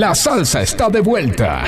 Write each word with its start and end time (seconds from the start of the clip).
La 0.00 0.14
salsa 0.14 0.62
está 0.62 0.88
de 0.88 1.00
vuelta. 1.00 1.64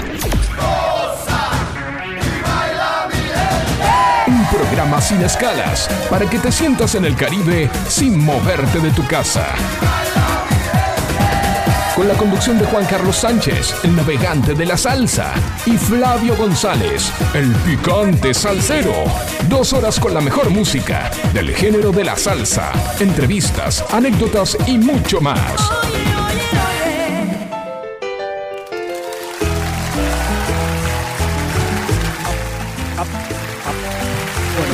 Un 4.27 4.47
programa 4.47 5.03
sin 5.03 5.21
escalas 5.21 5.87
para 6.09 6.25
que 6.25 6.39
te 6.39 6.51
sientas 6.51 6.95
en 6.95 7.05
el 7.05 7.15
Caribe 7.15 7.69
sin 7.89 8.19
moverte 8.25 8.81
de 8.81 8.91
tu 8.93 9.07
casa. 9.07 9.45
Con 11.95 12.09
la 12.09 12.15
conducción 12.15 12.59
de 12.59 12.65
Juan 12.65 12.87
Carlos 12.87 13.17
Sánchez, 13.17 13.75
el 13.85 13.95
navegante 13.95 14.55
de 14.55 14.65
la 14.65 14.79
salsa, 14.79 15.35
y 15.67 15.77
Flavio 15.77 16.35
González, 16.35 17.13
el 17.35 17.53
picante 17.57 18.33
salsero. 18.33 18.95
Dos 19.51 19.75
horas 19.75 20.01
con 20.01 20.15
la 20.15 20.23
mejor 20.23 20.49
música 20.49 21.11
del 21.35 21.55
género 21.55 21.93
de 21.93 22.05
la 22.05 22.17
salsa, 22.17 22.73
entrevistas, 22.99 23.85
anécdotas 23.93 24.57
y 24.67 24.79
mucho 24.79 25.21
más. 25.21 25.71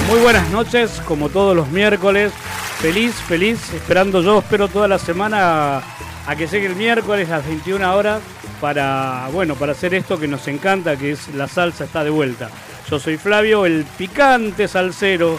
Muy 0.09 0.21
buenas 0.21 0.49
noches, 0.49 1.03
como 1.07 1.29
todos 1.29 1.55
los 1.55 1.69
miércoles. 1.69 2.33
Feliz, 2.81 3.13
feliz, 3.13 3.75
esperando 3.75 4.23
yo, 4.23 4.39
espero 4.39 4.67
toda 4.67 4.89
la 4.89 4.99
semana 4.99 5.83
a 6.27 6.35
que 6.35 6.47
llegue 6.47 6.65
el 6.65 6.77
miércoles 6.77 7.29
a 7.29 7.37
las 7.37 7.47
21 7.47 7.95
horas 7.95 8.23
para, 8.59 9.29
bueno, 9.35 9.55
para 9.55 9.73
hacer 9.73 9.93
esto 9.93 10.19
que 10.19 10.27
nos 10.27 10.49
encanta, 10.49 10.97
que 10.97 11.11
es 11.13 11.29
la 11.35 11.47
salsa 11.47 11.85
está 11.85 12.05
de 12.05 12.09
vuelta. 12.09 12.49
Yo 12.91 12.99
soy 12.99 13.19
Flavio, 13.19 13.67
el 13.67 13.85
picante 13.85 14.67
salsero, 14.67 15.39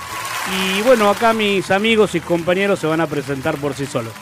y 0.54 0.84
bueno, 0.84 1.09
acá 1.09 1.34
mis 1.34 1.72
amigos 1.72 2.14
y 2.14 2.20
compañeros 2.20 2.78
se 2.78 2.86
van 2.86 3.02
a 3.02 3.08
presentar 3.08 3.56
por 3.56 3.73
sí 3.73 3.88
solos. 3.88 4.14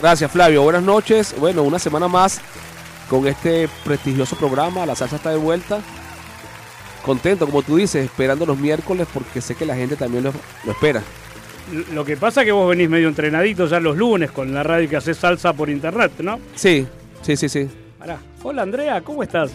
Gracias 0.00 0.32
Flavio, 0.32 0.64
buenas 0.64 0.82
noches. 0.82 1.32
Bueno, 1.38 1.62
una 1.62 1.78
semana 1.78 2.08
más 2.08 2.40
con 3.08 3.24
este 3.28 3.68
prestigioso 3.84 4.34
programa, 4.34 4.84
La 4.84 4.96
Salsa 4.96 5.14
está 5.14 5.30
de 5.30 5.36
vuelta 5.36 5.78
contento, 7.00 7.46
como 7.46 7.62
tú 7.62 7.76
dices, 7.76 8.04
esperando 8.04 8.46
los 8.46 8.58
miércoles 8.58 9.06
porque 9.12 9.40
sé 9.40 9.54
que 9.54 9.66
la 9.66 9.74
gente 9.74 9.96
también 9.96 10.24
lo, 10.24 10.32
espera. 10.70 11.02
Lo 11.92 12.04
que 12.04 12.16
pasa 12.16 12.40
es 12.40 12.46
que 12.46 12.52
vos 12.52 12.68
venís 12.68 12.88
medio 12.88 13.08
entrenadito 13.08 13.66
ya 13.66 13.78
los 13.78 13.96
lunes 13.96 14.30
con 14.30 14.52
la 14.52 14.62
radio 14.62 14.88
que 14.88 14.96
hace 14.96 15.14
salsa 15.14 15.52
por 15.52 15.70
internet, 15.70 16.12
¿no? 16.18 16.40
Sí, 16.54 16.86
sí, 17.22 17.36
sí, 17.36 17.48
sí. 17.48 17.68
Hola 18.42 18.62
Andrea, 18.62 19.00
¿cómo 19.02 19.22
estás? 19.22 19.52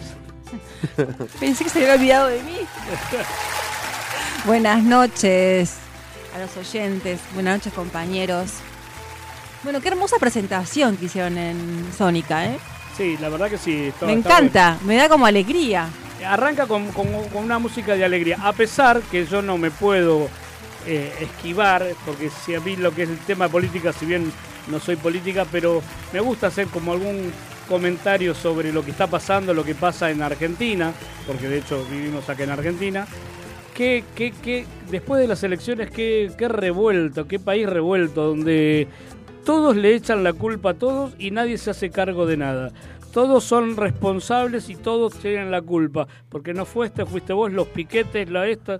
Pensé 1.40 1.64
que 1.64 1.70
se 1.70 1.80
había 1.80 1.94
olvidado 1.94 2.28
de 2.28 2.42
mí. 2.42 2.58
Buenas 4.44 4.82
noches 4.82 5.76
a 6.34 6.38
los 6.38 6.56
oyentes, 6.56 7.20
buenas 7.34 7.58
noches 7.58 7.72
compañeros. 7.72 8.52
Bueno, 9.64 9.80
qué 9.80 9.88
hermosa 9.88 10.16
presentación 10.18 10.96
que 10.96 11.06
hicieron 11.06 11.36
en 11.36 11.86
Sónica, 11.96 12.46
¿eh? 12.46 12.58
Sí, 12.96 13.16
la 13.20 13.28
verdad 13.28 13.50
que 13.50 13.58
sí. 13.58 13.92
me 14.02 14.12
encanta, 14.12 14.78
me 14.84 14.96
da 14.96 15.08
como 15.08 15.26
alegría 15.26 15.88
arranca 16.24 16.66
con, 16.66 16.88
una 17.34 17.58
música 17.58 17.94
de 17.94 18.04
alegría, 18.04 18.38
a 18.42 18.52
pesar 18.52 19.00
que 19.02 19.26
yo 19.26 19.42
no 19.42 19.58
me 19.58 19.70
puedo 19.70 20.28
eh, 20.86 21.12
esquivar, 21.20 21.86
porque 22.04 22.30
si 22.30 22.54
a 22.54 22.60
mí 22.60 22.76
lo 22.76 22.94
que 22.94 23.02
es 23.02 23.10
el 23.10 23.18
tema 23.18 23.46
de 23.46 23.52
política, 23.52 23.92
si 23.92 24.06
bien 24.06 24.32
no 24.68 24.80
soy 24.80 24.96
política, 24.96 25.46
pero 25.50 25.82
me 26.12 26.20
gusta 26.20 26.48
hacer 26.48 26.68
como 26.68 26.92
algún 26.92 27.32
comentario 27.68 28.34
sobre 28.34 28.72
lo 28.72 28.84
que 28.84 28.92
está 28.92 29.06
pasando, 29.06 29.52
lo 29.52 29.64
que 29.64 29.74
pasa 29.74 30.10
en 30.10 30.22
Argentina, 30.22 30.92
porque 31.26 31.48
de 31.48 31.58
hecho 31.58 31.84
vivimos 31.90 32.28
acá 32.28 32.44
en 32.44 32.50
Argentina. 32.50 33.06
Que, 33.74 34.04
después 34.90 35.20
de 35.20 35.28
las 35.28 35.42
elecciones, 35.42 35.90
qué, 35.90 36.32
qué 36.38 36.48
revuelto, 36.48 37.28
qué 37.28 37.38
país 37.38 37.68
revuelto, 37.68 38.28
donde 38.28 38.88
todos 39.44 39.76
le 39.76 39.94
echan 39.94 40.24
la 40.24 40.32
culpa 40.32 40.70
a 40.70 40.74
todos 40.74 41.12
y 41.18 41.30
nadie 41.30 41.58
se 41.58 41.70
hace 41.70 41.90
cargo 41.90 42.24
de 42.24 42.38
nada 42.38 42.72
todos 43.16 43.44
son 43.44 43.78
responsables 43.78 44.68
y 44.68 44.76
todos 44.76 45.14
tienen 45.14 45.50
la 45.50 45.62
culpa, 45.62 46.06
porque 46.28 46.52
no 46.52 46.66
fuiste, 46.66 47.06
fuiste 47.06 47.32
vos, 47.32 47.50
los 47.50 47.66
piquetes, 47.66 48.28
la 48.28 48.46
esta. 48.46 48.78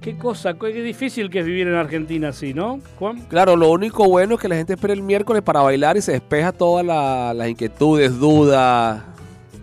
Qué 0.00 0.16
cosa, 0.16 0.54
qué 0.54 0.68
difícil 0.68 1.28
que 1.28 1.40
es 1.40 1.44
vivir 1.44 1.66
en 1.66 1.74
Argentina 1.74 2.28
así, 2.28 2.54
¿no, 2.54 2.78
Juan? 3.00 3.22
Claro, 3.22 3.56
lo 3.56 3.72
único 3.72 4.08
bueno 4.08 4.36
es 4.36 4.40
que 4.40 4.46
la 4.46 4.54
gente 4.54 4.74
espera 4.74 4.92
el 4.92 5.02
miércoles 5.02 5.42
para 5.42 5.60
bailar 5.60 5.96
y 5.96 6.02
se 6.02 6.12
despeja 6.12 6.52
todas 6.52 6.86
las 6.86 7.48
inquietudes, 7.48 8.16
dudas, 8.16 9.02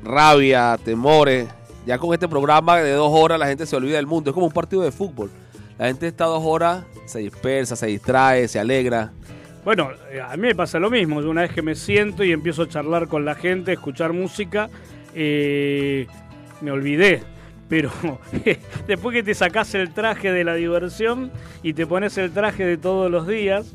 rabia, 0.04 0.78
temores. 0.84 1.48
Ya 1.86 1.98
con 1.98 2.14
este 2.14 2.28
programa 2.28 2.80
de 2.80 2.92
dos 2.92 3.14
horas 3.14 3.40
la 3.40 3.48
gente 3.48 3.66
se 3.66 3.78
olvida 3.78 3.96
del 3.96 4.08
mundo. 4.08 4.32
Es 4.32 4.34
como 4.34 4.46
un 4.46 4.52
partido 4.52 4.82
de 4.82 4.92
fútbol. 4.92 5.32
La 5.78 5.88
gente 5.88 6.08
está 6.08 6.26
dos 6.26 6.44
horas, 6.46 6.84
se 7.06 7.20
dispersa, 7.20 7.78
se 7.78 7.88
distrae, 7.88 8.50
se 8.50 8.60
alegra. 8.60 9.14
Bueno, 9.64 9.92
eh, 10.12 10.20
a 10.20 10.36
mí 10.38 10.48
me 10.48 10.56
pasa 10.56 10.80
lo 10.80 10.90
mismo. 10.90 11.20
Una 11.20 11.42
vez 11.42 11.52
que 11.52 11.62
me 11.62 11.76
siento 11.76 12.24
y 12.24 12.32
empiezo 12.32 12.64
a 12.64 12.68
charlar 12.68 13.08
con 13.08 13.26
la 13.26 13.36
gente, 13.36 13.74
escuchar 13.74 14.12
música, 14.12 14.70
eh, 15.14 16.08
me 16.62 16.72
olvidé. 16.72 17.22
Pero 17.70 17.92
después 18.88 19.14
que 19.14 19.24
te 19.24 19.34
sacas 19.34 19.74
el 19.76 19.94
traje 19.94 20.32
de 20.32 20.44
la 20.44 20.56
diversión 20.56 21.32
y 21.62 21.74
te 21.74 21.86
pones 21.86 22.18
el 22.18 22.32
traje 22.32 22.66
de 22.66 22.78
todos 22.78 23.10
los 23.12 23.28
días, 23.28 23.72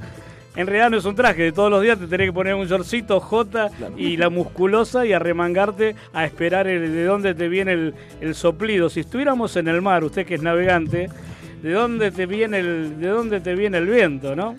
en 0.56 0.66
realidad 0.66 0.90
no 0.90 0.96
es 0.96 1.04
un 1.04 1.14
traje, 1.14 1.44
de 1.44 1.52
todos 1.52 1.70
los 1.70 1.82
días 1.82 1.98
te 1.98 2.06
tenés 2.06 2.28
que 2.28 2.32
poner 2.32 2.54
un 2.54 2.66
shortcito 2.66 3.20
J 3.20 3.70
y 3.96 4.16
la 4.16 4.28
musculosa 4.28 5.06
y 5.06 5.12
arremangarte 5.12 5.94
a 6.12 6.24
esperar 6.24 6.66
de 6.66 7.04
dónde 7.04 7.34
te 7.34 7.48
viene 7.48 7.72
el, 7.72 7.94
el, 8.20 8.34
soplido. 8.34 8.90
Si 8.90 9.00
estuviéramos 9.00 9.56
en 9.56 9.68
el 9.68 9.80
mar, 9.82 10.02
usted 10.02 10.26
que 10.26 10.34
es 10.34 10.42
navegante, 10.42 11.08
¿de 11.62 11.72
dónde 11.72 12.10
te 12.10 12.26
viene 12.26 12.58
el, 12.58 13.00
de 13.00 13.08
dónde 13.08 13.40
te 13.40 13.54
viene 13.54 13.78
el 13.78 13.86
viento, 13.86 14.34
no? 14.34 14.56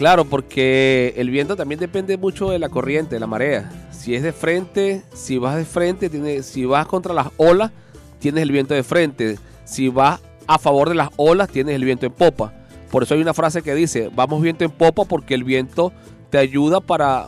Claro, 0.00 0.24
porque 0.24 1.12
el 1.18 1.28
viento 1.28 1.56
también 1.56 1.78
depende 1.78 2.16
mucho 2.16 2.48
de 2.48 2.58
la 2.58 2.70
corriente, 2.70 3.16
de 3.16 3.20
la 3.20 3.26
marea. 3.26 3.70
Si 3.90 4.14
es 4.14 4.22
de 4.22 4.32
frente, 4.32 5.02
si 5.12 5.36
vas 5.36 5.56
de 5.56 5.66
frente, 5.66 6.08
tiene, 6.08 6.42
si 6.42 6.64
vas 6.64 6.86
contra 6.86 7.12
las 7.12 7.26
olas, 7.36 7.70
tienes 8.18 8.40
el 8.40 8.50
viento 8.50 8.72
de 8.72 8.82
frente. 8.82 9.36
Si 9.66 9.90
vas 9.90 10.18
a 10.46 10.58
favor 10.58 10.88
de 10.88 10.94
las 10.94 11.10
olas, 11.16 11.50
tienes 11.50 11.74
el 11.74 11.84
viento 11.84 12.06
en 12.06 12.12
popa. 12.12 12.54
Por 12.90 13.02
eso 13.02 13.12
hay 13.12 13.20
una 13.20 13.34
frase 13.34 13.60
que 13.60 13.74
dice, 13.74 14.08
vamos 14.14 14.40
viento 14.40 14.64
en 14.64 14.70
popa 14.70 15.04
porque 15.04 15.34
el 15.34 15.44
viento 15.44 15.92
te 16.30 16.38
ayuda 16.38 16.80
para 16.80 17.26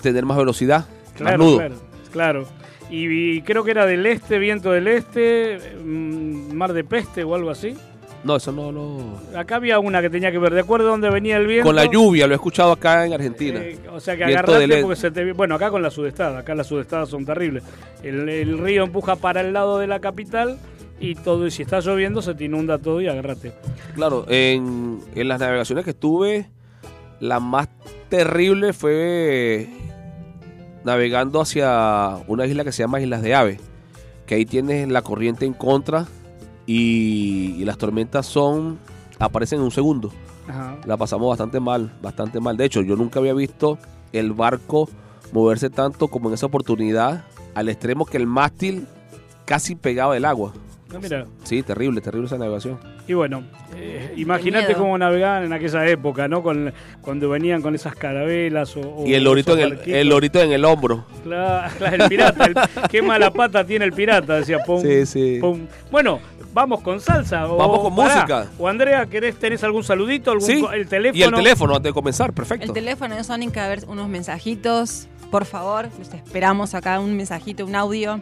tener 0.00 0.24
más 0.24 0.38
velocidad. 0.38 0.86
Claro, 1.16 1.56
claro, 1.56 1.74
claro. 2.12 2.46
Y, 2.88 3.42
creo 3.42 3.62
que 3.62 3.72
era 3.72 3.84
del 3.84 4.06
este, 4.06 4.38
viento 4.38 4.72
del 4.72 4.88
este, 4.88 5.58
mm, 5.84 6.54
mar 6.54 6.72
de 6.72 6.82
peste 6.82 7.24
o 7.24 7.34
algo 7.34 7.50
así. 7.50 7.76
No, 8.24 8.36
eso 8.36 8.52
no 8.52 8.72
lo. 8.72 9.20
Acá 9.36 9.56
había 9.56 9.78
una 9.78 10.00
que 10.00 10.10
tenía 10.10 10.32
que 10.32 10.38
ver. 10.38 10.52
¿De 10.52 10.60
acuerdo 10.60 10.88
dónde 10.88 11.10
venía 11.10 11.36
el 11.36 11.46
viento? 11.46 11.66
Con 11.66 11.76
la 11.76 11.84
lluvia, 11.84 12.26
lo 12.26 12.34
he 12.34 12.36
escuchado 12.36 12.72
acá 12.72 13.06
en 13.06 13.12
Argentina. 13.12 13.60
Eh, 13.60 13.78
o 13.90 14.00
sea 14.00 14.16
que 14.16 14.24
agarrate 14.24 14.82
porque 14.82 14.96
se 14.96 15.10
te. 15.10 15.32
Bueno, 15.32 15.54
acá 15.54 15.70
con 15.70 15.82
la 15.82 15.90
sudestada. 15.90 16.40
Acá 16.40 16.54
las 16.54 16.66
sudestadas 16.66 17.08
son 17.08 17.24
terribles. 17.24 17.62
El, 18.02 18.58
río 18.58 18.84
empuja 18.84 19.16
para 19.16 19.40
el 19.40 19.52
lado 19.52 19.78
de 19.78 19.86
la 19.86 20.00
capital 20.00 20.58
y 20.98 21.14
todo. 21.14 21.46
Y 21.46 21.50
si 21.50 21.62
está 21.62 21.80
lloviendo, 21.80 22.22
se 22.22 22.34
te 22.34 22.44
inunda 22.44 22.78
todo 22.78 23.00
y 23.00 23.08
agárrate. 23.08 23.52
Claro, 23.94 24.26
en, 24.28 25.00
en 25.14 25.28
las 25.28 25.38
navegaciones 25.38 25.84
que 25.84 25.90
estuve, 25.90 26.50
la 27.20 27.38
más 27.38 27.68
terrible 28.08 28.72
fue 28.72 29.68
navegando 30.84 31.40
hacia 31.40 32.18
una 32.28 32.46
isla 32.46 32.64
que 32.64 32.72
se 32.72 32.82
llama 32.82 33.00
Islas 33.00 33.22
de 33.22 33.34
Ave. 33.34 33.60
Que 34.26 34.36
ahí 34.36 34.46
tienes 34.46 34.88
la 34.88 35.02
corriente 35.02 35.46
en 35.46 35.52
contra 35.52 36.06
y, 36.66 37.64
las 37.64 37.78
tormentas 37.78 38.26
son 38.26 38.78
aparecen 39.18 39.58
en 39.60 39.64
un 39.64 39.70
segundo. 39.70 40.12
La 40.84 40.96
pasamos 40.96 41.28
bastante 41.28 41.58
mal, 41.58 41.92
bastante 42.00 42.38
mal. 42.38 42.56
De 42.56 42.64
hecho, 42.64 42.82
yo 42.82 42.96
nunca 42.96 43.18
había 43.18 43.34
visto 43.34 43.78
el 44.12 44.32
barco 44.32 44.88
moverse 45.32 45.70
tanto 45.70 46.08
como 46.08 46.28
en 46.28 46.34
esa 46.34 46.46
oportunidad, 46.46 47.24
al 47.54 47.68
extremo 47.68 48.06
que 48.06 48.16
el 48.16 48.26
mástil 48.26 48.86
casi 49.44 49.74
pegaba 49.74 50.16
el 50.16 50.24
agua. 50.24 50.52
Ah, 50.94 50.98
mira. 51.02 51.26
Sí, 51.42 51.62
terrible, 51.62 52.00
terrible 52.00 52.26
esa 52.26 52.38
navegación. 52.38 52.78
Y 53.08 53.14
bueno, 53.14 53.42
eh, 53.76 54.12
imagínate 54.16 54.74
cómo 54.74 54.96
navegaban 54.96 55.44
en 55.44 55.52
aquella 55.52 55.86
época, 55.88 56.28
¿no? 56.28 56.42
Con, 56.42 56.72
cuando 57.00 57.28
venían 57.28 57.60
con 57.60 57.74
esas 57.74 57.94
carabelas 57.94 58.76
o... 58.76 59.04
y 59.04 59.14
el 59.14 59.24
lorito, 59.24 59.56
en 59.56 59.60
el, 59.60 59.80
el 59.84 60.08
lorito 60.08 60.40
en 60.40 60.52
el 60.52 60.64
hombro. 60.64 61.04
Claro, 61.26 61.86
el 61.92 62.08
pirata. 62.08 62.68
qué 62.88 63.02
mala 63.02 63.32
pata 63.32 63.64
tiene 63.66 63.84
el 63.84 63.92
pirata, 63.92 64.36
decía. 64.36 64.60
Pum, 64.64 64.80
sí, 64.80 65.06
sí. 65.06 65.40
Bueno, 65.90 66.20
vamos 66.56 66.80
con 66.80 67.00
salsa. 67.00 67.44
vamos 67.44 67.80
con 67.80 67.92
música. 67.92 68.46
O 68.58 68.66
Andrea, 68.66 69.04
¿querés, 69.06 69.38
¿tenés 69.38 69.62
algún 69.62 69.84
saludito? 69.84 70.30
Algún, 70.32 70.46
¿Sí? 70.46 70.64
El 70.72 70.88
teléfono. 70.88 71.18
Y 71.18 71.22
el 71.22 71.32
teléfono 71.34 71.76
antes 71.76 71.90
de 71.90 71.94
comenzar, 71.94 72.32
perfecto. 72.32 72.64
El 72.64 72.72
teléfono 72.72 73.14
de 73.14 73.22
Sonic, 73.22 73.56
a 73.58 73.68
ver 73.68 73.84
unos 73.86 74.08
mensajitos. 74.08 75.06
Por 75.30 75.44
favor, 75.44 75.88
los 75.98 76.14
esperamos 76.14 76.74
acá, 76.74 76.98
un 76.98 77.14
mensajito, 77.16 77.66
un 77.66 77.74
audio. 77.76 78.20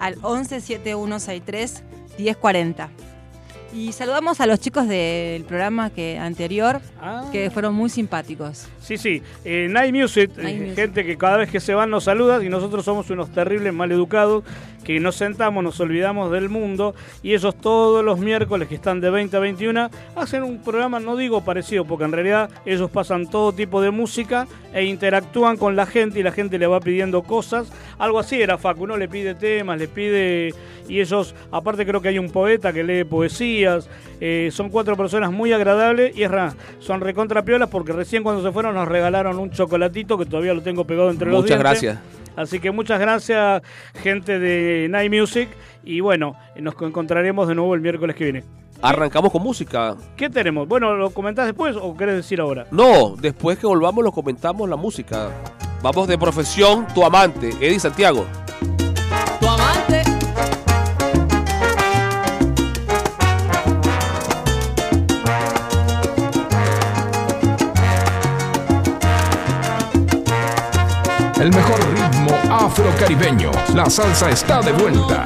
Al 0.00 0.14
117163 0.22 1.82
1040. 2.18 2.88
Y 3.72 3.92
saludamos 3.92 4.40
a 4.40 4.46
los 4.46 4.58
chicos 4.58 4.88
del 4.88 5.44
programa 5.44 5.90
que 5.90 6.18
anterior, 6.18 6.80
Ah. 7.00 7.26
que 7.30 7.50
fueron 7.50 7.72
muy 7.74 7.88
simpáticos. 7.88 8.66
Sí, 8.80 8.96
sí. 8.96 9.22
Eh, 9.44 9.68
Night 9.70 9.94
Music, 9.94 10.30
Night 10.36 10.56
eh, 10.56 10.60
Music. 10.60 10.74
gente 10.74 11.04
que 11.04 11.16
cada 11.16 11.36
vez 11.36 11.50
que 11.50 11.60
se 11.60 11.72
van 11.74 11.88
nos 11.90 12.04
saluda 12.04 12.42
y 12.42 12.48
nosotros 12.48 12.84
somos 12.84 13.08
unos 13.10 13.30
terribles 13.30 13.72
maleducados 13.72 14.42
que 14.84 14.98
nos 15.00 15.16
sentamos, 15.16 15.62
nos 15.62 15.78
olvidamos 15.80 16.30
del 16.32 16.48
mundo 16.48 16.94
y 17.22 17.34
ellos 17.34 17.54
todos 17.54 18.04
los 18.04 18.18
miércoles 18.18 18.66
que 18.68 18.74
están 18.74 19.00
de 19.00 19.10
20 19.10 19.36
a 19.36 19.40
21 19.40 19.90
hacen 20.16 20.42
un 20.42 20.62
programa, 20.62 21.00
no 21.00 21.16
digo 21.16 21.42
parecido, 21.44 21.84
porque 21.84 22.04
en 22.04 22.12
realidad 22.12 22.50
ellos 22.64 22.90
pasan 22.90 23.28
todo 23.28 23.52
tipo 23.52 23.80
de 23.82 23.90
música 23.90 24.46
e 24.72 24.84
interactúan 24.84 25.56
con 25.56 25.76
la 25.76 25.86
gente 25.86 26.20
y 26.20 26.22
la 26.22 26.32
gente 26.32 26.58
le 26.58 26.66
va 26.66 26.80
pidiendo 26.80 27.22
cosas. 27.22 27.70
Algo 27.98 28.18
así 28.18 28.40
era 28.40 28.56
Facu, 28.58 28.84
uno 28.84 28.96
le 28.96 29.08
pide 29.08 29.34
temas, 29.34 29.78
le 29.78 29.88
pide... 29.88 30.54
Y 30.88 31.00
ellos, 31.00 31.34
aparte 31.52 31.86
creo 31.86 32.00
que 32.02 32.08
hay 32.08 32.18
un 32.18 32.30
poeta 32.30 32.72
que 32.72 32.82
lee 32.82 33.04
poesías, 33.04 33.88
eh, 34.20 34.48
son 34.50 34.70
cuatro 34.70 34.96
personas 34.96 35.30
muy 35.30 35.52
agradables 35.52 36.16
y 36.16 36.24
es 36.24 36.30
ra- 36.30 36.54
son 36.80 37.00
recontrapiolas 37.00 37.68
porque 37.68 37.92
recién 37.92 38.24
cuando 38.24 38.42
se 38.42 38.50
fueron 38.50 38.74
nos 38.74 38.88
regalaron 38.88 39.38
un 39.38 39.50
chocolatito 39.52 40.18
que 40.18 40.26
todavía 40.26 40.52
lo 40.52 40.62
tengo 40.62 40.84
pegado 40.84 41.10
entre 41.10 41.30
los 41.30 41.42
Muchas 41.42 41.58
dientes. 41.58 41.82
gracias. 41.82 42.19
Así 42.36 42.60
que 42.60 42.70
muchas 42.70 43.00
gracias, 43.00 43.62
gente 43.94 44.38
de 44.38 44.88
Night 44.88 45.12
Music. 45.12 45.48
Y 45.84 46.00
bueno, 46.00 46.36
nos 46.56 46.74
encontraremos 46.80 47.48
de 47.48 47.54
nuevo 47.54 47.74
el 47.74 47.80
miércoles 47.80 48.16
que 48.16 48.24
viene. 48.24 48.44
Arrancamos 48.82 49.30
con 49.30 49.42
música. 49.42 49.96
¿Qué 50.16 50.30
tenemos? 50.30 50.66
Bueno, 50.66 50.94
¿lo 50.94 51.10
comentás 51.10 51.46
después 51.46 51.76
o 51.76 51.96
querés 51.96 52.16
decir 52.16 52.40
ahora? 52.40 52.66
No, 52.70 53.14
después 53.16 53.58
que 53.58 53.66
volvamos 53.66 54.02
lo 54.02 54.12
comentamos 54.12 54.68
la 54.68 54.76
música. 54.76 55.28
Vamos 55.82 56.08
de 56.08 56.18
profesión, 56.18 56.86
tu 56.94 57.04
amante, 57.04 57.50
Eddie 57.60 57.80
Santiago. 57.80 58.26
tu 59.40 59.48
amante. 59.48 60.02
El 71.40 71.50
mejor 71.50 71.79
afrocaribeño. 72.70 73.50
La 73.74 73.90
salsa 73.90 74.30
está 74.30 74.60
de 74.60 74.72
vuelta. 74.72 75.24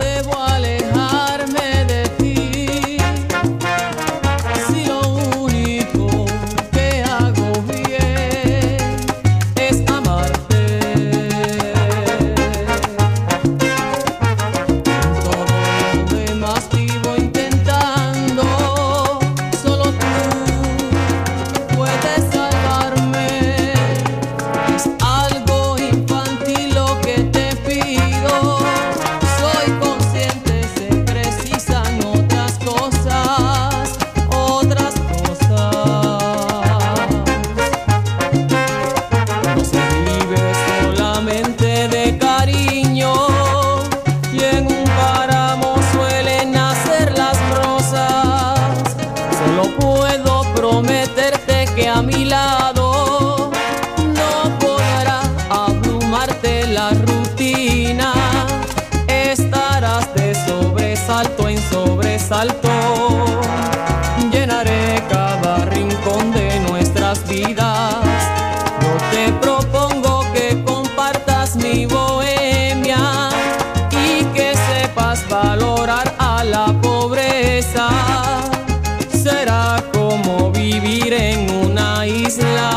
Vivir 80.85 81.15
en 81.15 81.51
una 81.51 82.07
isla 82.07 82.71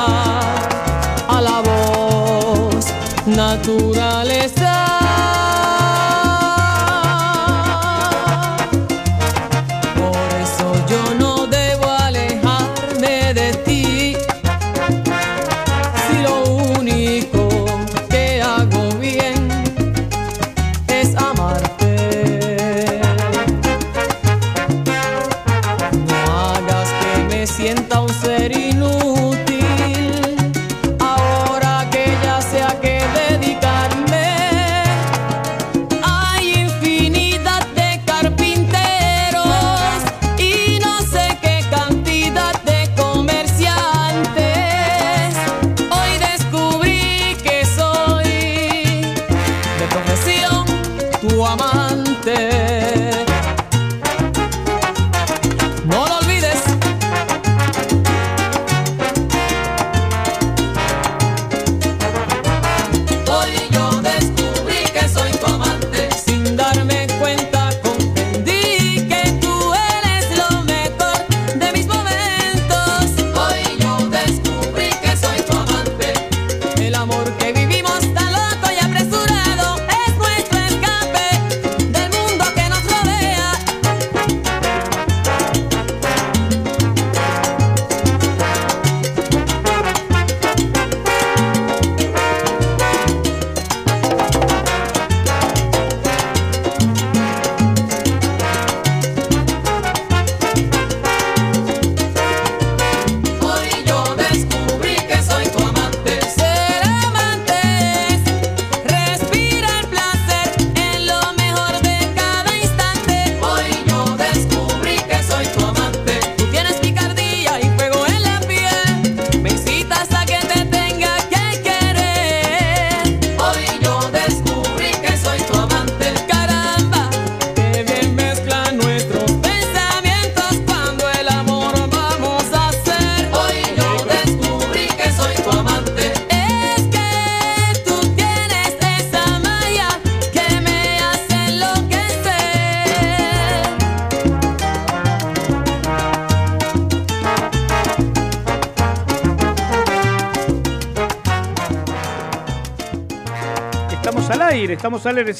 a 1.27 1.41
la 1.41 1.61
voz 1.61 2.85
naturaleza. 3.25 3.96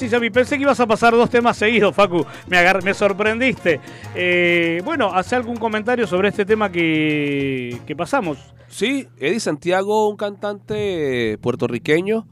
Ya 0.10 0.20
vi. 0.20 0.30
Pensé 0.30 0.56
que 0.58 0.64
ibas 0.64 0.80
a 0.80 0.88
pasar 0.88 1.14
dos 1.14 1.30
temas 1.30 1.58
seguidos, 1.58 1.96
Facu. 1.96 2.26
Me, 2.48 2.58
agar- 2.58 2.84
me 2.84 2.94
sorprendiste. 2.94 3.80
Eh, 4.16 4.82
bueno, 4.86 5.12
hace 5.14 5.36
algún 5.36 5.58
comentario 5.58 6.08
sobre 6.08 6.30
este 6.30 6.46
tema 6.46 6.72
que, 6.72 7.78
que 7.86 7.96
pasamos. 7.96 8.38
Sí, 8.68 9.08
Eddie 9.18 9.40
Santiago, 9.40 10.10
un 10.10 10.18
cantante 10.18 11.38
puertorriqueño. 11.42 12.28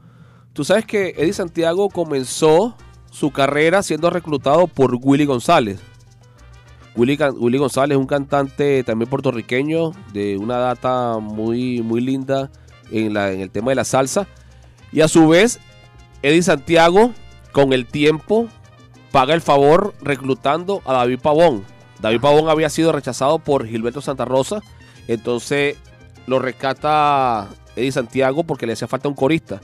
Tú 0.52 0.64
sabes 0.64 0.84
que 0.86 1.14
Eddie 1.16 1.32
Santiago 1.32 1.88
comenzó 1.88 2.76
su 3.10 3.30
carrera 3.30 3.82
siendo 3.82 4.10
reclutado 4.10 4.66
por 4.66 4.96
Willy 5.00 5.24
González. 5.24 5.80
Willy, 6.94 7.18
Willy 7.38 7.58
González 7.58 7.98
un 7.98 8.06
cantante 8.06 8.82
también 8.82 9.08
puertorriqueño 9.10 9.92
de 10.14 10.38
una 10.38 10.56
data 10.56 11.18
muy, 11.18 11.82
muy 11.82 12.00
linda 12.00 12.50
en, 12.90 13.12
la- 13.14 13.32
en 13.32 13.40
el 13.40 13.50
tema 13.50 13.70
de 13.70 13.74
la 13.76 13.84
salsa. 13.84 14.26
Y 14.92 15.00
a 15.02 15.08
su 15.08 15.28
vez, 15.28 15.58
Eddie 16.22 16.42
Santiago, 16.42 17.12
con 17.56 17.72
el 17.72 17.86
tiempo, 17.86 18.48
paga 19.12 19.32
el 19.32 19.40
favor 19.40 19.94
reclutando 20.02 20.82
a 20.84 20.92
David 20.92 21.20
Pavón. 21.22 21.64
David 22.00 22.20
Pavón 22.20 22.50
había 22.50 22.68
sido 22.68 22.92
rechazado 22.92 23.38
por 23.38 23.66
Gilberto 23.66 24.02
Santa 24.02 24.26
Rosa. 24.26 24.60
Entonces 25.08 25.78
lo 26.26 26.38
rescata 26.38 27.48
Eddie 27.74 27.92
Santiago 27.92 28.44
porque 28.44 28.66
le 28.66 28.74
hacía 28.74 28.86
falta 28.88 29.08
un 29.08 29.14
corista. 29.14 29.62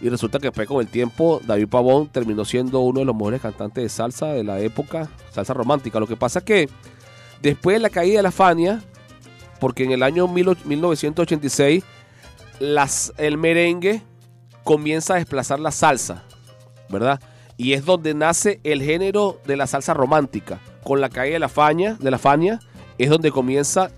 Y 0.00 0.08
resulta 0.08 0.38
que 0.38 0.52
fue 0.52 0.64
con 0.64 0.80
el 0.80 0.88
tiempo, 0.88 1.42
David 1.44 1.68
Pavón 1.68 2.08
terminó 2.08 2.46
siendo 2.46 2.80
uno 2.80 3.00
de 3.00 3.04
los 3.04 3.14
mejores 3.14 3.42
cantantes 3.42 3.84
de 3.84 3.88
salsa 3.90 4.28
de 4.28 4.42
la 4.42 4.60
época, 4.60 5.10
salsa 5.30 5.52
romántica. 5.52 6.00
Lo 6.00 6.06
que 6.06 6.16
pasa 6.16 6.38
es 6.38 6.44
que 6.46 6.70
después 7.42 7.76
de 7.76 7.80
la 7.80 7.90
caída 7.90 8.16
de 8.16 8.22
la 8.22 8.32
Fania, 8.32 8.82
porque 9.60 9.84
en 9.84 9.92
el 9.92 10.02
año 10.02 10.28
mil 10.28 10.48
och- 10.48 10.64
1986 10.64 11.84
las, 12.58 13.12
el 13.18 13.36
merengue 13.36 14.00
comienza 14.62 15.12
a 15.12 15.16
desplazar 15.18 15.60
la 15.60 15.72
salsa, 15.72 16.22
¿verdad? 16.88 17.20
Y 17.56 17.72
es 17.74 17.84
donde 17.84 18.14
nace 18.14 18.60
el 18.64 18.82
género 18.82 19.40
de 19.46 19.56
la 19.56 19.66
salsa 19.66 19.94
romántica. 19.94 20.58
Con 20.82 21.00
la 21.00 21.08
caída 21.08 21.34
de 21.34 21.38
la 21.40 21.48
Fania, 21.48 21.96
de 22.00 22.10
la 22.10 22.18
Fania 22.18 22.58
es 22.98 23.10
donde 23.10 23.30
comienza 23.30 23.90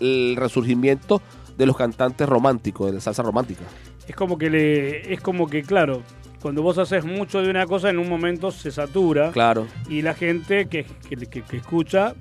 el 0.00 0.36
resurgimiento 0.36 1.20
de 1.56 1.66
los 1.66 1.76
cantantes 1.76 2.28
románticos, 2.28 2.86
de 2.88 2.94
la 2.94 3.00
salsa 3.00 3.22
romántica. 3.22 3.62
Es 4.08 4.14
como 4.16 4.38
que 4.38 4.50
le, 4.50 5.12
es 5.12 5.20
como 5.20 5.46
que, 5.48 5.62
claro, 5.62 6.02
cuando 6.42 6.62
vos 6.62 6.78
haces 6.78 7.04
mucho 7.04 7.40
de 7.42 7.48
una 7.50 7.66
cosa, 7.66 7.90
en 7.90 7.98
un 7.98 8.08
momento 8.08 8.50
se 8.50 8.70
satura. 8.70 9.30
Claro. 9.32 9.66
y 9.88 10.02
la 10.02 10.14
gente 10.14 10.66
que, 10.66 10.84
que- 11.08 11.16
que- 11.26 11.42
que 11.42 11.56
escucha 11.56 12.14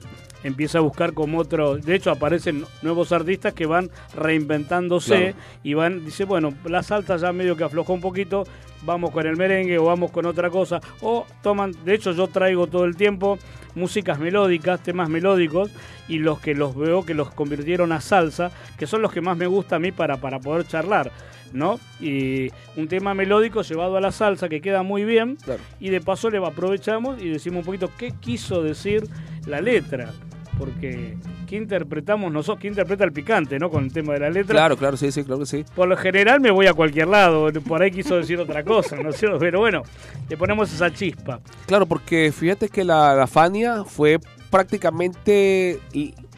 empieza 0.43 0.77
a 0.79 0.81
buscar 0.81 1.13
como 1.13 1.39
otro. 1.39 1.77
De 1.77 1.95
hecho, 1.95 2.11
aparecen 2.11 2.65
nuevos 2.81 3.11
artistas 3.11 3.53
que 3.53 3.65
van 3.65 3.89
reinventándose 4.15 5.15
Claro. 5.33 5.35
y 5.63 5.73
van, 5.73 6.05
dice, 6.05 6.25
bueno, 6.25 6.53
la 6.65 6.83
salsa 6.83 7.17
ya 7.17 7.31
medio 7.31 7.55
que 7.55 7.63
aflojó 7.63 7.93
un 7.93 8.01
poquito, 8.01 8.43
vamos 8.85 9.11
con 9.11 9.25
el 9.25 9.35
merengue 9.37 9.77
o 9.77 9.85
vamos 9.85 10.11
con 10.11 10.25
otra 10.25 10.49
cosa. 10.49 10.79
O 11.01 11.25
toman, 11.41 11.73
de 11.85 11.93
hecho, 11.95 12.11
yo 12.11 12.27
traigo 12.27 12.67
todo 12.67 12.85
el 12.85 12.95
tiempo 12.95 13.37
músicas 13.75 14.19
melódicas, 14.19 14.81
temas 14.83 15.09
melódicos, 15.09 15.71
y 16.07 16.19
los 16.19 16.39
que 16.39 16.53
los 16.53 16.75
veo 16.75 17.03
que 17.03 17.13
los 17.15 17.31
convirtieron 17.31 17.91
a 17.91 18.01
salsa, 18.01 18.51
que 18.77 18.85
son 18.85 19.01
los 19.01 19.11
que 19.11 19.21
más 19.21 19.35
me 19.35 19.47
gusta 19.47 19.77
a 19.77 19.79
mí 19.79 19.91
para, 19.91 20.17
para 20.17 20.39
poder 20.39 20.67
charlar. 20.67 21.11
¿No? 21.53 21.79
Y 21.99 22.49
un 22.75 22.87
tema 22.87 23.13
melódico 23.13 23.61
llevado 23.61 23.95
a 23.95 24.01
la 24.01 24.11
salsa 24.11 24.49
que 24.49 24.59
queda 24.59 24.81
muy 24.81 25.05
bien, 25.05 25.35
Claro. 25.35 25.61
y 25.79 25.89
de 25.89 26.01
paso 26.01 26.31
le 26.31 26.39
aprovechamos 26.39 27.21
y 27.21 27.29
decimos 27.29 27.59
un 27.59 27.65
poquito 27.65 27.91
qué 27.95 28.11
quiso 28.19 28.63
decir 28.63 29.03
la 29.45 29.61
letra. 29.61 30.11
Porque, 30.57 31.17
¿qué 31.47 31.55
interpretamos 31.55 32.31
nosotros? 32.31 32.61
¿Qué 32.61 32.67
interpreta 32.67 33.03
el 33.03 33.11
picante, 33.11 33.57
no? 33.57 33.69
Con 33.69 33.85
el 33.85 33.93
tema 33.93 34.13
de 34.13 34.19
la 34.19 34.29
letra. 34.29 34.53
Claro, 34.53 34.77
claro, 34.77 34.97
sí, 34.97 35.11
sí, 35.11 35.23
claro 35.23 35.39
que 35.39 35.45
sí. 35.47 35.65
Por 35.75 35.87
lo 35.87 35.97
general 35.97 36.39
me 36.39 36.51
voy 36.51 36.67
a 36.67 36.73
cualquier 36.73 37.07
lado. 37.07 37.51
Por 37.61 37.81
ahí 37.81 37.91
quiso 37.91 38.17
decir 38.17 38.39
otra 38.39 38.63
cosa, 38.63 38.95
¿no 38.97 39.09
es 39.09 39.17
cierto? 39.17 39.39
Pero 39.39 39.59
bueno, 39.59 39.81
le 40.29 40.37
ponemos 40.37 40.71
esa 40.71 40.93
chispa. 40.93 41.39
Claro, 41.65 41.85
porque 41.85 42.31
fíjate 42.31 42.69
que 42.69 42.83
la, 42.83 43.15
la 43.15 43.27
Fania 43.27 43.83
fue 43.83 44.19
prácticamente 44.51 45.79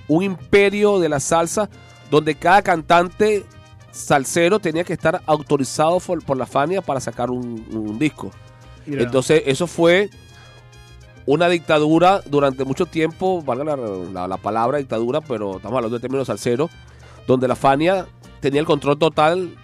un 0.08 0.24
imperio 0.24 1.00
de 1.00 1.10
la 1.10 1.20
salsa 1.20 1.70
donde 2.10 2.36
cada 2.36 2.62
cantante 2.62 3.44
salsero 3.92 4.60
tenía 4.60 4.84
que 4.84 4.94
estar 4.94 5.22
autorizado 5.26 6.00
por, 6.00 6.24
por 6.24 6.38
la 6.38 6.46
Fania 6.46 6.82
para 6.82 7.00
sacar 7.00 7.30
un, 7.32 7.66
un 7.72 8.00
disco. 8.00 8.32
Mira, 8.86 9.04
Entonces, 9.04 9.44
eso 9.46 9.68
fue 9.68 10.10
una 11.26 11.50
dictadura 11.50 12.22
durante 12.26 12.66
mucho 12.66 12.86
tiempo, 12.86 13.42
valga 13.42 13.64
la, 13.64 13.76
la- 13.78 14.28
la 14.28 14.38
palabra 14.38 14.78
dictadura, 14.78 15.22
pero 15.22 15.58
estamos 15.58 15.76
hablando 15.78 15.98
de 15.98 16.02
términos 16.02 16.28
salseros, 16.28 16.70
donde 17.28 17.48
la 17.48 17.56
Fania 17.56 18.06
tenía 18.42 18.60
el 18.60 18.68
control 18.68 18.98
total 19.00 19.56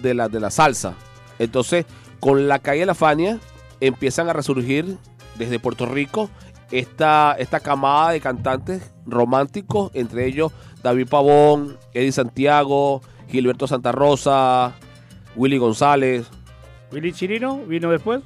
de 0.00 0.14
la, 0.14 0.28
de 0.28 0.38
la 0.40 0.50
salsa. 0.50 0.94
Entonces, 1.38 1.86
con 2.20 2.46
la 2.48 2.58
caída 2.60 2.82
de 2.82 2.86
la 2.86 2.94
Fania, 2.94 3.38
empiezan 3.80 4.28
a 4.28 4.32
resurgir 4.32 4.96
desde 5.36 5.58
Puerto 5.58 5.86
Rico 5.86 6.30
esta, 6.70 7.34
esta 7.38 7.60
camada 7.60 8.10
de 8.10 8.20
cantantes 8.20 8.92
románticos, 9.06 9.90
entre 9.94 10.26
ellos 10.26 10.52
David 10.82 11.08
Pavón, 11.08 11.76
Eddie 11.94 12.12
Santiago, 12.12 13.02
Gilberto 13.28 13.66
Santa 13.66 13.90
Rosa, 13.92 14.74
Willy 15.36 15.58
González. 15.58 16.26
Willy 16.92 17.12
Chirino 17.12 17.58
vino 17.66 17.90
después. 17.90 18.20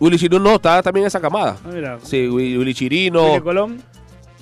Willy 0.00 0.18
Chirino 0.18 0.38
no, 0.42 0.56
está 0.56 0.82
también 0.82 1.04
en 1.04 1.08
esa 1.08 1.20
camada. 1.20 1.56
Ah, 1.64 1.68
mira. 1.72 1.98
Sí, 2.02 2.28
Willy, 2.28 2.58
Willy 2.58 2.74
Chirino. 2.74 3.30
Willy 3.32 3.40
Colón. 3.42 3.82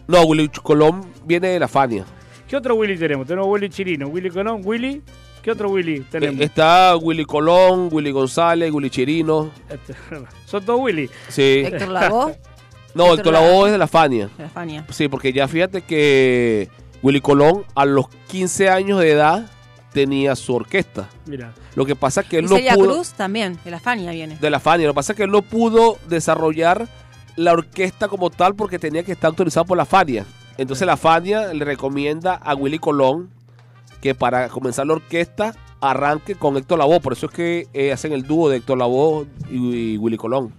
No, 0.06 0.22
Willy 0.24 0.48
Colón 0.48 1.06
viene 1.24 1.48
de 1.48 1.60
la 1.60 1.68
Fania. 1.68 2.04
¿Qué 2.48 2.56
otro 2.56 2.74
Willy 2.74 2.98
tenemos? 2.98 3.26
Tenemos 3.26 3.48
Willy 3.48 3.68
Chirino, 3.70 4.08
Willy 4.08 4.30
Colón, 4.30 4.60
Willy. 4.64 5.02
¿Qué 5.42 5.50
otro 5.50 5.68
Willy 5.70 6.00
tenemos? 6.00 6.40
Eh, 6.40 6.44
Está 6.44 6.96
Willy 6.96 7.24
Colón, 7.24 7.88
Willy 7.92 8.10
González, 8.10 8.70
Willy 8.72 8.90
Chirino. 8.90 9.50
Este, 9.68 9.94
Son 10.46 10.64
todos 10.64 10.80
Willy. 10.80 11.08
Sí. 11.28 11.62
Héctor 11.66 11.88
Lavoe, 11.88 12.38
No, 12.94 13.04
Héctor 13.14 13.18
Héctor 13.18 13.32
Lavoe. 13.34 13.66
es 13.66 13.72
de 13.72 13.78
la 13.78 13.86
Fania. 13.86 14.30
de 14.36 14.42
la 14.44 14.48
Fania. 14.50 14.86
Sí, 14.90 15.08
porque 15.08 15.32
ya 15.32 15.48
fíjate 15.48 15.82
que 15.82 16.68
Willy 17.02 17.20
Colón 17.20 17.64
a 17.74 17.84
los 17.84 18.06
15 18.28 18.68
años 18.70 19.00
de 19.00 19.10
edad 19.12 19.50
tenía 19.94 20.34
su 20.36 20.54
orquesta. 20.54 21.08
Mira. 21.24 21.54
Lo 21.76 21.86
que 21.86 21.96
pasa 21.96 22.20
es 22.20 22.26
que 22.28 22.38
él 22.38 22.44
Y 22.44 22.48
no 22.48 22.56
Celia 22.56 22.74
pudo... 22.74 22.94
Cruz 22.94 23.12
también, 23.12 23.58
de 23.64 23.70
la 23.70 23.80
Fania 23.80 24.10
viene. 24.10 24.36
De 24.36 24.50
la 24.50 24.60
Fania. 24.60 24.86
Lo 24.86 24.92
que 24.92 24.96
pasa 24.96 25.12
es 25.12 25.16
que 25.16 25.22
él 25.22 25.30
no 25.30 25.40
pudo 25.40 25.96
desarrollar 26.08 26.86
la 27.36 27.52
orquesta 27.52 28.08
como 28.08 28.28
tal 28.28 28.54
porque 28.54 28.78
tenía 28.78 29.04
que 29.04 29.12
estar 29.12 29.28
autorizado 29.28 29.64
por 29.64 29.78
la 29.78 29.86
Fania. 29.86 30.26
Entonces 30.58 30.86
la 30.86 30.96
Fania 30.96 31.54
le 31.54 31.64
recomienda 31.64 32.34
a 32.34 32.54
Willy 32.54 32.78
Colón 32.78 33.30
que 34.02 34.14
para 34.14 34.48
comenzar 34.48 34.86
la 34.86 34.94
orquesta 34.94 35.54
arranque 35.80 36.34
con 36.34 36.56
Héctor 36.56 36.80
Lavoe. 36.80 37.00
Por 37.00 37.12
eso 37.12 37.26
es 37.26 37.32
que 37.32 37.68
eh, 37.72 37.92
hacen 37.92 38.12
el 38.12 38.24
dúo 38.24 38.48
de 38.48 38.56
Héctor 38.56 38.78
Lavoe 38.78 39.26
y, 39.48 39.94
y 39.94 39.96
Willy 39.96 40.16
Colón. 40.16 40.52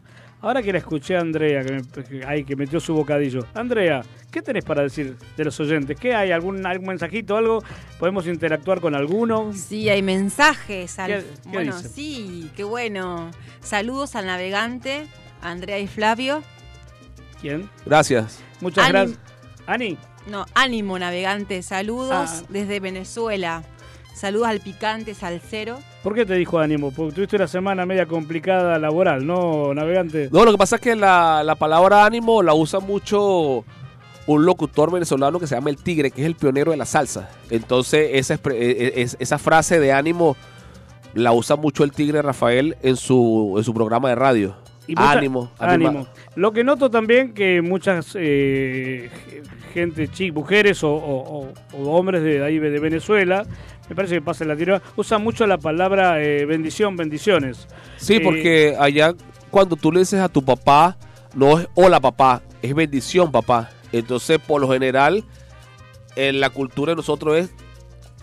Ahora 0.45 0.61
que 0.61 0.71
la 0.71 0.77
escuché 0.77 1.17
a 1.17 1.21
Andrea, 1.21 1.63
que, 1.63 1.73
me- 1.73 2.03
que- 2.03 2.23
ay, 2.25 2.43
que 2.43 2.55
metió 2.55 2.79
su 2.79 2.93
bocadillo. 2.93 3.45
Andrea, 3.55 4.03
¿qué 4.31 4.41
tenés 4.43 4.63
para 4.63 4.83
decir 4.83 5.17
de 5.35 5.43
los 5.43 5.59
oyentes? 5.59 5.99
¿Qué 5.99 6.13
hay? 6.13 6.31
¿Algún, 6.31 6.63
algún 6.67 6.87
mensajito, 6.89 7.35
algo? 7.35 7.63
¿Podemos 7.99 8.27
interactuar 8.27 8.79
con 8.79 8.93
alguno? 8.93 9.51
Sí, 9.53 9.89
hay 9.89 10.03
mensajes. 10.03 10.99
al- 10.99 11.07
¿Qué- 11.11 11.23
qué 11.43 11.49
bueno, 11.49 11.73
sí, 11.81 12.51
qué 12.55 12.63
bueno. 12.63 13.31
Saludos 13.61 14.15
al 14.15 14.27
navegante, 14.27 15.07
a 15.41 15.49
Andrea 15.49 15.79
y 15.79 15.87
Flavio. 15.87 16.43
¿Quién? 17.41 17.67
Gracias. 17.85 18.39
Muchas 18.61 18.87
gracias. 18.89 19.17
Ani, 19.65 19.97
No, 20.27 20.45
ánimo 20.53 20.97
navegante, 20.99 21.61
saludos 21.63 22.29
Ah. 22.31 22.43
desde 22.49 22.79
Venezuela. 22.79 23.63
Saludos 24.15 24.47
al 24.47 24.59
picante 24.59 25.13
salsero. 25.15 25.79
¿Por 26.05 26.13
qué 26.13 26.25
te 26.25 26.35
dijo 26.35 26.59
ánimo? 26.59 26.91
Porque 26.91 27.13
tuviste 27.15 27.35
una 27.35 27.47
semana 27.47 27.83
media 27.85 28.05
complicada 28.05 28.77
laboral, 28.79 29.25
¿no, 29.25 29.73
navegante? 29.73 30.29
No, 30.31 30.45
lo 30.45 30.51
que 30.51 30.57
pasa 30.57 30.75
es 30.75 30.81
que 30.81 30.95
la, 30.95 31.41
la 31.43 31.55
palabra 31.55 32.05
ánimo 32.05 32.41
la 32.43 32.53
usa 32.53 32.79
mucho 32.79 33.65
un 34.27 34.45
locutor 34.45 34.91
venezolano 34.91 35.39
que 35.39 35.47
se 35.47 35.55
llama 35.55 35.71
El 35.71 35.77
Tigre, 35.77 36.11
que 36.11 36.21
es 36.21 36.27
el 36.27 36.35
pionero 36.35 36.69
de 36.71 36.77
la 36.77 36.85
salsa. 36.85 37.29
Entonces, 37.49 38.11
esa, 38.13 38.35
eh, 38.51 38.93
es- 38.97 39.17
esa 39.19 39.37
frase 39.39 39.79
de 39.79 39.91
ánimo 39.93 40.37
la 41.15 41.31
usa 41.33 41.55
mucho 41.55 41.83
el 41.83 41.91
Tigre 41.91 42.21
Rafael 42.21 42.77
en 42.83 42.97
su, 42.97 43.55
en 43.57 43.63
su 43.63 43.73
programa 43.73 44.09
de 44.09 44.15
radio. 44.15 44.55
Y 44.87 44.95
mucha- 44.95 45.11
ánimo, 45.11 45.51
Ánimo. 45.59 46.07
Lo 46.35 46.51
que 46.51 46.63
noto 46.63 46.89
también 46.89 47.33
que 47.33 47.61
muchas 47.61 48.15
eh, 48.19 49.09
gente, 49.73 50.09
mujeres 50.31 50.83
o, 50.83 50.91
o- 50.93 51.39
o- 51.41 51.53
o 51.77 51.91
hombres 51.97 52.21
de 52.23 52.43
ahí 52.43 52.59
de 52.59 52.79
Venezuela, 52.79 53.45
me 53.89 53.95
parece 53.95 54.15
que 54.15 54.21
pasa 54.21 54.43
en 54.43 54.49
Latinoamérica, 54.49 54.91
usan 54.95 55.23
mucho 55.23 55.45
la 55.47 55.57
palabra 55.57 56.21
eh, 56.23 56.45
bendición, 56.45 56.95
bendiciones. 56.95 57.67
Sí, 57.97 58.15
Eh, 58.15 58.21
porque 58.23 58.75
allá 58.79 59.13
cuando 59.49 59.75
tú 59.75 59.91
le 59.91 59.99
dices 59.99 60.19
a 60.19 60.29
tu 60.29 60.43
papá, 60.43 60.97
no 61.33 61.59
es 61.59 61.67
hola 61.75 61.99
papá, 61.99 62.41
es 62.61 62.73
bendición 62.75 63.31
papá. 63.31 63.69
Entonces, 63.91 64.39
por 64.39 64.59
lo 64.61 64.69
general, 64.71 65.23
en 66.15 66.39
la 66.39 66.49
cultura 66.49 66.91
de 66.91 66.95
nosotros 66.97 67.37
es 67.37 67.49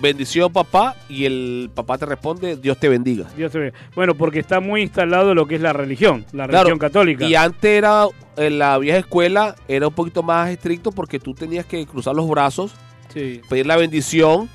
bendición 0.02 0.52
papá 0.52 0.97
y 1.09 1.25
el 1.25 1.71
papá 1.75 1.97
te 1.97 2.04
responde 2.04 2.56
Dios 2.56 2.76
te 2.78 2.88
bendiga. 2.88 3.26
Dios 3.37 3.50
te 3.52 3.59
ve. 3.59 3.73
Bueno, 3.94 4.14
porque 4.14 4.40
está 4.40 4.61
muy 4.61 4.82
instalado 4.82 5.35
lo 5.35 5.47
que 5.47 5.54
es 5.54 5.61
la 5.62 5.73
religión, 5.73 6.26
la 6.32 6.47
Claro, 6.49 6.64
religión 6.64 6.78
católica. 6.78 7.25
Y 7.25 7.35
antes 7.35 7.64
era, 7.71 8.06
en 8.37 8.59
la 8.59 8.76
vieja 8.78 8.99
escuela, 8.99 9.54
era 9.68 9.88
un 9.88 9.94
poquito 9.94 10.23
más 10.23 10.50
estricto 10.50 10.92
porque 10.92 11.18
tú 11.18 11.32
tenías 11.35 11.64
que 11.64 11.87
cruzar 11.87 12.14
los 12.14 12.28
brazos, 12.28 12.73
Sí. 13.14 13.40
pedir 13.49 13.66
la 13.66 13.76
bendición 13.76 14.49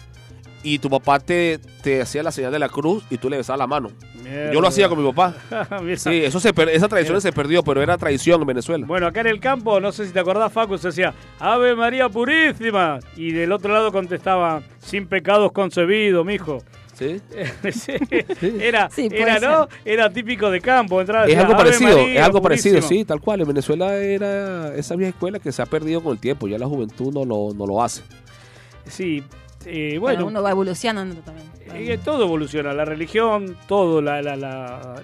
y 0.74 0.80
tu 0.80 0.90
papá 0.90 1.20
te, 1.20 1.60
te 1.82 2.02
hacía 2.02 2.24
la 2.24 2.32
señal 2.32 2.52
de 2.52 2.60
la 2.60 2.70
cruz 2.70 3.04
y 3.10 3.18
tú 3.18 3.30
le 3.30 3.38
besabas 3.38 3.60
la 3.60 3.68
mano. 3.68 3.92
Mierda. 4.24 4.52
Yo 4.54 4.60
lo 4.62 4.68
hacía 4.68 4.90
con 4.90 5.02
mi 5.04 5.12
papá. 5.12 5.36
Sí, 5.98 6.24
eso 6.24 6.40
se 6.40 6.54
per- 6.54 6.70
esa 6.70 6.88
tradición 6.88 7.20
se 7.22 7.32
perdió, 7.32 7.64
pero 7.64 7.82
era 7.82 7.98
tradición 7.98 8.42
en 8.42 8.48
Venezuela. 8.48 8.86
Bueno, 8.86 9.08
acá 9.08 9.22
en 9.22 9.28
el 9.28 9.40
campo, 9.40 9.80
no 9.80 9.92
sé 9.92 10.06
si 10.06 10.12
te 10.14 10.20
acordás, 10.20 10.52
Facu, 10.52 10.78
se 10.78 10.88
decía 10.90 11.14
Ave 11.40 11.76
María 11.76 12.10
Purísima. 12.10 13.00
Y 13.16 13.32
del 13.32 13.52
otro 13.52 13.72
lado 13.74 13.92
contestaba, 13.92 14.62
sin 14.80 15.08
pecados 15.08 15.52
concebido, 15.52 16.24
mijo. 16.24 16.60
¿Sí? 16.98 17.22
Sí, 17.72 17.94
Era, 18.60 18.90
Sí, 18.90 19.08
era. 19.12 19.40
¿no? 19.40 19.68
Era 19.86 20.10
típico 20.12 20.50
de 20.50 20.60
campo. 20.60 21.00
Entraba, 21.00 21.26
Es 21.26 21.28
decía, 21.28 21.42
algo 21.42 21.54
"Ave 21.54 21.64
parecido, 21.64 21.98
María 21.98 22.20
es 22.20 22.26
algo 22.26 22.42
parecido, 22.42 22.76
Purísima". 22.78 23.00
sí, 23.02 23.06
tal 23.06 23.22
cual. 23.22 23.42
En 23.42 23.48
Venezuela 23.48 23.96
era 23.98 24.74
esa 24.76 24.96
vieja 24.96 25.12
escuela 25.12 25.38
que 25.38 25.52
se 25.52 25.62
ha 25.62 25.68
perdido 25.68 26.02
con 26.02 26.14
el 26.14 26.20
tiempo. 26.20 26.48
Ya 26.48 26.58
la 26.58 26.66
juventud 26.66 27.14
no 27.14 27.24
lo, 27.24 27.54
no 27.56 27.68
lo 27.68 27.84
hace. 27.84 28.02
Sí, 28.86 29.24
eh, 29.68 29.98
Bueno, 30.00 30.24
bueno, 30.24 30.28
uno 30.28 30.44
va 30.44 30.52
evolucionando 30.52 31.16
también. 31.22 31.48
eh, 31.74 31.98
todo 32.04 32.24
evoluciona, 32.24 32.74
la 32.74 32.86
religión, 32.86 33.56
todo, 33.68 34.02
la... 34.02 34.22
la, 34.22 34.36
la- 34.36 34.96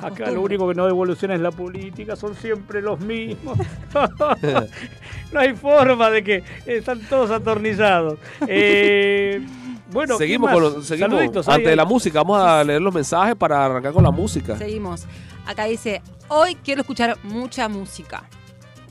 Acá 0.00 0.08
Costumbre. 0.08 0.34
lo 0.34 0.40
único 0.42 0.68
que 0.68 0.74
no 0.74 0.88
evoluciona 0.88 1.34
es 1.34 1.42
la 1.42 1.50
política, 1.50 2.16
son 2.16 2.34
siempre 2.34 2.80
los 2.80 2.98
mismos. 3.00 3.58
no 5.32 5.40
hay 5.40 5.54
forma 5.54 6.08
de 6.08 6.24
que 6.24 6.42
están 6.64 7.00
todos 7.00 7.30
atornillados. 7.30 8.18
Eh, 8.46 9.44
bueno, 9.92 10.16
¿qué 10.16 10.24
seguimos 10.24 10.50
con 10.52 10.62
los, 10.62 10.86
seguimos 10.86 11.48
ante 11.48 11.68
ahí. 11.68 11.76
la 11.76 11.84
música. 11.84 12.20
Vamos 12.20 12.40
a 12.40 12.64
leer 12.64 12.80
los 12.80 12.94
mensajes 12.94 13.34
para 13.36 13.62
arrancar 13.66 13.92
con 13.92 14.02
la 14.02 14.10
música. 14.10 14.56
Seguimos. 14.56 15.04
Acá 15.46 15.64
dice, 15.64 16.00
hoy 16.28 16.54
quiero 16.54 16.80
escuchar 16.80 17.18
mucha 17.24 17.68
música. 17.68 18.24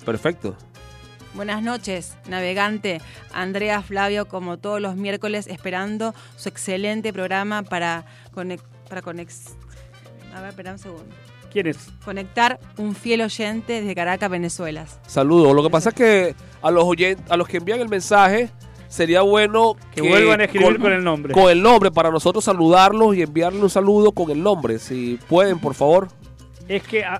Perfecto. 0.05 0.55
Buenas 1.39 1.63
noches, 1.63 2.17
navegante. 2.27 2.99
Andrea 3.31 3.81
Flavio, 3.81 4.27
como 4.27 4.57
todos 4.57 4.81
los 4.81 4.97
miércoles, 4.97 5.47
esperando 5.47 6.13
su 6.35 6.49
excelente 6.49 7.13
programa 7.13 7.63
para, 7.63 8.03
conec- 8.35 8.59
para 8.89 9.01
conex- 9.01 9.53
a 10.35 10.41
ver, 10.41 10.49
espera 10.49 10.73
un 10.73 10.79
segundo. 10.79 11.05
¿Quién 11.49 11.67
es? 11.67 11.77
conectar 12.03 12.59
un 12.77 12.93
fiel 12.93 13.21
oyente 13.21 13.79
desde 13.79 13.95
Caracas, 13.95 14.29
Venezuela. 14.29 14.85
Saludos. 15.07 15.55
Lo 15.55 15.63
que 15.63 15.69
pasa 15.69 15.89
es 15.91 15.95
que 15.95 16.35
a 16.61 16.71
los 16.71 16.85
a 17.29 17.37
los 17.37 17.47
que 17.47 17.55
envían 17.55 17.79
el 17.79 17.87
mensaje 17.87 18.49
sería 18.89 19.21
bueno 19.21 19.77
Que 19.95 20.01
vuelvan 20.01 20.41
a 20.41 20.43
escribir 20.43 20.77
con 20.77 20.91
el 20.91 21.01
nombre. 21.05 21.33
Con 21.33 21.49
el 21.49 21.61
nombre 21.61 21.89
para 21.89 22.11
nosotros 22.11 22.43
saludarlos 22.43 23.15
y 23.15 23.21
enviarle 23.21 23.61
un 23.61 23.69
saludo 23.69 24.11
con 24.11 24.29
el 24.29 24.43
nombre. 24.43 24.77
Si 24.77 25.17
pueden, 25.29 25.57
por 25.57 25.73
favor. 25.73 26.09
Es 26.69 26.83
que 26.83 27.03
a, 27.03 27.19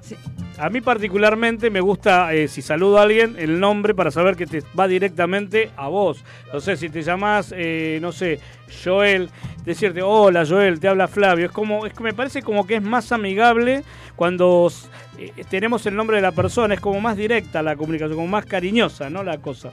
a 0.59 0.69
mí 0.69 0.79
particularmente 0.79 1.69
me 1.69 1.81
gusta, 1.81 2.33
eh, 2.33 2.47
si 2.47 2.61
saludo 2.61 2.99
a 2.99 3.01
alguien, 3.01 3.35
el 3.39 3.59
nombre 3.59 3.95
para 3.95 4.11
saber 4.11 4.35
que 4.35 4.45
te 4.45 4.63
va 4.79 4.87
directamente 4.87 5.71
a 5.75 5.87
vos. 5.87 6.23
No 6.53 6.59
sé, 6.61 6.77
si 6.77 6.87
te 6.89 7.01
llamás, 7.01 7.51
eh, 7.57 7.97
no 8.01 8.11
sé, 8.11 8.39
Joel, 8.83 9.29
decirte, 9.65 10.01
hola 10.03 10.45
Joel, 10.47 10.79
te 10.79 10.87
habla 10.87 11.07
Flavio. 11.07 11.47
Es 11.47 11.51
como, 11.51 11.85
es 11.87 11.93
que 11.93 12.03
me 12.03 12.13
parece 12.13 12.43
como 12.43 12.67
que 12.67 12.75
es 12.75 12.83
más 12.83 13.11
amigable 13.11 13.83
cuando 14.15 14.71
eh, 15.17 15.31
tenemos 15.49 15.83
el 15.87 15.95
nombre 15.95 16.17
de 16.17 16.21
la 16.21 16.31
persona, 16.31 16.75
es 16.75 16.79
como 16.79 17.01
más 17.01 17.17
directa 17.17 17.63
la 17.63 17.75
comunicación, 17.75 18.15
como 18.17 18.27
más 18.27 18.45
cariñosa, 18.45 19.09
¿no? 19.09 19.23
La 19.23 19.39
cosa. 19.39 19.71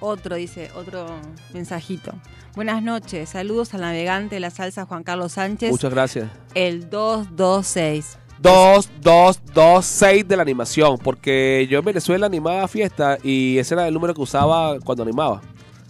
Otro, 0.00 0.34
dice, 0.34 0.70
otro 0.74 1.06
mensajito. 1.54 2.12
Buenas 2.54 2.82
noches, 2.82 3.30
saludos 3.30 3.72
al 3.72 3.80
navegante 3.80 4.36
de 4.36 4.40
la 4.40 4.50
salsa 4.50 4.84
Juan 4.84 5.04
Carlos 5.04 5.32
Sánchez, 5.32 5.70
Muchas 5.70 5.92
gracias. 5.92 6.30
el 6.54 6.90
226. 6.90 8.18
2, 8.40 8.90
2, 9.00 9.40
2, 9.54 9.84
6 9.84 10.28
de 10.28 10.36
la 10.36 10.42
animación. 10.42 10.98
Porque 10.98 11.66
yo 11.70 11.78
en 11.78 11.84
Venezuela 11.84 12.26
animaba 12.26 12.68
fiesta 12.68 13.18
y 13.22 13.58
ese 13.58 13.74
era 13.74 13.88
el 13.88 13.94
número 13.94 14.14
que 14.14 14.20
usaba 14.20 14.78
cuando 14.80 15.02
animaba. 15.02 15.42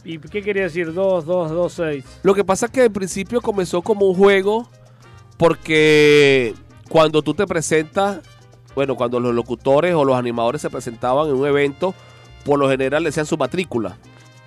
¿Y 0.04 0.18
qué 0.18 0.40
quería 0.40 0.64
decir? 0.64 0.92
2, 0.92 1.26
2, 1.26 1.50
2, 1.50 1.72
6. 1.72 2.04
Lo 2.22 2.34
que 2.34 2.44
pasa 2.44 2.66
es 2.66 2.72
que 2.72 2.84
en 2.84 2.92
principio 2.92 3.40
comenzó 3.40 3.82
como 3.82 4.06
un 4.06 4.14
juego 4.14 4.68
porque 5.36 6.54
cuando 6.88 7.22
tú 7.22 7.34
te 7.34 7.46
presentas, 7.46 8.20
bueno, 8.74 8.94
cuando 8.94 9.18
los 9.18 9.34
locutores 9.34 9.94
o 9.94 10.04
los 10.04 10.16
animadores 10.16 10.62
se 10.62 10.70
presentaban 10.70 11.28
en 11.28 11.34
un 11.34 11.46
evento, 11.46 11.94
por 12.44 12.58
lo 12.58 12.68
general 12.68 13.02
le 13.02 13.08
decían 13.08 13.26
su 13.26 13.36
matrícula. 13.36 13.96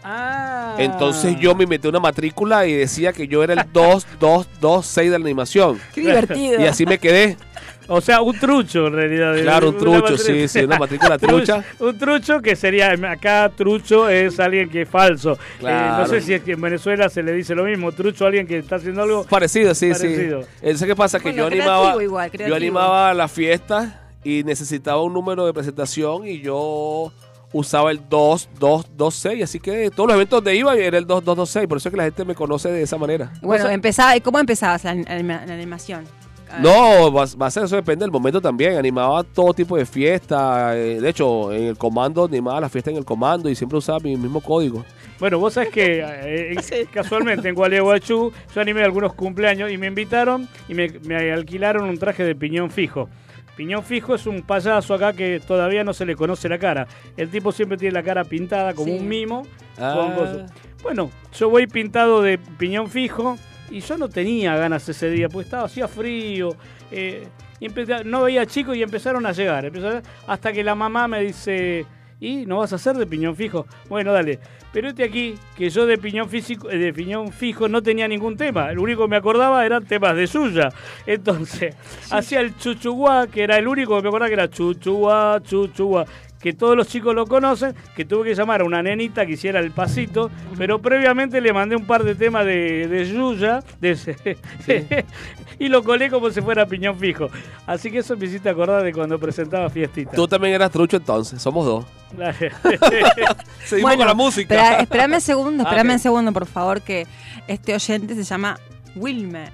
Ah. 0.03 0.75
Entonces 0.77 1.37
yo 1.39 1.55
me 1.55 1.67
metí 1.67 1.87
una 1.87 1.99
matrícula 1.99 2.65
y 2.65 2.73
decía 2.73 3.11
que 3.11 3.27
yo 3.27 3.43
era 3.43 3.53
el 3.53 3.71
2226 3.73 5.11
de 5.11 5.19
la 5.19 5.25
animación. 5.25 5.79
Qué 5.93 6.01
divertido. 6.01 6.61
Y 6.61 6.65
así 6.65 6.85
me 6.85 6.97
quedé. 6.97 7.37
O 7.91 7.99
sea, 8.01 8.21
un 8.21 8.37
trucho 8.39 8.87
en 8.87 8.93
realidad. 8.93 9.35
Claro, 9.41 9.69
un 9.69 9.77
trucho, 9.77 10.17
sí, 10.17 10.47
sí, 10.47 10.59
una 10.59 10.77
matrícula 10.77 11.17
trucha. 11.19 11.63
Un 11.79 11.97
trucho 11.97 12.39
que 12.41 12.55
sería, 12.55 12.91
acá 13.09 13.51
trucho 13.55 14.07
es 14.07 14.39
alguien 14.39 14.69
que 14.69 14.83
es 14.83 14.89
falso. 14.89 15.33
Eh, 15.33 15.37
no 15.61 15.67
Claro. 15.67 16.05
sé 16.07 16.21
si 16.21 16.33
es 16.35 16.41
que 16.43 16.51
en 16.53 16.61
Venezuela 16.61 17.09
se 17.09 17.23
le 17.23 17.33
dice 17.33 17.55
lo 17.55 17.63
mismo, 17.63 17.91
trucho 17.91 18.25
a 18.25 18.27
alguien 18.27 18.45
que 18.47 18.59
está 18.59 18.75
haciendo 18.75 19.01
algo. 19.01 19.23
Parecido, 19.25 19.73
sí, 19.73 19.87
Parecido. 19.91 20.43
sí. 20.43 20.47
Entonces, 20.61 20.87
¿qué 20.87 20.95
pasa? 20.95 21.17
Que 21.19 21.29
Bueno, 21.29 21.37
yo 21.41 21.47
animaba, 21.47 22.03
igual, 22.03 22.31
yo 22.31 22.55
animaba 22.55 23.13
las 23.13 23.31
fiestas 23.31 23.91
y 24.23 24.43
necesitaba 24.43 25.01
un 25.01 25.13
número 25.13 25.45
de 25.45 25.53
presentación 25.53 26.27
y 26.27 26.41
yo 26.41 27.11
usaba 27.51 27.89
el 27.89 28.01
2226, 28.07 29.43
así 29.43 29.59
que 29.59 29.89
todos 29.89 30.07
los 30.09 30.15
eventos 30.15 30.37
donde 30.37 30.55
iba 30.55 30.75
era 30.75 30.97
el 30.97 31.07
2226, 31.07 31.67
por 31.67 31.77
eso 31.77 31.89
es 31.89 31.91
que 31.91 31.97
la 31.97 32.03
gente 32.03 32.23
me 32.25 32.35
conoce 32.35 32.69
de 32.71 32.83
esa 32.83 32.97
manera. 32.97 33.31
Bueno, 33.41 33.63
O 33.63 33.67
sea- 33.67 33.73
empezaba, 33.73 34.15
¿y 34.15 34.21
¿cómo 34.21 34.37
empezabas 34.39 34.83
la 34.83 34.91
animación? 34.91 36.05
A 36.51 36.53
ver. 36.53 36.61
No, 36.61 37.11
va, 37.13 37.25
va 37.41 37.47
a 37.47 37.51
ser 37.51 37.63
eso 37.65 37.75
depende 37.75 38.03
del 38.03 38.11
momento 38.11 38.41
también. 38.41 38.77
Animaba 38.77 39.23
todo 39.23 39.53
tipo 39.53 39.77
de 39.77 39.85
fiesta. 39.85 40.75
eh, 40.77 40.99
De 40.99 41.09
hecho, 41.09 41.51
en 41.53 41.63
el 41.63 41.77
comando 41.77 42.25
animaba 42.25 42.61
la 42.61 42.69
fiesta 42.69 42.89
en 42.91 42.97
el 42.97 43.05
comando 43.05 43.49
y 43.49 43.55
siempre 43.55 43.77
usaba 43.77 43.99
mi 43.99 44.15
mismo 44.17 44.41
código. 44.41 44.83
Bueno, 45.19 45.37
vos 45.37 45.53
sabés 45.53 45.69
que 45.69 45.99
eh, 46.01 46.55
en- 46.71 46.85
casualmente 46.87 47.49
en 47.49 47.55
Gualeguaychú 47.55 48.31
yo 48.55 48.61
animé 48.61 48.83
algunos 48.83 49.13
cumpleaños 49.13 49.71
y 49.71 49.77
me 49.77 49.87
invitaron 49.87 50.47
y 50.67 50.73
me, 50.73 50.87
me 51.05 51.31
alquilaron 51.31 51.89
un 51.89 51.97
traje 51.97 52.23
de 52.23 52.35
piñón 52.35 52.71
fijo. 52.71 53.09
Piñón 53.57 53.83
fijo 53.83 54.15
es 54.15 54.25
un 54.25 54.41
payaso 54.41 54.93
acá 54.93 55.11
que 55.11 55.41
todavía 55.45 55.83
no 55.83 55.91
se 55.93 56.05
le 56.05 56.15
conoce 56.15 56.47
la 56.47 56.57
cara. 56.57 56.87
El 57.17 57.29
tipo 57.29 57.51
siempre 57.51 57.77
tiene 57.77 57.93
la 57.93 58.03
cara 58.03 58.23
pintada 58.23 58.73
como 58.73 58.87
Sí. 58.93 58.97
un 58.99 59.07
mimo. 59.09 59.41
Ah. 59.77 60.45
Bueno, 60.81 61.11
yo 61.37 61.49
voy 61.49 61.67
pintado 61.67 62.21
de 62.21 62.37
piñón 62.37 62.87
fijo 62.89 63.37
y 63.69 63.79
yo 63.81 63.97
no 63.97 64.09
tenía 64.09 64.55
ganas 64.55 64.87
ese 64.89 65.09
día, 65.09 65.29
porque 65.29 65.45
estaba 65.45 65.63
hacía 65.65 65.87
frío. 65.87 66.49
eh, 66.91 67.27
y 67.59 67.65
empecé- 67.65 68.03
no 68.05 68.23
veía 68.23 68.45
chicos 68.45 68.75
y 68.75 68.81
empezaron 68.81 69.25
a 69.25 69.31
llegar. 69.31 69.65
empezaron 69.65 70.01
hasta 70.27 70.51
que 70.53 70.63
la 70.63 70.75
mamá 70.75 71.07
me 71.07 71.21
dice, 71.21 71.85
¿y 72.19 72.45
no 72.45 72.57
vas 72.59 72.71
a 72.73 72.77
hacer 72.77 72.95
de 72.95 73.05
piñón 73.05 73.35
fijo? 73.35 73.65
Bueno, 73.89 74.11
dale. 74.13 74.39
Pero 74.71 74.87
este 74.89 75.03
aquí, 75.03 75.33
que 75.57 75.69
yo 75.69 75.85
de 75.87 75.97
piñón 75.97 76.29
físico, 76.29 76.69
eh, 76.69 76.77
de 76.77 76.93
piñón 76.93 77.31
fijo 77.31 77.67
no 77.67 77.81
tenía 77.83 78.07
ningún 78.07 78.37
tema. 78.37 78.71
El 78.71 78.79
único 78.79 79.03
que 79.03 79.09
me 79.09 79.15
acordaba 79.17 79.65
eran 79.65 79.83
temas 79.85 80.15
de 80.15 80.25
suya. 80.27 80.69
Entonces, 81.05 81.75
hacía 82.11 82.39
el 82.41 82.55
chuchuguá, 82.55 83.27
que 83.27 83.43
era 83.43 83.57
el 83.57 83.67
único 83.67 83.95
que 83.97 84.03
me 84.03 84.07
acordaba 84.09 84.27
que 84.29 84.33
era 84.35 84.49
chuchuguá, 84.49 85.41
chuchuguá 85.43 86.05
que 86.39 86.53
todos 86.53 86.75
los 86.77 86.87
chicos 86.87 87.13
lo 87.13 87.25
conocen, 87.25 87.75
que 87.95 88.05
tuve 88.05 88.29
que 88.29 88.35
llamar 88.35 88.61
a 88.61 88.63
una 88.63 88.81
nenita 88.81 89.25
que 89.25 89.33
hiciera 89.33 89.59
el 89.59 89.71
pasito, 89.71 90.31
pero 90.57 90.79
previamente 90.81 91.41
le 91.41 91.51
mandé 91.51 91.75
un 91.75 91.85
par 91.85 92.03
de 92.03 92.15
temas 92.15 92.45
de, 92.45 92.87
de 92.87 93.05
Yuya 93.11 93.61
de 93.81 93.91
ese- 93.91 94.37
y 95.59 95.67
lo 95.67 95.83
colé 95.83 96.09
como 96.09 96.29
si 96.31 96.39
fuera 96.41 96.65
piñón 96.65 96.97
fijo. 96.97 97.27
Así 97.67 97.91
que 97.91 97.97
eso 97.99 98.15
me 98.15 98.25
hiciste 98.25 98.47
acordar 98.49 98.83
de 98.83 98.93
cuando 98.93 99.19
presentaba 99.19 99.69
fiestita. 99.69 100.11
Tú 100.11 100.27
también 100.27 100.53
eras 100.53 100.71
trucho 100.71 100.97
entonces, 100.97 101.41
somos 101.41 101.65
dos. 101.65 101.85
Seguimos 103.65 103.81
Bueno, 103.81 103.97
con 103.99 104.07
la 104.07 104.13
música. 104.13 104.55
espera- 104.55 104.81
espérame 104.81 105.13
un 105.15 105.21
segundo, 105.21 105.63
espérame 105.63 105.91
un 105.93 105.99
segundo, 105.99 106.31
por 106.33 106.45
favor, 106.45 106.81
que 106.81 107.05
este 107.47 107.75
oyente 107.75 108.15
se 108.15 108.23
llama 108.23 108.57
Wilmer 108.95 109.51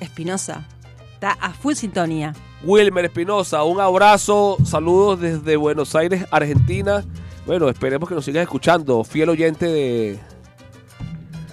Espinosa. 0.00 0.66
Está 1.14 1.32
a 1.32 1.50
full 1.52 1.74
sintonía. 1.74 2.32
Wilmer 2.62 3.04
Espinosa, 3.04 3.62
un 3.62 3.80
abrazo, 3.80 4.56
saludos 4.64 5.20
desde 5.20 5.56
Buenos 5.56 5.94
Aires, 5.94 6.26
Argentina. 6.30 7.04
Bueno, 7.46 7.68
esperemos 7.68 8.08
que 8.08 8.16
nos 8.16 8.24
sigas 8.24 8.42
escuchando, 8.42 9.04
fiel 9.04 9.28
oyente 9.28 9.66
de, 9.66 10.18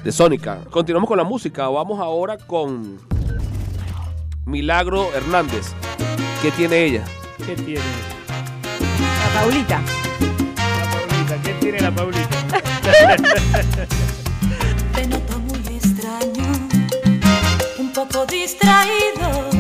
de 0.04 0.12
Sónica. 0.12 0.62
Continuamos 0.72 1.08
con 1.08 1.18
la 1.18 1.24
música, 1.24 1.68
vamos 1.68 2.00
ahora 2.00 2.38
con 2.38 3.00
Milagro 4.46 5.13
Hernández. 5.13 5.74
¿Qué 6.41 6.50
tiene 6.52 6.84
ella? 6.84 7.06
¿Qué 7.46 7.56
tiene 7.56 7.82
La 9.20 9.39
Paulita. 9.39 9.82
la 10.58 10.91
Paulita? 10.91 11.41
¿Qué 11.44 11.54
tiene 11.60 11.80
la 11.82 11.91
Paulita? 11.91 12.28
Te 14.96 15.08
noto 15.08 15.39
muy 15.39 15.76
extraño, 15.76 16.44
un 17.78 17.94
poco 17.94 18.26
distraído 18.26 19.55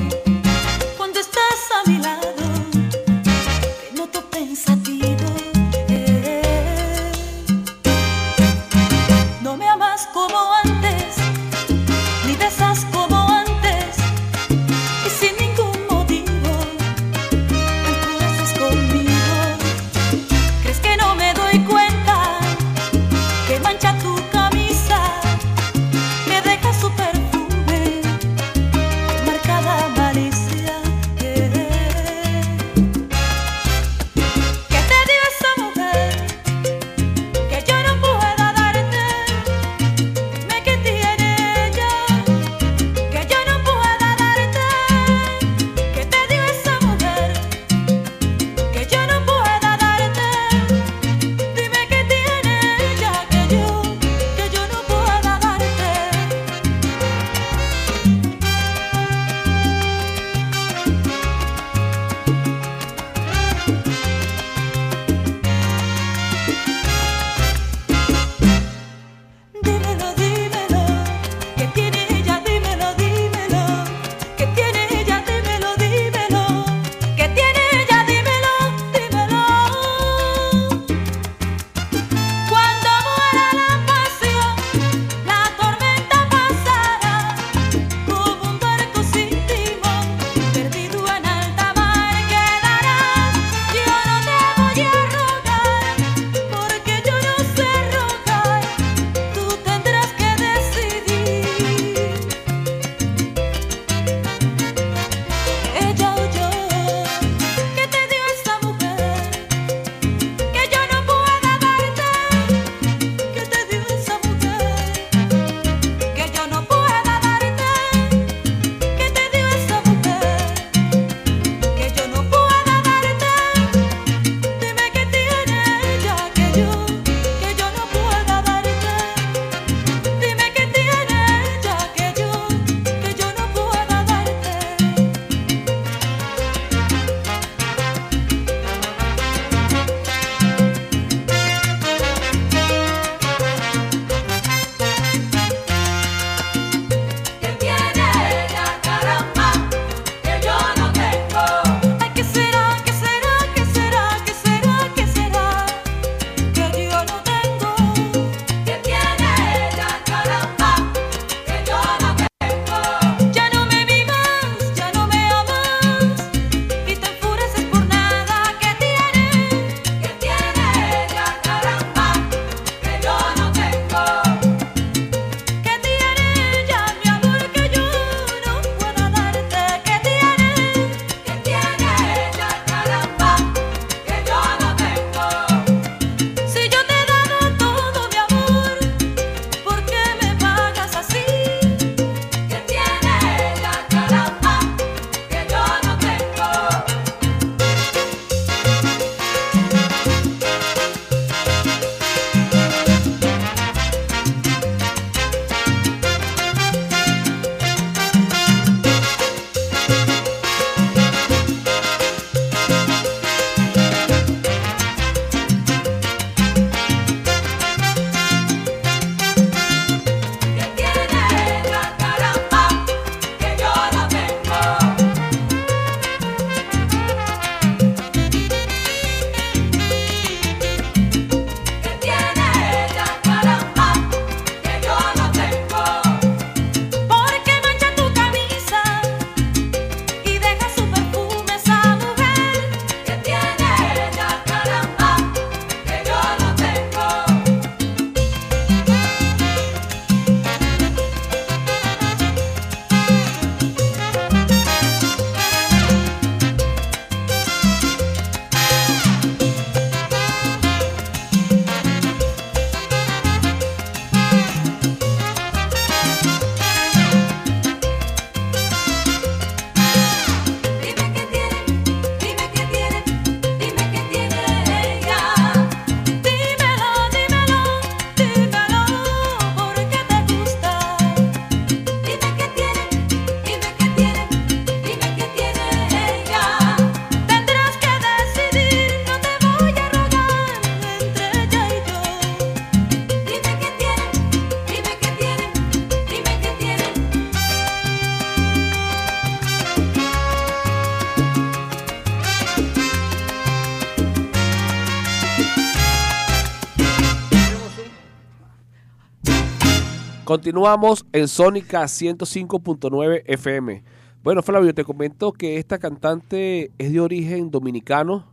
Continuamos 310.25 311.05
en 311.13 311.27
Sónica 311.27 311.83
105.9 311.83 313.21
FM. 313.27 313.83
Bueno, 314.23 314.41
Flavio, 314.41 314.73
te 314.73 314.83
comento 314.83 315.31
que 315.31 315.57
esta 315.57 315.77
cantante 315.77 316.71
es 316.79 316.91
de 316.91 316.99
origen 316.99 317.51
dominicano 317.51 318.25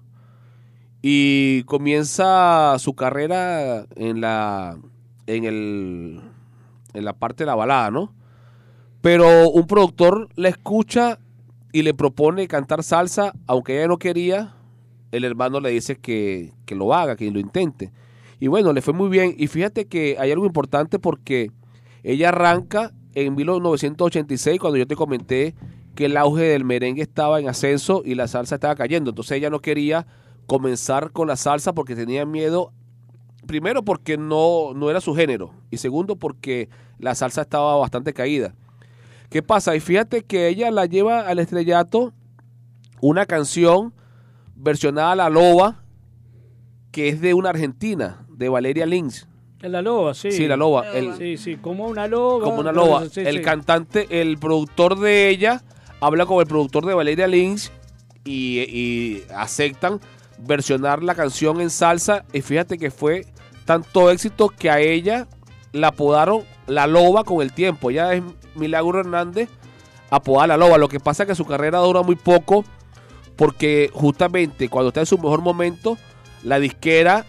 y 1.02 1.64
comienza 1.64 2.78
su 2.78 2.94
carrera 2.94 3.84
en 3.94 4.22
la 4.22 4.78
en 5.26 5.44
el 5.44 6.22
en 6.94 7.04
la 7.04 7.12
parte 7.12 7.42
de 7.44 7.48
la 7.48 7.56
balada, 7.56 7.90
¿no? 7.90 8.14
Pero 9.02 9.50
un 9.50 9.66
productor 9.66 10.30
la 10.34 10.48
escucha 10.48 11.18
y 11.72 11.82
le 11.82 11.92
propone 11.92 12.48
cantar 12.48 12.82
salsa, 12.84 13.34
aunque 13.46 13.76
ella 13.76 13.88
no 13.88 13.98
quería, 13.98 14.54
el 15.10 15.24
hermano 15.24 15.60
le 15.60 15.68
dice 15.68 15.96
que, 15.96 16.54
que 16.64 16.74
lo 16.74 16.94
haga, 16.94 17.16
que 17.16 17.30
lo 17.30 17.38
intente. 17.38 17.92
Y 18.40 18.46
bueno, 18.46 18.72
le 18.72 18.80
fue 18.80 18.94
muy 18.94 19.10
bien. 19.10 19.34
Y 19.36 19.46
fíjate 19.46 19.88
que 19.88 20.16
hay 20.18 20.32
algo 20.32 20.46
importante 20.46 20.98
porque 20.98 21.52
ella 22.02 22.30
arranca 22.30 22.92
en 23.14 23.34
1986, 23.34 24.58
cuando 24.58 24.78
yo 24.78 24.86
te 24.86 24.96
comenté 24.96 25.54
que 25.94 26.06
el 26.06 26.16
auge 26.16 26.42
del 26.42 26.64
merengue 26.64 27.02
estaba 27.02 27.40
en 27.40 27.48
ascenso 27.48 28.02
y 28.04 28.14
la 28.14 28.28
salsa 28.28 28.54
estaba 28.56 28.74
cayendo. 28.74 29.10
Entonces 29.10 29.36
ella 29.36 29.50
no 29.50 29.60
quería 29.60 30.06
comenzar 30.46 31.12
con 31.12 31.28
la 31.28 31.36
salsa 31.36 31.74
porque 31.74 31.94
tenía 31.94 32.24
miedo, 32.24 32.72
primero 33.46 33.84
porque 33.84 34.16
no, 34.16 34.72
no 34.74 34.90
era 34.90 35.00
su 35.00 35.14
género 35.14 35.52
y 35.70 35.76
segundo 35.76 36.16
porque 36.16 36.68
la 36.98 37.14
salsa 37.14 37.42
estaba 37.42 37.76
bastante 37.76 38.12
caída. 38.12 38.54
¿Qué 39.28 39.42
pasa? 39.42 39.76
Y 39.76 39.80
fíjate 39.80 40.24
que 40.24 40.48
ella 40.48 40.70
la 40.70 40.86
lleva 40.86 41.20
al 41.20 41.38
estrellato 41.38 42.12
una 43.00 43.26
canción 43.26 43.94
versionada 44.56 45.12
a 45.12 45.16
la 45.16 45.30
loba 45.30 45.82
que 46.90 47.08
es 47.08 47.20
de 47.20 47.34
una 47.34 47.50
argentina, 47.50 48.26
de 48.28 48.48
Valeria 48.48 48.84
Lynch. 48.86 49.26
La 49.62 49.80
loba, 49.80 50.14
sí. 50.14 50.32
Sí, 50.32 50.46
la 50.46 50.56
loba. 50.56 50.84
La 50.84 50.92
El-. 50.98 51.16
Sí, 51.16 51.36
sí, 51.36 51.56
como 51.56 51.86
una 51.86 52.08
loba. 52.08 52.44
como 52.44 52.60
una 52.60 52.72
loba. 52.72 53.08
Sí, 53.08 53.20
el 53.20 53.38
sí. 53.38 53.42
cantante, 53.42 54.20
el 54.20 54.38
productor 54.38 54.98
de 54.98 55.28
ella 55.28 55.62
habla 56.00 56.26
con 56.26 56.40
el 56.40 56.46
productor 56.46 56.84
de 56.84 56.94
Valeria 56.94 57.28
Lynch 57.28 57.70
y, 58.24 58.60
y 58.60 59.24
aceptan 59.34 60.00
versionar 60.38 61.02
la 61.02 61.14
canción 61.14 61.60
en 61.60 61.70
salsa. 61.70 62.24
Y 62.32 62.42
fíjate 62.42 62.76
que 62.76 62.90
fue 62.90 63.26
tanto 63.64 64.10
éxito 64.10 64.48
que 64.48 64.70
a 64.70 64.80
ella 64.80 65.28
la 65.72 65.88
apodaron 65.88 66.42
la 66.66 66.86
loba 66.86 67.24
con 67.24 67.40
el 67.40 67.52
tiempo. 67.52 67.90
Ella 67.90 68.12
es 68.14 68.22
Milagro 68.54 69.00
Hernández, 69.00 69.48
apodada 70.10 70.48
la 70.48 70.56
loba. 70.56 70.78
Lo 70.78 70.88
que 70.88 71.00
pasa 71.00 71.22
es 71.22 71.28
que 71.28 71.34
su 71.34 71.46
carrera 71.46 71.78
dura 71.78 72.02
muy 72.02 72.16
poco 72.16 72.64
porque 73.36 73.90
justamente 73.92 74.68
cuando 74.68 74.88
está 74.88 75.00
en 75.00 75.06
su 75.06 75.18
mejor 75.18 75.40
momento, 75.40 75.96
la 76.42 76.58
disquera 76.58 77.24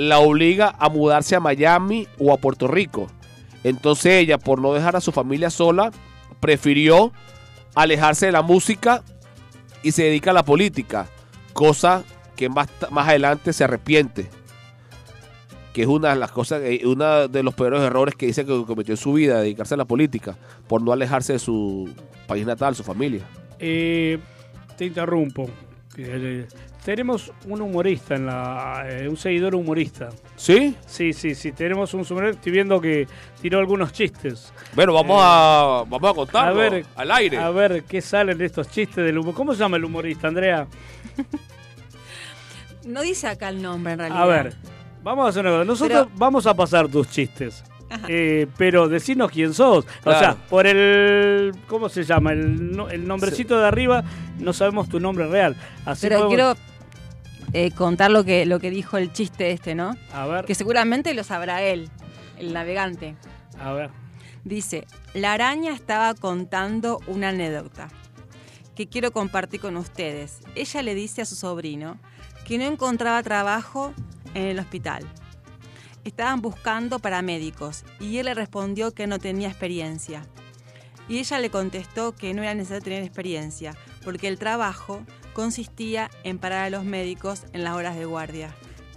la 0.00 0.18
obliga 0.18 0.74
a 0.78 0.88
mudarse 0.88 1.36
a 1.36 1.40
Miami 1.40 2.08
o 2.18 2.32
a 2.32 2.38
Puerto 2.38 2.66
Rico. 2.66 3.08
Entonces 3.64 4.14
ella, 4.14 4.38
por 4.38 4.58
no 4.58 4.72
dejar 4.72 4.96
a 4.96 5.02
su 5.02 5.12
familia 5.12 5.50
sola, 5.50 5.90
prefirió 6.40 7.12
alejarse 7.74 8.24
de 8.24 8.32
la 8.32 8.40
música 8.40 9.02
y 9.82 9.92
se 9.92 10.04
dedica 10.04 10.30
a 10.30 10.34
la 10.34 10.42
política, 10.42 11.06
cosa 11.52 12.02
que 12.34 12.48
más, 12.48 12.68
más 12.90 13.08
adelante 13.08 13.52
se 13.52 13.64
arrepiente. 13.64 14.30
Que 15.74 15.82
es 15.82 15.88
una 15.88 16.14
de 16.14 16.16
las 16.16 16.32
cosas, 16.32 16.62
eh, 16.64 16.80
uno 16.86 17.28
de 17.28 17.42
los 17.42 17.52
peores 17.52 17.82
errores 17.82 18.14
que 18.14 18.24
dice 18.24 18.46
que 18.46 18.64
cometió 18.66 18.94
en 18.94 18.98
su 18.98 19.12
vida, 19.12 19.42
dedicarse 19.42 19.74
a 19.74 19.76
la 19.76 19.84
política, 19.84 20.38
por 20.66 20.80
no 20.80 20.92
alejarse 20.92 21.34
de 21.34 21.38
su 21.38 21.90
país 22.26 22.46
natal, 22.46 22.74
su 22.74 22.84
familia. 22.84 23.20
Eh, 23.58 24.18
te 24.78 24.86
interrumpo. 24.86 25.50
Eh, 26.80 26.82
tenemos 26.84 27.32
un 27.46 27.60
humorista 27.60 28.14
en 28.16 28.26
la. 28.26 28.84
eh, 28.88 29.08
un 29.08 29.16
seguidor 29.16 29.54
humorista. 29.54 30.08
¿Sí? 30.36 30.74
Sí, 30.86 31.12
sí, 31.12 31.34
sí. 31.34 31.52
Tenemos 31.52 31.92
un 31.94 32.00
humorista. 32.08 32.38
Estoy 32.38 32.52
viendo 32.52 32.80
que 32.80 33.06
tiró 33.40 33.58
algunos 33.58 33.92
chistes. 33.92 34.52
Bueno, 34.74 34.92
vamos 34.94 35.18
a 35.22 35.84
vamos 35.88 36.10
a 36.10 36.14
contarlo 36.14 36.60
a 36.60 36.70
ver, 36.70 36.84
al 36.96 37.10
aire. 37.12 37.36
A 37.38 37.50
ver 37.50 37.84
qué 37.84 38.00
salen 38.00 38.38
de 38.38 38.46
estos 38.46 38.68
chistes 38.70 39.04
del 39.04 39.18
humor. 39.18 39.34
¿Cómo 39.34 39.52
se 39.54 39.60
llama 39.60 39.76
el 39.76 39.84
humorista, 39.84 40.28
Andrea? 40.28 40.66
No 42.86 43.02
dice 43.02 43.28
acá 43.28 43.50
el 43.50 43.60
nombre 43.60 43.92
en 43.92 43.98
realidad. 43.98 44.22
A 44.22 44.26
ver, 44.26 44.54
vamos 45.02 45.26
a 45.26 45.28
hacer 45.28 45.42
una 45.44 45.50
cosa. 45.52 45.64
Nosotros 45.64 46.06
Pero- 46.06 46.16
vamos 46.18 46.46
a 46.46 46.54
pasar 46.54 46.88
tus 46.88 47.08
chistes. 47.10 47.62
Eh, 48.08 48.46
pero 48.56 48.88
decinos 48.88 49.30
quién 49.32 49.52
sos. 49.52 49.84
O 50.04 50.10
sea, 50.12 50.34
por 50.48 50.66
el. 50.66 51.52
¿Cómo 51.68 51.88
se 51.88 52.04
llama? 52.04 52.32
El, 52.32 52.74
no- 52.74 52.88
el 52.88 53.06
nombrecito 53.06 53.58
de 53.60 53.66
arriba, 53.66 54.02
no 54.38 54.52
sabemos 54.52 54.88
tu 54.88 54.98
nombre 55.00 55.26
real. 55.26 55.56
Así 55.84 56.06
Pero 56.08 56.20
podemos- 56.26 56.34
quiero 56.56 56.69
eh, 57.52 57.70
contar 57.72 58.10
lo 58.10 58.24
que, 58.24 58.46
lo 58.46 58.60
que 58.60 58.70
dijo 58.70 58.96
el 58.96 59.12
chiste 59.12 59.50
este, 59.50 59.74
¿no? 59.74 59.96
A 60.12 60.26
ver, 60.26 60.44
Que 60.44 60.54
seguramente 60.54 61.14
lo 61.14 61.24
sabrá 61.24 61.62
él, 61.62 61.90
el 62.38 62.52
navegante. 62.52 63.16
a 63.58 63.72
ver. 63.72 63.90
Dice, 64.44 64.86
la 65.12 65.34
araña 65.34 65.72
estaba 65.74 66.14
contando 66.14 67.00
una 67.06 67.28
anécdota 67.28 67.88
que 68.74 68.88
quiero 68.88 69.12
compartir 69.12 69.60
con 69.60 69.76
ustedes. 69.76 70.38
Ella 70.54 70.82
le 70.82 70.94
dice 70.94 71.20
a 71.20 71.26
su 71.26 71.34
sobrino 71.34 71.98
que 72.46 72.56
no 72.56 72.64
encontraba 72.64 73.22
trabajo 73.22 73.92
en 74.32 74.44
el 74.44 74.58
hospital. 74.58 75.04
Estaban 76.04 76.40
buscando 76.40 76.98
paramédicos 76.98 77.84
y 78.00 78.16
él 78.16 78.26
le 78.26 78.34
respondió 78.34 78.92
que 78.92 79.06
no 79.06 79.18
tenía 79.18 79.48
experiencia. 79.48 80.22
Y 81.06 81.18
ella 81.18 81.38
le 81.38 81.50
contestó 81.50 82.12
que 82.12 82.32
no 82.32 82.42
era 82.42 82.54
necesario 82.54 82.82
tener 82.82 83.02
experiencia, 83.02 83.74
porque 84.04 84.28
el 84.28 84.38
trabajo 84.38 85.02
consistía 85.32 86.10
en 86.24 86.38
parar 86.38 86.66
a 86.66 86.70
los 86.70 86.84
médicos 86.84 87.44
en 87.52 87.64
las 87.64 87.74
horas 87.74 87.96
de 87.96 88.04
guardia. 88.04 88.50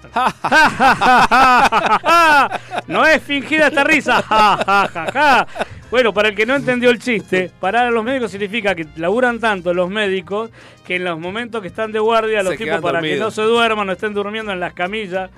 no 2.88 3.06
es 3.06 3.24
fingida 3.24 3.68
esta 3.68 3.84
risa. 3.84 4.24
Bueno, 5.94 6.12
para 6.12 6.30
el 6.30 6.36
que 6.36 6.48
no 6.48 6.56
entendió 6.56 6.90
el 6.90 6.98
chiste, 6.98 7.52
parar 7.60 7.86
a 7.86 7.92
los 7.92 8.04
médicos 8.04 8.32
significa 8.32 8.74
que 8.74 8.88
laburan 8.96 9.40
tanto 9.40 9.76
los 9.76 9.92
médicos 9.92 10.50
que 10.84 10.96
en 10.96 11.04
los 11.04 11.20
momentos 11.20 11.62
que 11.62 11.68
están 11.68 11.92
de 11.92 12.00
guardia, 12.00 12.42
los 12.42 12.54
Se 12.54 12.64
tipos 12.64 12.82
para 12.82 13.00
que 13.00 13.16
no 13.18 13.30
se 13.30 13.44
duerman, 13.44 13.86
no 13.86 13.94
estén 13.94 14.12
durmiendo 14.12 14.52
en 14.52 14.60
las 14.60 14.74
camillas. 14.74 15.30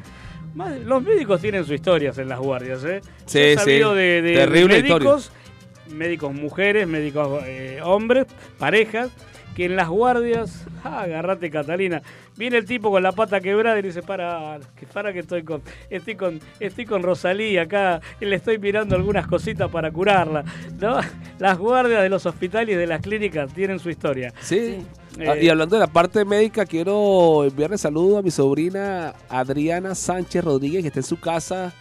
Los 0.86 1.04
médicos 1.04 1.42
tienen 1.42 1.66
sus 1.66 1.74
historias 1.74 2.18
en 2.20 2.30
las 2.30 2.40
guardias, 2.40 2.86
¿eh? 2.86 3.02
Sí, 3.26 3.40
Yo 3.40 3.44
he 3.44 3.58
sabido 3.58 3.92
sí. 3.92 3.98
de, 3.98 4.22
de 4.22 4.34
Terrible 4.34 4.82
médicos, 4.82 5.32
médicos 5.90 6.34
mujeres, 6.34 6.88
médicos 6.88 7.44
eh, 7.46 7.82
hombres, 7.84 8.26
parejas, 8.58 9.10
que 9.56 9.66
en 9.66 9.76
las 9.76 9.88
guardias, 9.88 10.66
ah, 10.84 11.02
agarrate 11.04 11.50
Catalina, 11.50 12.02
viene 12.38 12.58
el 12.58 12.66
tipo 12.66 12.92
con 12.92 13.02
la 13.02 13.14
pata 13.14 13.40
quebrada 13.40 13.80
y 13.80 13.82
le 13.82 13.88
dice, 13.88 14.04
para, 14.04 14.60
que 14.78 14.86
para 14.86 15.14
que 15.14 15.20
estoy 15.20 15.44
con, 15.44 15.62
estoy 15.90 16.16
con, 16.16 16.42
estoy 16.60 16.86
con 16.86 17.02
Rosalía 17.02 17.64
acá, 17.64 18.02
y 18.20 18.26
le 18.26 18.36
estoy 18.36 18.60
mirando 18.60 18.96
algunas 18.96 19.26
cositas 19.28 19.72
para 19.72 19.92
curarla. 19.92 20.44
¿no? 20.80 21.00
Las 21.40 21.58
guardias 21.58 22.04
de 22.04 22.10
los 22.10 22.26
hospitales 22.26 22.76
y 22.76 22.78
de 22.78 22.86
las 22.88 23.02
clínicas 23.02 23.52
tienen 23.54 23.80
su 23.80 23.90
historia. 23.90 24.34
Sí. 24.42 24.56
Sí. 24.56 24.86
Ah, 25.26 25.36
Eh, 25.38 25.46
y 25.46 25.50
hablando 25.50 25.78
de 25.78 25.80
la 25.80 25.88
parte 25.88 26.26
médica, 26.26 26.66
quiero 26.66 27.46
enviarle 27.46 27.78
saludo 27.78 28.18
a 28.18 28.22
mi 28.22 28.32
sobrina 28.32 29.14
Adriana 29.30 29.96
Sánchez 29.96 30.44
Rodríguez, 30.44 30.82
que 30.82 30.90
está 30.90 31.00
en 31.00 31.06
su 31.06 31.20
casa 31.20 31.74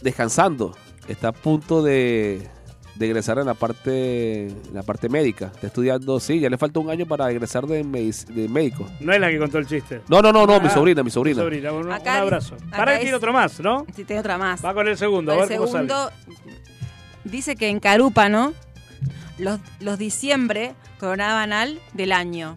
descansando. 0.00 0.76
Está 1.08 1.28
a 1.28 1.32
punto 1.32 1.82
de, 1.82 2.48
de 2.94 3.06
egresar 3.06 3.38
en 3.38 3.46
la 3.46 3.54
parte 3.54 4.46
en 4.46 4.74
la 4.74 4.82
parte 4.82 5.08
médica. 5.08 5.46
Está 5.54 5.66
estudiando, 5.66 6.20
sí, 6.20 6.38
ya 6.40 6.48
le 6.48 6.56
falta 6.58 6.78
un 6.80 6.90
año 6.90 7.06
para 7.06 7.30
egresar 7.30 7.66
de, 7.66 7.84
medic- 7.84 8.26
de 8.26 8.48
médico. 8.48 8.86
No 9.00 9.12
es 9.12 9.20
la 9.20 9.28
que 9.30 9.38
contó 9.38 9.58
el 9.58 9.66
chiste. 9.66 10.00
No, 10.08 10.22
no, 10.22 10.32
no, 10.32 10.46
no, 10.46 10.60
mi 10.60 10.68
Ah, 10.68 10.70
sobrina, 10.70 11.02
mi 11.02 11.10
sobrina. 11.10 11.42
Sobrina, 11.42 11.72
un, 11.72 11.86
un 11.86 11.92
Acá- 11.92 12.20
abrazo. 12.20 12.54
acá 12.54 12.76
Para 12.76 12.92
que 12.94 13.00
tiene 13.00 13.16
otro 13.16 13.32
más, 13.32 13.58
¿no? 13.60 13.84
Sí, 13.96 14.04
tengo 14.04 14.20
otra 14.20 14.38
más. 14.38 14.64
Va 14.64 14.72
con 14.74 14.86
el 14.86 14.96
segundo, 14.96 15.32
a 15.32 15.34
el 15.42 15.48
ver 15.48 15.58
cómo 15.58 15.70
sale. 15.72 15.88
segundo 15.88 16.10
dice 17.24 17.56
que 17.56 17.68
en 17.68 17.80
Carúpano 17.80 18.52
los, 19.38 19.58
los 19.80 19.98
diciembre 19.98 20.74
coronaban 21.00 21.52
al 21.52 21.80
del 21.94 22.12
año. 22.12 22.56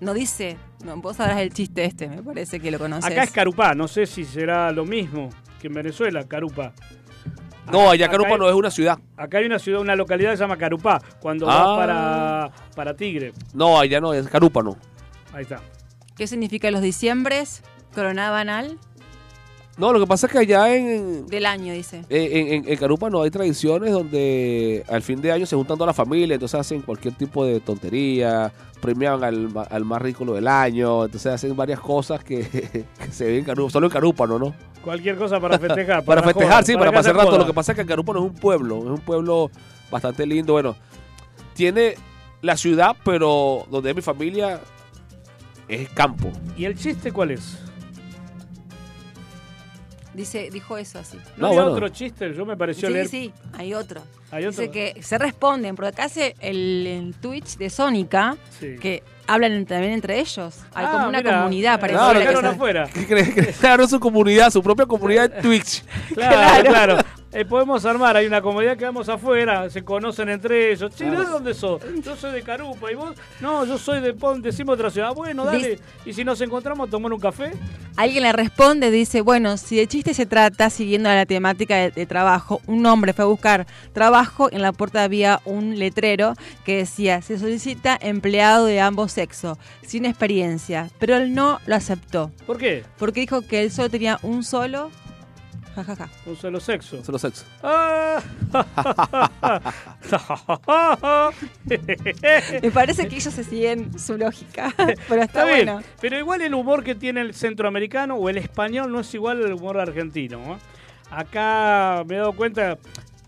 No 0.00 0.14
dice, 0.14 0.56
no, 0.84 0.96
vos 0.96 1.16
sabrás 1.16 1.38
el 1.40 1.52
chiste 1.52 1.84
este, 1.84 2.08
me 2.08 2.22
parece 2.22 2.58
que 2.60 2.70
lo 2.70 2.78
conoces. 2.78 3.10
Acá 3.10 3.22
es 3.22 3.30
Carupá, 3.30 3.74
no 3.74 3.86
sé 3.88 4.06
si 4.06 4.24
será 4.24 4.72
lo 4.72 4.84
mismo 4.86 5.28
que 5.60 5.66
en 5.68 5.74
Venezuela, 5.74 6.24
Carupá. 6.26 6.72
No, 7.72 7.90
allá 7.90 8.08
hay- 8.10 8.38
no 8.38 8.48
es 8.48 8.54
una 8.54 8.70
ciudad. 8.70 8.98
Acá 9.16 9.38
hay 9.38 9.46
una 9.46 9.58
ciudad, 9.58 9.80
una 9.80 9.96
localidad 9.96 10.30
que 10.30 10.36
se 10.36 10.42
llama 10.44 10.56
Carupá, 10.56 11.00
cuando 11.20 11.48
Ah. 11.50 11.64
vas 11.64 11.78
para, 11.78 12.50
para 12.74 12.94
Tigre. 12.94 13.32
No, 13.54 13.78
allá 13.78 14.00
no, 14.00 14.12
es 14.14 14.26
Carupa 14.28 14.62
no. 14.62 14.76
Ahí 15.32 15.42
está. 15.42 15.60
¿Qué 16.16 16.26
significa 16.26 16.70
los 16.70 16.82
diciembres? 16.82 17.62
Coronaban 17.94 18.48
al 18.48 18.78
No, 19.78 19.92
lo 19.94 20.00
que 20.00 20.06
pasa 20.06 20.26
es 20.26 20.32
que 20.32 20.38
allá 20.40 20.74
en, 20.74 21.26
del 21.26 21.46
año, 21.46 21.72
dice. 21.72 22.04
en, 22.10 22.46
en- 22.64 22.68
en 22.68 22.76
Carupa 22.78 23.08
no 23.08 23.22
hay 23.22 23.30
tradiciones 23.30 23.92
donde 23.92 24.84
al 24.88 25.00
fin 25.00 25.20
de 25.22 25.32
año 25.32 25.46
se 25.46 25.56
juntan 25.56 25.78
toda 25.78 25.86
la 25.86 25.94
familia, 25.94 26.34
entonces 26.34 26.60
hacen 26.60 26.82
cualquier 26.82 27.14
tipo 27.14 27.46
de 27.46 27.60
tontería, 27.60 28.52
premian 28.82 29.24
al, 29.24 29.48
ma- 29.48 29.62
al 29.62 29.84
más 29.86 30.02
rico 30.02 30.24
del 30.34 30.48
año, 30.48 31.04
entonces 31.06 31.32
hacen 31.32 31.56
varias 31.56 31.80
cosas 31.80 32.22
que, 32.22 32.40
que 32.98 33.12
se 33.12 33.24
ven 33.26 33.36
en 33.36 33.44
Carupa, 33.44 33.70
solo 33.70 33.86
en 33.86 33.92
Carupa, 33.92 34.26
¿no? 34.26 34.38
no? 34.38 34.54
Cualquier 34.84 35.16
cosa 35.16 35.38
para 35.40 35.58
festejar. 35.58 36.04
Para 36.04 36.20
la 36.22 36.26
festejar, 36.26 36.52
joda, 36.52 36.62
sí, 36.62 36.74
para 36.74 36.90
que 36.90 36.96
pasar 36.96 37.14
rato. 37.16 37.26
joda. 37.28 37.38
Lo 37.38 37.46
que 37.46 37.54
pasa 37.54 37.72
es 37.72 37.78
que 37.78 37.86
Carupa 37.86 38.12
no 38.14 38.20
es 38.20 38.24
un 38.26 38.34
pueblo, 38.34 38.78
es 38.78 38.84
un 38.90 39.00
pueblo 39.00 39.50
bastante 39.90 40.26
lindo. 40.26 40.52
Bueno, 40.54 40.76
tiene 41.54 41.94
la 42.42 42.56
ciudad, 42.56 42.96
pero 43.04 43.66
donde 43.70 43.90
es 43.90 43.96
mi 43.96 44.02
familia 44.02 44.60
es 45.68 45.88
campo. 45.90 46.30
¿Y 46.56 46.64
el 46.64 46.76
chiste 46.76 47.12
cuál 47.12 47.32
es? 47.32 47.58
Dice, 50.14 50.50
dijo 50.50 50.76
eso 50.76 50.98
así. 50.98 51.16
¿No, 51.16 51.22
No, 51.36 51.46
había 51.48 51.60
bueno. 51.62 51.76
otro 51.76 51.88
chiste? 51.90 52.34
Yo 52.34 52.44
me 52.44 52.56
pareció 52.56 52.88
Sí, 52.88 52.94
leer. 52.94 53.08
sí, 53.08 53.32
hay 53.52 53.74
otro. 53.74 54.00
¿Hay 54.00 54.04
otro? 54.04 54.19
Dice 54.32 54.70
que 54.70 55.02
se 55.02 55.18
responden, 55.18 55.74
porque 55.76 55.88
acá 55.88 56.04
hace 56.04 56.34
el, 56.40 56.86
el 56.86 57.14
Twitch 57.20 57.56
de 57.56 57.68
Sónica, 57.70 58.36
Sí. 58.58 58.76
que 58.80 59.02
hablan 59.26 59.64
también 59.66 59.92
entre 59.92 60.18
ellos. 60.20 60.58
Hay 60.74 60.84
Ah, 60.86 60.92
como 60.92 61.08
una 61.08 61.18
mira, 61.18 61.36
comunidad, 61.38 61.80
parece. 61.80 61.98
Claro, 61.98 62.18
dejaron 62.18 62.42
se- 62.42 62.48
afuera. 62.48 62.88
¿Qué 62.92 63.06
crees? 63.06 63.34
Que 63.34 63.46
crearon 63.60 63.88
su 63.88 63.98
comunidad, 64.00 64.50
su 64.50 64.62
propia 64.62 64.86
comunidad 64.86 65.30
de 65.30 65.42
Twitch. 65.42 65.82
Claro, 66.14 66.64
claro. 66.68 66.96
Eh, 67.32 67.44
podemos 67.44 67.84
armar, 67.84 68.16
hay 68.16 68.26
una 68.26 68.42
comunidad 68.42 68.76
que 68.76 68.84
vamos 68.84 69.08
afuera, 69.08 69.70
se 69.70 69.84
conocen 69.84 70.28
entre 70.30 70.72
ellos. 70.72 70.92
Che, 70.96 71.04
¿de 71.08 71.16
dónde 71.16 71.54
sos? 71.54 71.80
Yo 72.04 72.16
soy 72.16 72.32
de 72.32 72.42
Carupa. 72.42 72.90
¿Y 72.90 72.96
vos? 72.96 73.14
No, 73.40 73.64
yo 73.64 73.78
soy 73.78 74.00
de 74.00 74.14
Pon, 74.14 74.42
decimos 74.42 74.74
otra 74.74 74.90
ciudad. 74.90 75.14
Bueno, 75.14 75.44
dale. 75.44 75.78
¿Y 76.04 76.12
si 76.12 76.24
nos 76.24 76.40
encontramos 76.40 76.88
a 76.88 76.90
tomar 76.90 77.12
un 77.12 77.20
café? 77.20 77.52
Alguien 77.96 78.24
le 78.24 78.32
responde, 78.32 78.90
dice, 78.90 79.20
bueno, 79.20 79.56
si 79.58 79.76
de 79.76 79.86
chiste 79.86 80.12
se 80.12 80.26
trata, 80.26 80.70
siguiendo 80.70 81.08
la 81.08 81.24
temática 81.24 81.76
de, 81.76 81.92
de 81.92 82.04
trabajo, 82.04 82.60
un 82.66 82.84
hombre 82.86 83.12
fue 83.12 83.24
a 83.24 83.28
buscar 83.28 83.64
trabajo, 83.92 84.19
en 84.50 84.62
la 84.62 84.72
puerta 84.72 85.02
había 85.04 85.40
un 85.44 85.78
letrero 85.78 86.34
que 86.64 86.78
decía, 86.78 87.22
se 87.22 87.38
solicita 87.38 87.96
empleado 88.00 88.66
de 88.66 88.80
ambos 88.80 89.12
sexos, 89.12 89.58
sin 89.86 90.04
experiencia, 90.04 90.90
pero 90.98 91.16
él 91.16 91.34
no 91.34 91.60
lo 91.66 91.76
aceptó, 91.76 92.30
¿Por 92.46 92.58
qué? 92.58 92.84
porque 92.98 93.20
dijo 93.20 93.42
que 93.42 93.62
él 93.62 93.70
solo 93.70 93.88
tenía 93.90 94.18
un 94.22 94.42
solo, 94.44 94.90
jajaja. 95.74 96.08
Un 96.26 96.36
solo 96.36 96.60
sexo. 96.60 97.02
Solo 97.04 97.18
sexo. 97.18 97.44
Ah. 97.62 98.20
Me 102.62 102.70
parece 102.70 103.08
que 103.08 103.16
ellos 103.16 103.32
se 103.34 103.44
siguen 103.44 103.98
su 103.98 104.16
lógica, 104.18 104.72
pero 104.76 105.22
está, 105.22 105.24
Está 105.24 105.44
bien, 105.44 105.66
bueno. 105.66 105.82
pero 106.00 106.18
igual 106.18 106.40
el 106.42 106.54
humor 106.54 106.82
que 106.84 106.94
tiene 106.94 107.20
el 107.20 107.34
centroamericano 107.34 108.14
o 108.16 108.28
el 108.28 108.38
español 108.38 108.92
no 108.92 109.00
es 109.00 109.12
igual 109.14 109.44
al 109.44 109.52
humor 109.52 109.78
argentino. 109.78 110.54
¿eh? 110.54 110.58
Acá 111.10 112.04
me 112.06 112.16
he 112.16 112.18
dado 112.18 112.32
cuenta, 112.34 112.78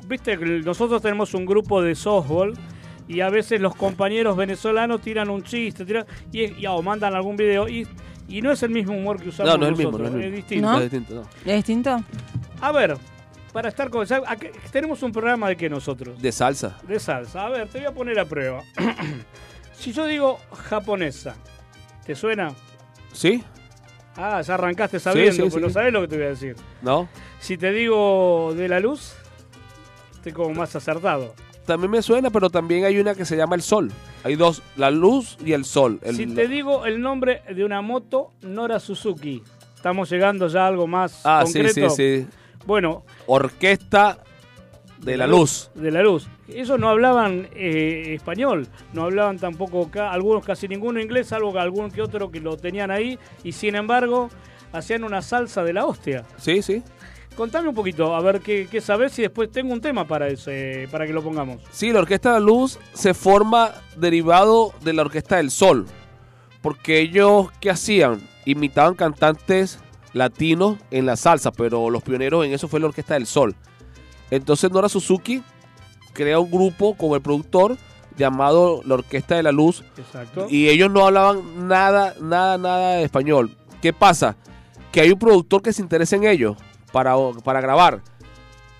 viste, 0.07 0.37
nosotros 0.37 1.01
tenemos 1.03 1.35
un 1.35 1.47
grupo 1.47 1.83
de 1.83 1.95
softball 1.95 2.55
y 3.09 3.21
a 3.21 3.31
veces 3.31 3.61
los 3.61 3.75
compañeros 3.75 4.37
venezolanos 4.37 5.01
tiran 5.01 5.29
un 5.31 5.43
chiste 5.43 5.85
tiran, 5.85 6.07
y, 6.31 6.61
y- 6.63 6.67
o 6.67 6.81
mandan 6.83 7.15
algún 7.15 7.37
video 7.37 7.69
y, 7.69 7.87
y 8.29 8.41
no 8.43 8.53
es 8.53 8.63
el 8.63 8.71
mismo 8.71 8.95
humor 8.95 9.21
que 9.21 9.29
usamos 9.31 9.53
No, 9.53 9.59
no 9.59 9.65
es 9.65 9.71
el 9.71 9.77
mismo, 9.77 9.91
nosotros, 9.99 10.13
no 10.13 10.19
es 10.19 10.25
el 10.25 10.35
es 10.35 10.45
mismo. 10.45 10.49
distinto. 10.49 10.71
¿No? 10.73 10.77
Es 10.79 10.83
distinto, 10.91 11.15
no. 11.15 11.51
¿Es 11.51 11.57
distinto? 11.57 12.05
A 12.61 12.73
ver, 12.73 12.97
para 13.53 13.69
estar 13.69 13.91
con... 13.91 14.07
tenemos 14.71 15.03
un 15.03 15.13
programa 15.13 15.49
de 15.49 15.57
que 15.57 15.69
nosotros, 15.69 16.21
De 16.23 16.33
salsa. 16.33 16.79
de 16.87 16.99
salsa. 17.01 17.45
A 17.47 17.49
ver, 17.51 17.69
te 17.69 17.79
voy 17.79 17.87
a 17.89 17.93
poner 17.93 18.19
a 18.21 18.25
prueba. 18.25 18.63
si 19.75 19.93
yo 19.93 20.07
digo 20.07 20.39
japonesa, 20.69 21.35
¿te 22.07 22.15
suena? 22.15 22.53
¿Sí? 23.13 23.43
Ah, 24.17 24.41
ya 24.43 24.55
arrancaste 24.55 25.01
sabiendo, 25.01 25.33
sí, 25.33 25.39
pero 25.43 25.51
sí. 25.51 25.61
no 25.61 25.71
sabes 25.71 25.93
lo 25.93 26.03
que 26.03 26.09
te 26.09 26.17
voy 26.17 26.27
a 26.27 26.29
decir. 26.29 26.57
¿No? 26.83 27.09
Si 27.41 27.57
te 27.57 27.73
digo 27.73 28.53
de 28.55 28.69
la 28.69 28.79
luz, 28.79 29.15
estoy 30.23 30.33
como 30.33 30.55
más 30.55 30.75
acertado. 30.77 31.35
También 31.67 31.91
me 31.91 32.01
suena, 32.03 32.31
pero 32.31 32.49
también 32.51 32.85
hay 32.85 32.99
una 32.99 33.15
que 33.15 33.25
se 33.25 33.37
llama 33.37 33.55
el 33.57 33.63
sol. 33.63 33.91
Hay 34.25 34.37
dos, 34.37 34.63
la 34.77 34.91
luz 34.91 35.37
y 35.45 35.53
el 35.53 35.65
sol. 35.65 35.99
El- 36.03 36.17
si 36.17 36.27
te 36.27 36.47
digo 36.49 36.87
el 36.87 37.01
nombre 37.01 37.43
de 37.53 37.65
una 37.65 37.83
moto, 37.83 38.31
Nora 38.43 38.79
Suzuki. 38.81 39.43
Estamos 39.77 40.09
llegando 40.11 40.47
ya 40.47 40.65
a 40.65 40.69
algo 40.69 40.87
más 40.87 41.21
Ah, 41.25 41.43
sí, 41.47 41.55
concreto. 41.61 41.91
sí, 41.91 42.21
sí. 42.23 42.27
Bueno, 42.67 43.05
Orquesta 43.27 44.19
de 44.99 45.17
la 45.17 45.27
luz. 45.27 45.71
De 45.75 45.91
la 45.91 46.03
luz. 46.03 46.29
Ellos 46.49 46.79
no 46.79 46.89
hablaban 46.89 47.49
eh, 47.55 48.15
español, 48.15 48.69
no 48.93 49.03
hablaban 49.03 49.39
tampoco, 49.39 49.91
ca- 49.91 50.13
algunos 50.13 50.45
casi 50.45 50.69
ninguno 50.69 51.01
inglés, 51.01 51.29
salvo 51.29 51.53
que 51.53 51.59
algún 51.59 51.91
que 51.91 52.03
otro 52.03 52.31
que 52.31 52.41
lo 52.41 52.57
tenían 52.57 52.91
ahí, 52.93 53.19
y 53.43 53.53
sin 53.53 53.75
embargo 53.75 54.31
hacían 54.73 55.03
una 55.05 55.21
salsa 55.23 55.65
de 55.65 55.73
la 55.73 55.85
hostia. 55.87 56.25
Sí, 56.39 56.63
sí. 56.63 56.83
Contame 57.37 57.69
un 57.69 57.75
poquito, 57.75 58.15
a 58.15 58.21
ver 58.21 58.41
qué, 58.41 58.69
qué 58.71 58.81
sabes 58.81 59.19
y 59.19 59.23
después 59.23 59.51
tengo 59.51 59.73
un 59.73 59.81
tema 59.81 60.07
para 60.07 60.29
ese, 60.29 60.87
para 60.91 61.07
que 61.07 61.13
lo 61.13 61.23
pongamos. 61.23 61.63
Sí, 61.71 61.91
la 61.93 62.01
Orquesta 62.01 62.35
de 62.35 62.41
la 62.41 62.45
Luz 62.45 62.79
se 62.93 63.15
forma 63.15 63.73
derivado 63.97 64.75
de 64.83 64.93
la 64.93 65.03
Orquesta 65.03 65.37
del 65.37 65.51
Sol. 65.51 65.87
Porque 66.61 67.01
ellos, 67.01 67.49
¿qué 67.61 67.71
hacían? 67.71 68.21
Imitaban 68.45 68.95
cantantes 68.95 69.79
latinos 70.13 70.77
en 70.91 71.07
la 71.07 71.17
salsa, 71.17 71.53
pero 71.53 71.89
los 71.91 72.03
pioneros 72.03 72.45
en 72.45 72.53
eso 72.53 72.69
fue 72.69 72.81
la 72.81 72.87
Orquesta 72.87 73.15
del 73.15 73.27
Sol. 73.27 73.57
Entonces 74.31 74.71
Nora 74.71 74.89
Suzuki 74.89 75.43
crea 76.13 76.39
un 76.39 76.51
grupo 76.51 76.95
con 76.97 77.13
el 77.13 77.23
productor 77.23 77.77
llamado 78.17 78.83
la 78.85 78.95
Orquesta 78.95 79.37
de 79.37 79.43
la 79.43 79.53
Luz 79.53 79.83
Exacto. 79.97 80.47
y 80.51 80.69
ellos 80.69 80.91
no 80.91 81.07
hablaban 81.07 81.67
nada, 81.67 82.15
nada, 82.21 82.59
nada 82.59 82.97
de 82.97 83.05
español. 83.05 83.57
¿Qué 83.81 83.93
pasa? 83.93 84.37
Que 84.93 85.01
hay 85.01 85.11
un 85.11 85.19
productor 85.19 85.63
que 85.63 85.73
se 85.73 85.81
interesa 85.81 86.17
en 86.17 86.25
ellos 86.25 86.57
para, 86.93 87.15
para 87.45 87.61
grabar, 87.61 88.01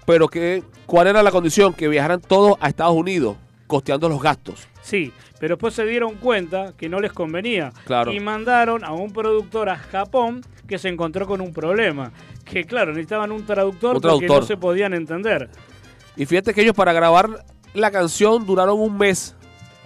pero 0.07 0.29
que, 0.29 0.63
¿cuál 0.87 1.07
era 1.07 1.23
la 1.23 1.31
condición? 1.31 1.73
Que 1.73 1.89
viajaran 1.89 2.21
todos 2.21 2.57
a 2.61 2.69
Estados 2.69 2.95
Unidos, 2.95 3.37
costeando 3.67 4.09
los 4.09 4.21
gastos. 4.21 4.69
Sí, 4.83 5.13
pero 5.39 5.55
después 5.57 5.75
se 5.75 5.85
dieron 5.87 6.15
cuenta 6.17 6.73
que 6.77 6.89
no 6.89 7.01
les 7.01 7.13
convenía. 7.13 7.73
Claro. 7.85 8.13
Y 8.13 8.21
mandaron 8.21 8.85
a 8.85 8.93
un 8.93 9.13
productor 9.13 9.69
a 9.69 9.77
Japón 9.77 10.43
que 10.67 10.79
se 10.79 10.89
encontró 10.89 11.27
con 11.27 11.41
un 11.41 11.53
problema. 11.53 12.13
Que 12.45 12.65
claro, 12.65 12.91
necesitaban 12.93 13.33
un 13.33 13.47
traductor, 13.47 13.97
Un 13.97 14.03
porque 14.03 14.27
traductor. 14.27 14.41
no 14.41 14.47
se 14.47 14.57
podían 14.57 14.93
entender. 14.95 15.49
Y 16.17 16.27
fíjate 16.27 16.53
que 16.53 16.63
ellos 16.63 16.75
para 16.75 16.93
grabar 16.93 17.45
la 17.75 17.91
canción 17.91 18.45
duraron 18.45 18.79
un 18.79 18.99
mes, 18.99 19.35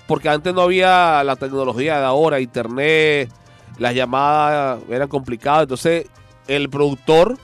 porque 0.06 0.28
antes 0.28 0.52
no 0.52 0.62
había 0.62 1.22
la 1.24 1.36
tecnología 1.36 1.98
de 2.00 2.04
ahora, 2.04 2.40
internet, 2.40 3.30
las 3.78 3.94
llamadas 3.94 4.80
eran 4.88 5.08
complicadas. 5.08 5.62
Entonces 5.62 6.06
el 6.48 6.68
productor 6.70 7.38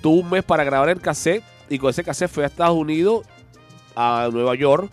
tuvo 0.00 0.20
un 0.20 0.30
mes 0.30 0.44
para 0.44 0.64
grabar 0.64 0.88
el 0.88 1.00
cassette 1.00 1.42
y 1.68 1.78
con 1.78 1.90
ese 1.90 2.04
cassette 2.04 2.30
fue 2.30 2.44
a 2.44 2.46
Estados 2.46 2.76
Unidos, 2.76 3.26
a 3.94 4.28
Nueva 4.32 4.54
York. 4.54 4.90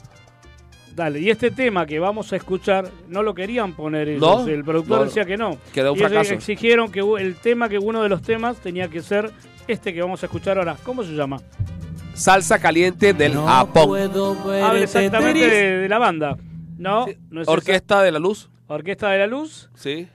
Dale, 0.95 1.19
y 1.19 1.29
este 1.31 1.49
tema 1.49 1.87
que 1.87 1.97
vamos 1.99 2.31
a 2.33 2.35
escuchar 2.35 2.87
no 3.07 3.23
lo 3.23 3.33
querían 3.33 3.73
poner 3.73 4.09
ellos. 4.09 4.21
No, 4.21 4.47
el 4.47 4.63
productor 4.63 4.99
no, 4.99 5.05
decía 5.05 5.25
que 5.25 5.37
no. 5.37 5.57
quedó 5.73 5.93
un 5.93 5.97
y 5.97 6.01
ellos 6.01 6.11
fracaso. 6.11 6.33
exigieron 6.35 6.91
que 6.91 6.99
el 7.19 7.35
tema, 7.35 7.67
que 7.67 7.79
uno 7.79 8.03
de 8.03 8.09
los 8.09 8.21
temas 8.21 8.57
tenía 8.57 8.87
que 8.89 9.01
ser 9.01 9.31
este 9.67 9.91
que 9.91 10.01
vamos 10.01 10.21
a 10.21 10.27
escuchar 10.27 10.59
ahora. 10.59 10.77
¿Cómo 10.83 11.03
se 11.03 11.13
llama? 11.13 11.41
Salsa 12.13 12.59
caliente 12.59 13.13
del 13.13 13.33
Japón. 13.33 13.87
puedo 13.87 14.31
Habla 14.63 14.81
exactamente 14.83 15.39
de, 15.49 15.77
de 15.79 15.89
la 15.89 15.97
banda. 15.97 16.37
No, 16.77 17.07
no 17.31 17.41
es 17.41 17.47
esa. 17.47 17.51
Orquesta 17.51 18.03
de 18.03 18.11
la 18.11 18.19
Luz. 18.19 18.51
Orquesta 18.67 19.09
de 19.09 19.17
la 19.17 19.27
Luz. 19.27 19.71
Sí. 19.73 20.07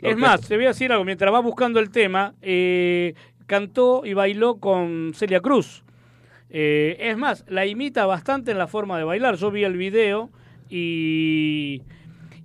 La 0.00 0.08
Es 0.08 0.14
orquesta. 0.14 0.30
más, 0.30 0.40
te 0.40 0.56
voy 0.56 0.64
a 0.64 0.68
decir 0.68 0.90
algo. 0.90 1.04
Mientras 1.04 1.30
vas 1.30 1.42
buscando 1.42 1.80
el 1.80 1.90
tema, 1.90 2.34
eh, 2.40 3.14
cantó 3.46 4.04
y 4.04 4.14
bailó 4.14 4.56
con 4.56 5.12
Celia 5.14 5.40
Cruz. 5.40 5.84
Eh, 6.50 6.96
es 7.00 7.16
más, 7.16 7.44
la 7.48 7.66
imita 7.66 8.06
bastante 8.06 8.52
en 8.52 8.58
la 8.58 8.66
forma 8.66 8.96
de 8.98 9.04
bailar. 9.04 9.36
Yo 9.36 9.50
vi 9.50 9.64
el 9.64 9.76
video 9.76 10.30
y, 10.70 11.82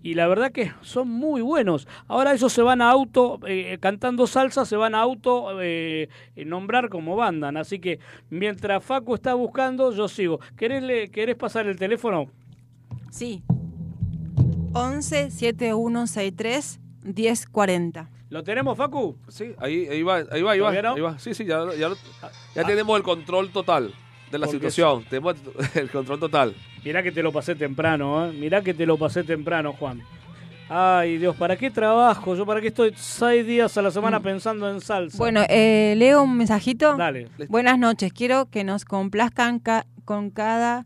la 0.03 0.27
verdad 0.27 0.51
que 0.51 0.71
son 0.81 1.07
muy 1.09 1.41
buenos. 1.41 1.87
Ahora 2.07 2.33
ellos 2.33 2.51
se 2.51 2.61
van 2.61 2.81
a 2.81 2.89
auto, 2.89 3.39
eh, 3.45 3.77
cantando 3.79 4.25
salsa, 4.25 4.65
se 4.65 4.75
van 4.75 4.95
a 4.95 5.01
auto 5.01 5.61
eh, 5.61 6.09
nombrar 6.35 6.89
como 6.89 7.15
bandan. 7.15 7.57
Así 7.57 7.79
que 7.79 7.99
mientras 8.29 8.83
Facu 8.83 9.13
está 9.15 9.35
buscando, 9.35 9.91
yo 9.91 10.07
sigo. 10.07 10.39
¿Querés, 10.57 11.11
querés 11.11 11.35
pasar 11.35 11.67
el 11.67 11.77
teléfono? 11.77 12.31
Sí. 13.11 13.43
11 14.73 15.31
7163 15.31 16.79
1040. 17.03 18.09
¿Lo 18.29 18.43
tenemos, 18.43 18.77
Facu? 18.77 19.17
Sí, 19.27 19.53
ahí, 19.57 19.87
ahí 19.87 20.03
va, 20.03 20.17
ahí 20.31 20.41
va, 20.41 20.51
ahí 20.51 20.59
va, 20.59 20.69
ahí 20.69 21.01
va. 21.01 21.17
Sí, 21.19 21.33
sí, 21.33 21.45
ya, 21.45 21.65
ya, 21.77 21.89
lo- 21.89 21.97
ya 22.55 22.63
tenemos 22.63 22.95
el 22.97 23.03
control 23.03 23.49
total 23.51 23.91
de 24.31 24.37
la 24.37 24.47
situación. 24.47 25.03
Tenemos 25.09 25.35
el 25.75 25.89
control 25.89 26.19
total. 26.19 26.55
Mirá 26.85 27.01
que 27.01 27.11
te 27.11 27.23
lo 27.23 27.31
pasé 27.31 27.55
temprano, 27.55 28.27
¿eh? 28.27 28.31
Mirá 28.33 28.61
que 28.61 28.73
te 28.75 28.85
lo 28.85 28.97
pasé 28.97 29.23
temprano, 29.23 29.73
Juan. 29.73 30.01
Ay, 30.71 31.17
Dios, 31.17 31.35
¿para 31.35 31.55
qué 31.57 31.71
trabajo? 31.71 32.35
Yo 32.35 32.45
para 32.45 32.61
qué 32.61 32.67
estoy 32.67 32.93
seis 32.95 33.43
días 33.47 33.75
a 33.75 33.81
la 33.81 33.89
semana 33.89 34.19
pensando 34.19 34.69
en 34.69 34.79
salsa. 34.79 35.17
Bueno, 35.17 35.41
eh, 35.49 35.95
leo 35.97 36.21
un 36.21 36.37
mensajito. 36.37 36.95
Dale. 36.95 37.27
Buenas 37.47 37.79
noches, 37.79 38.13
quiero 38.13 38.45
que 38.51 38.63
nos 38.63 38.85
complazcan 38.85 39.57
ca- 39.59 39.87
con 40.05 40.29
cada 40.29 40.85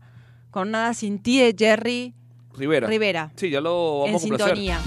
con 0.51 0.71
nada 0.71 0.93
sin 0.93 1.21
ti 1.21 1.39
de 1.41 1.53
Jerry 1.57 2.13
Rivera. 2.55 2.87
Rivera 2.87 3.31
Sí, 3.35 3.49
ya 3.49 3.59
lo 3.59 4.05
en 4.05 4.13
vamos 4.13 4.23
a 4.23 4.27
complacer. 4.29 4.55
sintonía 4.55 4.79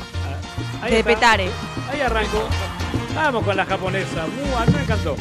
Ahí 0.86 0.92
de 0.92 0.98
está. 1.00 1.14
Petare. 1.14 1.50
Ahí 1.90 2.00
arranco. 2.00 2.48
Vamos 3.14 3.44
con 3.44 3.56
la 3.56 3.66
japonesa. 3.66 4.26
Uh, 4.26 4.56
a 4.56 4.66
mí 4.66 4.72
me 4.72 4.82
encantó. 4.82 5.16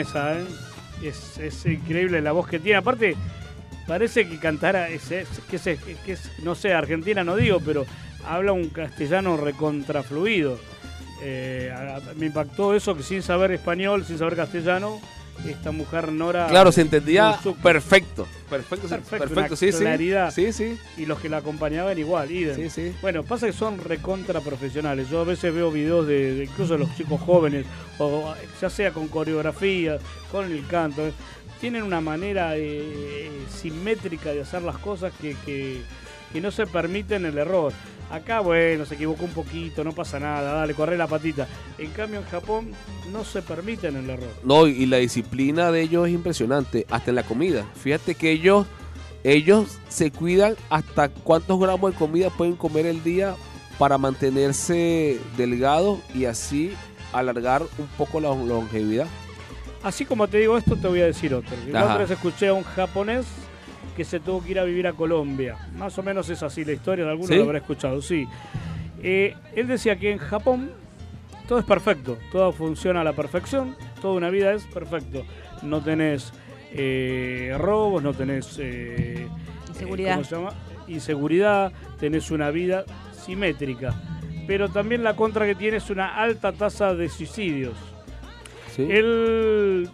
¿Eh? 0.00 0.44
Es, 1.02 1.66
increíble 1.66 2.20
la 2.20 2.32
voz 2.32 2.48
que 2.48 2.58
tiene. 2.58 2.78
Aparte, 2.78 3.16
parece 3.86 4.28
que 4.28 4.38
cantara, 4.38 4.88
es, 4.88 5.08
que, 5.48 5.56
es, 5.56 5.62
que 6.04 6.12
es- 6.12 6.30
no 6.42 6.54
sé, 6.54 6.72
argentina 6.72 7.24
no 7.24 7.36
digo, 7.36 7.60
pero 7.64 7.86
habla 8.26 8.52
un 8.52 8.68
castellano 8.68 9.36
recontrafluido. 9.36 10.58
Eh, 11.22 11.72
me 12.16 12.26
impactó 12.26 12.74
eso 12.74 12.96
que 12.96 13.02
sin 13.02 13.22
saber 13.22 13.52
español, 13.52 14.04
sin 14.04 14.18
saber 14.18 14.36
castellano, 14.36 15.00
esta 15.50 15.70
mujer 15.72 16.12
Nora. 16.12 16.46
Claro, 16.48 16.72
se 16.72 16.80
entendía 16.82 17.38
perfecto. 17.62 18.26
Perfecto, 18.48 18.88
Perfecto, 18.88 19.28
perfecto, 19.28 19.56
sí, 19.56 19.70
claridad. 19.70 20.30
Sí, 20.32 20.52
sí. 20.52 20.78
Y 20.96 21.06
los 21.06 21.18
que 21.20 21.28
la 21.28 21.38
acompañaban 21.38 21.98
igual. 21.98 22.28
Sí, 22.28 22.70
sí. 22.70 22.92
Bueno, 23.02 23.22
pasa 23.22 23.46
que 23.46 23.52
son 23.52 23.78
recontra 23.78 24.40
profesionales. 24.40 25.10
Yo 25.10 25.20
a 25.20 25.24
veces 25.24 25.52
veo 25.54 25.70
videos 25.70 26.06
de, 26.06 26.34
de 26.34 26.44
incluso 26.44 26.74
de 26.74 26.80
los 26.80 26.96
chicos 26.96 27.20
jóvenes, 27.20 27.66
o 27.98 28.34
ya 28.60 28.70
sea 28.70 28.90
con 28.92 29.08
coreografía, 29.08 29.98
con 30.32 30.50
el 30.50 30.66
canto. 30.66 31.06
eh, 31.06 31.12
Tienen 31.60 31.82
una 31.82 32.00
manera 32.00 32.56
eh, 32.56 33.30
simétrica 33.50 34.32
de 34.32 34.40
hacer 34.42 34.62
las 34.62 34.78
cosas 34.78 35.12
que, 35.20 35.36
que, 35.44 35.82
que 36.32 36.40
no 36.40 36.50
se 36.50 36.66
permiten 36.66 37.26
el 37.26 37.36
error. 37.36 37.72
Acá, 38.10 38.40
bueno, 38.40 38.86
se 38.86 38.94
equivocó 38.94 39.24
un 39.24 39.32
poquito, 39.32 39.84
no 39.84 39.92
pasa 39.92 40.18
nada, 40.18 40.52
dale, 40.54 40.72
corre 40.74 40.96
la 40.96 41.06
patita. 41.06 41.46
En 41.76 41.90
cambio, 41.90 42.20
en 42.20 42.26
Japón 42.26 42.72
no 43.12 43.22
se 43.22 43.42
permiten 43.42 43.96
el 43.96 44.08
error. 44.08 44.30
No, 44.44 44.66
y 44.66 44.86
la 44.86 44.96
disciplina 44.96 45.70
de 45.70 45.82
ellos 45.82 46.08
es 46.08 46.14
impresionante, 46.14 46.86
hasta 46.90 47.10
en 47.10 47.16
la 47.16 47.22
comida. 47.22 47.66
Fíjate 47.74 48.14
que 48.14 48.30
ellos, 48.30 48.66
ellos 49.24 49.78
se 49.88 50.10
cuidan 50.10 50.56
hasta 50.70 51.10
cuántos 51.10 51.60
gramos 51.60 51.92
de 51.92 51.98
comida 51.98 52.30
pueden 52.30 52.56
comer 52.56 52.86
el 52.86 53.04
día 53.04 53.36
para 53.78 53.98
mantenerse 53.98 55.18
delgados 55.36 55.98
y 56.14 56.24
así 56.24 56.72
alargar 57.12 57.62
un 57.62 57.86
poco 57.98 58.20
la 58.20 58.28
longevidad. 58.34 59.06
Así 59.82 60.04
como 60.04 60.26
te 60.28 60.38
digo 60.38 60.56
esto, 60.56 60.76
te 60.76 60.88
voy 60.88 61.00
a 61.02 61.06
decir 61.06 61.34
otro. 61.34 61.54
La 61.68 61.80
Ajá. 61.80 61.88
otra 61.92 61.98
vez 62.04 62.10
escuché 62.10 62.48
a 62.48 62.54
un 62.54 62.64
japonés 62.64 63.26
que 63.98 64.04
se 64.04 64.20
tuvo 64.20 64.44
que 64.44 64.52
ir 64.52 64.60
a 64.60 64.64
vivir 64.64 64.86
a 64.86 64.92
Colombia. 64.92 65.56
Más 65.76 65.98
o 65.98 66.04
menos 66.04 66.30
es 66.30 66.40
así 66.44 66.64
la 66.64 66.70
historia, 66.70 67.04
de 67.04 67.10
alguno 67.10 67.26
¿Sí? 67.26 67.34
lo 67.34 67.42
habrá 67.42 67.58
escuchado, 67.58 68.00
sí. 68.00 68.28
Eh, 69.02 69.34
él 69.56 69.66
decía 69.66 69.96
que 69.96 70.12
en 70.12 70.18
Japón 70.18 70.70
todo 71.48 71.58
es 71.58 71.64
perfecto, 71.64 72.16
todo 72.30 72.52
funciona 72.52 73.00
a 73.00 73.04
la 73.04 73.12
perfección, 73.14 73.74
toda 74.00 74.14
una 74.14 74.30
vida 74.30 74.52
es 74.52 74.62
perfecto. 74.66 75.24
No 75.62 75.82
tenés 75.82 76.32
eh, 76.70 77.56
robos, 77.58 78.00
no 78.00 78.14
tenés 78.14 78.56
eh, 78.60 79.26
Inseguridad. 79.66 80.12
¿cómo 80.12 80.24
se 80.24 80.36
llama? 80.36 80.52
inseguridad, 80.86 81.72
tenés 81.98 82.30
una 82.30 82.52
vida 82.52 82.84
simétrica. 83.12 84.00
Pero 84.46 84.68
también 84.68 85.02
la 85.02 85.16
contra 85.16 85.44
que 85.44 85.56
tiene 85.56 85.78
es 85.78 85.90
una 85.90 86.14
alta 86.14 86.52
tasa 86.52 86.94
de 86.94 87.08
suicidios. 87.08 87.74
¿sí? 88.76 88.86
Él 88.88 89.90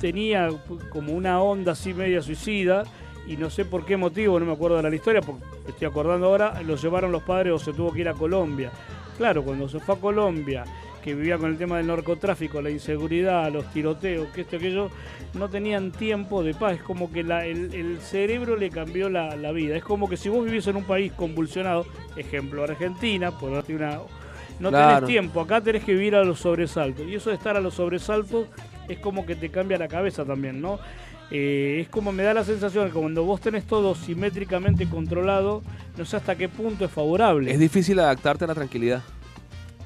tenía 0.00 0.48
como 0.88 1.12
una 1.12 1.42
onda 1.42 1.72
así 1.72 1.92
media 1.92 2.22
suicida 2.22 2.84
y 3.26 3.36
no 3.36 3.50
sé 3.50 3.64
por 3.64 3.84
qué 3.84 3.96
motivo, 3.96 4.38
no 4.38 4.46
me 4.46 4.52
acuerdo 4.52 4.76
de 4.82 4.88
la 4.90 4.94
historia, 4.94 5.20
porque 5.20 5.42
estoy 5.68 5.88
acordando 5.88 6.26
ahora, 6.26 6.60
lo 6.62 6.76
llevaron 6.76 7.12
los 7.12 7.22
padres 7.22 7.52
o 7.54 7.58
se 7.58 7.72
tuvo 7.72 7.92
que 7.92 8.00
ir 8.00 8.08
a 8.08 8.14
Colombia. 8.14 8.70
Claro, 9.16 9.42
cuando 9.42 9.68
se 9.68 9.78
fue 9.80 9.94
a 9.94 9.98
Colombia, 9.98 10.64
que 11.02 11.14
vivía 11.14 11.36
con 11.38 11.50
el 11.50 11.58
tema 11.58 11.76
del 11.76 11.86
narcotráfico, 11.86 12.60
la 12.62 12.70
inseguridad, 12.70 13.52
los 13.52 13.66
tiroteos, 13.72 14.28
que 14.28 14.40
esto, 14.40 14.56
aquello, 14.56 14.90
no 15.34 15.48
tenían 15.48 15.92
tiempo 15.92 16.42
de 16.42 16.54
paz. 16.54 16.76
Es 16.76 16.82
como 16.82 17.12
que 17.12 17.22
la- 17.22 17.44
el, 17.46 17.72
el 17.74 17.98
cerebro 18.00 18.56
le 18.56 18.70
cambió 18.70 19.08
la, 19.10 19.36
la 19.36 19.52
vida. 19.52 19.76
Es 19.76 19.84
como 19.84 20.08
que 20.08 20.16
si 20.16 20.28
vos 20.30 20.44
vivís 20.44 20.66
en 20.66 20.76
un 20.76 20.84
país 20.84 21.12
convulsionado, 21.12 21.86
ejemplo 22.16 22.64
Argentina, 22.64 23.30
por 23.38 23.52
darte 23.52 23.74
una... 23.74 23.98
No 24.60 24.68
Claro. 24.70 24.94
tenés 24.94 25.08
tiempo, 25.08 25.40
acá 25.40 25.60
tenés 25.60 25.84
que 25.84 25.92
vivir 25.92 26.14
a 26.14 26.24
los 26.24 26.38
sobresaltos. 26.40 27.06
Y 27.06 27.16
eso 27.16 27.30
de 27.30 27.36
estar 27.36 27.56
a 27.56 27.60
los 27.60 27.74
sobresaltos 27.74 28.46
es 28.88 28.98
como 28.98 29.26
que 29.26 29.34
te 29.34 29.50
cambia 29.50 29.76
la 29.78 29.88
cabeza 29.88 30.24
también, 30.24 30.60
¿no? 30.60 30.78
Eh, 31.30 31.80
es 31.80 31.88
como 31.88 32.12
me 32.12 32.22
da 32.22 32.34
la 32.34 32.44
sensación 32.44 32.86
que 32.88 32.92
cuando 32.92 33.24
vos 33.24 33.40
tenés 33.40 33.64
todo 33.64 33.94
simétricamente 33.94 34.86
controlado, 34.88 35.62
no 35.96 36.04
sé 36.04 36.16
hasta 36.16 36.36
qué 36.36 36.48
punto 36.48 36.84
es 36.84 36.90
favorable. 36.90 37.50
Es 37.50 37.58
difícil 37.58 37.98
adaptarte 37.98 38.44
a 38.44 38.48
la 38.48 38.54
tranquilidad. 38.54 39.02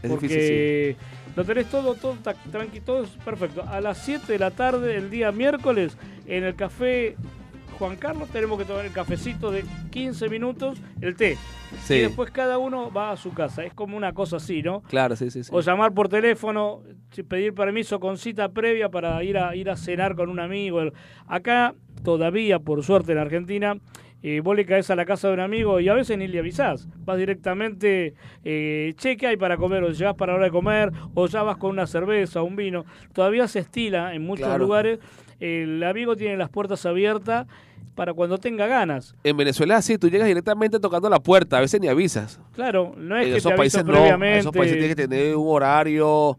Es 0.02 0.10
porque 0.10 0.28
difícil, 0.28 0.96
lo 1.36 1.44
tenés 1.44 1.66
todo, 1.66 1.94
todo 1.94 2.16
tranqui, 2.50 2.80
todo 2.80 3.04
es 3.04 3.10
perfecto. 3.24 3.62
A 3.62 3.80
las 3.80 3.98
7 3.98 4.32
de 4.32 4.38
la 4.38 4.50
tarde, 4.50 4.96
el 4.96 5.10
día 5.10 5.32
miércoles, 5.32 5.96
en 6.26 6.44
el 6.44 6.54
café 6.54 7.16
Juan 7.78 7.96
Carlos, 7.96 8.28
tenemos 8.30 8.58
que 8.58 8.64
tomar 8.64 8.84
el 8.84 8.92
cafecito 8.92 9.50
de 9.52 9.64
15 9.90 10.28
minutos, 10.28 10.78
el 11.00 11.14
té. 11.14 11.36
sí. 11.84 11.94
Y 11.94 11.98
después 12.00 12.30
cada 12.32 12.58
uno 12.58 12.90
va 12.92 13.12
a 13.12 13.16
su 13.16 13.32
casa. 13.32 13.64
Es 13.64 13.72
como 13.72 13.96
una 13.96 14.12
cosa 14.12 14.36
así, 14.38 14.62
¿no? 14.62 14.82
claro, 14.82 15.14
sí, 15.14 15.30
sí. 15.30 15.44
sí. 15.44 15.50
O 15.52 15.60
llamar 15.60 15.92
por 15.94 16.08
teléfono, 16.08 16.82
pedir 17.28 17.54
permiso 17.54 18.00
con 18.00 18.18
cita 18.18 18.48
previa 18.48 18.88
para 18.88 19.22
ir 19.22 19.38
a, 19.38 19.54
ir 19.54 19.70
a 19.70 19.76
cenar 19.76 20.16
con 20.16 20.28
un 20.28 20.40
amigo. 20.40 20.80
Acá, 21.26 21.74
todavía, 22.02 22.58
por 22.58 22.82
suerte 22.82 23.12
en 23.12 23.18
Argentina, 23.18 23.76
eh, 24.24 24.40
vos 24.40 24.56
le 24.56 24.66
caes 24.66 24.90
a 24.90 24.96
la 24.96 25.04
casa 25.04 25.28
de 25.28 25.34
un 25.34 25.40
amigo 25.40 25.78
y 25.78 25.88
a 25.88 25.94
veces 25.94 26.18
ni 26.18 26.26
le 26.26 26.40
avisás. 26.40 26.88
Vas 27.04 27.16
directamente, 27.16 28.14
eh, 28.44 28.92
che, 28.96 29.16
¿qué 29.16 29.28
hay 29.28 29.36
para 29.36 29.56
comer? 29.56 29.84
O 29.84 29.90
llevas 29.92 30.16
para 30.16 30.32
la 30.32 30.36
hora 30.38 30.44
de 30.46 30.50
comer, 30.50 30.90
o 31.14 31.28
ya 31.28 31.44
vas 31.44 31.56
con 31.58 31.70
una 31.70 31.86
cerveza, 31.86 32.42
un 32.42 32.56
vino. 32.56 32.84
Todavía 33.12 33.46
se 33.46 33.60
estila 33.60 34.14
en 34.14 34.22
muchos 34.22 34.46
Claro. 34.46 34.64
lugares. 34.64 34.98
El 35.38 35.80
amigo 35.84 36.16
tiene 36.16 36.36
las 36.36 36.48
puertas 36.48 36.84
abiertas 36.84 37.46
para 37.98 38.14
cuando 38.14 38.38
tenga 38.38 38.68
ganas. 38.68 39.14
En 39.24 39.36
Venezuela 39.36 39.76
así, 39.76 39.98
tú 39.98 40.08
llegas 40.08 40.28
directamente 40.28 40.78
tocando 40.78 41.10
la 41.10 41.18
puerta, 41.18 41.58
a 41.58 41.60
veces 41.60 41.80
ni 41.80 41.88
avisas. 41.88 42.40
Claro, 42.54 42.94
no 42.96 43.16
es 43.16 43.26
en 43.26 43.32
que 43.32 43.38
esos 43.38 43.50
te 43.50 43.58
países 43.58 43.84
no, 43.84 44.06
en 44.06 44.22
esos 44.22 44.52
países 44.52 44.78
tienes 44.78 44.94
que 44.94 45.08
tener 45.08 45.34
un 45.34 45.46
horario, 45.48 46.38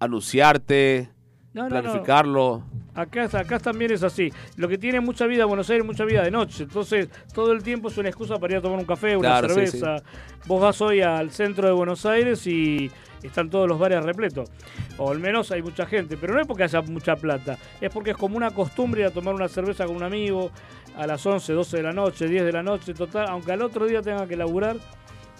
anunciarte, 0.00 1.08
No, 1.54 1.68
no, 1.68 1.76
no. 1.76 1.82
planificarlo. 1.82 2.64
Acá, 2.94 3.28
acá 3.38 3.60
también 3.60 3.92
es 3.92 4.02
así. 4.02 4.32
Lo 4.56 4.66
que 4.66 4.76
tiene 4.76 4.98
mucha 5.00 5.26
vida 5.28 5.44
Buenos 5.44 5.70
Aires, 5.70 5.86
mucha 5.86 6.04
vida 6.04 6.22
de 6.24 6.32
noche. 6.32 6.64
Entonces, 6.64 7.08
todo 7.32 7.52
el 7.52 7.62
tiempo 7.62 7.88
es 7.88 7.96
una 7.96 8.08
excusa 8.08 8.36
para 8.38 8.54
ir 8.54 8.58
a 8.58 8.62
tomar 8.62 8.80
un 8.80 8.84
café, 8.84 9.16
una 9.16 9.28
Claro, 9.28 9.48
sí, 9.50 9.54
cerveza. 9.54 10.02
Vos 10.46 10.60
vas 10.60 10.80
hoy 10.80 11.00
al 11.00 11.30
centro 11.30 11.68
de 11.68 11.74
Buenos 11.74 12.04
Aires 12.06 12.44
y 12.48 12.90
están 13.22 13.50
todos 13.50 13.68
los 13.68 13.78
bares 13.78 14.02
repletos. 14.04 14.50
O 14.96 15.12
al 15.12 15.20
menos 15.20 15.52
hay 15.52 15.62
mucha 15.62 15.86
gente. 15.86 16.16
Pero 16.16 16.34
no 16.34 16.40
es 16.40 16.46
porque 16.48 16.64
haya 16.64 16.82
mucha 16.82 17.14
plata. 17.14 17.56
Es 17.80 17.90
porque 17.92 18.10
es 18.10 18.16
como 18.16 18.36
una 18.36 18.50
costumbre 18.50 19.02
ir 19.02 19.06
a 19.06 19.10
tomar 19.12 19.32
una 19.32 19.46
cerveza 19.46 19.86
con 19.86 19.94
un 19.94 20.02
amigo 20.02 20.50
a 20.98 21.06
las 21.06 21.24
11, 21.24 21.52
12 21.52 21.76
de 21.78 21.82
la 21.82 21.92
noche, 21.92 22.26
10 22.28 22.44
de 22.44 22.52
la 22.52 22.62
noche. 22.62 22.92
Total, 22.92 23.26
aunque 23.28 23.52
al 23.52 23.62
otro 23.62 23.86
día 23.86 24.02
tenga 24.02 24.26
que 24.26 24.36
laburar, 24.36 24.76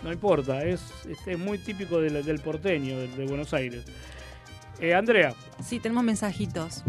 no 0.02 0.12
importa. 0.12 0.62
Es, 0.62 0.80
es, 1.08 1.18
es 1.26 1.38
muy 1.38 1.58
típico 1.58 2.00
del, 2.00 2.24
del 2.24 2.38
porteño, 2.40 2.96
de, 2.98 3.08
de 3.08 3.26
Buenos 3.26 3.52
Aires. 3.52 3.84
Eh, 4.80 4.94
Andrea, 4.94 5.34
Sí, 5.62 5.80
tenemos 5.80 6.04
mensajitos. 6.04 6.82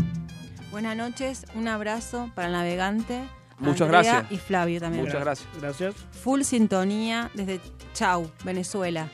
Buenas 0.71 0.95
noches, 0.95 1.45
un 1.55 1.67
abrazo 1.67 2.29
para 2.35 2.47
el 2.47 2.53
navegante. 2.53 3.23
Muchas 3.57 3.81
Andrea 3.87 4.01
gracias. 4.03 4.31
Y 4.31 4.37
Flavio 4.37 4.79
también. 4.79 5.03
Muchas 5.03 5.19
gracias. 5.21 5.49
gracias. 5.59 5.95
Full 6.23 6.43
sintonía 6.43 7.31
desde 7.33 7.59
Chau, 7.93 8.31
Venezuela. 8.45 9.09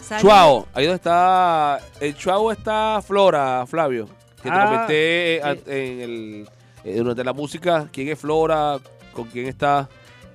Salud. 0.00 0.22
Chuao, 0.22 0.66
ahí 0.74 0.86
donde 0.86 0.96
está. 0.96 1.78
El 2.00 2.14
Chuao 2.16 2.50
está 2.50 3.00
Flora, 3.06 3.64
Flavio. 3.66 4.06
Que 4.42 4.50
te 4.50 4.50
Ah, 4.50 4.64
comenté 4.64 5.36
eh, 5.36 5.42
sí. 5.54 5.70
en 5.70 6.00
el. 6.00 6.48
Eh, 6.84 6.96
durante 6.98 7.24
la 7.24 7.32
música, 7.32 7.88
quién 7.92 8.08
es 8.08 8.18
Flora, 8.18 8.78
con 9.12 9.26
quién 9.28 9.46
está. 9.46 9.88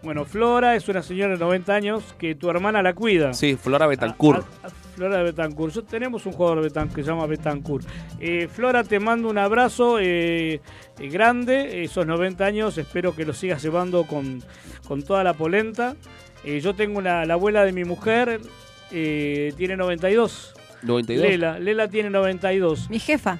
Bueno, 0.04 0.24
Flora 0.26 0.76
es 0.76 0.88
una 0.88 1.02
señora 1.02 1.34
de 1.34 1.40
90 1.40 1.74
años 1.74 2.04
que 2.20 2.36
tu 2.36 2.50
hermana 2.50 2.84
la 2.84 2.94
cuida. 2.94 3.34
Sí, 3.34 3.56
Flora 3.56 3.88
Betancourt. 3.88 4.46
A- 4.64 4.68
a- 4.68 4.70
a 4.70 4.72
Flora 4.96 5.18
de 5.18 5.24
Betancourt. 5.24 5.74
Yo- 5.74 5.84
tenemos 5.84 6.26
un 6.28 6.34
jugador 6.34 6.62
que 6.94 7.04
se 7.04 7.10
llama 7.10 7.26
Betancourt. 7.26 7.88
Eh, 8.20 8.48
Flora, 8.48 8.84
te 8.84 9.00
mando 9.00 9.30
un 9.30 9.38
abrazo 9.40 9.98
eh, 10.00 10.62
eh, 11.00 11.10
grande. 11.10 11.84
Esos 11.84 12.06
90 12.06 12.46
años 12.46 12.78
espero 12.78 13.16
que 13.16 13.26
los 13.26 13.38
sigas 13.38 13.64
llevando 13.64 14.04
con, 14.04 14.44
con 14.88 15.02
toda 15.02 15.24
la 15.24 15.34
polenta. 15.34 15.96
Eh, 16.44 16.60
yo 16.60 16.76
tengo 16.76 17.00
una, 17.00 17.26
la 17.26 17.34
abuela 17.34 17.66
de 17.66 17.72
mi 17.74 17.84
mujer, 17.84 18.40
eh, 18.92 19.54
tiene 19.58 19.76
92. 19.76 20.54
92. 20.84 21.28
Lela, 21.28 21.58
Lela 21.58 21.88
tiene 21.88 22.12
92. 22.12 22.92
Mi 22.92 23.00
jefa. 23.00 23.40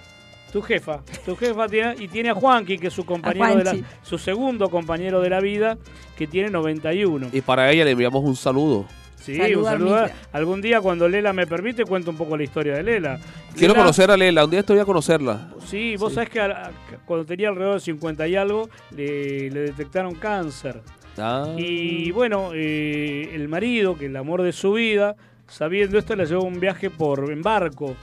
Tu 0.56 0.62
jefa, 0.62 1.02
tu 1.26 1.36
jefa 1.36 1.68
tiene, 1.68 1.96
y 2.00 2.08
tiene 2.08 2.30
a 2.30 2.34
Juanqui, 2.34 2.78
que 2.78 2.88
es 2.88 2.94
su 2.94 3.06
compañero 3.06 3.58
de 3.58 3.64
la, 3.66 3.76
su 4.04 4.18
segundo 4.18 4.70
compañero 4.70 5.20
de 5.20 5.30
la 5.30 5.42
vida, 5.42 5.78
que 6.18 6.28
tiene 6.28 6.50
91. 6.50 7.28
Y 7.34 7.42
para 7.42 7.70
ella 7.72 7.84
le 7.84 7.92
enviamos 7.92 8.24
un 8.24 8.38
saludo. 8.38 8.86
Sí, 9.18 9.38
un 9.54 9.66
saludo. 9.66 10.06
Algún 10.32 10.62
día 10.62 10.80
cuando 10.80 11.10
Lela 11.10 11.34
me 11.34 11.46
permite 11.46 11.84
cuento 11.84 12.10
un 12.10 12.16
poco 12.16 12.38
la 12.38 12.44
historia 12.44 12.76
de 12.76 12.84
Lela. 12.84 13.20
Quiero 13.54 13.74
Lela- 13.74 13.84
conocer 13.84 14.10
a 14.12 14.16
Lela, 14.16 14.46
un 14.46 14.52
día 14.52 14.62
estoy 14.62 14.80
a 14.80 14.86
conocerla. 14.86 15.50
Sí, 15.66 15.98
vos 15.98 16.12
Sí. 16.12 16.16
sabés 16.16 16.30
que 16.30 16.40
a- 16.40 16.46
a- 16.68 16.72
cuando 17.06 17.26
tenía 17.26 17.50
alrededor 17.50 17.74
de 17.74 17.80
50 17.82 18.26
y 18.26 18.38
algo 18.38 18.70
le, 18.96 19.50
le 19.52 19.60
detectaron 19.60 20.16
cáncer. 20.16 20.80
Ah, 21.18 21.54
Y 21.58 22.12
bueno, 22.12 22.52
eh, 22.54 23.30
el 23.34 23.50
marido, 23.50 23.98
que 23.98 24.06
el 24.06 24.16
amor 24.16 24.42
de 24.42 24.54
su 24.54 24.72
vida, 24.72 25.18
sabiendo 25.48 25.98
esto, 26.00 26.16
le 26.16 26.26
llevó 26.26 26.44
un 26.46 26.62
viaje 26.62 26.90
por 26.90 27.30
en 27.30 27.42
barco, 27.42 27.98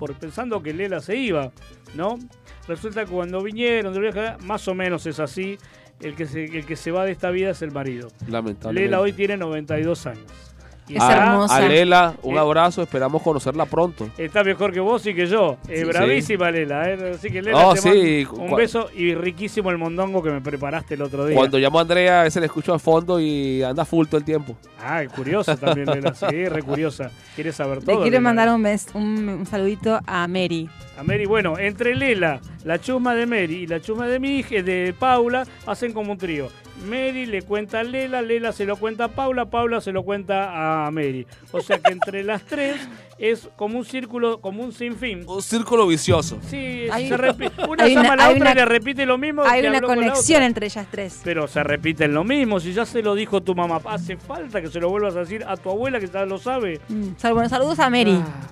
por 0.00 0.14
pensando 0.14 0.62
que 0.62 0.72
Lela 0.72 1.00
se 1.00 1.14
iba, 1.14 1.52
¿no? 1.94 2.18
Resulta 2.66 3.04
que 3.04 3.10
cuando 3.10 3.42
vinieron 3.42 3.92
del 3.92 4.02
viaje, 4.02 4.42
más 4.44 4.66
o 4.66 4.74
menos 4.74 5.04
es 5.04 5.20
así, 5.20 5.58
el 6.00 6.16
que 6.16 6.24
se, 6.24 6.44
el 6.46 6.64
que 6.64 6.74
se 6.74 6.90
va 6.90 7.04
de 7.04 7.12
esta 7.12 7.30
vida 7.30 7.50
es 7.50 7.60
el 7.60 7.70
marido. 7.70 8.08
lamentablemente. 8.26 8.86
Lela 8.86 9.00
hoy 9.00 9.12
tiene 9.12 9.36
92 9.36 10.06
años. 10.06 10.49
Es 10.96 11.02
a, 11.02 11.12
hermosa. 11.30 11.56
a 11.56 11.60
Lela, 11.60 12.14
un 12.22 12.36
Eh. 12.36 12.38
abrazo, 12.38 12.82
esperamos 12.82 13.22
conocerla 13.22 13.66
pronto. 13.66 14.08
Está 14.18 14.42
mejor 14.44 14.72
que 14.72 14.80
vos 14.80 15.06
y 15.06 15.14
que 15.14 15.26
yo. 15.26 15.56
Eh, 15.68 15.78
Sí. 15.78 15.84
bravísima 15.84 16.50
Lela. 16.50 16.90
eh. 16.90 17.12
Así 17.14 17.30
que 17.30 17.42
Lela, 17.42 17.66
Oh, 17.66 17.74
te 17.74 17.80
sí, 17.80 18.26
mando 18.30 18.44
un 18.44 18.56
beso 18.56 18.88
y 18.94 19.14
riquísimo 19.14 19.70
el 19.70 19.78
mondongo 19.78 20.22
que 20.22 20.30
me 20.30 20.40
preparaste 20.40 20.94
el 20.94 21.02
otro 21.02 21.26
día. 21.26 21.36
Cuando 21.36 21.58
llamo 21.58 21.78
a 21.78 21.82
Andrea, 21.82 22.26
ese 22.26 22.40
le 22.40 22.46
escucho 22.46 22.72
al 22.72 22.80
fondo 22.80 23.20
y 23.20 23.62
anda 23.62 23.84
full 23.84 24.06
todo 24.06 24.18
el 24.18 24.24
tiempo. 24.24 24.56
Ah, 24.82 25.02
curiosa 25.14 25.56
también 25.56 25.86
Lela. 25.86 26.14
Sí, 26.14 26.48
re 26.48 26.62
curiosa. 26.62 27.10
Quiere 27.34 27.52
saber 27.52 27.78
Le 27.78 27.84
todo. 27.84 27.96
quiero 28.02 28.18
Lela. 28.18 28.20
mandar 28.20 28.48
un, 28.48 28.66
un, 28.94 29.28
un 29.28 29.46
saludito 29.46 29.98
a 30.06 30.26
Mary. 30.28 30.68
A 31.00 31.02
Mary, 31.02 31.24
bueno, 31.24 31.58
entre 31.58 31.94
Lela, 31.96 32.42
la 32.62 32.78
chusma 32.78 33.14
de 33.14 33.24
Mary 33.24 33.54
y 33.62 33.66
la 33.66 33.80
chusma 33.80 34.06
de 34.06 34.20
mi 34.20 34.36
hija, 34.36 34.60
de 34.62 34.94
Paula, 34.98 35.46
hacen 35.66 35.94
como 35.94 36.12
un 36.12 36.18
trío. 36.18 36.48
Mary 36.86 37.24
le 37.24 37.40
cuenta 37.40 37.80
a 37.80 37.82
Lela, 37.84 38.20
Lela 38.20 38.52
se 38.52 38.66
lo 38.66 38.76
cuenta 38.76 39.04
a 39.04 39.08
Paula, 39.08 39.46
Paula 39.46 39.80
se 39.80 39.92
lo 39.92 40.02
cuenta 40.02 40.86
a 40.86 40.90
Mary. 40.90 41.26
O 41.52 41.62
sea 41.62 41.78
que 41.78 41.90
entre 41.92 42.22
las 42.22 42.42
tres 42.42 42.76
es 43.18 43.48
como 43.56 43.78
un 43.78 43.84
círculo, 43.86 44.42
como 44.42 44.62
un 44.62 44.72
sinfín. 44.72 45.24
Un 45.26 45.40
círculo 45.40 45.86
vicioso. 45.86 46.38
Sí, 46.48 46.86
Hay- 46.92 47.08
se 47.08 47.16
repite. 47.16 47.64
Una 47.66 47.84
hay 47.84 47.94
llama 47.94 48.00
una- 48.04 48.12
a 48.12 48.16
la 48.16 48.28
otra 48.28 48.40
una- 48.42 48.52
y 48.52 48.54
le 48.56 48.64
repite 48.66 49.06
lo 49.06 49.16
mismo. 49.16 49.42
Hay 49.44 49.62
que 49.62 49.68
una 49.68 49.78
habló 49.78 49.88
con 49.88 50.00
la 50.00 50.06
conexión 50.08 50.42
entre 50.42 50.66
ellas 50.66 50.86
tres. 50.90 51.20
Pero 51.24 51.48
se 51.48 51.62
repiten 51.64 52.12
lo 52.12 52.24
mismo, 52.24 52.60
si 52.60 52.74
ya 52.74 52.84
se 52.84 53.02
lo 53.02 53.14
dijo 53.14 53.40
tu 53.42 53.54
mamá. 53.54 53.80
Hace 53.86 54.18
falta 54.18 54.60
que 54.60 54.68
se 54.68 54.80
lo 54.80 54.90
vuelvas 54.90 55.16
a 55.16 55.20
decir 55.20 55.44
a 55.48 55.56
tu 55.56 55.70
abuela 55.70 55.98
que 55.98 56.08
ya 56.08 56.26
lo 56.26 56.36
sabe. 56.36 56.78
Mm, 56.90 57.16
sal- 57.16 57.32
bueno, 57.32 57.48
saludos 57.48 57.78
a 57.78 57.88
Mary. 57.88 58.18
Ah. 58.22 58.49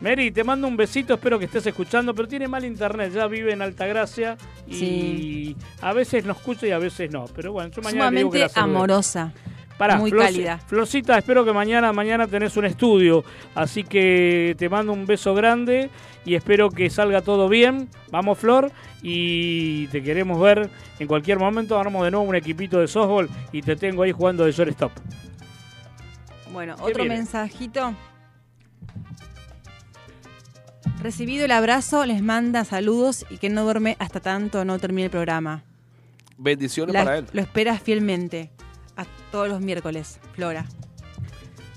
Mary, 0.00 0.30
te 0.30 0.44
mando 0.44 0.68
un 0.68 0.76
besito, 0.76 1.14
espero 1.14 1.38
que 1.38 1.46
estés 1.46 1.66
escuchando, 1.66 2.14
pero 2.14 2.28
tiene 2.28 2.46
mal 2.48 2.64
internet, 2.64 3.12
ya 3.14 3.26
vive 3.26 3.52
en 3.52 3.62
Altagracia 3.62 4.36
y 4.66 4.74
Sí. 4.74 5.56
a 5.80 5.92
veces 5.94 6.24
nos 6.26 6.36
escucha 6.36 6.66
y 6.66 6.70
a 6.72 6.78
veces 6.78 7.10
no. 7.10 7.24
Pero 7.34 7.52
bueno, 7.52 7.70
yo 7.70 7.80
mañana 7.82 8.10
le 8.10 8.18
digo 8.18 8.30
que 8.30 8.38
Sumamente 8.48 8.60
la 8.60 8.64
amorosa. 8.64 9.32
Pará, 9.78 9.96
muy 9.96 10.10
Flor- 10.10 10.24
cálida. 10.24 10.58
Florcita, 10.66 11.18
espero 11.18 11.44
que 11.44 11.52
mañana, 11.52 11.92
mañana 11.92 12.26
tenés 12.26 12.56
un 12.56 12.64
estudio, 12.64 13.24
así 13.54 13.84
que 13.84 14.54
te 14.58 14.68
mando 14.70 14.92
un 14.92 15.04
beso 15.04 15.34
grande 15.34 15.90
y 16.24 16.34
espero 16.34 16.70
que 16.70 16.88
salga 16.88 17.20
todo 17.20 17.48
bien. 17.48 17.88
Vamos, 18.10 18.38
Flor, 18.38 18.70
y 19.02 19.86
te 19.88 20.02
queremos 20.02 20.40
ver 20.40 20.70
en 20.98 21.06
cualquier 21.06 21.38
momento. 21.38 21.78
Armamos 21.78 22.04
de 22.04 22.10
nuevo 22.10 22.24
un 22.26 22.34
equipito 22.36 22.80
de 22.80 22.88
softball 22.88 23.28
y 23.52 23.60
te 23.62 23.76
tengo 23.76 24.02
ahí 24.02 24.12
jugando 24.12 24.44
de 24.46 24.52
shortstop. 24.52 24.92
Bueno, 26.52 26.76
¿Qué 26.76 26.82
otro 26.82 27.02
viene? 27.02 27.16
mensajito. 27.16 27.94
Recibido 31.02 31.44
el 31.44 31.50
abrazo, 31.52 32.04
les 32.06 32.22
manda 32.22 32.64
saludos 32.64 33.26
y 33.30 33.36
que 33.38 33.48
no 33.48 33.64
duerme 33.64 33.96
hasta 33.98 34.20
tanto 34.20 34.64
no 34.64 34.78
termine 34.78 35.04
el 35.04 35.10
programa. 35.10 35.62
Bendiciones 36.38 36.92
La- 36.92 37.04
para 37.04 37.18
él. 37.18 37.26
Lo 37.32 37.40
espera 37.40 37.78
fielmente. 37.78 38.50
A 38.96 39.04
todos 39.30 39.48
los 39.48 39.60
miércoles, 39.60 40.18
Flora. 40.34 40.64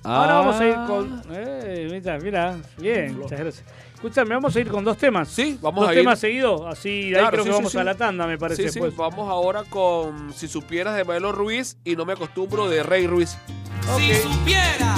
Ahora 0.03 0.35
vamos 0.35 0.55
a 0.55 0.65
ir 0.65 0.73
Ah. 0.77 0.85
con. 0.87 1.21
Eh, 1.31 1.89
mira, 1.91 2.17
mira, 2.19 2.57
bien, 2.77 3.17
muchas 3.19 3.39
gracias. 3.39 3.65
Escúchame, 3.93 4.33
vamos 4.33 4.55
a 4.55 4.59
ir 4.61 4.69
con 4.69 4.85
dos 4.85 4.97
temas. 4.97 5.27
Sí, 5.27 5.59
vamos 5.61 5.81
dos 5.81 5.89
a 5.89 5.93
ir. 5.93 5.99
temas 5.99 6.17
seguidos, 6.19 6.61
así 6.65 7.09
de 7.09 7.17
ahí 7.17 7.21
Claro, 7.21 7.29
creo 7.31 7.43
sí, 7.43 7.49
que 7.49 7.53
sí, 7.53 7.57
vamos 7.59 7.71
sí. 7.73 7.77
a 7.77 7.83
la 7.83 7.95
tanda, 7.95 8.25
me 8.25 8.37
parece. 8.37 8.63
Sí, 8.63 8.69
sí, 8.69 8.79
pues. 8.79 8.95
vamos 8.95 9.29
ahora 9.29 9.65
con 9.65 10.33
Si 10.33 10.47
supieras 10.47 10.95
de 10.95 11.03
Maelo 11.03 11.33
Ruiz 11.33 11.77
y 11.83 11.97
no 11.97 12.05
me 12.05 12.13
acostumbro 12.13 12.69
de 12.69 12.81
Rey 12.83 13.05
Ruiz. 13.07 13.37
Si 13.97 14.13
supiera 14.15 14.95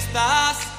estás. 0.00 0.69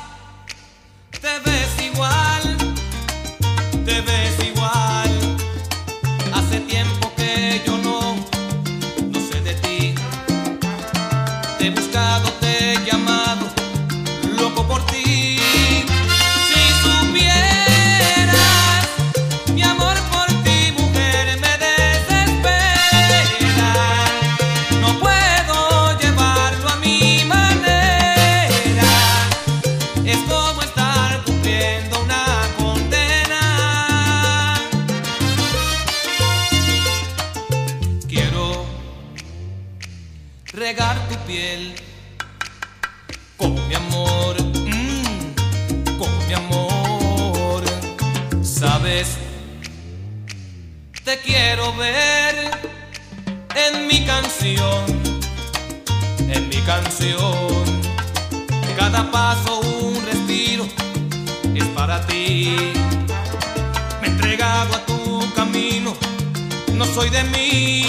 Quiero 51.54 51.74
ver 51.74 52.50
en 53.56 53.86
mi 53.86 54.06
canción, 54.06 54.86
en 56.30 56.48
mi 56.48 56.56
canción. 56.62 57.66
Cada 58.78 59.12
paso 59.12 59.60
un 59.60 60.02
respiro 60.06 60.66
es 61.54 61.66
para 61.76 62.08
ti. 62.08 62.56
Me 64.00 64.08
he 64.08 64.12
entregado 64.12 64.76
a 64.76 64.86
tu 64.86 65.34
camino, 65.36 65.94
no 66.74 66.86
soy 66.86 67.10
de 67.10 67.24
mí. 67.26 67.86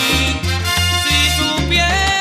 Si 1.04 1.18
supieras, 1.38 2.11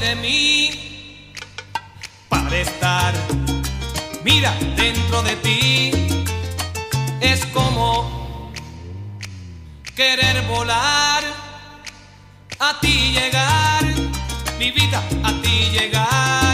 de 0.00 0.14
mí 0.16 1.32
para 2.28 2.56
estar, 2.56 3.14
mira, 4.24 4.52
dentro 4.76 5.22
de 5.22 5.36
ti. 5.36 5.90
Es 7.20 7.44
como 7.46 8.52
querer 9.96 10.42
volar, 10.46 11.22
a 12.58 12.80
ti 12.80 13.12
llegar, 13.12 13.84
mi 14.58 14.70
vida, 14.70 15.02
a 15.24 15.32
ti 15.42 15.70
llegar. 15.70 16.47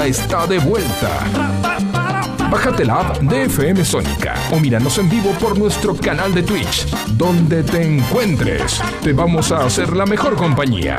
está 0.00 0.46
de 0.46 0.58
vuelta. 0.58 1.20
Bájate 2.50 2.84
la 2.84 3.00
app 3.00 3.18
de 3.18 3.44
FM 3.44 3.84
Sónica 3.84 4.34
o 4.50 4.58
míranos 4.58 4.96
en 4.96 5.08
vivo 5.10 5.32
por 5.38 5.58
nuestro 5.58 5.94
canal 5.94 6.32
de 6.34 6.42
Twitch. 6.42 6.86
Donde 7.18 7.62
te 7.62 7.82
encuentres, 7.82 8.80
te 9.02 9.12
vamos 9.12 9.52
a 9.52 9.66
hacer 9.66 9.94
la 9.94 10.06
mejor 10.06 10.34
compañía. 10.34 10.96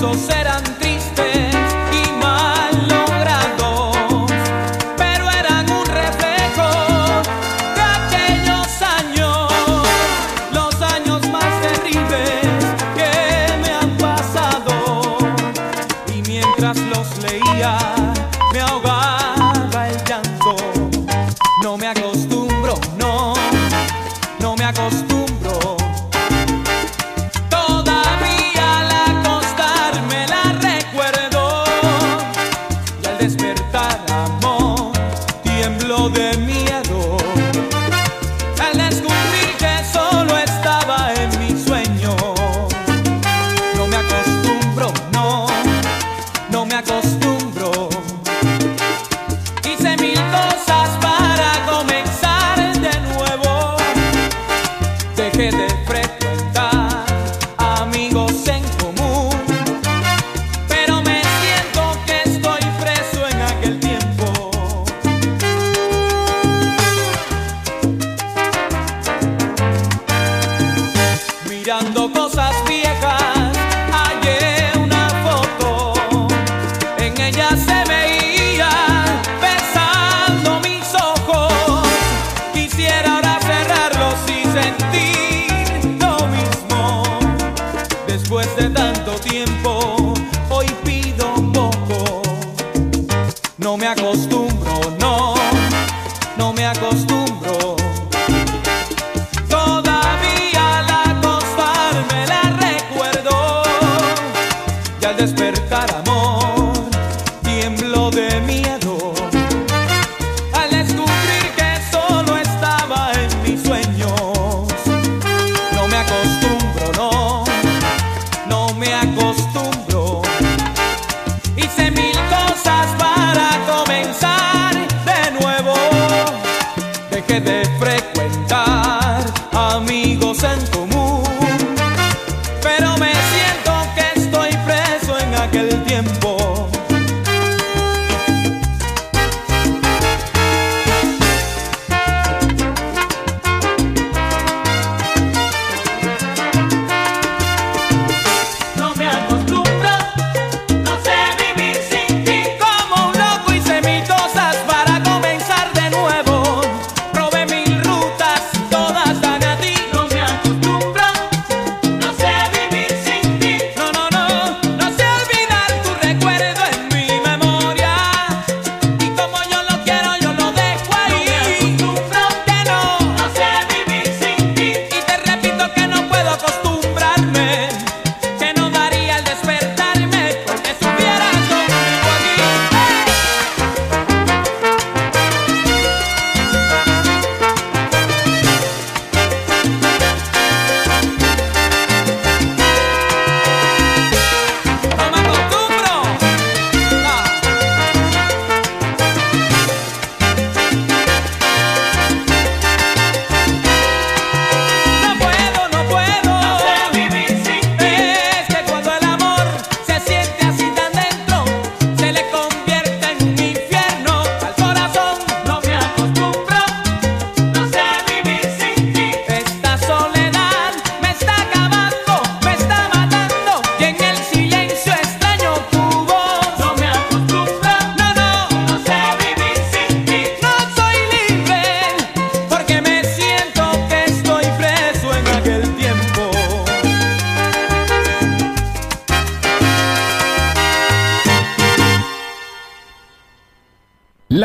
besos 0.00 0.30
eran 0.30 0.62
tristes. 0.64 0.89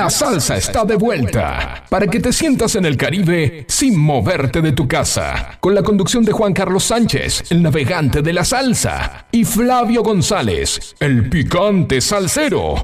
La 0.05 0.11
salsa 0.11 0.55
está 0.55 0.85
de 0.85 0.97
vuelta 0.97 1.83
para 1.89 2.05
que 2.05 2.19
te 2.19 2.31
sientas 2.31 2.75
en 2.75 2.85
el 2.85 2.95
Caribe 2.95 3.65
sin 3.67 3.97
moverte 3.97 4.61
de 4.61 4.71
tu 4.71 4.87
casa. 4.87 5.57
Con 5.59 5.73
la 5.73 5.81
conducción 5.81 6.23
de 6.23 6.31
Juan 6.31 6.53
Carlos 6.53 6.83
Sánchez, 6.83 7.45
el 7.49 7.63
navegante 7.63 8.21
de 8.21 8.31
la 8.31 8.45
salsa, 8.45 9.25
y 9.31 9.43
Flavio 9.43 10.03
González, 10.03 10.93
el 10.99 11.27
picante 11.27 12.01
salsero. 12.01 12.75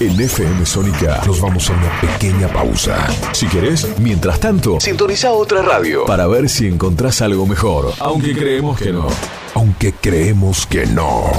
En 0.00 0.20
FM 0.20 0.66
Sónica 0.66 1.22
nos 1.24 1.40
vamos 1.40 1.70
a 1.70 1.74
una 1.74 2.00
pequeña 2.00 2.48
pausa. 2.48 3.06
Si 3.30 3.46
querés, 3.46 3.86
mientras 4.00 4.40
tanto, 4.40 4.80
sintoniza 4.80 5.30
otra 5.30 5.62
radio 5.62 6.06
para 6.06 6.26
ver 6.26 6.48
si 6.48 6.66
encontrás 6.66 7.22
algo 7.22 7.46
mejor. 7.46 7.92
Aunque 8.00 8.34
creemos 8.34 8.80
que 8.80 8.90
no. 8.90 9.06
Aunque 9.54 9.92
creemos 9.92 10.66
que 10.66 10.86
no. 10.86 11.30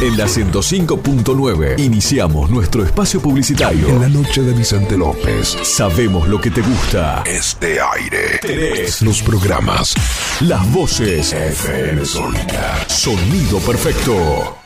En 0.00 0.16
la 0.16 0.26
105.9 0.26 1.78
iniciamos 1.78 2.50
nuestro 2.50 2.84
espacio 2.84 3.20
publicitario. 3.20 3.88
En 3.88 4.00
la 4.00 4.08
noche 4.08 4.42
de 4.42 4.52
Vicente 4.52 4.96
López. 4.96 5.56
Sabemos 5.62 6.28
lo 6.28 6.40
que 6.40 6.50
te 6.50 6.60
gusta. 6.60 7.22
Este 7.26 7.78
aire. 7.80 8.38
Tenés 8.42 9.02
los 9.02 9.22
programas. 9.22 9.94
Las 10.40 10.70
voces. 10.72 11.32
FM 11.32 12.04
Sónica. 12.04 12.84
Sonido 12.88 13.58
perfecto. 13.60 14.65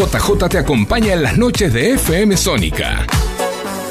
JJ 0.00 0.48
te 0.48 0.56
acompaña 0.56 1.12
en 1.12 1.22
las 1.22 1.36
noches 1.36 1.74
de 1.74 1.90
FM 1.90 2.34
Sónica. 2.34 3.06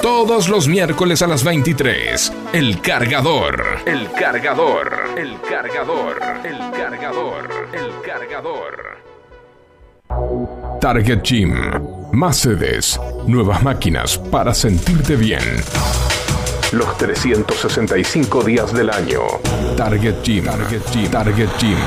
Todos 0.02 0.50
los 0.50 0.68
miércoles 0.68 1.22
a 1.22 1.28
las 1.28 1.44
23. 1.44 2.34
El 2.52 2.82
cargador. 2.82 3.64
El 3.86 4.12
cargador. 4.14 4.92
El 5.16 5.40
cargador. 5.42 6.20
El 6.44 6.58
cargador. 6.72 7.68
El 7.74 7.92
cargador. 8.02 8.98
Target 10.82 11.22
Gym. 11.22 11.54
Más 12.12 12.38
sedes. 12.38 13.00
Nuevas 13.28 13.62
máquinas 13.62 14.18
para 14.18 14.56
sentirte 14.56 15.16
bien. 15.16 15.44
Los 16.72 16.98
365 16.98 18.44
días 18.44 18.74
del 18.74 18.90
año. 18.90 19.22
Target 19.78 20.24
Gym. 20.24 20.46
Target 20.46 20.82
Gym. 20.92 21.12
Target 21.12 21.50
Gym. 21.60 21.78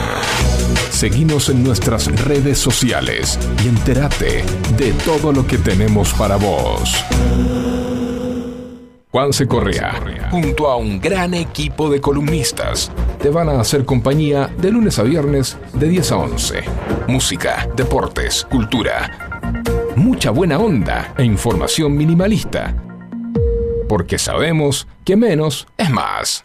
Seguinos 1.03 1.48
en 1.48 1.64
nuestras 1.64 2.07
redes 2.26 2.59
sociales 2.61 3.36
y 3.64 3.66
entérate 3.66 4.44
de 4.76 4.92
todo 5.05 5.32
lo 5.32 5.44
que 5.44 5.59
tenemos 5.59 6.14
para 6.14 6.36
vos. 6.36 6.94
Juanse 9.11 9.48
Correa, 9.48 10.28
junto 10.30 10.70
a 10.70 10.76
un 10.76 11.00
gran 11.00 11.34
equipo 11.34 11.90
de 11.90 12.00
columnistas, 12.00 12.92
te 13.20 13.30
van 13.30 13.48
a 13.48 13.61
hacer 13.61 13.84
compañía 13.84 14.48
de 14.59 14.70
lunes 14.70 15.00
a 15.00 15.03
viernes 15.03 15.59
de 15.72 15.88
10 15.88 16.12
a 16.12 16.16
11. 16.18 16.61
Música, 17.09 17.68
deportes, 17.74 18.46
cultura, 18.48 19.42
mucha 19.96 20.30
buena 20.30 20.61
onda 20.61 21.14
e 21.18 21.24
información 21.24 21.96
minimalista. 21.96 22.76
Porque 23.88 24.20
sabemos 24.20 24.86
que 25.05 25.16
menos 25.16 25.66
es 25.76 25.90
más. 25.90 26.44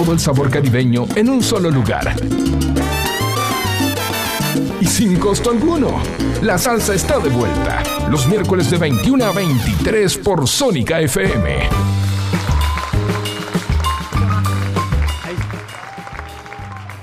Todo 0.00 0.14
el 0.14 0.18
sabor 0.18 0.48
caribeño 0.48 1.04
en 1.14 1.28
un 1.28 1.42
solo 1.42 1.70
lugar. 1.70 2.14
Y 4.80 4.86
sin 4.86 5.18
costo 5.18 5.50
alguno. 5.50 6.00
La 6.40 6.56
salsa 6.56 6.94
está 6.94 7.18
de 7.18 7.28
vuelta. 7.28 7.82
Los 8.10 8.26
miércoles 8.26 8.70
de 8.70 8.78
21 8.78 9.22
a 9.26 9.32
23 9.32 10.16
por 10.18 10.48
Sónica 10.48 11.00
FM. 11.00 11.68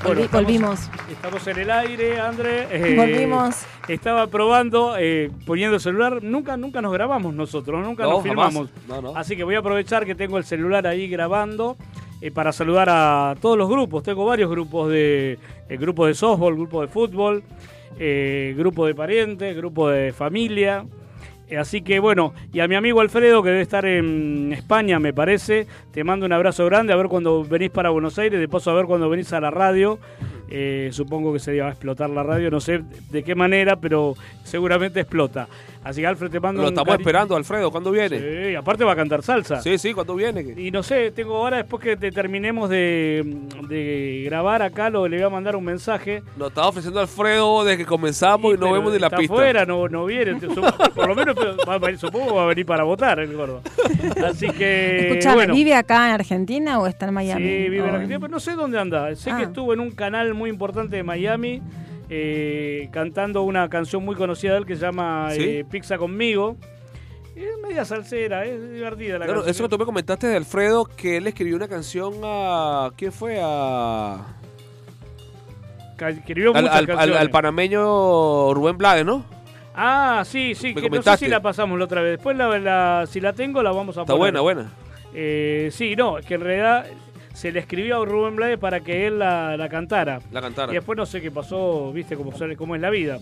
Volvi- 0.03 0.21
estamos- 0.23 0.31
volvimos. 0.31 0.79
Estamos 1.11 1.47
en 1.47 1.59
el 1.59 1.71
aire, 1.71 2.19
André. 2.19 2.67
Eh, 2.71 2.95
Volvimos. 2.95 3.55
Estaba 3.87 4.27
probando, 4.27 4.95
eh, 4.97 5.31
poniendo 5.45 5.75
el 5.75 5.81
celular. 5.81 6.21
Nunca, 6.23 6.55
nunca 6.55 6.81
nos 6.81 6.93
grabamos 6.93 7.33
nosotros, 7.33 7.83
nunca 7.85 8.03
No, 8.03 8.11
nos 8.21 8.23
jamás. 8.25 8.47
filmamos. 8.53 8.69
No, 8.87 9.01
no. 9.01 9.17
Así 9.17 9.35
que 9.35 9.43
voy 9.43 9.55
a 9.55 9.59
aprovechar 9.59 10.05
que 10.05 10.15
tengo 10.15 10.37
el 10.37 10.43
celular 10.45 10.87
ahí 10.87 11.07
grabando 11.09 11.77
eh, 12.21 12.31
para 12.31 12.51
saludar 12.51 12.87
a 12.89 13.35
todos 13.41 13.57
los 13.57 13.69
grupos. 13.69 14.03
Tengo 14.03 14.25
varios 14.25 14.49
grupos 14.49 14.89
de 14.89 15.37
el 15.69 15.77
grupo 15.77 16.05
de 16.05 16.13
softball, 16.13 16.55
grupo 16.55 16.81
de 16.81 16.87
fútbol, 16.87 17.43
eh, 17.99 18.53
grupo 18.57 18.85
de 18.85 18.95
parientes, 18.95 19.55
grupo 19.55 19.89
de 19.89 20.13
familia. 20.13 20.85
Eh, 21.49 21.57
Así 21.57 21.81
que 21.81 21.99
bueno, 21.99 22.33
y 22.51 22.59
a 22.59 22.67
mi 22.67 22.75
amigo 22.75 22.99
Alfredo, 23.01 23.41
que 23.41 23.49
debe 23.49 23.61
estar 23.61 23.85
en 23.85 24.51
España, 24.53 24.99
me 24.99 25.13
parece, 25.13 25.67
te 25.91 26.03
mando 26.03 26.25
un 26.25 26.33
abrazo 26.33 26.65
grande, 26.65 26.91
a 26.91 26.97
ver 26.97 27.07
cuando 27.07 27.43
venís 27.43 27.69
para 27.69 27.89
Buenos 27.89 28.19
Aires, 28.19 28.39
de 28.39 28.47
paso 28.49 28.71
a 28.71 28.73
ver 28.73 28.85
cuando 28.85 29.09
venís 29.09 29.31
a 29.33 29.39
la 29.39 29.51
radio. 29.51 29.99
Eh, 30.49 30.89
supongo 30.93 31.33
que 31.33 31.39
se 31.39 31.59
va 31.59 31.67
a 31.67 31.71
explotar 31.71 32.09
la 32.09 32.23
radio, 32.23 32.49
no 32.49 32.61
sé 32.61 32.81
de 33.11 33.23
qué 33.23 33.35
manera, 33.35 33.77
pero 33.77 34.15
seguramente 34.43 35.01
explota. 35.01 35.47
Así 35.87 36.01
que 36.01 36.07
Alfred 36.07 36.29
te 36.29 36.39
mando 36.39 36.61
Lo 36.61 36.67
estamos 36.69 36.93
cari- 36.93 36.99
esperando, 37.01 37.35
Alfredo. 37.35 37.71
¿Cuándo 37.71 37.91
viene? 37.91 38.19
Sí, 38.49 38.55
aparte 38.55 38.83
va 38.83 38.93
a 38.93 38.95
cantar 38.95 39.23
salsa. 39.23 39.61
Sí, 39.61 39.77
sí, 39.77 39.93
¿cuándo 39.93 40.15
viene? 40.15 40.53
Y 40.57 40.69
no 40.71 40.83
sé, 40.83 41.11
tengo 41.11 41.35
ahora, 41.37 41.57
después 41.57 41.81
que 41.81 41.95
te 41.97 42.11
terminemos 42.11 42.69
de, 42.69 43.23
de 43.69 44.23
grabar 44.25 44.61
acá, 44.61 44.89
lo, 44.89 45.07
le 45.07 45.17
voy 45.17 45.25
a 45.25 45.29
mandar 45.29 45.55
un 45.55 45.63
mensaje. 45.63 46.23
Nos 46.35 46.49
estaba 46.49 46.67
ofreciendo 46.67 46.99
Alfredo 46.99 47.63
desde 47.63 47.77
que 47.77 47.85
comenzamos 47.85 48.51
y, 48.51 48.55
no 48.55 48.61
pero 48.61 48.73
vemos 48.73 48.93
ni 48.93 48.99
la 48.99 49.07
está 49.07 49.17
pista. 49.17 49.33
afuera, 49.33 49.65
no, 49.65 49.87
no 49.87 50.05
viene. 50.05 50.35
Por 50.95 51.07
lo 51.07 51.15
menos 51.15 51.35
va 51.67 51.73
a 51.75 51.79
venir- 51.79 51.97
supongo 51.99 52.27
que 52.27 52.33
va 52.33 52.43
a 52.43 52.47
venir 52.47 52.65
para 52.65 52.83
votar 52.83 53.19
el 53.19 53.33
gordo. 53.35 53.61
Así 54.25 54.47
que. 54.51 55.07
Escuchame, 55.09 55.35
bueno. 55.35 55.53
¿vive 55.53 55.73
acá 55.73 56.07
en 56.07 56.13
Argentina 56.13 56.79
o 56.79 56.87
está 56.87 57.07
en 57.07 57.13
Miami? 57.13 57.41
Sí, 57.45 57.69
vive 57.69 57.79
en 57.79 57.89
Argentina, 57.95 58.19
pero 58.19 58.31
no 58.31 58.39
sé 58.39 58.53
dónde 58.55 58.79
anda. 58.79 59.15
Sé 59.15 59.29
que 59.31 59.35
Ah. 59.37 59.43
estuvo 59.43 59.73
en 59.73 59.79
un 59.79 59.91
canal 59.91 60.33
muy 60.33 60.49
importante 60.49 60.95
de 60.97 61.03
Miami 61.03 61.61
eh, 62.09 62.89
cantando 62.91 63.43
una 63.43 63.69
canción 63.69 64.03
muy 64.05 64.15
conocida 64.15 64.53
de 64.53 64.57
él 64.59 64.65
que 64.65 64.75
se 64.75 64.81
llama 64.85 65.29
¿Sí? 65.31 65.41
eh, 65.43 65.65
Pizza 65.69 65.97
conmigo. 65.97 66.57
Es 67.35 67.49
media 67.61 67.85
salsera, 67.85 68.45
es 68.45 68.71
divertida 68.71 69.19
la 69.19 69.25
Claro, 69.25 69.41
canción. 69.41 69.49
eso 69.51 69.63
que 69.63 69.69
tú 69.69 69.77
me 69.77 69.85
comentaste 69.85 70.25
de 70.27 70.37
Alfredo, 70.37 70.85
que 70.85 71.17
él 71.17 71.27
escribió 71.27 71.55
una 71.55 71.67
canción 71.67 72.15
a... 72.23 72.89
¿Quién 72.97 73.11
fue? 73.11 73.39
A... 73.41 74.25
Escribió 75.99 76.55
Al, 76.55 76.63
muchas 76.63 76.75
al- 76.77 76.81
al- 76.81 76.87
canciones. 76.87 77.17
al 77.21 77.29
panameño 77.29 78.53
Rubén 78.53 78.77
Blades, 78.77 79.05
¿no? 79.05 79.25
Ah, 79.75 80.23
sí, 80.25 80.53
sí, 80.55 80.67
Me 80.69 80.73
que 80.75 80.81
no 80.81 80.81
sé 80.81 80.89
comentaste. 80.89 81.25
si 81.25 81.31
la 81.31 81.41
pasamos 81.41 81.77
la 81.77 81.85
otra 81.85 82.01
vez. 82.01 82.11
Después, 82.17 82.35
la, 82.37 82.57
la- 82.59 83.05
si 83.07 83.19
la 83.19 83.33
tengo, 83.33 83.61
la 83.63 83.71
vamos 83.71 83.97
a 83.97 84.01
Está 84.01 84.13
poner. 84.13 84.19
buena, 84.33 84.41
buena. 84.41 84.71
Eh, 85.13 85.69
sí, 85.71 85.95
no, 85.95 86.17
es 86.19 86.25
que 86.25 86.35
en 86.35 86.41
realidad 86.41 86.85
se 87.37 87.51
le 87.51 87.59
escribió 87.59 88.01
a 88.01 88.05
Rubén 88.05 88.35
Blades 88.35 88.57
para 88.57 88.79
que 88.79 89.05
él 89.05 89.19
la, 89.19 89.57
la 89.57 89.69
cantara. 89.69 90.21
La 90.31 90.41
cantara. 90.41 90.71
Y 90.71 90.75
después 90.75 90.97
no 90.97 91.05
sé 91.05 91.21
qué 91.21 91.29
pasó, 91.29 91.91
viste 91.93 92.17
cómo, 92.17 92.33
cómo 92.57 92.73
es 92.73 92.81
la 92.81 92.89
vida. 92.89 93.19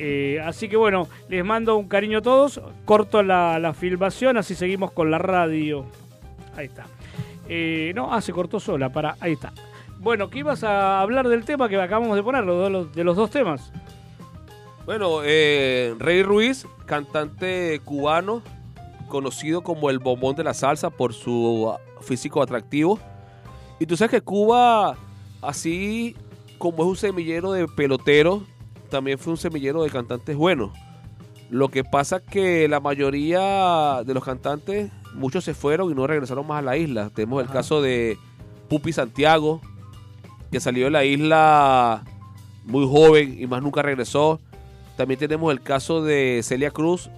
Eh, 0.00 0.42
así 0.44 0.68
que 0.68 0.76
bueno, 0.76 1.06
les 1.28 1.44
mando 1.44 1.76
un 1.76 1.86
cariño 1.86 2.18
a 2.18 2.22
todos. 2.22 2.60
Corto 2.84 3.22
la, 3.22 3.60
la 3.60 3.72
filmación, 3.72 4.36
así 4.36 4.56
seguimos 4.56 4.90
con 4.90 5.12
la 5.12 5.18
radio. 5.18 5.86
Ahí 6.56 6.66
está. 6.66 6.86
Eh, 7.48 7.92
no, 7.94 8.12
ah, 8.12 8.20
se 8.20 8.32
cortó 8.32 8.58
sola, 8.58 8.88
para, 8.88 9.16
ahí 9.20 9.34
está. 9.34 9.52
Bueno, 10.00 10.28
¿qué 10.28 10.40
ibas 10.40 10.64
a 10.64 11.00
hablar 11.00 11.28
del 11.28 11.44
tema 11.44 11.68
que 11.68 11.80
acabamos 11.80 12.16
de 12.16 12.22
poner, 12.24 12.44
de 12.44 12.68
los, 12.68 12.92
de 12.92 13.04
los 13.04 13.16
dos 13.16 13.30
temas? 13.30 13.70
Bueno, 14.86 15.20
eh, 15.22 15.94
Rey 16.00 16.24
Ruiz, 16.24 16.66
cantante 16.84 17.80
cubano, 17.84 18.42
conocido 19.06 19.62
como 19.62 19.88
el 19.88 20.00
bombón 20.00 20.34
de 20.34 20.42
la 20.42 20.52
salsa 20.52 20.90
por 20.90 21.12
su 21.12 21.72
físico 22.00 22.42
atractivo. 22.42 22.98
Y 23.82 23.86
tú 23.86 23.96
sabes 23.96 24.12
que 24.12 24.20
Cuba, 24.20 24.96
así 25.40 26.14
como 26.56 26.84
es 26.84 26.88
un 26.88 26.96
semillero 26.96 27.50
de 27.50 27.66
peloteros, 27.66 28.44
también 28.90 29.18
fue 29.18 29.32
un 29.32 29.36
semillero 29.36 29.82
de 29.82 29.90
cantantes 29.90 30.36
buenos. 30.36 30.70
Lo 31.50 31.68
que 31.68 31.82
pasa 31.82 32.20
que 32.20 32.68
la 32.68 32.78
mayoría 32.78 34.04
de 34.06 34.14
los 34.14 34.22
cantantes, 34.22 34.92
muchos 35.14 35.42
se 35.42 35.52
fueron 35.52 35.90
y 35.90 35.94
no 35.94 36.06
regresaron 36.06 36.46
más 36.46 36.60
a 36.60 36.62
la 36.62 36.76
isla. 36.76 37.10
Tenemos 37.12 37.42
el 37.42 37.48
caso 37.48 37.82
de 37.82 38.18
Pupi 38.68 38.92
Santiago, 38.92 39.60
que 40.52 40.60
salió 40.60 40.84
de 40.84 40.92
la 40.92 41.04
isla 41.04 42.04
muy 42.64 42.86
joven 42.86 43.36
y 43.36 43.48
más 43.48 43.64
nunca 43.64 43.82
regresó. 43.82 44.38
También 44.96 45.18
tenemos 45.18 45.50
el 45.50 45.60
caso 45.60 46.04
de 46.04 46.40
Celia 46.44 46.70
Cruz, 46.70 47.10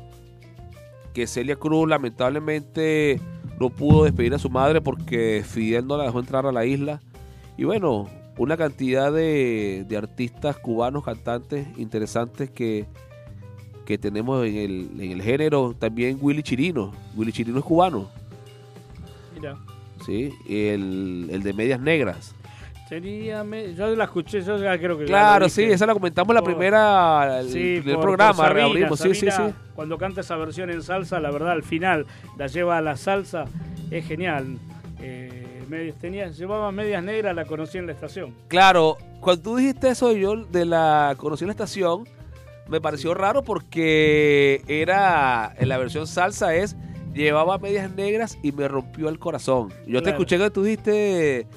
que 1.13 1.27
Celia 1.27 1.57
Cruz 1.57 1.87
lamentablemente 1.87 3.21
no 3.61 3.71
pudo 3.71 4.05
despedir 4.05 4.35
a 4.35 4.39
su 4.39 4.51
madre 4.51 4.81
porque 4.81 5.45
Fidel 5.47 5.87
no 5.87 5.97
la 5.97 6.05
dejó 6.05 6.21
entrar 6.21 6.47
a 6.47 6.53
la 6.53 6.65
isla. 6.65 7.01
Y 7.57 7.65
bueno, 7.65 8.09
una 8.37 8.57
cantidad 8.57 9.13
de, 9.13 9.85
de 9.89 9.97
artistas 9.97 10.57
cubanos, 10.59 11.05
cantantes 11.05 11.67
interesantes 11.79 12.51
que, 12.51 12.87
que 13.85 13.99
tenemos 13.99 14.45
en 14.47 14.57
el, 14.57 15.01
en 15.01 15.13
el 15.13 15.23
género. 15.23 15.75
También 15.79 16.19
Willy 16.21 16.43
Chirino. 16.43 16.93
Willy 17.17 17.33
Chirino 17.33 17.59
es 17.59 17.65
cubano, 17.65 18.09
Mira. 19.35 19.57
¿sí? 20.05 20.33
El, 20.49 21.29
el 21.31 21.43
de 21.43 21.53
Medias 21.53 21.81
Negras. 21.81 22.35
Sería 22.95 23.43
me- 23.43 23.75
yo 23.75 23.89
la 23.97 24.05
escuché, 24.05 24.41
yo 24.41 24.57
ya 24.57 24.79
creo 24.79 24.97
que 24.97 25.07
Claro, 25.07 25.49
sí, 25.49 25.65
esa 25.65 25.85
la 25.85 25.95
comentamos 25.95 26.33
la 26.33 26.41
Por- 26.41 26.51
primera, 26.53 27.41
el 27.41 27.49
Sí, 27.49 27.81
por- 27.85 28.01
programa, 28.01 28.35
por 28.35 28.45
Sabina, 28.47 28.55
reabrimos, 28.67 29.01
sí, 29.01 29.15
sí, 29.17 29.29
sí. 29.33 29.43
Cuando 29.75 29.99
canta 29.99 30.21
esa 30.21 30.37
versión 30.37 30.71
en 30.71 30.81
salsa, 30.81 31.19
la 31.19 31.33
verdad, 31.33 31.51
al 31.51 31.65
final 31.65 32.07
la 32.39 32.47
lleva 32.47 32.79
a 32.79 32.81
la 32.81 32.97
salsa, 32.97 33.47
es 33.91 34.07
genial. 34.07 34.59
Eh, 35.01 35.65
medias, 35.69 35.97
tenía, 35.99 36.29
llevaba 36.29 36.71
medias 36.71 37.03
negras, 37.03 37.35
la 37.35 37.45
conocí 37.47 37.79
en 37.79 37.87
la 37.87 37.93
estación. 37.93 38.33
Claro, 38.47 38.97
cuando 39.19 39.43
tú 39.43 39.57
dijiste 39.57 39.89
eso 39.89 40.13
yo 40.13 40.37
de 40.37 40.65
la 40.65 41.15
conocí 41.17 41.43
en 41.43 41.49
la 41.49 41.53
estación, 41.55 42.05
me 42.69 42.81
pareció 42.81 43.13
raro 43.13 43.43
porque 43.43 44.63
era 44.69 45.53
en 45.59 45.69
la 45.69 45.79
versión 45.79 46.07
salsa 46.07 46.55
es 46.55 46.77
llevaba 47.13 47.59
medias 47.59 47.91
negras 47.91 48.39
y 48.41 48.53
me 48.53 48.69
rompió 48.69 49.09
el 49.09 49.19
corazón. 49.19 49.73
Yo 49.85 50.01
te 50.01 50.11
escuché 50.11 50.39
que 50.39 50.51
tú 50.51 50.63
dijiste 50.63 51.49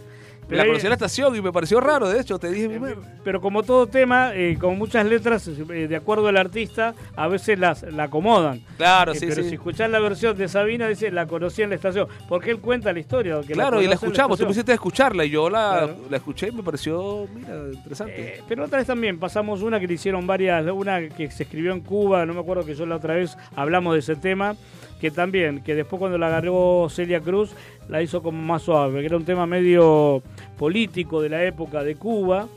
Pero 0.47 0.61
la 0.61 0.65
conocí 0.67 0.85
en 0.85 0.89
la 0.89 0.95
estación 0.95 1.35
y 1.35 1.41
me 1.41 1.51
pareció 1.51 1.79
raro, 1.81 2.07
de 2.09 2.19
hecho, 2.21 2.39
te 2.39 2.49
dije 2.49 2.79
madre. 2.79 2.95
Pero 3.23 3.41
como 3.41 3.63
todo 3.63 3.87
tema, 3.87 4.31
eh, 4.33 4.57
con 4.59 4.77
muchas 4.77 5.05
letras, 5.05 5.47
eh, 5.47 5.87
de 5.87 5.95
acuerdo 5.95 6.27
al 6.27 6.37
artista, 6.37 6.93
a 7.15 7.27
veces 7.27 7.59
las 7.59 7.83
la 7.83 8.03
acomodan. 8.03 8.61
Claro, 8.77 9.11
Eh, 9.11 9.15
sí, 9.15 9.25
pero 9.27 9.43
sí. 9.43 9.49
si 9.49 9.55
escuchás 9.55 9.89
la 9.89 9.99
versión 9.99 10.37
de 10.37 10.47
Sabina, 10.47 10.87
dice, 10.87 11.11
la 11.11 11.27
conocí 11.27 11.61
en 11.63 11.69
la 11.69 11.75
estación. 11.75 12.07
Porque 12.29 12.51
él 12.51 12.59
cuenta 12.59 12.93
la 12.93 12.99
historia. 12.99 13.41
Que 13.45 13.53
Claro, 13.53 13.81
y 13.81 13.87
la 13.87 13.95
escuchamos, 13.95 14.37
tú 14.37 14.43
estación. 14.43 14.51
hiciste 14.51 14.73
escucharla 14.73 15.25
y 15.25 15.29
yo 15.29 15.49
la, 15.49 15.79
Claro. 15.83 15.95
la 16.09 16.17
escuché 16.17 16.47
y 16.47 16.51
me 16.51 16.63
pareció, 16.63 17.27
mira, 17.35 17.53
interesante. 17.73 18.13
Eh, 18.17 18.43
pero 18.47 18.63
otra 18.65 18.77
vez 18.77 18.87
también 18.87 19.19
pasamos 19.19 19.61
una 19.61 19.79
que 19.79 19.87
le 19.87 19.95
hicieron 19.95 20.25
varias, 20.25 20.65
una 20.71 21.09
que 21.09 21.29
se 21.29 21.43
escribió 21.43 21.73
en 21.73 21.81
Cuba, 21.81 22.25
no 22.25 22.33
me 22.33 22.39
acuerdo 22.39 22.65
que 22.65 22.73
yo 22.73 22.85
la 22.85 22.95
otra 22.95 23.15
vez 23.15 23.37
hablamos 23.55 23.93
de 23.93 23.99
ese 23.99 24.15
tema, 24.15 24.55
que 24.99 25.11
también, 25.11 25.61
que 25.63 25.75
después 25.75 25.99
cuando 25.99 26.17
la 26.17 26.27
agarró 26.27 26.87
Celia 26.89 27.21
Cruz, 27.21 27.51
la 27.87 28.01
hizo 28.01 28.21
como 28.21 28.41
más 28.41 28.63
suave, 28.63 28.99
que 28.99 29.05
era 29.05 29.17
un 29.17 29.25
tema 29.25 29.45
medio 29.45 30.21
político 30.57 31.21
de 31.21 31.29
la 31.29 31.43
época 31.43 31.83
de 31.83 31.95
Cuba, 31.95 32.47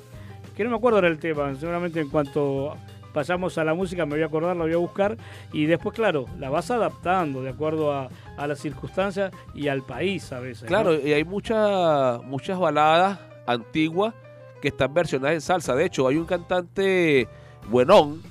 que 0.56 0.64
no 0.64 0.70
me 0.70 0.76
acuerdo 0.76 0.98
era 0.98 1.08
el 1.08 1.18
tema, 1.18 1.54
seguramente 1.54 2.00
en 2.00 2.08
cuanto 2.08 2.76
pasamos 3.12 3.58
a 3.58 3.64
la 3.64 3.74
música 3.74 4.06
me 4.06 4.12
voy 4.12 4.22
a 4.22 4.26
acordar, 4.26 4.56
la 4.56 4.64
voy 4.64 4.72
a 4.72 4.78
buscar, 4.78 5.16
y 5.52 5.66
después, 5.66 5.94
claro, 5.94 6.26
la 6.38 6.48
vas 6.48 6.70
adaptando 6.70 7.42
de 7.42 7.50
acuerdo 7.50 7.92
a, 7.92 8.08
a 8.36 8.46
las 8.46 8.58
circunstancias 8.58 9.32
y 9.54 9.68
al 9.68 9.82
país 9.82 10.32
a 10.32 10.40
veces. 10.40 10.62
¿no? 10.62 10.68
Claro, 10.68 10.94
y 10.94 11.12
hay 11.12 11.24
muchas 11.24 12.22
muchas 12.22 12.58
baladas 12.58 13.18
antiguas 13.46 14.14
que 14.60 14.68
están 14.68 14.94
versionadas 14.94 15.34
en 15.34 15.40
salsa. 15.40 15.74
De 15.74 15.86
hecho, 15.86 16.06
hay 16.06 16.16
un 16.16 16.26
cantante 16.26 17.28
buenón. 17.68 18.22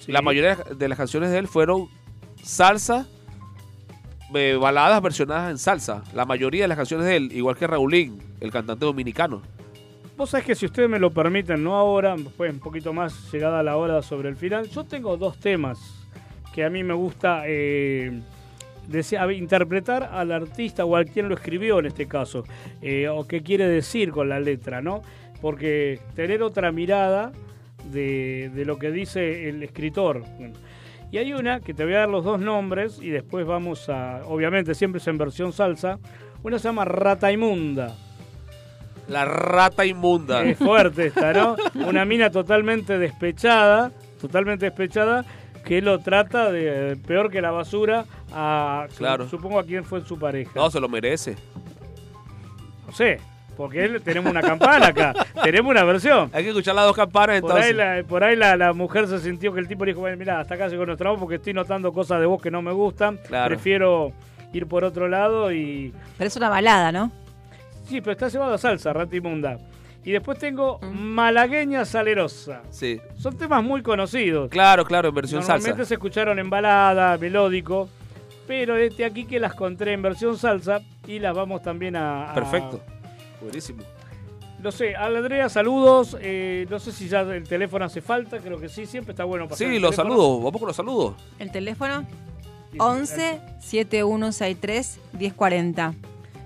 Sí. 0.00 0.12
La 0.12 0.22
mayoría 0.22 0.56
de 0.56 0.88
las 0.88 0.98
canciones 0.98 1.30
de 1.30 1.38
él 1.38 1.48
fueron 1.48 1.88
salsa, 2.48 3.06
eh, 4.34 4.56
baladas 4.58 5.02
versionadas 5.02 5.50
en 5.50 5.58
salsa. 5.58 6.02
La 6.14 6.24
mayoría 6.24 6.62
de 6.64 6.68
las 6.68 6.78
canciones 6.78 7.06
de 7.06 7.16
él, 7.16 7.30
igual 7.32 7.56
que 7.56 7.66
Raulín, 7.66 8.18
el 8.40 8.50
cantante 8.50 8.86
dominicano. 8.86 9.42
Vos 10.16 10.30
sabés 10.30 10.46
que 10.46 10.54
si 10.54 10.64
ustedes 10.66 10.88
me 10.88 10.98
lo 10.98 11.10
permiten, 11.10 11.62
no 11.62 11.76
ahora, 11.76 12.16
después 12.16 12.50
un 12.52 12.58
poquito 12.58 12.92
más 12.94 13.30
llegada 13.30 13.62
la 13.62 13.76
hora 13.76 14.00
sobre 14.02 14.30
el 14.30 14.36
final, 14.36 14.66
yo 14.70 14.84
tengo 14.84 15.16
dos 15.18 15.38
temas 15.38 15.78
que 16.54 16.64
a 16.64 16.70
mí 16.70 16.82
me 16.82 16.94
gusta 16.94 17.42
eh, 17.46 18.18
dese- 18.88 19.18
a- 19.18 19.30
interpretar 19.32 20.04
al 20.04 20.32
artista 20.32 20.86
o 20.86 20.96
a 20.96 21.04
quien 21.04 21.28
lo 21.28 21.34
escribió 21.34 21.78
en 21.80 21.86
este 21.86 22.06
caso, 22.06 22.44
eh, 22.80 23.08
o 23.08 23.28
qué 23.28 23.42
quiere 23.42 23.68
decir 23.68 24.10
con 24.10 24.28
la 24.30 24.40
letra, 24.40 24.80
¿no? 24.80 25.02
Porque 25.42 26.00
tener 26.16 26.42
otra 26.42 26.72
mirada 26.72 27.30
de, 27.92 28.50
de 28.54 28.64
lo 28.64 28.78
que 28.78 28.90
dice 28.90 29.48
el 29.50 29.62
escritor. 29.62 30.24
Y 31.10 31.18
hay 31.18 31.32
una 31.32 31.60
que 31.60 31.72
te 31.74 31.84
voy 31.84 31.94
a 31.94 32.00
dar 32.00 32.08
los 32.08 32.24
dos 32.24 32.38
nombres 32.38 32.98
y 33.00 33.08
después 33.10 33.46
vamos 33.46 33.88
a, 33.88 34.22
obviamente 34.26 34.74
siempre 34.74 35.00
es 35.00 35.06
en 35.08 35.16
versión 35.18 35.52
salsa, 35.52 35.98
una 36.42 36.58
se 36.58 36.68
llama 36.68 36.84
Rata 36.84 37.32
Inmunda. 37.32 37.94
La 39.08 39.24
rata 39.24 39.86
inmunda. 39.86 40.42
Es 40.44 40.58
fuerte 40.58 41.06
esta, 41.06 41.32
¿no? 41.32 41.56
Una 41.86 42.04
mina 42.04 42.28
totalmente 42.30 42.98
despechada, 42.98 43.90
totalmente 44.20 44.66
despechada, 44.66 45.24
que 45.64 45.80
lo 45.80 46.00
trata 46.00 46.52
de 46.52 46.94
peor 47.06 47.30
que 47.30 47.40
la 47.40 47.50
basura 47.50 48.04
a, 48.34 48.86
Claro. 48.98 49.26
supongo 49.26 49.58
a 49.60 49.64
quién 49.64 49.84
fue 49.84 50.04
su 50.04 50.18
pareja. 50.18 50.50
No, 50.54 50.70
se 50.70 50.78
lo 50.78 50.90
merece. 50.90 51.36
No 52.86 52.92
sé, 52.92 53.18
porque 53.58 53.84
él- 53.84 54.00
tenemos 54.02 54.30
una 54.30 54.40
campana 54.40 54.86
acá, 54.86 55.12
tenemos 55.42 55.70
una 55.70 55.84
versión. 55.84 56.30
Hay 56.32 56.44
que 56.44 56.48
escuchar 56.50 56.74
las 56.76 56.86
dos 56.86 56.96
campanas 56.96 57.42
Por 57.42 57.50
ahí, 57.52 57.70
entonces. 57.70 57.76
la, 57.76 58.02
por 58.08 58.24
ahí 58.24 58.36
la, 58.36 58.56
la 58.56 58.72
mujer 58.72 59.06
se 59.08 59.18
sintió 59.18 59.52
que 59.52 59.60
el 59.60 59.68
tipo 59.68 59.84
le 59.84 59.90
dijo, 59.90 60.00
bueno, 60.00 60.16
mira, 60.16 60.40
hasta 60.40 60.54
acá 60.54 60.68
llegó 60.68 60.86
nuestro 60.86 61.10
amor 61.10 61.20
porque 61.20 61.34
estoy 61.34 61.52
notando 61.52 61.92
cosas 61.92 62.20
de 62.20 62.26
vos 62.26 62.40
que 62.40 62.50
no 62.50 62.62
me 62.62 62.72
gustan, 62.72 63.18
Claro. 63.26 63.48
prefiero 63.48 64.12
ir 64.54 64.66
por 64.66 64.84
otro 64.84 65.08
lado 65.08 65.52
y... 65.52 65.92
Pero 66.16 66.28
es 66.28 66.36
una 66.36 66.48
balada, 66.48 66.90
¿no? 66.92 67.10
Sí, 67.86 68.00
pero 68.00 68.12
está 68.12 68.28
llevado 68.28 68.54
a 68.54 68.58
salsa, 68.58 68.92
Rata 68.94 69.14
Inmunda. 69.16 69.58
Y 70.04 70.12
después 70.12 70.38
tengo 70.38 70.78
Mm. 70.80 70.96
Malagueña 70.96 71.84
Salerosa. 71.84 72.62
Sí. 72.70 73.00
Son 73.16 73.36
temas 73.36 73.62
muy 73.62 73.82
conocidos. 73.82 74.48
Claro, 74.50 74.84
claro, 74.84 75.08
en 75.08 75.14
versión 75.14 75.40
Normalmente 75.40 75.70
salsa. 75.78 75.84
se 75.88 75.94
escucharon 75.94 76.38
en 76.38 76.48
balada, 76.48 77.18
melódico, 77.18 77.88
pero 78.46 78.76
este 78.76 79.04
aquí 79.04 79.26
que 79.26 79.38
las 79.40 79.52
encontré 79.52 79.92
en 79.92 80.00
versión 80.00 80.38
salsa 80.38 80.80
y 81.06 81.18
las 81.18 81.34
vamos 81.34 81.60
también 81.62 81.96
a... 81.96 82.30
a- 82.30 82.34
Perfecto. 82.34 82.80
Buenísimo. 83.40 83.82
No 84.62 84.72
sé, 84.72 84.96
Andrea, 84.96 85.48
saludos. 85.48 86.16
eh, 86.20 86.66
no 86.68 86.80
sé 86.80 86.90
si 86.92 87.08
ya 87.08 87.20
el 87.20 87.44
teléfono 87.44 87.84
hace 87.84 88.00
falta, 88.00 88.38
creo 88.38 88.58
que 88.58 88.68
sí, 88.68 88.86
siempre 88.86 89.12
está 89.12 89.24
bueno 89.24 89.46
pasar 89.48 89.68
Sí, 89.68 89.78
los 89.78 89.94
saludos. 89.94 90.42
Vamos 90.42 90.58
con 90.60 90.66
los 90.66 90.76
saludos. 90.76 91.14
El 91.38 91.52
teléfono 91.52 92.04
Y- 92.72 92.76
11 92.80 93.40
7163 93.60 94.98
1040. 95.12 95.94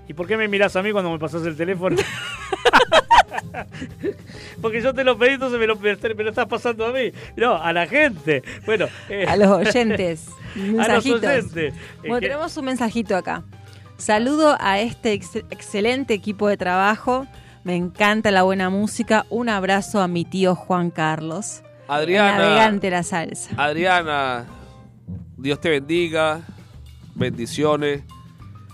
¿Y 0.07 0.13
por 0.13 0.27
qué 0.27 0.37
me 0.37 0.47
mirás 0.47 0.75
a 0.75 0.83
mí 0.83 0.91
cuando 0.91 1.11
me 1.11 1.17
pasas 1.17 1.43
el 1.45 1.55
teléfono? 1.57 1.95
Porque 4.61 4.81
yo 4.81 4.93
te 4.93 5.03
lo 5.03 5.17
pedí, 5.17 5.31
entonces 5.33 5.59
me 5.59 5.67
lo, 5.67 5.75
me 5.75 5.95
lo 5.95 6.29
estás 6.29 6.47
pasando 6.47 6.85
a 6.85 6.91
mí. 6.91 7.11
No, 7.35 7.55
a 7.55 7.73
la 7.73 7.87
gente. 7.87 8.43
Bueno, 8.65 8.87
eh, 9.09 9.25
A 9.27 9.35
los 9.35 9.47
oyentes. 9.49 10.27
a 10.79 10.87
los 10.95 11.05
oyentes. 11.05 11.73
Bueno, 11.99 12.19
tenemos 12.19 12.55
un 12.57 12.65
mensajito 12.65 13.15
acá. 13.15 13.43
Saludo 14.03 14.57
a 14.59 14.81
este 14.81 15.13
ex- 15.13 15.37
excelente 15.49 16.13
equipo 16.13 16.49
de 16.49 16.57
trabajo. 16.57 17.25
Me 17.63 17.77
encanta 17.77 18.31
la 18.31 18.43
buena 18.43 18.69
música. 18.69 19.25
Un 19.29 19.47
abrazo 19.47 20.01
a 20.01 20.09
mi 20.09 20.25
tío 20.25 20.55
Juan 20.55 20.89
Carlos. 20.91 21.63
Adriana. 21.87 22.37
Navegante 22.37 22.89
la 22.89 23.03
salsa. 23.03 23.51
Adriana, 23.55 24.45
Dios 25.37 25.61
te 25.61 25.69
bendiga. 25.69 26.41
bendiciones. 27.15 28.01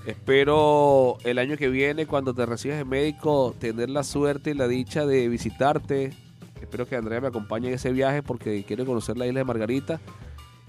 Espero 0.08 1.18
el 1.24 1.38
año 1.38 1.58
que 1.58 1.70
viene, 1.70 2.08
cuando 2.08 2.34
te 2.34 2.48
recibas 2.48 2.80
de 2.80 2.86
médico, 2.86 3.54
tener 3.60 3.92
la 3.92 4.02
suerte 4.04 4.50
y 4.50 4.54
la 4.56 4.68
dicha 4.68 5.06
de 5.06 5.28
visitarte. 5.30 6.12
Espero 6.60 6.88
que 6.88 6.96
Andrea 6.96 7.22
me 7.22 7.28
acompañe 7.28 7.68
en 7.68 7.76
ese 7.76 7.92
viaje 7.92 8.24
porque 8.24 8.64
quiero 8.64 8.84
conocer 8.84 9.16
la 9.16 9.28
isla 9.28 9.42
de 9.42 9.44
Margarita. 9.44 10.00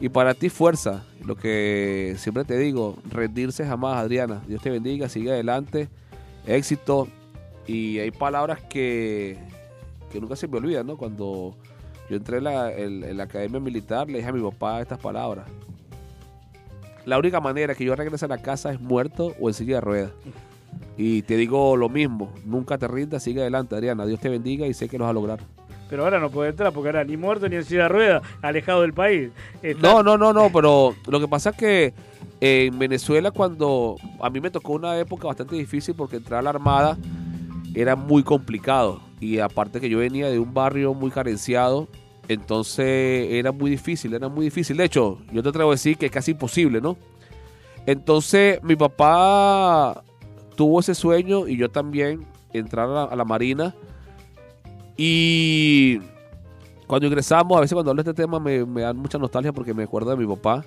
Y 0.01 0.09
para 0.09 0.35
ti, 0.35 0.49
fuerza. 0.49 1.05
Lo 1.25 1.37
que 1.37 2.15
siempre 2.17 2.45
te 2.45 2.57
digo, 2.57 2.97
rendirse 3.11 3.67
jamás, 3.67 3.99
Adriana. 3.99 4.43
Dios 4.49 4.63
te 4.63 4.71
bendiga, 4.71 5.09
sigue 5.09 5.31
adelante. 5.31 5.89
Éxito. 6.47 7.07
Y 7.67 7.99
hay 7.99 8.11
palabras 8.11 8.61
que, 8.63 9.37
que 10.11 10.21
nunca 10.21 10.37
se 10.37 10.49
me 10.49 10.57
olvidan, 10.57 10.87
¿no? 10.87 10.97
Cuando 10.97 11.55
yo 12.09 12.17
entré 12.17 12.39
en 12.39 12.45
la, 12.45 12.71
la 12.71 13.23
academia 13.23 13.61
militar, 13.61 14.09
le 14.09 14.19
dije 14.19 14.31
a 14.31 14.33
mi 14.33 14.43
papá 14.43 14.81
estas 14.81 14.99
palabras. 14.99 15.47
La 17.05 17.19
única 17.19 17.41
manera 17.41 17.75
que 17.75 17.85
yo 17.85 17.95
regrese 17.95 18.25
a 18.25 18.29
la 18.29 18.39
casa 18.39 18.73
es 18.73 18.81
muerto 18.81 19.35
o 19.39 19.49
en 19.49 19.55
silla 19.55 19.77
de 19.77 19.81
ruedas. 19.81 20.13
Y 20.97 21.23
te 21.23 21.37
digo 21.37 21.77
lo 21.77 21.89
mismo, 21.89 22.33
nunca 22.45 22.79
te 22.79 22.89
rindas, 22.89 23.23
sigue 23.23 23.41
adelante, 23.41 23.75
Adriana. 23.75 24.07
Dios 24.07 24.21
te 24.21 24.29
bendiga 24.29 24.67
y 24.67 24.75
sé 24.75 24.89
que 24.89 24.99
lo 24.99 25.05
vas 25.05 25.11
a 25.11 25.15
lograr. 25.15 25.41
Pero 25.91 26.05
ahora 26.05 26.21
no 26.21 26.31
puede 26.31 26.51
entrar 26.51 26.73
porque 26.73 26.89
ahora 26.89 27.05
ni 27.05 27.17
muerto 27.17 27.49
ni 27.49 27.57
en 27.57 27.65
silla 27.65 27.83
de 27.83 27.89
ruedas, 27.89 28.23
alejado 28.41 28.83
del 28.83 28.95
país. 28.95 29.31
No, 29.81 30.05
no, 30.05 30.17
no, 30.17 30.33
no, 30.33 30.51
pero 30.53 30.95
lo 31.09 31.21
que 31.21 31.27
pasa 31.27 31.51
es 31.51 31.57
que 31.57 31.95
en 32.41 32.79
Venezuela 32.79 33.33
cuando 33.33 33.97
a 34.21 34.31
mí 34.31 34.41
me 34.41 34.51
tocó 34.51 34.75
una 34.75 34.97
época 34.99 35.27
bastante 35.27 35.57
difícil 35.57 35.95
porque 35.97 36.17
entrar 36.17 36.39
a 36.39 36.43
la 36.43 36.51
Armada 36.51 36.97
era 37.75 37.97
muy 37.97 38.23
complicado 38.23 39.01
y 39.19 39.41
aparte 39.41 39.81
que 39.81 39.91
yo 39.91 39.99
venía 39.99 40.31
de 40.31 40.39
un 40.39 40.55
barrio 40.55 40.95
muy 40.95 41.11
carenciado, 41.11 41.89
entonces 42.29 43.33
era 43.33 43.51
muy 43.51 43.71
difícil, 43.71 44.15
era 44.15 44.29
muy 44.29 44.45
difícil. 44.45 44.77
De 44.77 44.85
hecho, 44.85 45.19
yo 45.33 45.43
te 45.43 45.49
atrevo 45.49 45.71
a 45.71 45.75
decir 45.75 45.99
que 45.99 46.07
es 46.07 46.13
casi 46.13 46.31
imposible, 46.31 46.81
¿no? 46.81 46.97
Entonces 47.85 48.63
mi 48.63 48.77
papá 48.77 50.05
tuvo 50.55 50.81
ese 50.81 50.95
sueño 50.95 51.49
y 51.49 51.57
yo 51.57 51.69
también 51.69 52.27
entrar 52.53 52.89
a 52.89 53.17
la 53.17 53.25
Marina 53.25 53.75
y 54.97 56.01
cuando 56.87 57.07
ingresamos, 57.07 57.57
a 57.57 57.61
veces 57.61 57.75
cuando 57.75 57.91
hablo 57.91 58.03
de 58.03 58.11
este 58.11 58.23
tema 58.23 58.39
me, 58.41 58.65
me 58.65 58.83
dan 58.83 58.97
mucha 58.97 59.19
nostalgia 59.19 59.53
porque 59.53 59.73
me 59.75 59.85
acuerdo 59.85 60.11
de 60.11 60.17
mi 60.17 60.27
papá. 60.27 60.65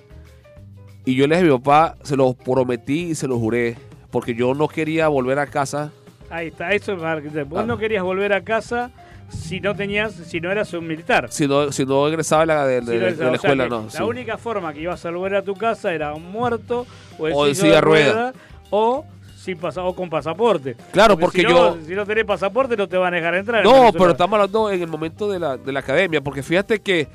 Y 1.04 1.14
yo 1.14 1.26
le 1.26 1.36
dije 1.36 1.48
a 1.48 1.52
mi 1.52 1.58
papá, 1.58 1.96
se 2.02 2.16
lo 2.16 2.32
prometí 2.32 3.10
y 3.10 3.14
se 3.14 3.28
lo 3.28 3.38
juré, 3.38 3.76
porque 4.10 4.34
yo 4.34 4.54
no 4.54 4.68
quería 4.68 5.08
volver 5.08 5.38
a 5.38 5.46
casa. 5.46 5.92
Ahí 6.30 6.48
está, 6.48 6.72
eso 6.72 6.94
es. 6.94 7.48
Vos 7.48 7.60
Ah. 7.60 7.66
no 7.66 7.76
querías 7.76 8.02
volver 8.02 8.32
a 8.32 8.42
casa 8.42 8.90
si 9.28 9.60
no 9.60 9.74
tenías, 9.74 10.12
si 10.14 10.40
no 10.40 10.50
eras 10.50 10.72
un 10.72 10.86
militar. 10.86 11.28
Si 11.30 11.46
no, 11.46 11.70
si 11.72 11.84
no 11.84 12.08
egresaba 12.08 12.46
la, 12.46 12.66
de- 12.66 12.80
la 12.80 13.12
o 13.12 13.16
sea 13.16 13.32
escuela, 13.34 13.68
no. 13.68 13.82
La 13.84 13.90
sí. 13.90 14.02
única 14.02 14.38
forma 14.38 14.72
que 14.72 14.80
ibas 14.80 15.04
a 15.04 15.10
volver 15.10 15.34
a 15.36 15.42
tu 15.42 15.54
casa 15.54 15.92
era 15.92 16.14
muerto 16.14 16.86
o 17.18 17.28
en 17.28 17.34
O 17.36 17.46
en 17.46 17.54
silla, 17.54 17.74
de 17.76 17.80
rueda. 17.82 18.12
rueda, 18.12 18.32
o 18.70 19.04
sin 19.44 19.58
pasa 19.58 19.82
o 19.84 19.94
con 19.94 20.08
pasaporte. 20.08 20.74
Claro, 20.92 21.18
porque 21.18 21.38
si 21.38 21.44
yo- 21.44 21.76
no- 21.76 21.84
si 21.84 21.94
no 21.94 22.06
tenés 22.06 22.24
pasaporte 22.24 22.76
no 22.76 22.88
te 22.88 22.96
van 22.96 23.12
a 23.12 23.16
dejar 23.16 23.34
entrar. 23.34 23.64
en 23.64 23.70
No, 23.70 23.92
pero 23.92 24.10
estamos 24.12 24.34
hablando 24.38 24.70
en 24.70 24.80
el 24.80 24.88
momento 24.88 25.30
de 25.30 25.38
la, 25.38 25.56
de 25.56 25.70
la 25.72 25.80
academia, 25.80 26.20
porque 26.22 26.42
fíjate 26.42 26.80
que 26.80 27.08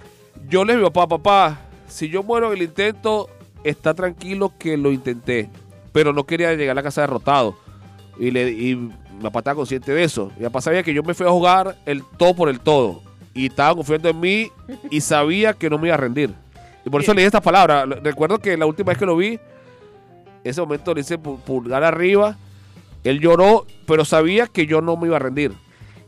yo 0.48 0.64
le 0.64 0.76
digo 0.76 0.88
a 0.88 0.94
papá, 0.94 1.18
papá, 1.18 1.60
si 1.88 2.08
yo 2.10 2.22
muero 2.24 2.48
en 2.52 2.58
el 2.58 2.64
intento, 2.64 3.30
está 3.64 3.94
tranquilo 3.94 4.54
que 4.60 4.78
lo 4.78 4.92
intenté, 4.92 5.50
pero 5.92 6.14
no 6.14 6.24
quería 6.26 6.54
llegar 6.54 6.72
a 6.74 6.76
la 6.76 6.84
casa 6.84 7.02
derrotado. 7.02 7.58
Y, 8.20 8.32
le, 8.32 8.52
y 8.52 8.76
mi 8.76 8.92
papá 9.24 9.40
estaba 9.40 9.56
consciente 9.56 9.92
de 9.94 10.04
eso. 10.04 10.32
Mi 10.38 10.44
papá 10.46 10.62
sabía 10.62 10.84
que 10.84 10.94
yo 10.94 11.02
me 11.04 11.14
fui 11.14 11.26
a 11.26 11.30
jugar 11.32 11.78
el 11.86 12.04
todo 12.18 12.36
por 12.36 12.50
el 12.50 12.60
todo. 12.60 13.02
Y 13.34 13.48
estaba 13.48 13.74
confiando 13.76 14.10
en 14.10 14.20
mí 14.20 14.52
y 14.92 15.02
sabía 15.02 15.54
que 15.54 15.70
no 15.70 15.78
me 15.78 15.88
iba 15.88 15.96
a 15.96 15.98
rendir. 15.98 16.34
Y 16.86 16.90
por 16.90 17.02
eso 17.02 17.12
Bien. 17.12 17.16
le 17.18 17.22
dije 17.22 17.28
estas 17.28 17.42
palabras. 17.42 17.88
Recuerdo 18.04 18.40
que 18.40 18.56
la 18.58 18.66
última 18.66 18.90
vez 18.90 18.98
que 18.98 19.06
lo 19.06 19.16
vi, 19.16 19.40
ese 20.44 20.62
momento 20.62 20.94
le 20.94 21.02
hice 21.02 21.20
pu- 21.20 21.40
pulgar 21.40 21.84
arriba. 21.84 22.38
Él 23.04 23.20
lloró, 23.20 23.66
pero 23.88 24.04
sabía 24.06 24.48
que 24.48 24.66
yo 24.66 24.82
no 24.82 24.98
me 24.98 25.08
iba 25.08 25.16
a 25.16 25.20
rendir. 25.20 25.54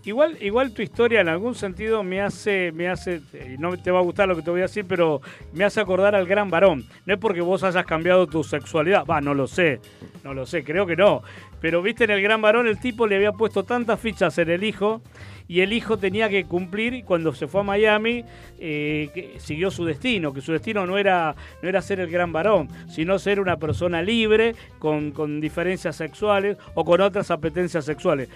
Igual, 0.03 0.37
igual 0.41 0.73
tu 0.73 0.81
historia 0.81 1.21
en 1.21 1.29
algún 1.29 1.53
sentido 1.53 2.01
me 2.03 2.21
hace, 2.21 2.71
me 2.71 2.89
hace, 2.89 3.21
y 3.33 3.57
no 3.59 3.77
te 3.77 3.91
va 3.91 3.99
a 3.99 4.03
gustar 4.03 4.27
lo 4.27 4.35
que 4.35 4.41
te 4.41 4.49
voy 4.49 4.61
a 4.61 4.63
decir, 4.63 4.85
pero 4.87 5.21
me 5.53 5.63
hace 5.63 5.79
acordar 5.79 6.15
al 6.15 6.25
gran 6.25 6.49
varón. 6.49 6.85
No 7.05 7.13
es 7.13 7.19
porque 7.19 7.41
vos 7.41 7.63
hayas 7.63 7.85
cambiado 7.85 8.25
tu 8.25 8.43
sexualidad, 8.43 9.05
va, 9.05 9.21
no 9.21 9.35
lo 9.35 9.45
sé, 9.45 9.79
no 10.23 10.33
lo 10.33 10.47
sé, 10.47 10.63
creo 10.63 10.87
que 10.87 10.95
no. 10.95 11.21
Pero 11.59 11.83
viste 11.83 12.05
en 12.05 12.11
el 12.11 12.21
gran 12.23 12.41
varón 12.41 12.67
el 12.67 12.79
tipo 12.79 13.05
le 13.05 13.15
había 13.15 13.31
puesto 13.31 13.63
tantas 13.63 13.99
fichas 13.99 14.35
en 14.39 14.49
el 14.49 14.63
hijo 14.63 15.01
y 15.47 15.59
el 15.59 15.73
hijo 15.73 15.97
tenía 15.97 16.29
que 16.29 16.45
cumplir 16.45 17.03
cuando 17.03 17.33
se 17.33 17.45
fue 17.45 17.59
a 17.59 17.63
Miami 17.65 18.23
eh, 18.57 19.09
que 19.13 19.37
siguió 19.37 19.69
su 19.69 19.83
destino, 19.83 20.33
que 20.33 20.39
su 20.39 20.53
destino 20.53 20.87
no 20.87 20.97
era, 20.97 21.35
no 21.61 21.67
era 21.67 21.81
ser 21.81 21.99
el 21.99 22.09
gran 22.09 22.31
varón, 22.31 22.69
sino 22.87 23.19
ser 23.19 23.39
una 23.39 23.57
persona 23.57 24.01
libre 24.01 24.55
con, 24.79 25.11
con 25.11 25.41
diferencias 25.41 25.97
sexuales 25.97 26.57
o 26.73 26.85
con 26.85 27.01
otras 27.01 27.31
apetencias 27.31 27.83
sexuales. 27.83 28.29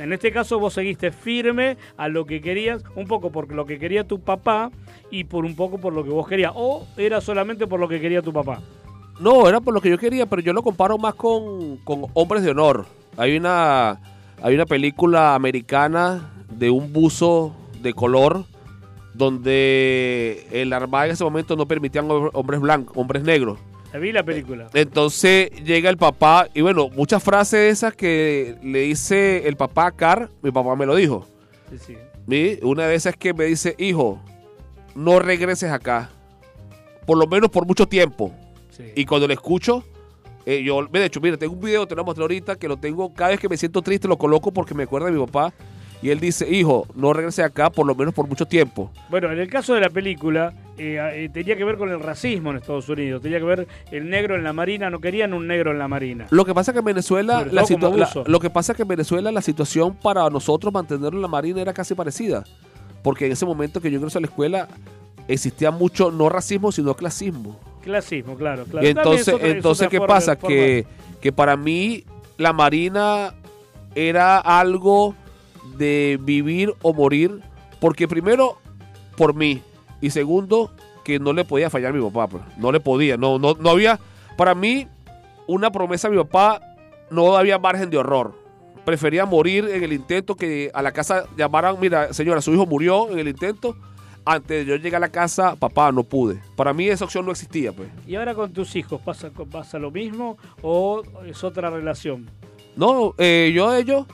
En 0.00 0.12
este 0.12 0.30
caso 0.32 0.58
vos 0.58 0.74
seguiste 0.74 1.10
firme 1.12 1.76
a 1.96 2.08
lo 2.08 2.24
que 2.24 2.40
querías, 2.40 2.82
un 2.94 3.06
poco 3.06 3.30
por 3.30 3.52
lo 3.52 3.66
que 3.66 3.78
quería 3.78 4.04
tu 4.06 4.20
papá 4.20 4.70
y 5.10 5.24
por 5.24 5.44
un 5.44 5.56
poco 5.56 5.78
por 5.78 5.92
lo 5.92 6.04
que 6.04 6.10
vos 6.10 6.28
querías, 6.28 6.52
o 6.54 6.86
era 6.96 7.20
solamente 7.20 7.66
por 7.66 7.80
lo 7.80 7.88
que 7.88 8.00
quería 8.00 8.22
tu 8.22 8.32
papá. 8.32 8.60
No, 9.20 9.48
era 9.48 9.60
por 9.60 9.74
lo 9.74 9.80
que 9.80 9.90
yo 9.90 9.98
quería, 9.98 10.26
pero 10.26 10.40
yo 10.42 10.52
lo 10.52 10.62
comparo 10.62 10.96
más 10.98 11.14
con, 11.14 11.78
con 11.78 12.06
Hombres 12.14 12.42
de 12.44 12.50
Honor. 12.52 12.86
Hay 13.16 13.36
una, 13.36 14.00
hay 14.42 14.54
una 14.54 14.66
película 14.66 15.34
americana 15.34 16.30
de 16.50 16.70
un 16.70 16.92
buzo 16.92 17.54
de 17.82 17.92
color 17.94 18.44
donde 19.14 20.46
el 20.52 20.72
armada 20.72 21.06
en 21.06 21.12
ese 21.12 21.24
momento 21.24 21.56
no 21.56 21.66
permitían 21.66 22.08
hom- 22.08 22.30
hombres 22.32 22.60
blancos, 22.60 22.96
hombres 22.96 23.22
negros. 23.24 23.58
Vi 23.96 24.12
la 24.12 24.22
película. 24.22 24.68
Entonces 24.74 25.50
llega 25.64 25.88
el 25.88 25.96
papá 25.96 26.48
y 26.52 26.60
bueno, 26.60 26.88
muchas 26.90 27.22
frases 27.22 27.60
de 27.60 27.68
esas 27.70 27.94
que 27.94 28.56
le 28.62 28.80
dice 28.80 29.48
el 29.48 29.56
papá 29.56 29.86
a 29.86 29.92
Car, 29.92 30.30
mi 30.42 30.50
papá 30.50 30.76
me 30.76 30.84
lo 30.84 30.94
dijo. 30.94 31.26
Sí, 31.70 31.78
sí. 31.78 31.96
¿sí? 32.28 32.58
Una 32.62 32.86
de 32.86 32.94
esas 32.94 33.16
que 33.16 33.32
me 33.32 33.44
dice, 33.44 33.74
hijo, 33.78 34.20
no 34.94 35.18
regreses 35.18 35.70
acá, 35.70 36.10
por 37.06 37.16
lo 37.16 37.26
menos 37.26 37.50
por 37.50 37.66
mucho 37.66 37.86
tiempo. 37.86 38.32
sí. 38.70 38.84
Y 38.94 39.04
cuando 39.06 39.26
lo 39.26 39.32
escucho, 39.32 39.84
eh, 40.44 40.62
yo, 40.62 40.86
de 40.86 41.04
hecho, 41.04 41.20
mira, 41.20 41.36
tengo 41.36 41.52
un 41.52 41.60
video, 41.60 41.86
te 41.86 41.94
lo 41.94 42.02
voy 42.02 42.06
a 42.06 42.10
mostrar 42.10 42.22
ahorita, 42.24 42.56
que 42.56 42.68
lo 42.68 42.76
tengo, 42.76 43.12
cada 43.12 43.30
vez 43.30 43.40
que 43.40 43.48
me 43.48 43.56
siento 43.56 43.82
triste 43.82 44.08
lo 44.08 44.16
coloco 44.16 44.50
porque 44.50 44.74
me 44.74 44.84
acuerda 44.84 45.06
de 45.06 45.12
mi 45.12 45.24
papá. 45.26 45.52
Y 46.00 46.10
él 46.10 46.20
dice, 46.20 46.48
hijo, 46.48 46.86
no 46.94 47.12
regrese 47.12 47.42
acá 47.42 47.70
por 47.70 47.84
lo 47.84 47.94
menos 47.94 48.14
por 48.14 48.28
mucho 48.28 48.46
tiempo. 48.46 48.90
Bueno, 49.10 49.32
en 49.32 49.38
el 49.40 49.48
caso 49.48 49.74
de 49.74 49.80
la 49.80 49.90
película, 49.90 50.52
eh, 50.78 50.96
eh, 51.24 51.28
tenía 51.32 51.56
que 51.56 51.64
ver 51.64 51.76
con 51.76 51.90
el 51.90 51.98
racismo 51.98 52.50
en 52.50 52.58
Estados 52.58 52.88
Unidos. 52.88 53.20
Tenía 53.20 53.38
que 53.38 53.44
ver 53.44 53.66
el 53.90 54.08
negro 54.08 54.36
en 54.36 54.44
la 54.44 54.52
marina. 54.52 54.90
No 54.90 55.00
querían 55.00 55.32
un 55.34 55.48
negro 55.48 55.72
en 55.72 55.78
la 55.80 55.88
marina. 55.88 56.26
Lo 56.30 56.44
que 56.44 56.54
pasa 56.54 56.70
es 56.70 56.74
que 56.74 56.78
en 56.78 56.84
Venezuela, 56.84 57.44
la 57.50 57.64
lo 58.26 58.38
que 58.38 58.48
pasa 58.50 58.74
que 58.74 58.82
en 58.82 58.88
Venezuela 58.88 59.32
la 59.32 59.42
situación 59.42 59.96
para 59.96 60.30
nosotros 60.30 60.72
mantenerlo 60.72 61.18
en 61.18 61.22
la 61.22 61.28
marina 61.28 61.60
era 61.60 61.72
casi 61.72 61.96
parecida. 61.96 62.44
Porque 63.02 63.26
en 63.26 63.32
ese 63.32 63.44
momento 63.44 63.80
que 63.80 63.90
yo 63.90 63.96
ingreso 63.96 64.18
a 64.18 64.20
la 64.20 64.28
escuela 64.28 64.68
existía 65.26 65.72
mucho 65.72 66.12
no 66.12 66.28
racismo, 66.28 66.70
sino 66.70 66.94
clasismo. 66.94 67.58
Clasismo, 67.82 68.36
claro. 68.36 68.64
claro. 68.64 68.86
Y 68.86 68.90
entonces, 68.90 69.34
otra- 69.34 69.48
entonces 69.48 69.88
¿qué 69.88 69.98
forma- 69.98 70.14
pasa? 70.14 70.36
forma- 70.36 70.48
Que, 70.54 70.86
que 71.20 71.32
para 71.32 71.56
mí 71.56 72.04
la 72.36 72.52
Marina 72.52 73.34
era 73.94 74.38
algo 74.38 75.14
de 75.76 76.18
vivir 76.20 76.74
o 76.82 76.92
morir, 76.94 77.40
porque 77.80 78.08
primero, 78.08 78.58
por 79.16 79.34
mí, 79.34 79.62
y 80.00 80.10
segundo, 80.10 80.70
que 81.04 81.18
no 81.18 81.32
le 81.32 81.44
podía 81.44 81.70
fallar 81.70 81.90
a 81.90 81.94
mi 81.94 82.02
papá, 82.02 82.28
pues. 82.28 82.42
no 82.56 82.72
le 82.72 82.80
podía, 82.80 83.16
no, 83.16 83.38
no, 83.38 83.54
no 83.54 83.70
había, 83.70 83.98
para 84.36 84.54
mí, 84.54 84.86
una 85.46 85.70
promesa 85.70 86.08
a 86.08 86.10
mi 86.10 86.16
papá, 86.18 86.60
no 87.10 87.36
había 87.36 87.58
margen 87.58 87.90
de 87.90 87.98
horror. 87.98 88.34
Prefería 88.84 89.26
morir 89.26 89.68
en 89.68 89.82
el 89.82 89.92
intento 89.92 90.34
que 90.34 90.70
a 90.72 90.82
la 90.82 90.92
casa 90.92 91.24
llamaran, 91.36 91.76
mira, 91.80 92.12
señora, 92.12 92.40
su 92.40 92.52
hijo 92.52 92.66
murió 92.66 93.10
en 93.10 93.18
el 93.18 93.28
intento. 93.28 93.76
Antes 94.24 94.66
de 94.66 94.66
yo 94.66 94.76
llegar 94.76 94.98
a 94.98 95.06
la 95.06 95.08
casa, 95.08 95.56
papá, 95.56 95.90
no 95.90 96.04
pude. 96.04 96.40
Para 96.54 96.74
mí 96.74 96.86
esa 96.86 97.06
opción 97.06 97.24
no 97.24 97.32
existía, 97.32 97.72
pues. 97.72 97.88
¿Y 98.06 98.14
ahora 98.14 98.34
con 98.34 98.52
tus 98.52 98.76
hijos 98.76 99.00
pasa, 99.00 99.30
pasa 99.50 99.78
lo 99.78 99.90
mismo 99.90 100.36
o 100.60 101.02
es 101.26 101.42
otra 101.44 101.70
relación? 101.70 102.30
No, 102.76 103.14
eh, 103.16 103.50
yo 103.54 103.70
a 103.70 103.78
ellos 103.78 104.06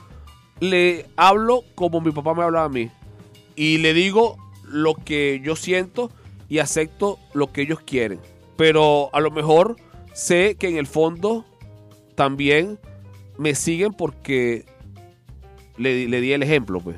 le 0.59 1.05
hablo 1.15 1.63
como 1.75 2.01
mi 2.01 2.11
papá 2.11 2.33
me 2.33 2.43
hablaba 2.43 2.65
a 2.65 2.69
mí. 2.69 2.89
Y 3.55 3.77
le 3.79 3.93
digo 3.93 4.37
lo 4.63 4.95
que 4.95 5.41
yo 5.43 5.55
siento 5.55 6.11
y 6.49 6.59
acepto 6.59 7.19
lo 7.33 7.51
que 7.51 7.61
ellos 7.61 7.79
quieren. 7.79 8.19
Pero 8.57 9.09
a 9.13 9.19
lo 9.19 9.31
mejor 9.31 9.75
sé 10.13 10.55
que 10.55 10.69
en 10.69 10.77
el 10.77 10.87
fondo 10.87 11.45
también 12.15 12.79
me 13.37 13.55
siguen 13.55 13.93
porque 13.93 14.65
le, 15.77 16.07
le 16.07 16.21
di 16.21 16.33
el 16.33 16.43
ejemplo, 16.43 16.79
pues. 16.79 16.97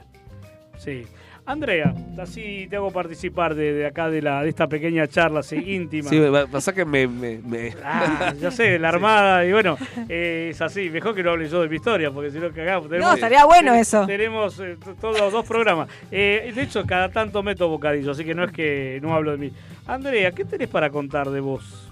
Sí. 0.77 1.05
Andrea, 1.47 1.93
así 2.21 2.67
te 2.69 2.75
hago 2.75 2.91
participar 2.91 3.55
de, 3.55 3.71
de 3.71 3.85
acá 3.87 4.09
de, 4.09 4.21
la, 4.21 4.43
de 4.43 4.49
esta 4.49 4.67
pequeña 4.67 5.07
charla 5.07 5.39
así, 5.39 5.55
íntima. 5.75 6.09
Sí, 6.09 6.21
pasa 6.51 6.73
que 6.73 6.83
me... 6.83 7.07
me- 7.07 7.37
me- 7.37 7.73
Ah, 7.81 8.33
ya 8.37 8.51
sé, 8.51 8.77
la 8.77 8.89
armada, 8.95 9.45
y 9.45 9.53
bueno, 9.53 9.77
eh, 10.09 10.49
es 10.51 10.61
así, 10.61 10.89
mejor 10.89 11.15
que 11.15 11.23
no 11.23 11.31
hable 11.31 11.47
yo 11.47 11.61
de 11.61 11.69
mi 11.69 11.77
historia, 11.77 12.11
porque 12.11 12.31
si 12.31 12.39
no 12.39 12.51
cagamos. 12.51 12.89
No, 12.89 13.13
estaría 13.13 13.45
bueno 13.45 13.73
eso. 13.73 14.05
Tenemos 14.05 14.59
eh, 14.59 14.77
todos 14.99 15.17
los 15.21 15.31
dos 15.31 15.45
programas. 15.47 15.87
Eh, 16.11 16.51
de 16.53 16.61
hecho, 16.63 16.85
cada 16.85 17.07
tanto 17.09 17.41
meto 17.41 17.69
bocadillo, 17.69 18.11
así 18.11 18.25
que 18.25 18.35
no 18.35 18.43
es 18.43 18.51
que 18.51 18.99
no 19.01 19.13
hablo 19.15 19.31
de 19.31 19.37
mí. 19.37 19.51
Andrea, 19.85 20.33
¿qué 20.33 20.43
tenés 20.43 20.67
para 20.67 20.89
contar 20.89 21.29
de 21.29 21.39
vos? 21.39 21.89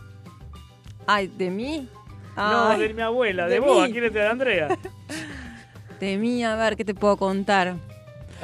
Ay, 1.07 1.27
¿de 1.27 1.49
mí? 1.49 1.87
No, 2.35 2.77
de 2.77 2.93
mi 2.93 3.01
abuela, 3.01 3.45
de, 3.47 3.53
de 3.53 3.59
vos, 3.61 3.77
mí. 3.77 3.89
¿a 3.89 3.93
quién 3.93 4.03
es 4.03 4.13
de 4.13 4.27
Andrea? 4.27 4.67
De 6.01 6.17
mí, 6.17 6.43
a 6.43 6.57
ver, 6.57 6.75
¿qué 6.75 6.83
te 6.83 6.93
puedo 6.93 7.15
contar? 7.15 7.75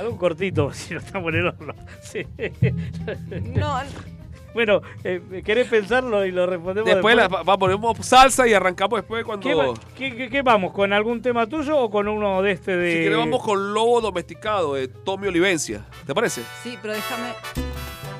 Algo 0.01 0.17
cortito, 0.17 0.73
si 0.73 0.93
no 0.93 0.99
estamos 0.99 1.33
en 1.33 1.39
el 1.39 1.47
horno. 1.47 1.73
Sí. 2.01 2.25
No, 3.55 3.79
Bueno, 4.53 4.81
eh, 5.03 5.41
¿querés 5.45 5.67
pensarlo 5.67 6.25
y 6.25 6.31
lo 6.31 6.45
respondemos 6.45 6.89
Después 6.91 7.15
después? 7.15 7.45
la, 7.45 7.57
ponemos 7.57 7.97
salsa 8.05 8.47
y 8.47 8.53
arrancamos 8.53 8.99
después 8.99 9.23
cuando... 9.23 9.47
¿Qué, 9.47 9.53
va- 9.55 9.73
qué- 9.97 10.15
qué- 10.15 10.29
qué 10.29 10.41
vamos? 10.41 10.73
¿Con 10.73 10.91
algún 10.91 11.21
tema 11.21 11.47
tuyo 11.47 11.77
o 11.79 11.89
con 11.89 12.07
uno 12.07 12.41
de 12.41 12.51
este 12.51 12.75
de...? 12.75 12.91
Si 12.97 13.03
querés 13.03 13.17
vamos 13.17 13.41
con 13.43 13.73
Lobo 13.73 14.01
Domesticado 14.01 14.73
de 14.73 14.87
Tommy 14.89 15.27
Olivencia. 15.27 15.85
¿Te 16.05 16.13
parece? 16.13 16.41
sí, 16.63 16.77
pero 16.81 16.93
déjame 16.95 17.29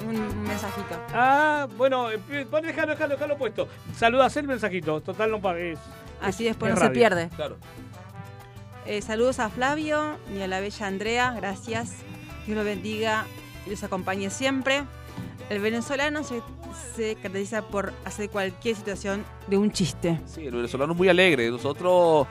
un 0.08 0.44
mensajito. 0.44 0.96
Ah, 1.14 1.68
bueno, 1.78 2.10
eh, 2.12 2.20
déjalo, 2.30 2.92
déjalo, 2.92 3.08
déjalo 3.16 3.38
puesto. 3.38 3.68
Saludas 3.96 4.36
el 4.38 4.48
mensajito, 4.48 5.02
total 5.02 5.32
no 5.32 5.42
pagues. 5.42 5.80
Así 6.22 6.44
después 6.46 6.74
es 6.74 6.80
no 6.80 6.86
se 6.86 6.92
pierde. 6.92 7.30
Claro. 7.36 7.58
Eh, 8.86 9.02
saludos 9.02 9.40
a 9.40 9.50
Flavio 9.50 10.18
y 10.36 10.42
a 10.42 10.48
la 10.48 10.60
bella 10.60 10.88
Andrea, 10.88 11.34
gracias. 11.36 11.98
Dios 12.46 12.56
los 12.56 12.66
bendiga 12.66 13.26
y 13.66 13.70
los 13.70 13.84
acompañe 13.84 14.30
siempre. 14.30 14.84
El 15.50 15.60
venezolano 15.60 16.24
se, 16.24 16.42
se 16.96 17.16
caracteriza 17.16 17.62
por 17.62 17.94
hacer 18.06 18.30
cualquier 18.30 18.76
situación 18.76 19.24
de 19.48 19.58
un 19.58 19.72
chiste. 19.72 20.20
Sí, 20.26 20.46
el 20.46 20.56
venezolano 20.56 20.94
es 20.94 20.98
muy 20.98 21.10
alegre. 21.10 21.50
Nosotros, 21.52 22.26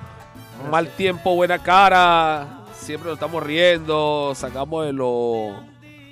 mal 0.70 0.88
tiempo, 0.96 1.34
buena 1.36 1.62
cara. 1.62 2.64
Siempre 2.74 3.10
nos 3.10 3.16
estamos 3.18 3.42
riendo. 3.42 4.32
Sacamos 4.34 4.86
de 4.86 4.92
lo, 4.92 5.54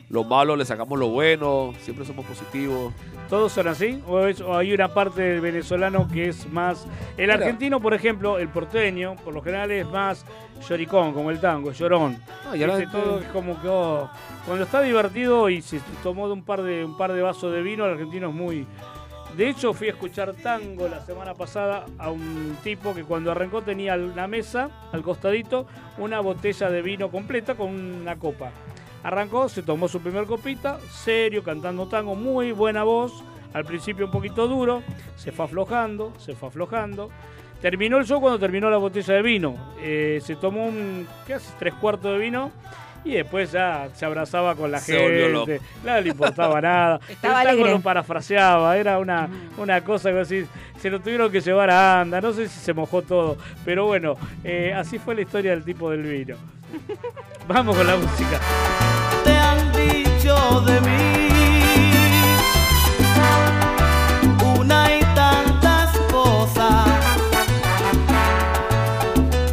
lo 0.08 0.24
malo, 0.24 0.54
le 0.54 0.64
sacamos 0.64 0.98
lo 0.98 1.08
bueno. 1.08 1.72
Siempre 1.82 2.04
somos 2.04 2.24
positivos. 2.26 2.92
¿Todos 3.28 3.52
son 3.52 3.68
así? 3.68 4.02
¿O, 4.06 4.20
es- 4.26 4.40
o 4.40 4.56
hay 4.56 4.72
una 4.72 4.88
parte 4.88 5.20
del 5.20 5.40
venezolano 5.42 6.08
que 6.08 6.28
es 6.28 6.50
más... 6.50 6.86
El 7.18 7.24
Mira. 7.26 7.34
argentino, 7.34 7.78
por 7.80 7.92
ejemplo, 7.92 8.38
el 8.38 8.48
porteño, 8.48 9.16
por 9.16 9.34
lo 9.34 9.42
general 9.42 9.70
es 9.70 9.86
más 9.86 10.24
lloricón, 10.66 11.12
como 11.12 11.30
el 11.30 11.38
tango, 11.38 11.72
llorón. 11.72 12.16
Y 12.54 12.58
Viste, 12.64 12.86
todo 12.86 13.20
es 13.20 13.26
como 13.26 13.60
que... 13.60 13.68
oh, 13.68 14.08
cuando 14.46 14.64
está 14.64 14.80
divertido 14.80 15.50
y 15.50 15.60
se 15.60 15.78
tomó 16.02 16.26
de 16.26 16.32
un 16.32 16.42
par 16.42 16.62
de, 16.62 16.84
un 16.86 16.96
par 16.96 17.12
de 17.12 17.20
vasos 17.20 17.52
de 17.52 17.60
vino, 17.60 17.84
el 17.84 17.92
argentino 17.92 18.28
es 18.30 18.34
muy... 18.34 18.66
De 19.36 19.46
hecho, 19.50 19.74
fui 19.74 19.88
a 19.88 19.90
escuchar 19.90 20.32
tango 20.32 20.88
la 20.88 21.00
semana 21.04 21.34
pasada 21.34 21.84
a 21.98 22.10
un 22.10 22.56
tipo 22.64 22.94
que 22.94 23.04
cuando 23.04 23.30
arrancó 23.30 23.60
tenía 23.60 23.94
una 23.94 24.26
mesa 24.26 24.70
al 24.90 25.02
costadito 25.02 25.66
una 25.98 26.18
botella 26.20 26.70
de 26.70 26.80
vino 26.80 27.10
completa 27.10 27.54
con 27.54 27.68
una 27.68 28.16
copa. 28.16 28.50
Arrancó, 29.02 29.48
se 29.48 29.62
tomó 29.62 29.88
su 29.88 30.00
primer 30.00 30.26
copita, 30.26 30.78
serio, 30.90 31.42
cantando 31.42 31.86
tango, 31.86 32.14
muy 32.14 32.52
buena 32.52 32.84
voz. 32.84 33.24
Al 33.52 33.64
principio 33.64 34.06
un 34.06 34.12
poquito 34.12 34.46
duro, 34.46 34.82
se 35.16 35.32
fue 35.32 35.46
aflojando, 35.46 36.12
se 36.18 36.34
fue 36.34 36.48
aflojando. 36.48 37.10
Terminó 37.62 37.98
el 37.98 38.06
show 38.06 38.20
cuando 38.20 38.38
terminó 38.38 38.70
la 38.70 38.76
botella 38.76 39.14
de 39.14 39.22
vino. 39.22 39.56
Eh, 39.80 40.20
se 40.22 40.36
tomó 40.36 40.66
un, 40.66 41.06
¿qué? 41.26 41.38
Tres 41.58 41.74
cuartos 41.74 42.12
de 42.12 42.18
vino 42.18 42.52
y 43.04 43.12
después 43.12 43.52
ya 43.52 43.88
se 43.94 44.04
abrazaba 44.04 44.54
con 44.54 44.70
la 44.70 44.80
Se 44.80 44.96
gente. 44.96 45.60
No 45.84 46.00
le 46.00 46.08
importaba 46.08 46.60
nada. 46.62 47.00
Estaba 47.08 47.40
el 47.42 47.48
tango 47.48 47.60
alegre. 47.62 47.72
lo 47.78 47.80
parafraseaba, 47.80 48.76
era 48.76 48.98
una, 48.98 49.28
una 49.56 49.82
cosa 49.82 50.10
que 50.10 50.20
así, 50.20 50.46
se 50.80 50.90
lo 50.90 51.00
tuvieron 51.00 51.30
que 51.30 51.40
llevar 51.40 51.70
a 51.70 52.00
anda, 52.00 52.20
no 52.20 52.32
sé 52.32 52.48
si 52.48 52.58
se 52.60 52.72
mojó 52.72 53.02
todo, 53.02 53.36
pero 53.64 53.86
bueno, 53.86 54.16
eh, 54.44 54.72
así 54.74 54.98
fue 54.98 55.14
la 55.14 55.22
historia 55.22 55.52
del 55.52 55.64
tipo 55.64 55.90
del 55.90 56.02
vino. 56.02 56.36
Vamos 57.48 57.76
con 57.76 57.86
la 57.86 57.96
música. 57.96 58.40
te 59.24 59.32
han 59.32 59.72
dicho 59.72 60.60
de 60.62 60.80
mí 60.82 61.28
una 64.58 64.96
y 64.96 65.00
tantas 65.14 65.96
cosas 66.12 66.88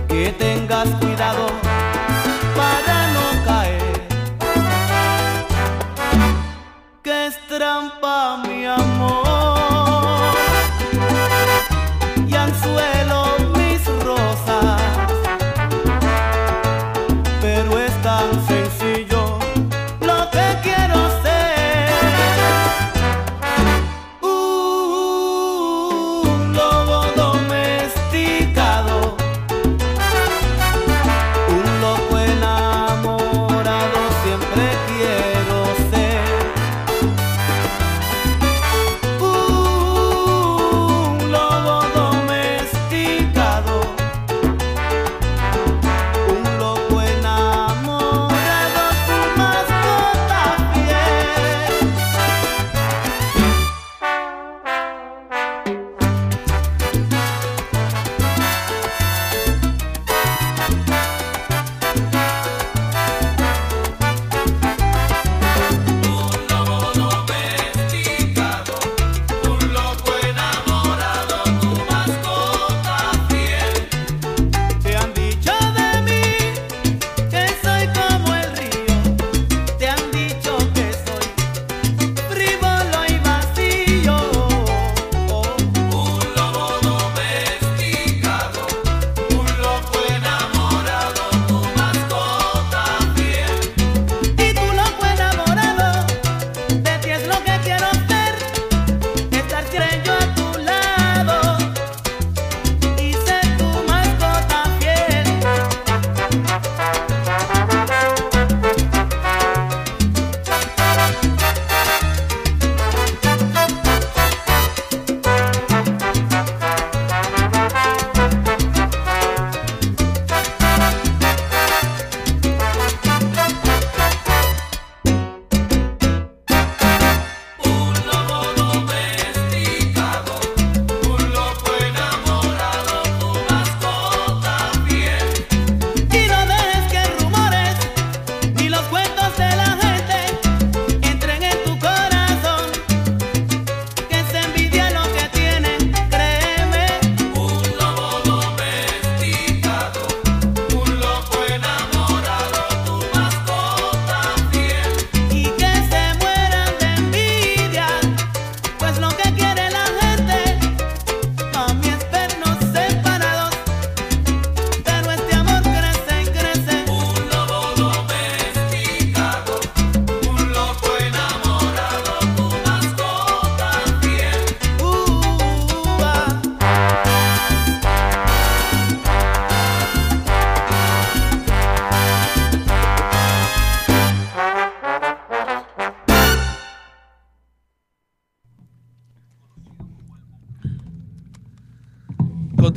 que 0.10 0.34
tengas 0.38 0.90
cuidado 0.96 1.65
trampa 7.56 8.44
mi 8.44 8.66
amor 8.68 9.25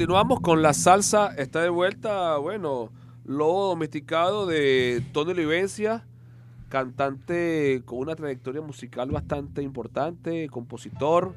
continuamos 0.08 0.40
con 0.40 0.62
la 0.62 0.72
salsa. 0.72 1.34
Está 1.36 1.60
de 1.60 1.68
vuelta, 1.68 2.38
bueno, 2.38 2.90
lobo 3.26 3.66
domesticado 3.66 4.46
de 4.46 5.04
Tony 5.12 5.32
Olivencia, 5.32 6.06
cantante 6.70 7.82
con 7.84 7.98
una 7.98 8.16
trayectoria 8.16 8.62
musical 8.62 9.10
bastante 9.10 9.60
importante, 9.60 10.48
compositor. 10.48 11.34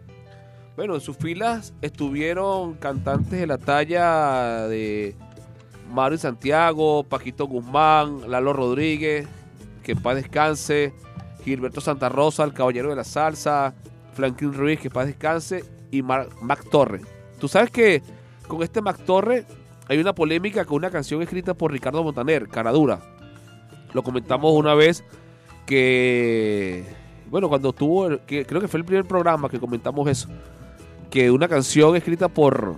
Bueno, 0.78 0.96
en 0.96 1.02
sus 1.02 1.18
filas 1.18 1.74
estuvieron 1.82 2.76
cantantes 2.76 3.42
de 3.42 3.46
la 3.46 3.58
talla 3.58 4.70
de 4.70 5.18
Mario 5.92 6.18
Santiago, 6.18 7.04
Paquito 7.04 7.48
Guzmán, 7.48 8.32
Lalo 8.32 8.54
Rodríguez, 8.54 9.28
que 9.84 9.98
paz 9.98 10.16
descanse, 10.16 10.94
Gilberto 11.44 11.82
Santa 11.82 12.08
Rosa, 12.08 12.46
el 12.46 12.54
caballero 12.54 12.90
de 12.90 12.96
la 12.96 13.04
salsa, 13.04 13.74
Franklin 14.14 14.54
Ruiz, 14.54 14.80
que 14.80 14.90
paz 14.90 15.08
descanse, 15.08 15.66
y 15.92 16.04
Mac 16.04 16.70
Torre. 16.72 17.02
Tú 17.38 17.50
sabes 17.50 17.70
que 17.70 18.02
este 18.64 18.82
Mac 18.82 18.98
Torre 19.06 19.46
hay 19.88 19.98
una 19.98 20.14
polémica 20.14 20.66
con 20.66 20.78
una 20.78 20.90
canción 20.90 21.22
escrita 21.22 21.54
por 21.54 21.72
Ricardo 21.72 22.04
Montaner, 22.04 22.48
Caradura. 22.48 23.02
Lo 23.94 24.04
comentamos 24.04 24.54
una 24.54 24.74
vez 24.74 25.04
que, 25.66 26.86
bueno, 27.30 27.50
cuando 27.50 27.74
tuvo, 27.74 28.10
que 28.26 28.46
creo 28.46 28.62
que 28.62 28.68
fue 28.68 28.80
el 28.80 28.86
primer 28.86 29.06
programa 29.06 29.50
que 29.50 29.60
comentamos 29.60 30.08
eso, 30.08 30.30
que 31.10 31.30
una 31.30 31.48
canción 31.48 31.96
escrita 31.96 32.30
por, 32.30 32.76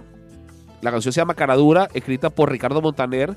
la 0.81 0.91
canción 0.91 1.13
se 1.13 1.21
llama 1.21 1.35
Caradura, 1.35 1.87
escrita 1.93 2.29
por 2.29 2.51
Ricardo 2.51 2.81
Montaner, 2.81 3.35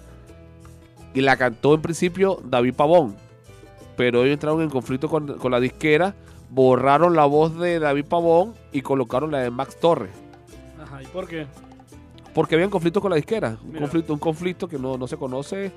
y 1.12 1.20
la 1.20 1.36
cantó 1.36 1.74
en 1.74 1.82
principio 1.82 2.40
David 2.44 2.74
Pavón, 2.74 3.16
pero 3.96 4.22
ellos 4.22 4.34
entraron 4.34 4.62
en 4.62 4.70
conflicto 4.70 5.08
con, 5.08 5.38
con 5.38 5.50
la 5.50 5.60
disquera, 5.60 6.14
borraron 6.50 7.14
la 7.14 7.26
voz 7.26 7.58
de 7.58 7.78
David 7.78 8.06
Pavón 8.06 8.54
y 8.72 8.82
colocaron 8.82 9.30
la 9.30 9.40
de 9.40 9.50
Max 9.50 9.78
Torres. 9.80 10.12
Ajá, 10.82 11.02
¿y 11.02 11.06
por 11.06 11.26
qué? 11.26 11.46
Porque 12.36 12.54
había 12.54 12.66
un 12.66 12.70
conflicto 12.70 13.00
con 13.00 13.08
la 13.10 13.16
disquera, 13.16 13.56
un 13.62 13.68
Mira. 13.68 13.80
conflicto, 13.80 14.12
un 14.12 14.18
conflicto 14.18 14.68
que 14.68 14.78
no, 14.78 14.98
no 14.98 15.08
se 15.08 15.16
conoce 15.16 15.72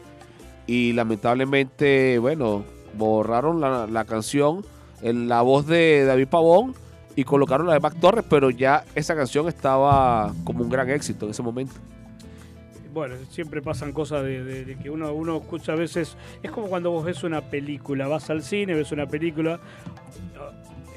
y 0.67 0.91
lamentablemente, 0.91 2.19
bueno, 2.19 2.65
borraron 2.97 3.61
la, 3.61 3.87
la 3.87 4.03
canción 4.03 4.65
en 5.01 5.29
la 5.29 5.41
voz 5.41 5.65
de 5.67 6.03
David 6.03 6.27
Pavón 6.27 6.75
y 7.15 7.23
colocaron 7.23 7.65
la 7.65 7.73
de 7.75 7.79
Mac 7.79 7.95
Torres, 8.01 8.25
pero 8.29 8.49
ya 8.49 8.83
esa 8.93 9.15
canción 9.15 9.47
estaba 9.47 10.33
como 10.43 10.61
un 10.63 10.69
gran 10.69 10.89
éxito 10.89 11.25
en 11.25 11.31
ese 11.31 11.41
momento. 11.41 11.75
Bueno, 12.93 13.15
siempre 13.29 13.61
pasan 13.61 13.93
cosas 13.93 14.23
de, 14.23 14.43
de- 14.43 14.65
de 14.65 14.75
que 14.77 14.89
uno, 14.89 15.13
uno 15.13 15.37
escucha 15.37 15.71
a 15.71 15.75
veces. 15.75 16.17
Es 16.43 16.51
como 16.51 16.67
cuando 16.67 16.91
vos 16.91 17.05
ves 17.05 17.23
una 17.23 17.39
película, 17.41 18.07
vas 18.09 18.29
al 18.29 18.41
cine, 18.43 18.73
ves 18.73 18.91
una 18.91 19.05
película. 19.05 19.59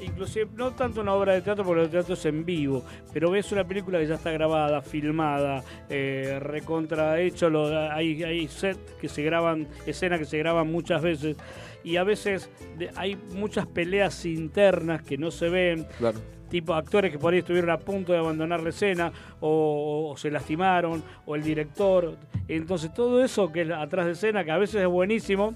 Inclusive, 0.03 0.49
no 0.55 0.71
tanto 0.71 1.01
una 1.01 1.13
obra 1.13 1.33
de 1.33 1.41
teatro, 1.41 1.63
porque 1.63 1.83
el 1.83 1.89
teatro 1.89 2.13
es 2.13 2.25
en 2.25 2.45
vivo, 2.45 2.83
pero 3.13 3.31
ves 3.31 3.51
una 3.51 3.65
película 3.65 3.99
que 3.99 4.07
ya 4.07 4.15
está 4.15 4.31
grabada, 4.31 4.81
filmada, 4.81 5.63
eh, 5.89 6.39
recontra 6.41 7.19
hecho, 7.19 7.49
hay, 7.91 8.23
hay 8.23 8.47
set 8.47 8.77
que 8.97 9.07
se 9.07 9.23
graban, 9.23 9.67
escenas 9.85 10.19
que 10.19 10.25
se 10.25 10.37
graban 10.37 10.71
muchas 10.71 11.01
veces, 11.01 11.37
y 11.83 11.97
a 11.97 12.03
veces 12.03 12.49
hay 12.95 13.17
muchas 13.33 13.67
peleas 13.67 14.25
internas 14.25 15.03
que 15.03 15.17
no 15.17 15.31
se 15.31 15.49
ven, 15.49 15.87
Claro. 15.97 16.19
Tipo 16.53 16.75
actores 16.75 17.11
que 17.11 17.17
por 17.17 17.33
ahí 17.33 17.39
estuvieron 17.39 17.71
a 17.71 17.79
punto 17.79 18.13
de 18.13 18.19
abandonar 18.19 18.61
la 18.61 18.69
escena 18.69 19.11
o, 19.41 20.13
se 20.15 20.29
lastimaron 20.29 21.01
o 21.25 21.35
el 21.35 21.41
director. 21.41 22.15
Entonces 22.47 22.93
todo 22.93 23.23
eso 23.23 23.51
que 23.51 23.63
es 23.63 23.71
atrás 23.71 24.05
de 24.05 24.11
escena 24.11 24.43
que 24.43 24.51
a 24.51 24.59
veces 24.59 24.79
es 24.79 24.87
buenísimo 24.87 25.55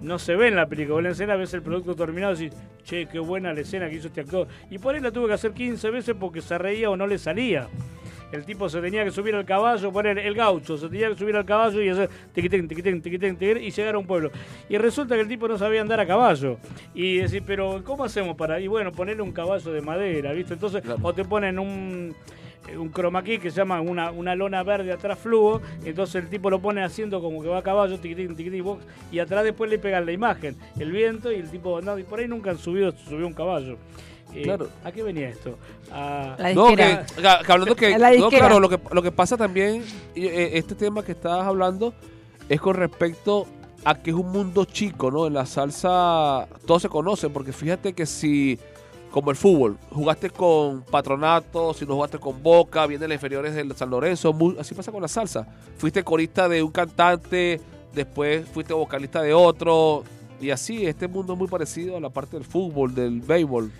no 0.00 0.18
se 0.18 0.36
ve 0.36 0.48
en 0.48 0.56
la 0.56 0.66
película. 0.66 1.00
En 1.00 1.04
la 1.04 1.10
escena 1.10 1.36
ves 1.36 1.52
el 1.52 1.60
producto 1.60 1.94
terminado 1.94 2.32
y 2.32 2.48
decís 2.48 2.58
che 2.82 3.06
qué 3.06 3.18
buena 3.18 3.52
la 3.52 3.60
escena 3.60 3.90
que 3.90 3.96
hizo 3.96 4.08
este 4.08 4.22
actor 4.22 4.48
y 4.70 4.78
por 4.78 4.94
ahí 4.94 5.02
la 5.02 5.10
tuve 5.10 5.26
que 5.26 5.34
hacer 5.34 5.52
15 5.52 5.90
veces 5.90 6.16
porque 6.18 6.40
se 6.40 6.56
reía 6.56 6.88
o 6.88 6.96
no 6.96 7.06
le 7.06 7.18
salía 7.18 7.68
el 8.32 8.44
tipo 8.44 8.68
se 8.68 8.80
tenía 8.80 9.04
que 9.04 9.10
subir 9.10 9.34
al 9.34 9.44
caballo, 9.44 9.92
poner 9.92 10.18
el 10.18 10.34
gaucho, 10.34 10.76
se 10.76 10.88
tenía 10.88 11.08
que 11.08 11.16
subir 11.16 11.36
al 11.36 11.44
caballo 11.44 11.82
y 11.82 11.88
hacer 11.88 12.08
tiquitén, 12.32 12.68
tiquitén, 12.68 13.00
tiquitén, 13.02 13.36
tiquitén, 13.36 13.62
y 13.62 13.70
llegar 13.70 13.94
a 13.94 13.98
un 13.98 14.06
pueblo. 14.06 14.30
Y 14.68 14.76
resulta 14.78 15.14
que 15.14 15.22
el 15.22 15.28
tipo 15.28 15.48
no 15.48 15.56
sabía 15.58 15.80
andar 15.80 16.00
a 16.00 16.06
caballo. 16.06 16.58
Y 16.94 17.18
decir, 17.18 17.42
pero 17.46 17.82
¿cómo 17.84 18.04
hacemos 18.04 18.36
para...? 18.36 18.60
Y 18.60 18.66
bueno, 18.66 18.92
ponerle 18.92 19.22
un 19.22 19.32
caballo 19.32 19.72
de 19.72 19.80
madera, 19.80 20.32
¿viste? 20.32 20.54
Entonces, 20.54 20.82
Claro. 20.82 21.00
o 21.02 21.12
te 21.12 21.24
ponen 21.24 21.58
un 21.58 22.14
un 22.76 22.92
chroma 22.92 23.22
key 23.22 23.38
que 23.38 23.50
se 23.50 23.56
llama 23.56 23.80
una, 23.80 24.10
una 24.10 24.34
lona 24.34 24.62
verde 24.62 24.92
atrás 24.92 25.18
fluo, 25.18 25.62
entonces 25.84 26.16
el 26.22 26.28
tipo 26.28 26.50
lo 26.50 26.60
pone 26.60 26.82
haciendo 26.82 27.20
como 27.22 27.42
que 27.42 27.48
va 27.48 27.58
a 27.58 27.62
caballo, 27.62 27.98
tiquitín, 27.98 28.36
tiquitín, 28.36 28.62
box, 28.62 28.84
y 29.10 29.20
atrás 29.20 29.44
después 29.44 29.70
le 29.70 29.78
pegan 29.78 30.04
la 30.04 30.12
imagen, 30.12 30.56
el 30.78 30.92
viento 30.92 31.32
y 31.32 31.36
el 31.36 31.50
tipo, 31.50 31.80
no, 31.80 31.98
y 31.98 32.02
por 32.02 32.20
ahí 32.20 32.28
nunca 32.28 32.50
han 32.50 32.58
subido, 32.58 32.92
subió 32.92 33.26
un 33.26 33.32
caballo. 33.32 33.78
Eh, 34.34 34.42
Claro. 34.42 34.68
¿A 34.84 34.92
qué 34.92 35.02
venía 35.02 35.28
esto? 35.28 35.56
A- 35.90 36.36
La 36.38 36.54
No, 36.54 36.66
que, 36.68 36.76
que- 36.76 37.22
que 37.22 37.52
hablando 37.52 37.74
que, 37.76 37.90
La 37.98 38.12
no, 38.12 38.28
claro, 38.28 38.60
lo 38.60 38.68
que, 38.68 38.78
lo 38.92 39.02
que 39.02 39.10
pasa 39.12 39.36
también, 39.36 39.82
eh, 40.14 40.50
este 40.54 40.74
tema 40.74 41.02
que 41.04 41.12
estabas 41.12 41.46
hablando, 41.46 41.94
es 42.48 42.60
con 42.60 42.74
respecto 42.74 43.46
a 43.84 43.94
que 43.94 44.10
es 44.10 44.16
un 44.16 44.30
mundo 44.30 44.64
chico, 44.64 45.10
¿no? 45.10 45.26
En 45.26 45.34
la 45.34 45.46
salsa 45.46 46.46
todos 46.66 46.82
se 46.82 46.88
conocen, 46.88 47.32
porque 47.32 47.52
fíjate 47.52 47.92
que 47.94 48.04
si, 48.06 48.58
como 49.10 49.30
el 49.30 49.36
fútbol, 49.36 49.78
jugaste 49.90 50.30
con 50.30 50.82
Patronato, 50.82 51.72
si 51.72 51.86
no 51.86 51.94
jugaste 51.94 52.18
con 52.18 52.42
Boca, 52.42 52.86
vienen 52.86 53.08
las 53.08 53.16
inferiores 53.16 53.54
del 53.54 53.74
San 53.76 53.88
Lorenzo, 53.90 54.34
así 54.58 54.74
pasa 54.74 54.92
con 54.92 55.00
la 55.00 55.08
salsa. 55.08 55.46
Fuiste 55.78 56.02
corista 56.04 56.48
de 56.48 56.62
un 56.62 56.70
cantante, 56.72 57.60
después 57.94 58.46
fuiste 58.48 58.74
vocalista 58.74 59.22
de 59.22 59.32
otro, 59.32 60.04
y 60.40 60.50
así, 60.50 60.86
este 60.86 61.08
mundo 61.08 61.32
es 61.32 61.38
muy 61.38 61.48
parecido 61.48 61.96
a 61.96 62.00
la 62.00 62.10
parte 62.10 62.36
del 62.36 62.44
fútbol, 62.44 62.94
del 62.94 63.20
béisbol. 63.20 63.70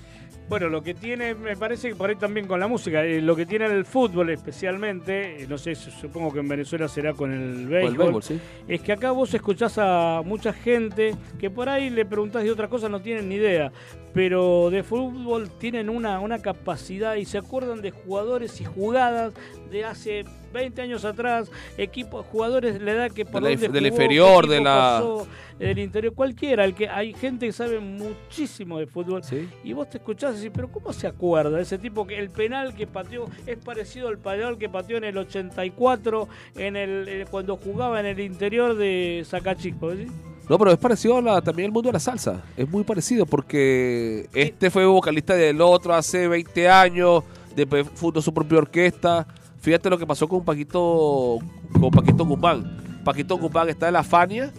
Bueno, 0.49 0.71
lo 0.71 0.83
que 0.83 0.95
tiene, 0.95 1.35
me 1.35 1.57
parece 1.57 1.91
que 1.91 1.95
por 1.95 2.09
ahí 2.09 2.17
también 2.17 2.47
con 2.47 2.59
la 2.59 2.67
música, 2.67 3.05
eh, 3.05 3.21
lo 3.21 3.37
que 3.37 3.45
tiene 3.45 3.67
el 3.67 3.85
fútbol 3.85 4.31
especialmente, 4.31 5.43
eh, 5.43 5.47
no 5.47 5.59
sé, 5.59 5.75
su- 5.75 5.91
supongo 5.91 6.33
que 6.33 6.39
en 6.41 6.49
Venezuela 6.49 6.89
será 6.89 7.13
con 7.13 7.31
el 7.33 7.67
béisbol, 7.67 7.91
el 7.93 7.97
béisbol, 7.99 8.23
sí. 8.23 8.41
es 8.67 8.81
que 8.81 8.93
acá 8.93 9.11
vos 9.11 9.33
escuchás 9.35 9.77
a 9.77 10.23
mucha 10.25 10.55
gente 10.55 11.15
que 11.39 11.51
por 11.51 11.69
ahí 11.69 11.91
le 11.91 12.07
preguntás 12.07 12.45
de 12.45 12.51
otra 12.51 12.67
cosa, 12.69 12.89
no 12.89 13.01
tienen 13.01 13.29
ni 13.29 13.35
idea, 13.35 13.71
pero 14.15 14.71
de 14.71 14.83
fútbol 14.83 15.51
tienen 15.59 15.89
una, 15.91 16.21
una 16.21 16.41
capacidad 16.41 17.15
y 17.17 17.25
se 17.25 17.39
acuerdan 17.39 17.83
de 17.83 17.91
jugadores 17.91 18.61
y 18.61 18.65
jugadas 18.65 19.33
de 19.71 19.85
hace 19.85 20.25
20 20.53 20.81
años 20.81 21.05
atrás, 21.05 21.51
equipos, 21.77 22.25
jugadores 22.27 22.75
de 22.79 22.81
la 22.81 22.93
edad 22.93 23.11
que 23.11 23.25
por 23.27 23.43
De 23.43 23.55
la 23.55 23.61
del 23.61 23.69
jugó, 23.71 23.87
inferior, 23.87 24.49
de 24.49 24.61
la- 24.61 24.97
pasó, 25.01 25.27
del 25.59 25.79
interior, 25.79 26.15
cualquiera, 26.15 26.65
el 26.65 26.75
que 26.75 26.89
hay 26.89 27.13
gente 27.13 27.45
que 27.47 27.53
sabe 27.53 27.79
muchísimo 27.81 28.79
de 28.79 28.87
fútbol 28.87 29.23
Sí. 29.23 29.47
y 29.63 29.75
vos 29.75 29.91
te 29.91 29.99
escuchás 29.99 30.35
y 30.35 30.39
decís, 30.39 30.53
pero 30.55 30.73
¿cómo 30.73 30.93
se 30.95 31.07
acuerda? 31.07 31.61
Ese 31.61 31.77
tipo 31.79 32.07
que 32.07 32.19
el 32.19 32.31
penal 32.31 32.75
que 32.75 32.87
pateó 32.87 33.27
es 33.47 33.59
parecido 33.59 34.09
al 34.09 34.19
penal 34.19 34.57
que 34.57 34.69
pateó 34.71 34.97
en 34.97 35.05
el 35.05 35.19
84 35.19 36.29
en 36.57 36.77
el, 36.77 37.09
eh, 37.09 37.25
cuando 37.31 37.57
jugaba 37.57 38.01
en 38.01 38.07
el 38.07 38.21
interior 38.21 38.75
de 38.75 39.23
Zacachisco. 39.27 39.93
¿sí? 39.95 40.07
No, 40.49 40.59
pero 40.59 40.71
es 40.73 40.79
parecido 40.79 41.19
a 41.19 41.23
la- 41.23 41.41
también 41.43 41.67
al 41.69 41.73
mundo 41.73 41.89
de 41.89 41.93
la 41.95 42.01
salsa. 42.01 42.43
Es 42.57 42.69
muy 42.69 42.83
parecido 42.85 43.27
porque 43.27 44.29
este 44.33 44.71
fue 44.71 44.87
vocalista 44.87 45.35
del 45.35 45.61
otro 45.61 45.95
hace 45.95 46.27
20 46.27 46.69
años, 46.69 47.23
después 47.55 47.87
fundó 47.95 48.23
su 48.23 48.33
propia 48.33 48.59
orquesta. 48.59 49.27
Fíjate 49.61 49.91
lo 49.91 49.99
que 49.99 50.07
pasó 50.07 50.27
con 50.29 50.45
Paquito, 50.45 51.39
con 51.79 51.91
Paquito 51.91 52.25
Guzmán. 52.25 53.01
Paquito 53.05 53.37
Guzmán 53.37 53.69
está 53.69 53.89
en 53.89 53.95
la 53.95 54.03
Fania 54.05 54.53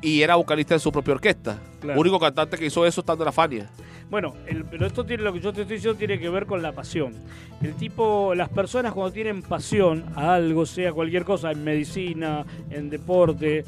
y 0.00 0.22
era 0.22 0.36
vocalista 0.36 0.74
de 0.74 0.80
su 0.80 0.92
propia 0.92 1.14
orquesta. 1.14 1.58
Claro. 1.80 1.98
Único 2.00 2.18
cantante 2.20 2.56
que 2.56 2.66
hizo 2.66 2.86
eso 2.86 3.00
estando 3.00 3.24
en 3.24 3.26
la 3.26 3.32
Fania. 3.32 3.68
Bueno, 4.10 4.34
el- 4.46 4.64
pero 4.64 4.86
esto 4.86 5.04
tiene 5.04 5.22
lo 5.22 5.32
que 5.32 5.40
yo 5.40 5.52
te 5.52 5.62
estoy 5.62 5.76
diciendo 5.76 5.96
tiene 5.98 6.18
que 6.18 6.28
ver 6.28 6.46
con 6.46 6.62
la 6.62 6.72
pasión. 6.72 7.14
El 7.62 7.74
tipo, 7.74 8.34
las 8.34 8.48
personas 8.48 8.92
cuando 8.92 9.12
tienen 9.12 9.40
pasión 9.42 10.04
a 10.16 10.34
algo, 10.34 10.66
sea 10.66 10.92
cualquier 10.92 11.24
cosa, 11.24 11.50
en 11.52 11.62
medicina, 11.64 12.44
en 12.70 12.90
deporte, 12.90 13.64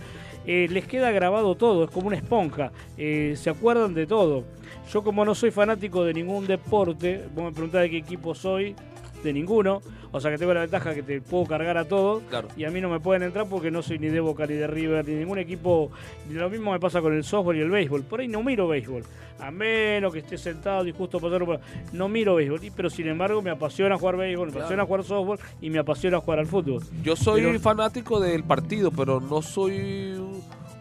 eh, 0.46 0.66
les 0.70 0.86
queda 0.86 1.10
grabado 1.10 1.54
todo, 1.54 1.84
es 1.84 1.90
como 1.90 2.08
una 2.08 2.16
esponja, 2.16 2.72
eh, 2.96 3.34
se 3.36 3.50
acuerdan 3.50 3.94
de 3.94 4.06
todo. 4.06 4.44
Yo 4.92 5.02
como 5.02 5.24
no 5.24 5.34
soy 5.34 5.50
fanático 5.50 6.04
de 6.04 6.14
ningún 6.14 6.46
deporte, 6.46 7.24
vos 7.34 7.44
me 7.44 7.52
preguntás 7.52 7.82
de 7.82 7.90
qué 7.90 7.96
equipo 7.98 8.34
soy, 8.34 8.74
de 9.22 9.32
ninguno, 9.32 9.80
o 10.10 10.20
sea 10.20 10.30
que 10.30 10.38
tengo 10.38 10.52
la 10.54 10.60
ventaja 10.60 10.94
que 10.94 11.02
te 11.02 11.20
puedo 11.20 11.46
cargar 11.46 11.76
a 11.78 11.84
todos 11.84 12.22
Claro. 12.28 12.48
y 12.56 12.64
a 12.64 12.70
mí 12.70 12.80
no 12.80 12.88
me 12.88 13.00
pueden 13.00 13.22
entrar 13.22 13.46
porque 13.48 13.70
no 13.70 13.82
soy 13.82 13.98
ni 13.98 14.08
de 14.08 14.20
Boca 14.20 14.46
ni 14.46 14.54
de 14.54 14.66
River 14.66 15.06
ni 15.06 15.14
ningún 15.14 15.38
equipo. 15.38 15.90
Lo 16.30 16.50
mismo 16.50 16.72
me 16.72 16.80
pasa 16.80 17.00
con 17.00 17.14
el 17.14 17.24
softball 17.24 17.56
y 17.56 17.60
el 17.60 17.70
béisbol. 17.70 18.02
Por 18.02 18.20
ahí 18.20 18.28
no 18.28 18.42
miro 18.42 18.66
béisbol, 18.68 19.02
a 19.40 19.50
menos 19.50 20.12
que 20.12 20.18
esté 20.20 20.36
sentado 20.38 20.86
y 20.86 20.92
justo 20.92 21.20
pasar 21.20 21.44
por... 21.44 21.60
No 21.92 22.08
miro 22.08 22.34
béisbol, 22.34 22.60
pero 22.76 22.90
sin 22.90 23.08
embargo 23.08 23.40
me 23.42 23.50
apasiona 23.50 23.96
jugar 23.96 24.16
béisbol, 24.16 24.50
me 24.52 24.58
apasiona 24.58 24.84
jugar 24.84 25.04
softball 25.04 25.38
y 25.60 25.70
me 25.70 25.78
apasiona 25.78 26.18
jugar 26.20 26.38
al 26.40 26.46
fútbol. 26.46 26.82
Yo 27.02 27.16
soy 27.16 27.42
Pero- 27.42 27.60
fanático 27.60 28.20
del 28.20 28.44
partido, 28.44 28.90
pero 28.90 29.20
no 29.20 29.40
soy 29.42 30.14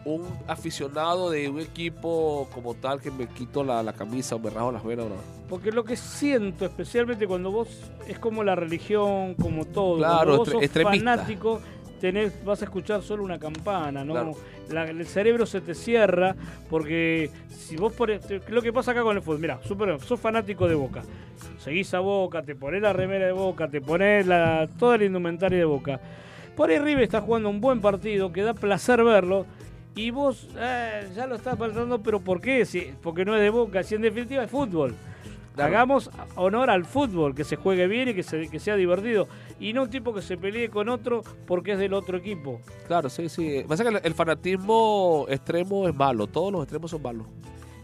un, 0.04 0.26
aficionado 0.46 1.30
de 1.30 1.48
un 1.48 1.60
equipo 1.60 2.48
como 2.52 2.74
tal 2.74 3.00
que 3.00 3.10
me 3.10 3.26
quito 3.26 3.62
la, 3.62 3.82
la 3.82 3.92
camisa 3.92 4.36
o 4.36 4.38
me 4.38 4.50
rajo 4.50 4.72
las 4.72 4.84
venas. 4.84 5.06
No. 5.06 5.14
Porque 5.48 5.70
lo 5.70 5.84
que 5.84 5.96
siento, 5.96 6.64
especialmente 6.64 7.26
cuando 7.26 7.50
vos 7.50 7.68
es 8.06 8.18
como 8.18 8.42
la 8.42 8.54
religión, 8.54 9.34
como 9.34 9.64
todo, 9.66 9.98
Claro, 9.98 10.38
vos 10.38 10.48
sos 10.48 10.66
fanático, 10.70 11.60
tenés, 12.00 12.44
vas 12.44 12.62
a 12.62 12.64
escuchar 12.64 13.02
solo 13.02 13.22
una 13.22 13.38
campana, 13.38 14.04
¿no? 14.04 14.12
Claro. 14.12 14.32
La- 14.70 14.88
el 14.88 15.06
cerebro 15.06 15.44
se 15.44 15.60
te 15.60 15.74
cierra 15.74 16.34
porque 16.70 17.30
si 17.48 17.76
vos 17.76 17.92
pones, 17.92 18.22
lo 18.48 18.62
que 18.62 18.72
pasa 18.72 18.92
acá 18.92 19.02
con 19.02 19.16
el 19.16 19.22
fútbol, 19.22 19.40
mira, 19.40 19.60
sos 19.62 20.18
fanático 20.18 20.66
de 20.66 20.74
Boca, 20.74 21.02
seguís 21.58 21.92
a 21.94 22.00
Boca, 22.00 22.42
te 22.42 22.54
pones 22.54 22.80
la 22.80 22.92
remera 22.92 23.26
de 23.26 23.32
Boca, 23.32 23.68
te 23.68 23.80
pones 23.80 24.26
la, 24.26 24.68
toda 24.78 24.98
la 24.98 25.04
indumentaria 25.04 25.58
de 25.58 25.64
Boca. 25.64 26.00
Por 26.56 26.70
ahí 26.70 26.78
River 26.78 27.04
está 27.04 27.20
jugando 27.20 27.48
un 27.48 27.60
buen 27.60 27.80
partido 27.80 28.32
que 28.32 28.42
da 28.42 28.54
placer 28.54 29.02
verlo 29.04 29.46
y 29.94 30.10
vos 30.10 30.48
eh, 30.56 31.08
ya 31.14 31.26
lo 31.26 31.34
estás 31.34 31.58
faltando, 31.58 32.02
pero 32.02 32.20
¿por 32.20 32.40
qué? 32.40 32.64
Si, 32.64 32.92
porque 33.02 33.24
no 33.24 33.34
es 33.34 33.40
de 33.42 33.50
Boca, 33.50 33.82
si 33.82 33.94
en 33.94 34.02
definitiva 34.02 34.42
es 34.44 34.50
fútbol. 34.50 34.94
Claro. 35.54 35.68
Hagamos 35.68 36.10
honor 36.36 36.70
al 36.70 36.86
fútbol, 36.86 37.34
que 37.34 37.44
se 37.44 37.56
juegue 37.56 37.86
bien 37.86 38.08
y 38.08 38.14
que, 38.14 38.22
se- 38.22 38.48
que 38.48 38.58
sea 38.58 38.74
divertido. 38.74 39.28
Y 39.60 39.74
no 39.74 39.82
un 39.82 39.90
tipo 39.90 40.14
que 40.14 40.22
se 40.22 40.38
pelee 40.38 40.70
con 40.70 40.88
otro 40.88 41.22
porque 41.46 41.72
es 41.72 41.78
del 41.78 41.92
otro 41.92 42.16
equipo. 42.16 42.60
Claro, 42.86 43.10
sí, 43.10 43.28
sí. 43.28 43.62
Pasa 43.68 43.84
que 43.84 43.98
el, 44.02 44.14
fanatismo 44.14 45.26
extremo 45.28 45.86
es 45.86 45.94
malo. 45.94 46.26
Todos 46.26 46.52
los 46.52 46.62
extremos 46.62 46.90
son 46.90 47.02
malos. 47.02 47.26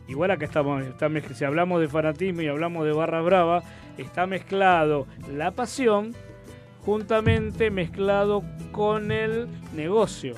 Igual 0.08 0.30
acá 0.30 0.46
estamos, 0.46 0.82
está 0.82 1.10
si 1.34 1.44
hablamos 1.44 1.82
de 1.82 1.88
fanatismo 1.88 2.40
y 2.40 2.48
hablamos 2.48 2.86
de 2.86 2.92
barra 2.92 3.20
brava, 3.20 3.62
está 3.98 4.26
mezclado 4.26 5.06
la 5.36 5.50
pasión 5.50 6.14
juntamente 6.86 7.70
mezclado 7.70 8.42
con 8.72 9.12
el 9.12 9.46
negocio. 9.76 10.34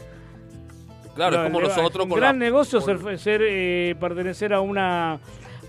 Claro, 1.20 1.36
No, 1.36 1.42
es 1.44 1.48
como 1.52 1.60
el- 1.60 1.68
nosotros 1.68 2.06
un 2.06 2.12
gran 2.12 2.38
la- 2.38 2.44
negocio 2.46 2.80
con- 2.80 2.98
ser, 3.02 3.18
ser, 3.18 3.40
eh, 3.44 3.94
pertenecer 4.00 4.54
a 4.54 4.60
una 4.60 5.18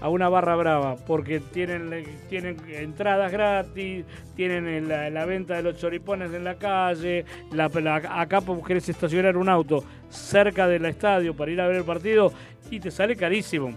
a 0.04 0.10
una 0.10 0.30
barra 0.30 0.56
brava 0.56 0.96
porque 1.06 1.40
tienen 1.42 2.06
tienen 2.30 2.58
entradas 2.70 3.32
gratis 3.32 4.04
tienen 4.36 4.66
el- 4.68 4.88
la, 4.88 5.10
la 5.12 5.26
venta 5.26 5.54
de 5.56 5.62
los 5.62 5.78
choripones 5.78 6.34
en 6.34 6.44
la 6.44 6.56
calle 6.56 7.24
la, 7.52 7.68
la- 7.68 7.98
acá 8.22 8.42
querés 8.66 8.88
estacionar 8.90 9.36
un 9.38 9.48
auto 9.50 9.84
cerca 10.10 10.68
del 10.68 10.86
estadio 10.86 11.36
para 11.36 11.52
ir 11.52 11.62
a 11.62 11.68
ver 11.68 11.76
el 11.76 11.84
partido 11.84 12.32
y 12.72 12.80
te 12.80 12.90
sale 12.90 13.16
carísimo 13.16 13.74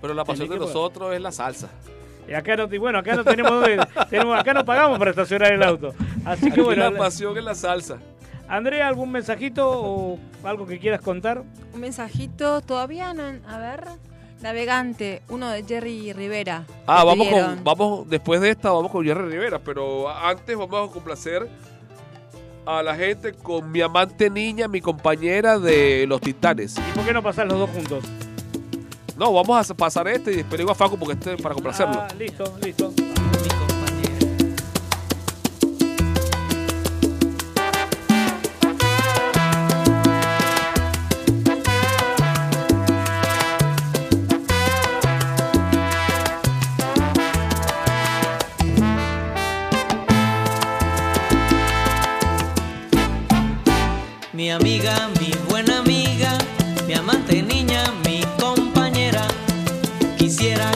Pero 0.00 0.14
la 0.14 0.24
pasión 0.24 0.48
de 0.48 0.56
nosotros 0.58 1.14
es 1.14 1.20
la 1.20 1.30
salsa. 1.30 1.68
y 2.28 2.32
acá 2.32 2.56
no 2.56 2.66
bueno 2.66 2.98
acá 2.98 3.14
no 3.14 3.22
tenemos, 3.22 3.62
tenemos 4.10 4.40
acá 4.40 4.52
no 4.54 4.64
pagamos 4.64 4.98
para 4.98 5.10
estacionar 5.10 5.52
el 5.52 5.62
auto 5.62 5.94
así 6.24 6.46
que 6.46 6.52
Aquí 6.52 6.60
bueno 6.62 6.82
la 6.84 6.90
la- 6.90 6.98
pasión 6.98 7.36
es 7.38 7.44
la 7.44 7.54
salsa. 7.54 7.98
Andrea 8.50 8.88
algún 8.88 9.12
mensajito 9.12 9.70
o 9.70 10.18
algo 10.42 10.66
que 10.66 10.78
quieras 10.80 11.00
contar 11.00 11.44
Un 11.72 11.80
mensajito, 11.80 12.60
todavía 12.60 13.14
no. 13.14 13.22
A 13.48 13.58
ver. 13.58 13.84
Navegante, 14.42 15.22
uno 15.28 15.50
de 15.50 15.62
Jerry 15.64 16.14
Rivera. 16.14 16.64
Ah, 16.86 17.04
vamos 17.04 17.26
pidieron. 17.26 17.56
con, 17.56 17.64
vamos, 17.64 18.08
después 18.08 18.40
de 18.40 18.48
esta 18.50 18.70
vamos 18.70 18.90
con 18.90 19.04
Jerry 19.04 19.28
Rivera, 19.28 19.58
pero 19.58 20.08
antes 20.08 20.56
vamos 20.56 20.88
a 20.88 20.92
complacer 20.92 21.46
a 22.64 22.82
la 22.82 22.96
gente 22.96 23.34
con 23.34 23.70
mi 23.70 23.82
amante 23.82 24.30
niña, 24.30 24.66
mi 24.66 24.80
compañera 24.80 25.58
de 25.58 26.06
los 26.08 26.22
Titanes. 26.22 26.78
y 26.78 26.92
por 26.94 27.04
qué 27.04 27.12
no 27.12 27.22
pasar 27.22 27.46
los 27.48 27.58
dos 27.58 27.70
juntos 27.70 28.04
No, 29.16 29.32
vamos 29.32 29.70
a 29.70 29.74
pasar 29.74 30.08
este 30.08 30.32
y 30.32 30.36
después 30.36 30.58
digo 30.58 30.70
a 30.70 30.74
Facu 30.74 30.98
porque 30.98 31.14
este 31.14 31.36
para 31.36 31.54
complacerlo. 31.54 32.00
Ah, 32.00 32.08
listo 32.18 32.44
listo 32.62 32.94
Mi 54.40 54.50
amiga, 54.50 55.10
mi 55.20 55.30
buena 55.50 55.80
amiga, 55.80 56.38
mi 56.86 56.94
amante 56.94 57.42
niña, 57.42 57.84
mi 58.06 58.24
compañera. 58.40 59.28
Quisiera 60.16 60.72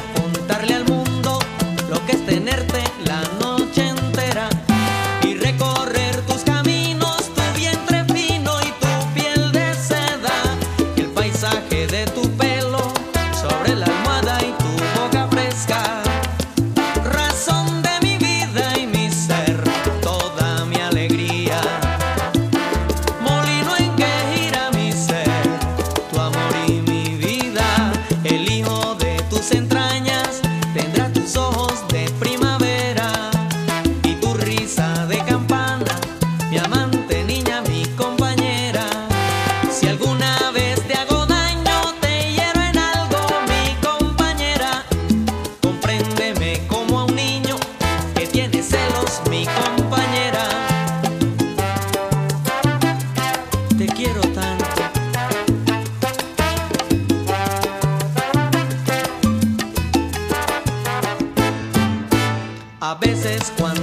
Veces 63.45 63.53
cuando 63.59 63.74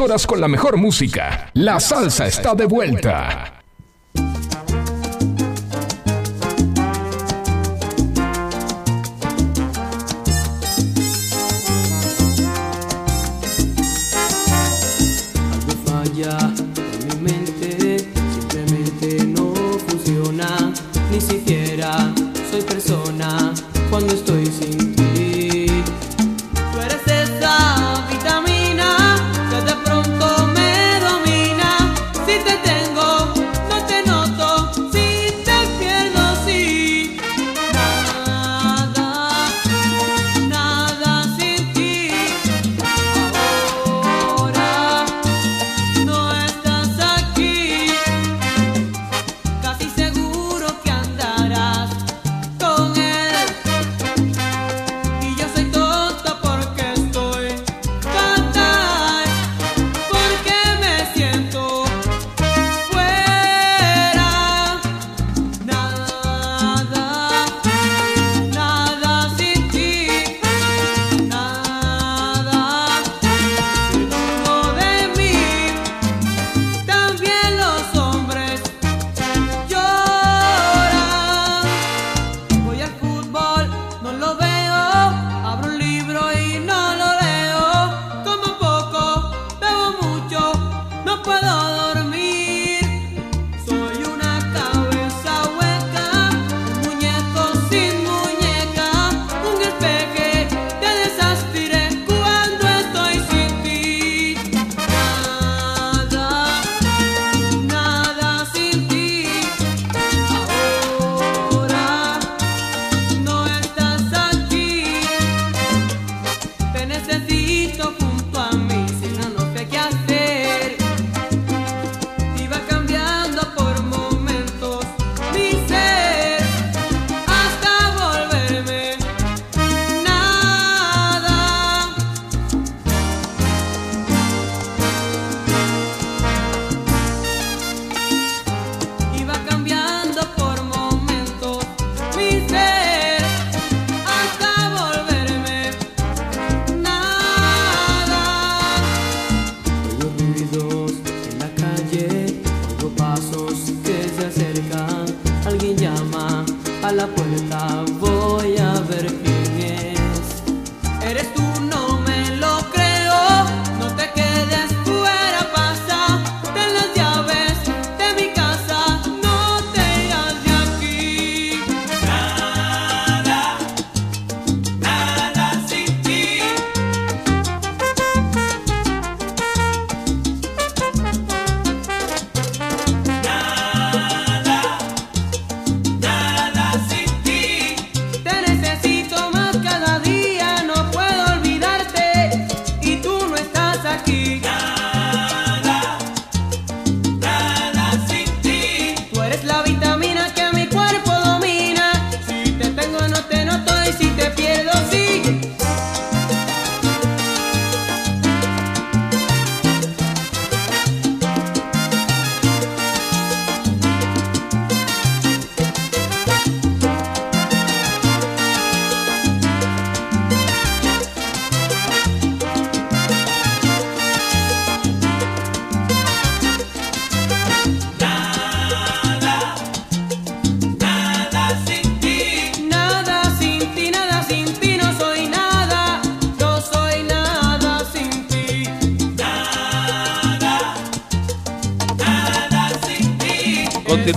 horas 0.00 0.26
con 0.26 0.40
la 0.40 0.48
mejor 0.48 0.76
música. 0.76 1.50
La 1.54 1.80
salsa 1.80 2.26
está 2.26 2.54
de 2.54 2.66
vuelta. 2.66 3.55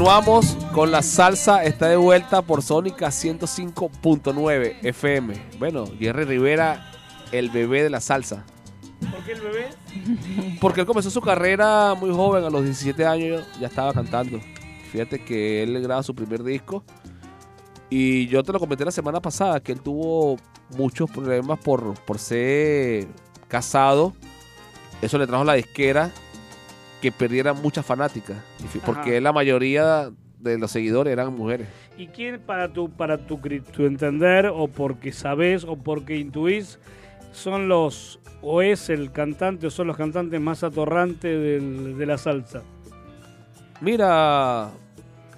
Continuamos 0.10 0.58
con 0.74 0.90
la 0.90 1.04
salsa, 1.04 1.64
está 1.64 1.88
de 1.88 1.96
vuelta 1.96 2.42
por 2.42 2.64
Sónica 2.64 3.10
105.9 3.10 4.78
FM. 4.82 5.36
Bueno, 5.60 5.86
Jerry 6.00 6.24
Rivera, 6.24 6.92
el 7.32 7.52
bebé 7.52 7.84
de 7.84 7.92
la 7.92 8.00
salsa. 8.00 8.44
¿Por 9.12 9.24
qué 9.24 9.34
el 9.34 9.42
bebé? 9.42 9.70
Porque 10.60 10.82
él 10.82 10.88
comenzó 10.88 11.12
su 11.12 11.22
carrera 11.22 11.94
muy 11.94 12.10
joven, 12.10 12.44
a 12.44 12.50
los 12.50 12.64
17 12.64 13.06
años 13.06 13.46
ya 13.60 13.68
estaba 13.68 13.94
cantando. 13.94 14.40
Fíjate 14.92 15.24
que 15.24 15.62
él 15.62 15.80
graba 15.80 16.02
su 16.02 16.16
primer 16.16 16.42
disco. 16.42 16.84
Y 17.92 18.26
yo 18.30 18.42
te 18.42 18.52
lo 18.52 18.60
comenté 18.60 18.86
la 18.86 18.92
semana 18.92 19.22
pasada, 19.22 19.60
que 19.60 19.74
él 19.74 19.82
tuvo 19.82 20.38
muchos 20.76 21.08
problemas 21.12 21.60
por, 21.60 21.94
por 22.06 22.18
ser 22.18 23.08
casado. 23.48 24.14
Eso 25.04 25.20
le 25.20 25.28
trajo 25.28 25.44
la 25.44 25.54
disquera 25.54 26.12
que 27.02 27.12
perdiera 27.12 27.54
muchas 27.54 27.86
fanáticas. 27.86 28.38
Porque 28.86 29.12
Ajá. 29.14 29.22
la 29.22 29.34
mayoría 29.34 30.12
de 30.40 30.58
los 30.58 30.72
seguidores 30.72 31.12
eran 31.14 31.36
mujeres. 31.36 31.68
¿Y 31.98 32.08
quién 32.08 32.40
para 32.40 32.70
tu 32.72 32.90
para 32.90 33.18
tu, 33.18 33.38
tu 33.38 33.86
entender 33.86 34.48
o 34.54 34.68
porque 34.68 35.12
sabes 35.12 35.64
o 35.66 35.76
porque 35.76 36.16
intuís 36.18 36.80
son 37.34 37.68
los 37.68 38.20
o 38.42 38.62
es 38.62 38.90
el 38.90 39.12
cantante 39.12 39.68
o 39.68 39.70
son 39.70 39.88
los 39.88 39.98
cantantes 39.98 40.40
más 40.40 40.64
atorrantes 40.64 41.24
del- 41.42 41.98
de 41.98 42.06
la 42.06 42.18
salsa? 42.18 42.62
Mira, 43.82 44.70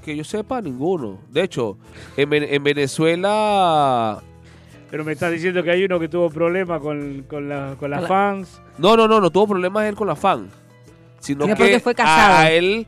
que 0.04 0.16
yo 0.16 0.24
sepa, 0.24 0.62
ninguno. 0.62 1.20
De 1.30 1.44
hecho, 1.44 1.78
en, 2.18 2.32
en 2.34 2.64
Venezuela 2.64 4.20
Pero 4.90 5.04
me 5.06 5.14
estás 5.14 5.32
diciendo 5.32 5.64
que 5.64 5.72
hay 5.72 5.84
uno 5.84 6.00
que 6.00 6.10
tuvo 6.10 6.30
problemas 6.30 6.82
con, 6.82 7.24
con, 7.28 7.48
la- 7.50 7.76
con 7.80 7.90
las 7.92 8.02
la- 8.04 8.08
fans. 8.08 8.62
No, 8.78 8.96
no, 8.98 9.08
no, 9.08 9.20
no 9.22 9.30
tuvo 9.30 9.48
problemas 9.48 9.86
él 9.86 9.96
con 9.96 10.08
la 10.08 10.16
fan. 10.16 10.50
Sino 11.22 11.46
Que 11.46 11.52
que 11.54 11.56
porque 11.58 11.80
fue 11.80 11.96
casado. 11.96 12.38
a 12.40 12.52
él 12.52 12.86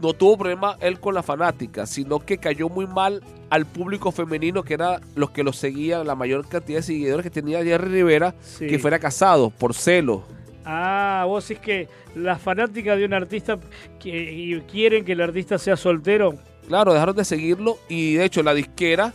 no 0.00 0.12
tuvo 0.12 0.36
problema 0.36 0.76
él 0.80 0.98
con 1.00 1.14
la 1.14 1.22
fanática, 1.22 1.86
sino 1.86 2.18
que 2.20 2.36
cayó 2.36 2.68
muy 2.68 2.86
mal 2.86 3.22
al 3.50 3.64
público 3.66 4.10
femenino, 4.12 4.62
que 4.64 4.74
era 4.74 5.00
los 5.14 5.30
que 5.30 5.42
lo 5.44 5.52
seguían, 5.52 6.06
la 6.06 6.14
mayor 6.16 6.46
cantidad 6.48 6.80
de 6.80 6.82
seguidores 6.82 7.22
que 7.22 7.30
tenía 7.30 7.62
Jerry 7.64 7.88
Rivera, 7.90 8.34
Sí. 8.42 8.66
que 8.66 8.78
fuera 8.78 8.98
casado 8.98 9.48
por 9.50 9.72
celo. 9.74 10.24
Ah, 10.64 11.24
vos 11.26 11.46
decís 11.48 11.62
que 11.64 11.88
las 12.14 12.40
fanáticas 12.40 12.98
de 12.98 13.04
un 13.04 13.14
artista 13.14 13.58
que, 14.00 14.32
y 14.32 14.60
quieren 14.62 15.04
que 15.04 15.12
el 15.12 15.20
artista 15.20 15.56
sea 15.58 15.76
soltero. 15.76 16.34
Claro, 16.68 16.92
dejaron 16.92 17.16
de 17.16 17.24
seguirlo 17.24 17.78
y 17.88 18.14
de 18.14 18.24
hecho 18.24 18.42
la 18.42 18.54
disquera 18.54 19.12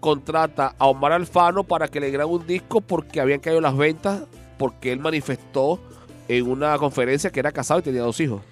contrata 0.00 0.74
a 0.78 0.86
Omar 0.86 1.12
Alfano 1.12 1.64
para 1.64 1.88
que 1.88 2.00
le 2.00 2.10
grabe 2.10 2.30
un 2.30 2.46
disco 2.46 2.80
porque 2.80 3.20
habían 3.20 3.40
caído 3.40 3.60
las 3.60 3.76
ventas, 3.76 4.22
porque 4.58 4.92
él 4.92 5.00
manifestó 5.00 5.80
en 6.28 6.46
una 6.46 6.76
conferencia 6.78 7.30
que 7.30 7.40
era 7.40 7.52
casado 7.52 7.80
y 7.80 7.82
tenía 7.84 8.02
dos 8.02 8.20
hijos. 8.20 8.42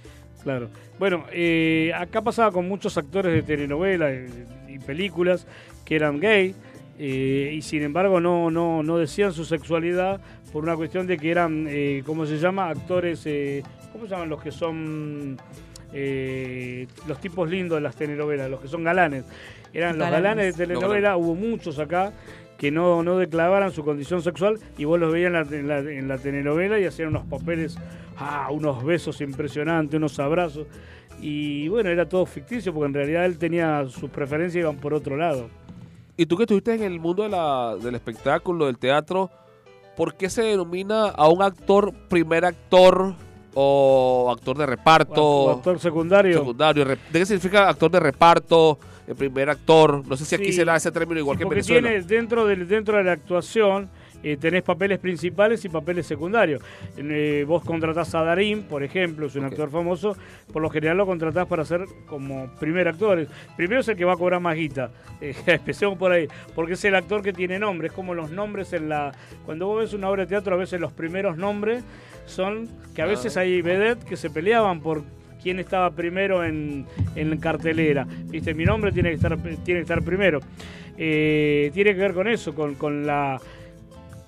Claro. 0.43 0.69
Bueno, 0.98 1.24
eh, 1.32 1.93
acá 1.94 2.23
pasaba 2.23 2.51
con 2.51 2.66
muchos 2.69 2.97
actores 2.97 3.32
de 3.32 3.43
telenovelas 3.43 4.12
y, 4.69 4.74
y 4.74 4.78
películas 4.78 5.47
que 5.85 5.97
eran 5.97 6.20
gay 6.20 6.55
eh, 6.98 7.53
y 7.55 7.61
sin 7.62 7.82
embargo 7.82 8.20
no, 8.20 8.51
no, 8.51 8.82
no 8.82 8.97
decían 8.97 9.32
su 9.32 9.44
sexualidad 9.44 10.20
por 10.53 10.65
una 10.65 10.77
cuestión 10.77 11.07
de 11.07 11.19
que 11.19 11.31
eran, 11.31 11.66
eh, 11.69 12.03
¿cómo 12.07 12.24
se 12.24 12.39
llama? 12.39 12.70
Actores, 12.70 13.23
eh, 13.27 13.62
¿cómo 13.93 14.05
se 14.05 14.11
llaman 14.12 14.31
los 14.31 14.43
que 14.43 14.51
son 14.51 15.36
eh, 15.93 16.86
los 17.07 17.20
tipos 17.20 17.51
lindos 17.51 17.77
de 17.77 17.82
las 17.82 17.94
telenovelas, 17.97 18.48
los 18.51 18.61
que 18.61 18.69
son 18.69 18.82
galanes? 18.82 19.24
Eran 19.74 19.98
los 19.98 20.07
Galanes. 20.09 20.23
galanes 20.23 20.57
de 20.57 20.66
telenovela, 20.66 21.16
hubo 21.19 21.35
muchos 21.35 21.78
acá 21.78 22.12
que 22.59 22.70
no, 22.70 23.03
no 23.03 23.19
declaraban 23.19 23.70
su 23.73 23.85
condición 23.85 24.23
sexual 24.23 24.59
y 24.78 24.85
vos 24.85 24.99
los 24.99 25.12
veías 25.12 25.28
en 25.28 25.33
la, 25.35 25.41
en 25.41 25.69
la- 25.69 25.91
en 25.93 26.09
la 26.09 26.19
telenovela 26.19 26.78
y 26.78 26.85
hacían 26.85 27.09
unos 27.09 27.24
papeles, 27.27 27.77
ah, 28.19 28.49
unos 28.51 28.83
besos 28.85 29.20
impresionantes, 29.20 29.97
unos 29.99 30.19
abrazos. 30.19 30.66
Y 31.20 31.69
bueno, 31.69 31.91
era 31.91 32.09
todo 32.09 32.27
ficticio 32.27 32.73
porque 32.73 32.87
en 32.89 32.95
realidad 32.95 33.24
él 33.27 33.39
tenía 33.39 33.87
sus 33.89 34.11
preferencias 34.11 34.62
iban 34.62 34.77
por 34.77 34.95
otro 34.95 35.16
lado. 35.16 35.49
Y 36.16 36.24
tú 36.27 36.37
que 36.37 36.45
estuviste 36.45 36.74
en 36.74 36.83
el 36.83 36.99
mundo 36.99 37.23
de 37.24 37.28
la- 37.31 37.77
del 37.83 37.95
espectáculo, 37.95 38.66
del 38.66 38.78
teatro, 38.78 39.31
¿por 39.97 40.15
qué 40.15 40.28
se 40.31 40.43
denomina 40.43 41.09
a 41.09 41.28
un 41.28 41.43
actor 41.43 41.93
primer 42.09 42.45
actor 42.45 43.15
o 43.55 44.31
actor 44.35 44.57
de 44.59 44.66
reparto? 44.66 45.23
O 45.24 45.51
actor 45.51 45.78
secundario. 45.78 46.39
secundario. 46.39 46.85
¿De 46.85 46.97
qué 47.12 47.27
significa 47.27 47.69
actor 47.69 47.91
de 47.91 48.01
reparto? 48.01 48.78
El 49.07 49.15
primer 49.16 49.49
actor. 49.51 50.07
No 50.07 50.16
sé 50.16 50.24
si 50.24 50.35
aquí 50.35 50.47
Sí. 50.47 50.53
será 50.55 50.77
ese 50.77 50.91
término 50.91 51.20
igual 51.20 51.37
Sí, 51.37 51.39
que 51.39 51.43
en 51.45 51.49
porque 51.49 51.61
Venezuela. 51.61 51.89
tiene 51.91 52.05
dentro 52.05 52.47
del 52.47 52.66
dentro 52.69 52.97
de 52.99 53.05
la 53.05 53.12
actuación 53.12 53.89
eh, 54.23 54.37
tenés 54.39 54.62
papeles 54.62 54.99
principales 54.99 55.65
y 55.65 55.69
papeles 55.69 56.05
secundarios. 56.07 56.61
Eh, 56.97 57.45
vos 57.47 57.62
contratás 57.62 58.12
a 58.15 58.24
Darín, 58.24 58.62
por 58.62 58.83
ejemplo, 58.83 59.27
es 59.27 59.37
un 59.37 59.45
actor 59.45 59.70
famoso, 59.70 60.16
por 60.53 60.62
lo 60.62 60.70
general 60.70 60.97
lo 60.97 61.07
contratás 61.07 61.47
para 61.47 61.65
ser 61.65 61.85
como 62.07 62.49
primer 62.59 62.89
actor. 62.89 63.24
Primero 63.57 63.83
es 63.83 63.89
el 63.89 63.97
que 63.97 64.05
va 64.05 64.15
a 64.15 64.16
cobrar 64.16 64.41
más 64.41 64.57
guita, 64.57 64.91
eh, 65.20 65.35
empecemos 65.47 65.97
por 65.99 66.11
ahí, 66.11 66.27
porque 66.57 66.73
es 66.73 66.85
el 66.87 66.95
actor 66.97 67.23
que 67.23 67.33
tiene 67.33 67.59
nombre, 67.61 67.89
es 67.89 67.93
como 67.93 68.15
los 68.15 68.31
nombres 68.33 68.73
en 68.73 68.89
la... 68.89 69.12
Cuando 69.45 69.66
vos 69.66 69.81
ves 69.81 69.93
una 69.93 70.09
obra 70.09 70.23
de 70.23 70.28
teatro, 70.31 70.55
a 70.57 70.59
veces 70.59 70.81
los 70.81 70.93
primeros 70.93 71.37
nombres 71.37 71.85
son 72.24 72.69
que 72.95 73.03
a 73.03 73.05
Ah. 73.05 73.09
veces 73.09 73.37
hay 73.37 73.62
vedettes 73.62 74.05
que 74.07 74.16
se 74.16 74.31
peleaban 74.31 74.81
por 74.81 75.05
quién 75.47 75.60
estaba 75.60 75.93
primero 75.93 76.43
en, 76.43 76.85
en 77.14 77.39
cartelera. 77.39 78.05
Viste, 78.24 78.52
mi 78.52 78.64
nombre 78.64 78.90
tiene 78.90 79.10
que 79.10 79.14
estar, 79.14 79.39
tiene 79.39 79.78
que 79.78 79.82
estar 79.82 80.02
primero. 80.02 80.40
Eh, 80.98 81.70
tiene 81.73 81.94
que 81.94 82.01
ver 82.01 82.14
con 82.14 82.27
eso, 82.27 82.52
con, 82.52 82.74
con 82.74 83.06
la 83.06 83.40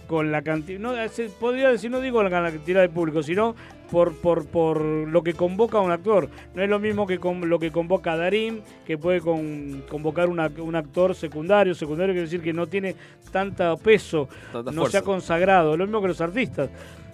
con 0.06 0.30
la 0.32 0.40
cantidad, 0.40 0.78
no, 0.80 0.94
se- 1.10 1.28
podría 1.28 1.68
decir, 1.68 1.90
no 1.90 2.00
digo 2.00 2.22
la 2.22 2.30
cantidad 2.30 2.80
de 2.80 2.88
público, 2.88 3.22
sino 3.22 3.54
por, 3.90 4.14
por, 4.16 4.46
por 4.46 4.80
lo 4.80 5.22
que 5.22 5.34
convoca 5.34 5.76
a 5.76 5.80
un 5.82 5.90
actor. 5.90 6.30
No 6.54 6.62
es 6.62 6.70
lo 6.70 6.78
mismo 6.78 7.06
que 7.06 7.18
con, 7.18 7.46
lo 7.46 7.58
que 7.58 7.70
convoca 7.70 8.12
a 8.12 8.16
Darín, 8.16 8.62
que 8.86 8.96
puede 8.96 9.20
con- 9.20 9.82
convocar 9.90 10.28
una- 10.30 10.50
un 10.60 10.76
actor 10.76 11.14
secundario. 11.14 11.74
Secundario 11.74 12.14
quiere 12.14 12.24
decir 12.26 12.40
que 12.40 12.54
no 12.54 12.66
tiene 12.68 12.94
tanto 13.32 13.76
peso, 13.76 14.28
Tanta 14.50 14.70
no 14.70 14.82
se 14.86 14.96
ha 14.98 15.00
fuerza. 15.00 15.02
consagrado. 15.02 15.76
Lo 15.76 15.84
mismo 15.84 16.00
que 16.00 16.08
los 16.08 16.20
artistas. 16.22 16.70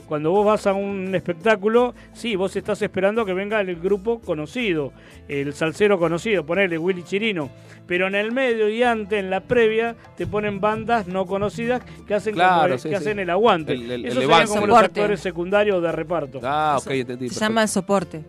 Cuando 0.08 0.30
vos 0.30 0.44
vas 0.44 0.66
a 0.66 0.74
un 0.74 1.14
espectáculo, 1.14 1.94
sí, 2.12 2.36
vos 2.36 2.54
estás 2.56 2.80
esperando 2.82 3.24
que 3.24 3.32
venga 3.32 3.60
el 3.60 3.74
grupo 3.76 4.20
conocido, 4.20 4.92
el 5.28 5.54
salsero 5.54 5.98
conocido, 5.98 6.44
ponele 6.44 6.76
Willy 6.76 7.02
Chirino. 7.02 7.50
Pero 7.86 8.06
en 8.06 8.14
el 8.14 8.30
medio 8.32 8.68
y 8.68 8.82
antes, 8.82 9.18
en 9.18 9.30
la 9.30 9.40
previa, 9.40 9.96
te 10.16 10.26
ponen 10.26 10.60
bandas 10.60 11.06
no 11.06 11.24
conocidas 11.26 11.82
que 12.06 12.14
hacen, 12.14 12.34
como 12.34 12.44
Claro, 12.44 12.74
el, 12.74 12.80
sí, 12.80 12.88
que 12.90 12.96
sí. 12.96 13.02
hacen 13.02 13.18
el 13.18 13.30
aguante. 13.30 13.72
El- 13.72 13.82
el- 13.82 13.90
el 13.92 14.04
Esos 14.06 14.22
serían 14.24 14.46
como 14.46 14.66
los 14.66 14.78
actores 14.78 15.20
secundarios 15.20 15.82
de 15.82 15.92
reparto. 15.92 16.40
Ah, 16.42 16.76
ok, 16.78 16.90
entendí. 16.90 17.28
Se 17.28 17.34
perfecto. 17.34 17.40
llama 17.40 17.62
el 17.62 17.68
soporte. 17.68 18.24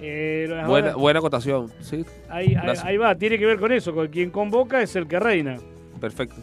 Eh, 0.00 0.62
Buena, 0.66 0.94
buena 0.94 1.18
acotación. 1.18 1.70
Sí, 1.80 2.04
ahí, 2.30 2.54
ahí- 2.54 2.76
ahí 2.84 2.96
va, 2.96 3.14
tiene 3.16 3.36
que 3.38 3.44
ver 3.46 3.58
con 3.58 3.72
eso, 3.72 3.92
con 3.92 4.06
quien 4.08 4.30
convoca 4.30 4.80
es 4.80 4.94
el 4.96 5.06
que 5.08 5.18
reina. 5.18 5.56
perfecto. 6.00 6.36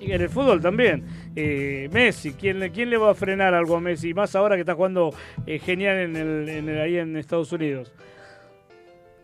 Y 0.00 0.10
en 0.10 0.20
el 0.20 0.28
fútbol 0.28 0.60
también. 0.60 1.04
Eh, 1.34 1.88
Messi, 1.92 2.34
¿quién, 2.34 2.58
le- 2.60 2.70
¿quién 2.70 2.90
le 2.90 2.96
va 2.98 3.10
a 3.10 3.14
frenar 3.14 3.54
algo 3.54 3.76
a 3.76 3.80
Messi? 3.80 4.12
Más 4.12 4.34
ahora 4.36 4.54
que 4.56 4.60
está 4.60 4.74
jugando 4.74 5.14
eh, 5.46 5.58
genial 5.58 5.96
en 5.98 6.16
el, 6.16 6.48
en 6.48 6.68
el- 6.68 6.80
ahí 6.80 6.96
en 6.98 7.16
Estados 7.16 7.52
Unidos. 7.52 7.92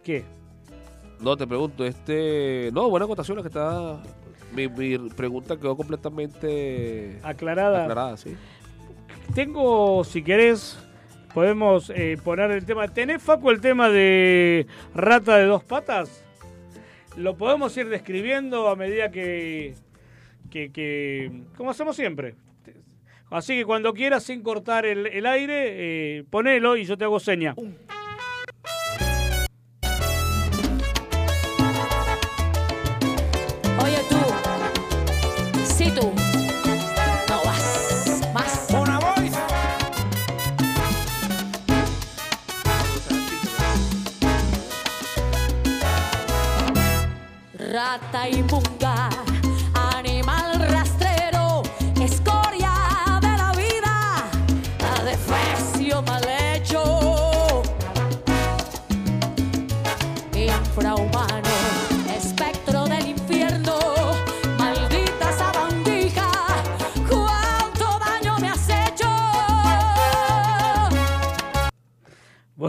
¿Qué? 0.03 0.25
No, 1.21 1.37
te 1.37 1.47
pregunto, 1.47 1.85
este... 1.85 2.71
No, 2.73 2.89
buena 2.89 3.05
acotación 3.05 3.37
la 3.37 3.43
que 3.43 3.49
está... 3.49 4.01
Mi, 4.55 4.67
mi 4.69 4.97
pregunta 5.11 5.57
quedó 5.59 5.77
completamente 5.77 7.19
Aclarada. 7.23 7.83
aclarada, 7.83 8.17
sí. 8.17 8.35
Tengo, 9.35 10.03
si 10.05 10.23
querés, 10.23 10.79
podemos 11.35 11.91
eh, 11.91 12.17
poner 12.25 12.51
el 12.53 12.65
tema. 12.65 12.89
¿Tenés, 12.89 13.23
Facu, 13.23 13.51
el 13.51 13.61
tema 13.61 13.91
de 13.91 14.67
rata 14.95 15.37
de 15.37 15.45
dos 15.45 15.63
patas? 15.65 16.25
Lo 17.17 17.37
podemos 17.37 17.77
ir 17.77 17.91
describiendo 17.91 18.69
a 18.69 18.77
medida 18.77 19.11
que, 19.11 19.75
que, 20.51 20.71
que- 20.73 21.31
como 21.57 21.71
hacemos 21.71 21.97
siempre. 21.97 22.35
Así 23.31 23.57
que 23.59 23.65
cuando 23.67 23.93
quieras, 23.93 24.23
sin 24.23 24.43
cortar 24.43 24.87
el, 24.87 25.07
el 25.07 25.27
aire, 25.27 26.19
eh, 26.19 26.25
ponelo 26.31 26.77
y 26.77 26.85
yo 26.85 26.97
te 26.97 27.05
hago 27.05 27.21
seña. 27.21 27.55
Oye 33.83 33.99
tú, 34.09 34.19
si 35.65 35.91
tú 35.91 36.13
no 37.29 37.37
vas 37.45 38.21
más. 38.35 38.67
Una 38.71 38.99
voz. 38.99 39.15
Rata 47.59 48.23
animal 48.23 48.63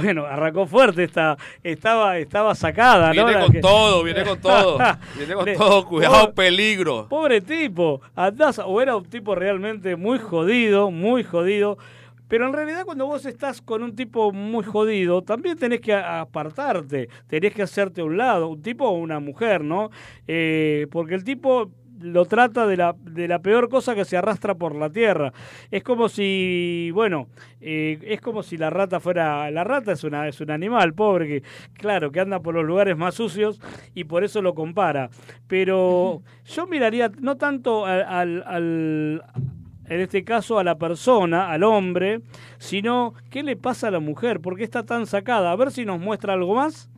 Bueno, 0.01 0.25
arrancó 0.25 0.65
fuerte, 0.65 1.03
esta, 1.03 1.37
estaba, 1.63 2.17
estaba 2.17 2.55
sacada. 2.55 3.11
Viene 3.11 3.33
con 3.39 3.51
que- 3.51 3.59
todo, 3.59 4.03
viene 4.03 4.23
con 4.23 4.39
todo. 4.39 4.77
Viene 5.17 5.33
con 5.33 5.53
todo, 5.53 5.85
cuidado, 5.85 6.13
Pobre- 6.15 6.33
peligro. 6.33 7.07
Pobre 7.09 7.41
tipo, 7.41 8.01
andás, 8.15 8.59
o 8.63 8.81
era 8.81 8.95
un 8.95 9.05
tipo 9.05 9.35
realmente 9.35 9.95
muy 9.95 10.17
jodido, 10.19 10.91
muy 10.91 11.23
jodido. 11.23 11.77
Pero 12.27 12.45
en 12.45 12.53
realidad 12.53 12.85
cuando 12.85 13.07
vos 13.07 13.25
estás 13.25 13.59
con 13.61 13.81
un 13.81 13.95
tipo 13.95 14.31
muy 14.31 14.63
jodido, 14.63 15.23
también 15.23 15.57
tenés 15.57 15.81
que 15.81 15.93
apartarte, 15.95 17.09
tenés 17.27 17.53
que 17.55 17.63
hacerte 17.63 18.01
a 18.01 18.03
un 18.03 18.17
lado, 18.17 18.47
un 18.49 18.61
tipo 18.61 18.85
o 18.87 18.91
una 18.91 19.19
mujer, 19.19 19.63
¿no? 19.63 19.89
Eh, 20.27 20.85
porque 20.91 21.15
el 21.15 21.23
tipo 21.23 21.71
lo 22.01 22.25
trata 22.25 22.65
de 22.67 22.77
la, 22.77 22.95
de 22.99 23.27
la 23.27 23.39
peor 23.39 23.69
cosa 23.69 23.95
que 23.95 24.05
se 24.05 24.17
arrastra 24.17 24.55
por 24.55 24.75
la 24.75 24.89
tierra. 24.89 25.33
Es 25.71 25.83
como 25.83 26.09
si, 26.09 26.91
bueno, 26.93 27.27
eh, 27.61 27.99
es 28.03 28.21
como 28.21 28.43
si 28.43 28.57
la 28.57 28.69
rata 28.69 28.99
fuera, 28.99 29.49
la 29.51 29.63
rata 29.63 29.91
es 29.91 30.03
una 30.03 30.27
es 30.27 30.39
un 30.41 30.51
animal 30.51 30.93
pobre 30.93 31.27
que, 31.27 31.43
claro, 31.73 32.11
que 32.11 32.19
anda 32.19 32.39
por 32.39 32.55
los 32.55 32.65
lugares 32.65 32.97
más 32.97 33.15
sucios 33.15 33.59
y 33.93 34.05
por 34.05 34.23
eso 34.23 34.41
lo 34.41 34.53
compara. 34.53 35.09
Pero 35.47 36.21
yo 36.45 36.67
miraría 36.67 37.11
no 37.19 37.37
tanto 37.37 37.85
al, 37.85 38.01
al- 38.03 38.43
al- 38.45 39.23
en 39.85 40.01
este 40.01 40.23
caso 40.23 40.59
a 40.59 40.63
la 40.63 40.77
persona, 40.77 41.49
al 41.51 41.63
hombre, 41.63 42.21
sino 42.59 43.15
qué 43.31 43.41
le 43.41 43.55
pasa 43.55 43.87
a 43.87 43.91
la 43.91 43.99
mujer, 43.99 44.39
por 44.39 44.55
qué 44.55 44.63
está 44.63 44.85
tan 44.85 45.07
sacada. 45.07 45.51
A 45.51 45.55
ver 45.55 45.71
si 45.71 45.83
nos 45.83 45.99
muestra 45.99 46.33
algo 46.33 46.53
más. 46.55 46.91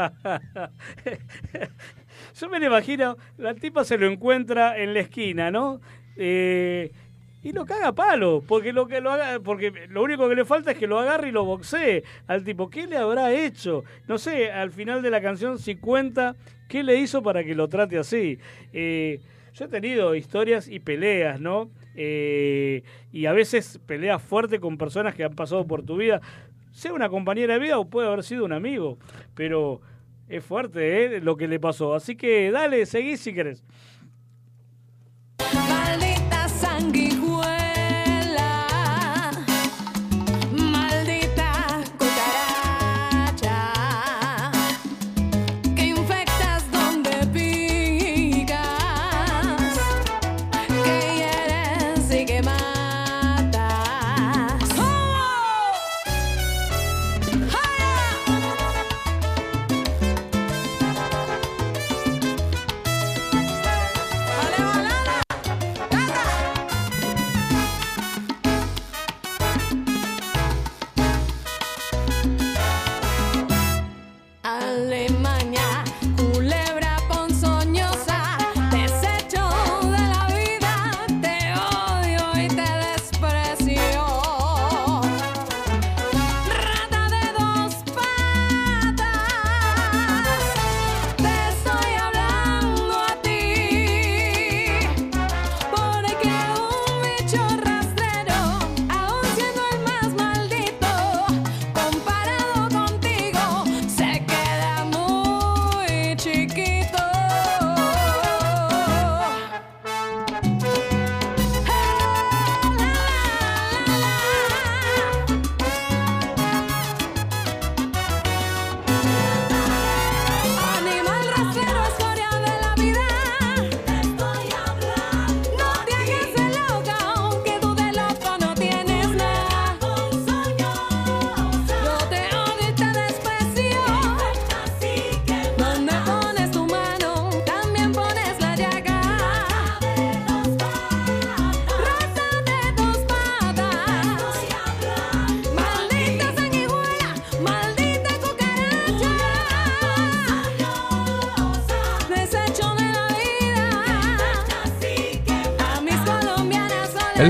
Yo 2.38 2.48
me 2.48 2.58
lo 2.58 2.66
imagino, 2.66 3.16
la 3.38 3.54
tipa 3.54 3.84
se 3.84 3.98
lo 3.98 4.06
encuentra 4.06 4.78
en 4.78 4.94
la 4.94 5.00
esquina, 5.00 5.50
¿no? 5.50 5.80
Eh, 6.16 6.92
y 7.42 7.52
lo 7.52 7.64
caga 7.64 7.88
a 7.88 7.94
palo, 7.94 8.42
porque 8.46 8.72
lo 8.72 8.86
que 8.86 9.00
lo 9.00 9.10
haga, 9.10 9.40
porque 9.40 9.72
lo 9.88 10.02
único 10.02 10.28
que 10.28 10.34
le 10.34 10.44
falta 10.44 10.72
es 10.72 10.78
que 10.78 10.86
lo 10.86 10.98
agarre 10.98 11.28
y 11.28 11.32
lo 11.32 11.44
boxee 11.44 12.04
al 12.26 12.44
tipo. 12.44 12.68
¿Qué 12.68 12.86
le 12.86 12.98
habrá 12.98 13.32
hecho? 13.32 13.84
No 14.06 14.18
sé, 14.18 14.50
al 14.50 14.70
final 14.70 15.00
de 15.00 15.10
la 15.10 15.22
canción 15.22 15.58
si 15.58 15.76
cuenta 15.76 16.36
qué 16.68 16.82
le 16.82 16.96
hizo 16.96 17.22
para 17.22 17.42
que 17.42 17.54
lo 17.54 17.68
trate 17.68 17.98
así. 17.98 18.38
Eh, 18.72 19.20
yo 19.54 19.64
he 19.64 19.68
tenido 19.68 20.14
historias 20.14 20.68
y 20.68 20.80
peleas, 20.80 21.40
¿no? 21.40 21.70
Eh, 21.96 22.82
y 23.12 23.26
a 23.26 23.32
veces 23.32 23.80
peleas 23.86 24.22
fuertes 24.22 24.60
con 24.60 24.76
personas 24.76 25.14
que 25.14 25.24
han 25.24 25.34
pasado 25.34 25.66
por 25.66 25.82
tu 25.82 25.96
vida, 25.96 26.20
sea 26.72 26.92
una 26.92 27.08
compañera 27.08 27.54
de 27.54 27.60
vida 27.60 27.78
o 27.78 27.88
puede 27.88 28.08
haber 28.08 28.22
sido 28.22 28.44
un 28.44 28.52
amigo, 28.52 28.98
pero 29.34 29.80
es 30.30 30.44
fuerte 30.44 31.16
¿eh? 31.16 31.20
lo 31.20 31.36
que 31.36 31.48
le 31.48 31.58
pasó. 31.58 31.94
Así 31.94 32.16
que 32.16 32.50
dale, 32.50 32.86
seguí 32.86 33.16
si 33.16 33.34
querés. 33.34 33.64
Maldita 35.54 36.48
sanguijuela, 36.48 37.19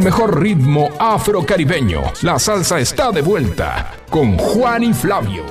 El 0.00 0.04
mejor 0.06 0.40
ritmo 0.40 0.88
afrocaribeño. 0.98 2.00
La 2.22 2.38
salsa 2.38 2.80
está 2.80 3.12
de 3.12 3.20
vuelta 3.20 3.96
con 4.08 4.38
Juan 4.38 4.82
y 4.82 4.94
Flavio. 4.94 5.44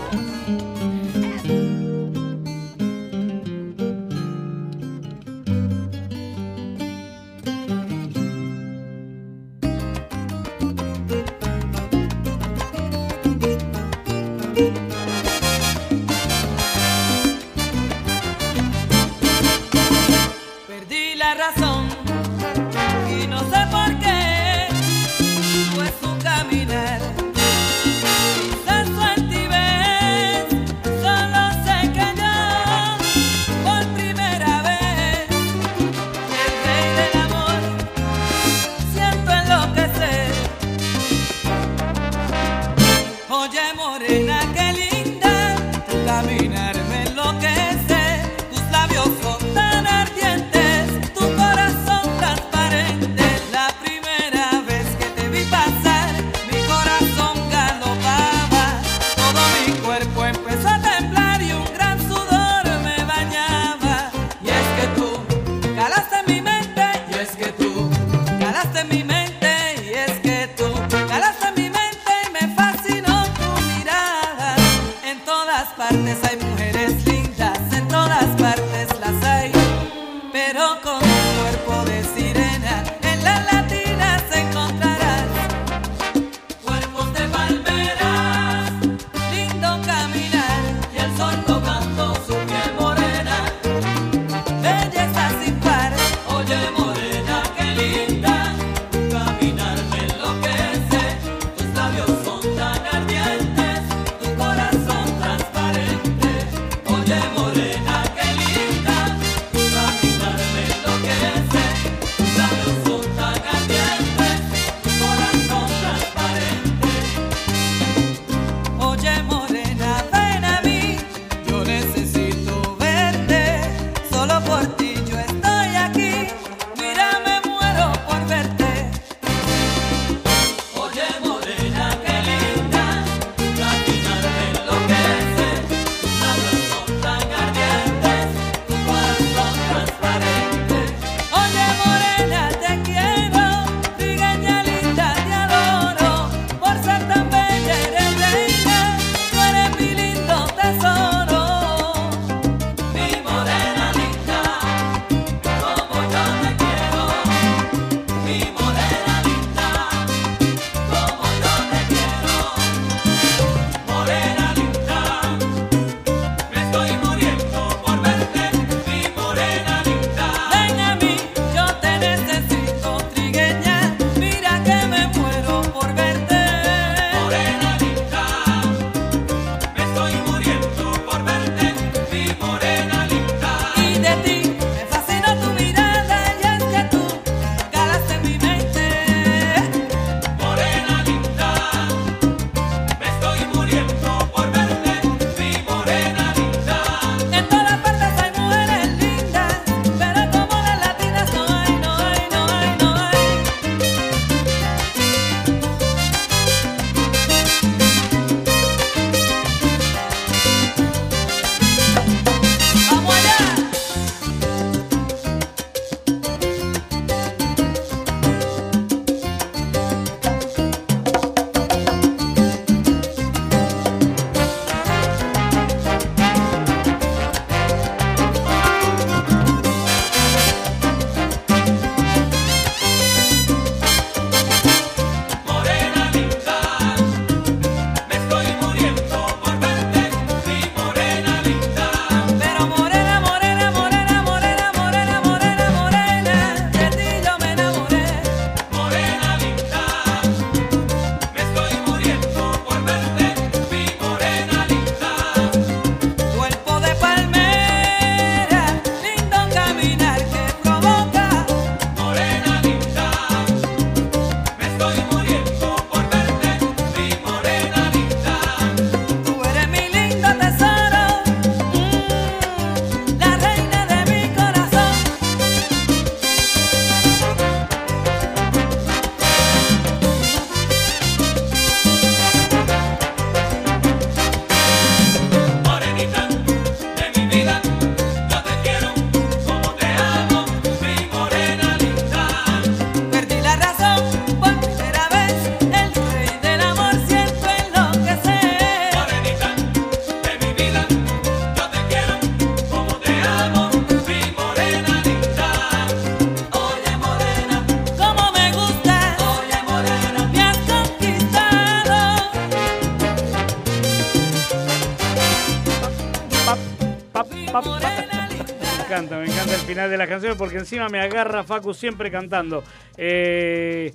Final 319.66 319.90
de 319.90 319.98
las 319.98 320.07
canciones 320.07 320.38
porque 320.38 320.57
encima 320.57 320.90
me 320.90 320.99
agarra 320.99 321.44
Facu 321.44 321.74
siempre 321.74 322.11
cantando. 322.11 322.64
Eh, 322.98 323.94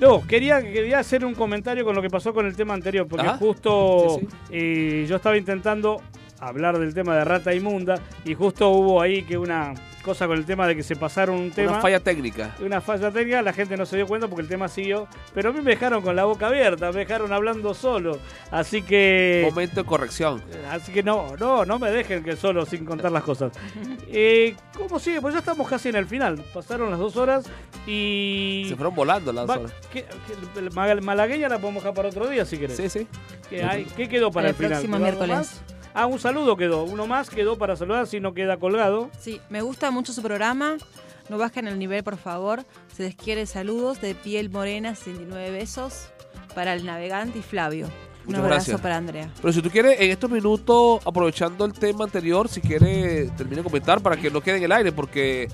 no, 0.00 0.26
quería, 0.26 0.60
quería 0.60 0.98
hacer 0.98 1.24
un 1.24 1.34
comentario 1.34 1.84
con 1.84 1.94
lo 1.94 2.02
que 2.02 2.10
pasó 2.10 2.32
con 2.34 2.46
el 2.46 2.56
tema 2.56 2.74
anterior, 2.74 3.06
porque 3.06 3.26
Ajá. 3.26 3.36
justo 3.38 4.18
Sí, 4.20 4.28
eh, 4.50 5.06
yo 5.08 5.16
estaba 5.16 5.36
intentando 5.36 6.02
hablar 6.40 6.78
del 6.78 6.94
tema 6.94 7.16
de 7.16 7.24
rata 7.24 7.54
inmunda 7.54 7.96
y 8.24 8.34
justo 8.34 8.70
hubo 8.70 9.00
ahí 9.00 9.22
que 9.22 9.38
una 9.38 9.74
cosa 10.04 10.26
con 10.26 10.36
el 10.38 10.44
tema 10.44 10.66
de 10.68 10.76
que 10.76 10.82
se 10.82 10.94
pasaron 10.96 11.36
un 11.36 11.50
tema. 11.50 11.72
Una 11.72 11.80
falla 11.80 11.98
técnica. 12.00 12.54
una 12.60 12.80
falla 12.80 13.10
técnica, 13.10 13.42
la 13.42 13.52
gente 13.52 13.76
no 13.76 13.86
se 13.86 13.96
dio 13.96 14.06
cuenta 14.06 14.28
porque 14.28 14.42
el 14.42 14.48
tema 14.48 14.68
siguió, 14.68 15.08
pero 15.34 15.50
a 15.50 15.52
mí 15.52 15.60
me 15.60 15.70
dejaron 15.72 16.02
con 16.02 16.14
la 16.14 16.24
boca 16.24 16.46
abierta, 16.46 16.92
me 16.92 17.00
dejaron 17.00 17.32
hablando 17.32 17.74
solo, 17.74 18.18
así 18.50 18.82
que 18.82 19.46
Momento 19.50 19.82
de 19.82 19.86
corrección. 19.86 20.42
así 20.70 20.92
que 20.92 21.02
no, 21.02 21.36
no, 21.38 21.64
no 21.64 21.78
me 21.78 21.90
dejen 21.90 22.22
que 22.22 22.36
solo 22.36 22.64
sin 22.66 22.84
contar 22.84 23.10
las 23.10 23.22
cosas. 23.24 23.52
Eh, 24.16 24.54
¿Cómo 24.76 25.00
sigue? 25.00 25.20
Pues 25.20 25.34
ya 25.34 25.40
estamos 25.40 25.68
casi 25.68 25.88
en 25.88 25.96
el 25.96 26.06
final, 26.06 26.40
pasaron 26.54 26.88
las 26.90 27.00
dos 27.00 27.16
horas 27.16 27.44
y 27.86 28.66
Se 28.68 28.76
fueron 28.76 28.94
volando 28.94 29.32
las 29.32 29.48
Va- 29.48 29.58
horas. 29.58 29.72
¿qué- 29.92 30.04
qué- 30.04 30.60
el 30.60 30.70
Mal- 30.72 31.02
Malagueña 31.02 31.48
la 31.48 31.58
podemos 31.58 31.82
dejar 31.82 31.94
para 31.94 32.08
otro 32.10 32.28
día 32.28 32.44
si 32.44 32.58
querés. 32.58 32.76
Sí, 32.76 32.88
sí. 32.88 33.06
¿Qué, 33.50 33.62
hay- 33.64 33.84
qué 33.96 34.08
quedó 34.08 34.30
para 34.30 34.48
El 34.48 34.50
el, 34.50 34.56
final? 34.56 34.70
próximo 34.72 34.96
¿Quedó 34.98 35.06
algo 35.06 35.20
miércoles. 35.26 35.36
más? 35.62 35.62
Ah, 35.94 36.06
un 36.06 36.18
saludo 36.18 36.56
quedó, 36.56 36.82
uno 36.82 37.06
más 37.06 37.30
quedó 37.30 37.56
para 37.56 37.76
saludar 37.76 38.08
si 38.08 38.18
no 38.18 38.34
queda 38.34 38.56
colgado. 38.56 39.10
Sí, 39.18 39.40
me 39.48 39.62
gusta 39.62 39.92
mucho 39.92 40.12
su 40.12 40.22
programa. 40.22 40.76
No 41.28 41.38
bajen 41.38 41.68
el 41.68 41.78
nivel, 41.78 42.02
por 42.02 42.16
favor. 42.16 42.64
Se 42.94 43.04
les 43.04 43.14
quiere 43.14 43.46
saludos 43.46 44.00
de 44.00 44.14
piel 44.14 44.50
morena, 44.50 44.94
69 44.96 45.52
besos 45.52 46.08
para 46.54 46.74
el 46.74 46.84
navegante 46.84 47.38
y 47.38 47.42
Flavio. 47.42 47.88
Un 48.26 48.34
abrazo 48.36 48.54
gracias. 48.54 48.80
para 48.80 48.96
Andrea. 48.96 49.30
Pero 49.40 49.52
si 49.52 49.62
tú 49.62 49.70
quieres, 49.70 50.00
en 50.00 50.10
estos 50.10 50.30
minutos, 50.30 51.00
aprovechando 51.06 51.64
el 51.64 51.72
tema 51.74 52.04
anterior, 52.04 52.48
si 52.48 52.60
quieres, 52.60 53.34
termina 53.36 53.58
de 53.58 53.64
comentar 53.64 54.00
para 54.00 54.16
que 54.16 54.30
no 54.30 54.40
quede 54.40 54.58
en 54.58 54.64
el 54.64 54.72
aire, 54.72 54.92
porque. 54.92 55.48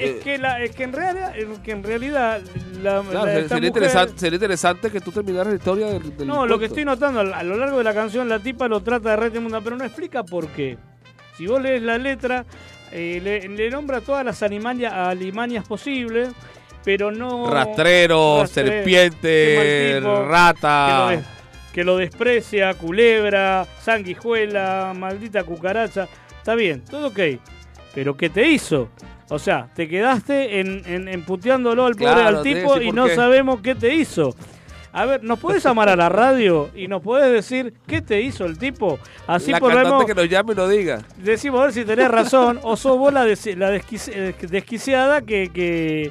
Es 0.00 0.10
eh, 0.10 0.20
que, 0.24 0.38
la, 0.38 0.62
es 0.62 0.74
que 0.74 0.84
en 0.84 0.92
realidad, 0.92 1.36
es 1.36 1.46
que 1.60 1.72
en 1.72 1.82
realidad 1.82 2.40
la, 2.82 3.02
claro, 3.02 3.26
la- 3.26 3.32
sería, 3.32 3.42
mujer- 3.48 3.64
interesante, 3.64 4.18
sería 4.18 4.36
interesante 4.36 4.90
que 4.90 5.00
tú 5.00 5.12
terminaras 5.12 5.48
la 5.48 5.54
historia 5.56 5.86
del. 5.88 6.16
del 6.16 6.26
No, 6.26 6.46
lo 6.46 6.58
que 6.58 6.66
estoy 6.66 6.84
notando 6.84 7.20
a, 7.20 7.42
lo 7.42 7.56
largo 7.56 7.78
de 7.78 7.84
la 7.84 7.92
canción, 7.94 8.28
la 8.28 8.38
tipa 8.38 8.66
lo 8.68 8.80
trata 8.82 9.10
de 9.10 9.16
red 9.16 9.34
inmunda, 9.34 9.60
pero 9.60 9.76
no 9.76 9.84
explica 9.84 10.22
por 10.24 10.48
qué. 10.48 10.78
Si 11.36 11.46
vos 11.46 11.60
lees 11.60 11.82
la 11.82 11.98
letra, 11.98 12.44
eh, 12.92 13.20
le, 13.22 13.48
le 13.48 13.70
nombra 13.70 14.00
todas 14.00 14.24
las 14.24 14.42
animalias, 14.42 14.92
alimañas 14.92 15.66
posibles, 15.66 16.30
pero 16.84 17.10
no. 17.10 17.50
Rastrero, 17.50 18.40
Rastrero, 18.40 18.70
serpiente, 18.70 19.18
qué 19.20 19.54
mal 19.56 20.00
tipo, 20.00 20.16
que 20.16 20.20
lo, 20.22 20.28
rata. 20.28 21.22
que 21.72 21.84
lo 21.84 21.96
desprecia, 21.98 22.74
culebra, 22.74 23.66
sanguijuela, 23.82 24.92
maldita 24.96 25.44
cucaracha. 25.44 26.08
Está 26.38 26.54
bien, 26.54 26.82
todo 26.84 27.08
ok. 27.08 27.20
Pero 27.94 28.16
¿qué 28.16 28.30
te 28.30 28.46
hizo? 28.48 28.88
O 29.30 29.38
sea, 29.38 29.68
te 29.74 29.88
quedaste 29.88 30.60
en, 30.60 30.82
en, 30.86 31.08
en 31.08 31.24
puteándolo 31.24 31.86
al 31.86 31.94
pobre 31.94 32.12
Claro, 32.12 32.38
al 32.38 32.42
tipo 32.42 32.80
y 32.80 32.92
no 32.92 33.06
qué. 33.06 33.14
sabemos 33.14 33.60
qué 33.62 33.74
te 33.74 33.94
hizo. 33.94 34.34
A 34.92 35.04
ver, 35.06 35.22
¿nos 35.22 35.38
puedes 35.38 35.62
llamar 35.62 35.88
a 35.88 35.94
la 35.94 36.08
radio 36.08 36.68
y 36.74 36.88
nos 36.88 37.00
puedes 37.00 37.30
decir 37.32 37.72
qué 37.86 38.02
te 38.02 38.20
hizo 38.22 38.44
el 38.44 38.58
tipo? 38.58 38.98
Así 39.28 39.52
la 39.52 39.60
podemos 39.60 40.04
que 40.04 40.14
nos 40.16 40.28
llame 40.28 40.52
y 40.52 40.56
nos 40.56 40.68
diga. 40.68 41.02
decimos 41.16 41.60
a 41.60 41.64
ver 41.66 41.72
si 41.72 41.84
tenés 41.84 42.08
razón 42.10 42.58
o 42.64 42.76
sos 42.76 42.98
vos 42.98 43.12
la, 43.12 43.24
des- 43.24 43.56
la 43.56 43.70
desquici- 43.72 44.34
desquiciada 44.48 45.22
que, 45.22 45.48
que, 45.54 46.10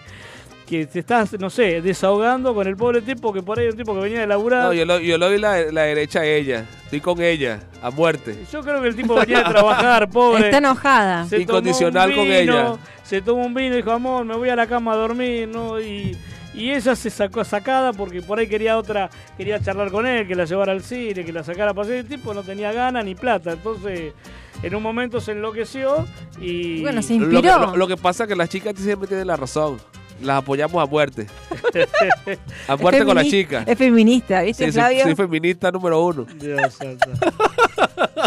que 0.70 0.86
te 0.86 1.00
estás, 1.00 1.34
no 1.40 1.50
sé, 1.50 1.82
desahogando 1.82 2.54
con 2.54 2.68
el 2.68 2.76
pobre 2.78 3.02
tipo 3.02 3.34
que 3.34 3.42
por 3.42 3.58
ahí 3.60 3.66
es 3.68 3.72
un 3.74 3.78
tipo 3.80 3.94
que 3.96 4.02
venía 4.02 4.20
de 4.22 4.28
laburar. 4.28 4.66
No, 4.66 4.74
yo, 4.74 4.86
lo, 4.86 5.00
yo 5.00 5.18
le 5.18 5.26
doy 5.26 5.38
la, 5.40 5.60
la 5.72 5.82
derecha 5.84 6.20
a 6.20 6.26
ella. 6.26 6.66
Estoy 6.84 7.02
con 7.02 7.22
ella, 7.22 7.60
a 7.82 7.90
muerte. 7.92 8.38
Yo 8.52 8.62
creo 8.62 8.82
que 8.82 8.88
el 8.90 8.96
tipo 8.96 9.16
venía 9.16 9.40
de 9.40 9.46
trabajar, 9.50 10.10
pobre. 10.12 10.46
Está 10.46 10.58
enojada. 10.60 11.24
Se 11.26 11.38
tomó 11.38 11.42
Incondicional 11.60 12.14
con 12.14 12.28
ella. 12.28 12.74
Se 13.04 13.22
tomó 13.22 13.44
un 13.46 13.54
vino 13.56 13.74
y 13.74 13.78
dijo, 13.78 13.92
amor, 13.92 14.24
me 14.26 14.36
voy 14.36 14.50
a 14.50 14.56
la 14.56 14.68
cama 14.68 14.94
a 14.94 14.96
dormir, 14.96 15.48
¿no? 15.48 15.80
Y, 15.82 16.16
y 16.54 16.72
ella 16.72 16.96
se 16.96 17.10
sacó 17.10 17.44
sacada 17.44 17.92
porque 17.94 18.22
por 18.22 18.38
ahí 18.38 18.48
quería 18.48 18.78
otra, 18.78 19.10
quería 19.38 19.60
charlar 19.60 19.90
con 19.92 20.06
él, 20.06 20.28
que 20.28 20.36
la 20.36 20.46
llevara 20.46 20.72
al 20.72 20.84
cine, 20.84 21.26
que 21.26 21.34
la 21.34 21.44
sacara 21.44 21.72
a 21.72 21.74
pasear. 21.74 21.98
El 22.00 22.06
tipo 22.08 22.34
no 22.34 22.44
tenía 22.44 22.72
ganas 22.72 23.04
ni 23.06 23.16
plata. 23.16 23.54
Entonces, 23.54 24.14
en 24.62 24.76
un 24.76 24.84
momento 24.84 25.20
se 25.22 25.32
enloqueció 25.32 26.06
y. 26.40 26.82
Bueno, 26.82 27.02
se 27.02 27.14
Lo 27.18 27.30
que, 27.30 27.36
inspiró. 27.38 27.60
lo- 27.68 27.76
lo 27.78 27.88
que 27.88 27.98
pasa 27.98 28.24
es 28.26 28.30
que 28.30 28.36
las 28.36 28.50
chicas 28.50 28.74
siempre 28.78 29.08
tienen 29.08 29.26
la 29.28 29.36
razón. 29.36 29.78
Las 30.22 30.40
apoyamos 30.40 30.82
a 30.82 30.86
muerte. 30.86 31.28
a 32.68 32.76
muerte 32.76 33.06
con 33.06 33.16
las 33.16 33.26
femini- 33.26 33.30
chicas. 33.32 33.68
Es 33.68 33.78
feminista, 33.78 34.42
¿viste, 34.42 34.66
Sí, 34.66 34.72
soy, 34.72 34.82
Flavio? 34.82 35.04
soy 35.04 35.16
feminista 35.16 35.72
número 35.72 36.04
uno. 36.06 36.26
Dios 36.36 36.74
santo. 36.74 37.10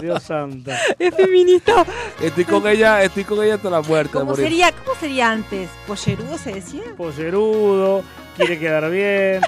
Dios 0.01 0.23
santo. 0.23 0.71
Es 0.99 1.15
feminista. 1.15 1.85
Estoy 2.21 2.45
con 2.45 2.67
ella, 2.67 3.03
estoy 3.03 3.25
con 3.25 3.43
ella 3.45 3.55
hasta 3.57 3.71
la 3.71 3.83
muerte. 3.83 4.11
a 4.17 4.21
¿Cómo 4.21 4.31
morir. 4.33 4.45
sería, 4.47 4.73
¿Cómo 4.73 4.99
sería 4.99 5.31
antes? 5.31 5.69
¿Pollerudo 5.87 6.39
se 6.39 6.53
decía? 6.55 6.83
Pollerudo, 6.97 8.03
quiere 8.37 8.59
quedar 8.59 8.91
bien. 8.91 9.41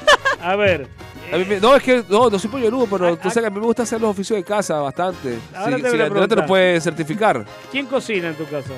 A 0.42 0.56
ver. 0.56 0.86
A 1.32 1.38
mí 1.38 1.44
me- 1.46 1.58
no, 1.60 1.74
es 1.74 1.82
que 1.82 2.04
no, 2.08 2.28
no 2.28 2.38
soy 2.38 2.50
pollerudo, 2.50 2.86
pero 2.86 3.08
Ah, 3.08 3.16
tú 3.16 3.30
sabes 3.30 3.42
que 3.44 3.46
a 3.46 3.50
mí 3.50 3.58
me 3.58 3.64
gusta 3.64 3.84
hacer 3.84 4.00
los 4.00 4.10
oficios 4.10 4.36
de 4.36 4.44
casa 4.44 4.78
bastante. 4.80 5.38
Ahora 5.54 5.76
Si, 5.78 5.82
te 5.82 5.90
si 5.90 5.96
a 6.00 6.08
la 6.10 6.28
te 6.28 6.36
lo 6.36 6.46
puede 6.46 6.80
certificar. 6.80 7.44
¿Quién 7.72 7.86
cocina 7.86 8.28
en 8.28 8.34
tu 8.34 8.44
casa? 8.44 8.72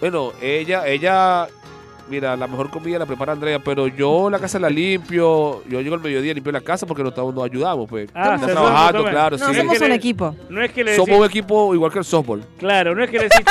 Bueno, 0.00 0.32
ella, 0.42 0.86
ella, 0.88 1.46
mira, 2.08 2.36
la 2.36 2.46
mejor 2.46 2.70
comida 2.70 2.98
la 2.98 3.06
prepara 3.06 3.32
Andrea, 3.32 3.58
pero 3.58 3.86
yo 3.88 4.28
la 4.30 4.38
casa 4.38 4.58
la 4.58 4.70
limpio, 4.70 5.62
yo 5.68 5.80
llego 5.80 5.94
al 5.94 6.00
mediodía, 6.00 6.34
limpio 6.34 6.52
la 6.52 6.60
casa 6.60 6.86
porque 6.86 7.02
nos, 7.02 7.16
nos 7.16 7.44
ayudamos, 7.44 7.88
pues. 7.88 8.08
Ah, 8.14 8.38
se 8.38 8.46
trabajando, 8.46 8.98
ayudan, 8.98 9.12
claro, 9.12 9.36
No, 9.38 9.48
sí. 9.48 9.54
somos 9.54 9.80
un 9.80 9.92
equipo. 9.92 10.36
No 10.48 10.62
es 10.62 10.72
que 10.72 10.84
le 10.84 10.94
Somos 10.96 11.06
decís, 11.08 11.20
un 11.20 11.26
equipo 11.26 11.74
igual 11.74 11.92
que 11.92 11.98
el 11.98 12.04
softball. 12.04 12.44
claro, 12.58 12.94
no 12.94 13.02
es 13.04 13.10
que 13.10 13.18
le 13.18 13.24
decís, 13.24 13.44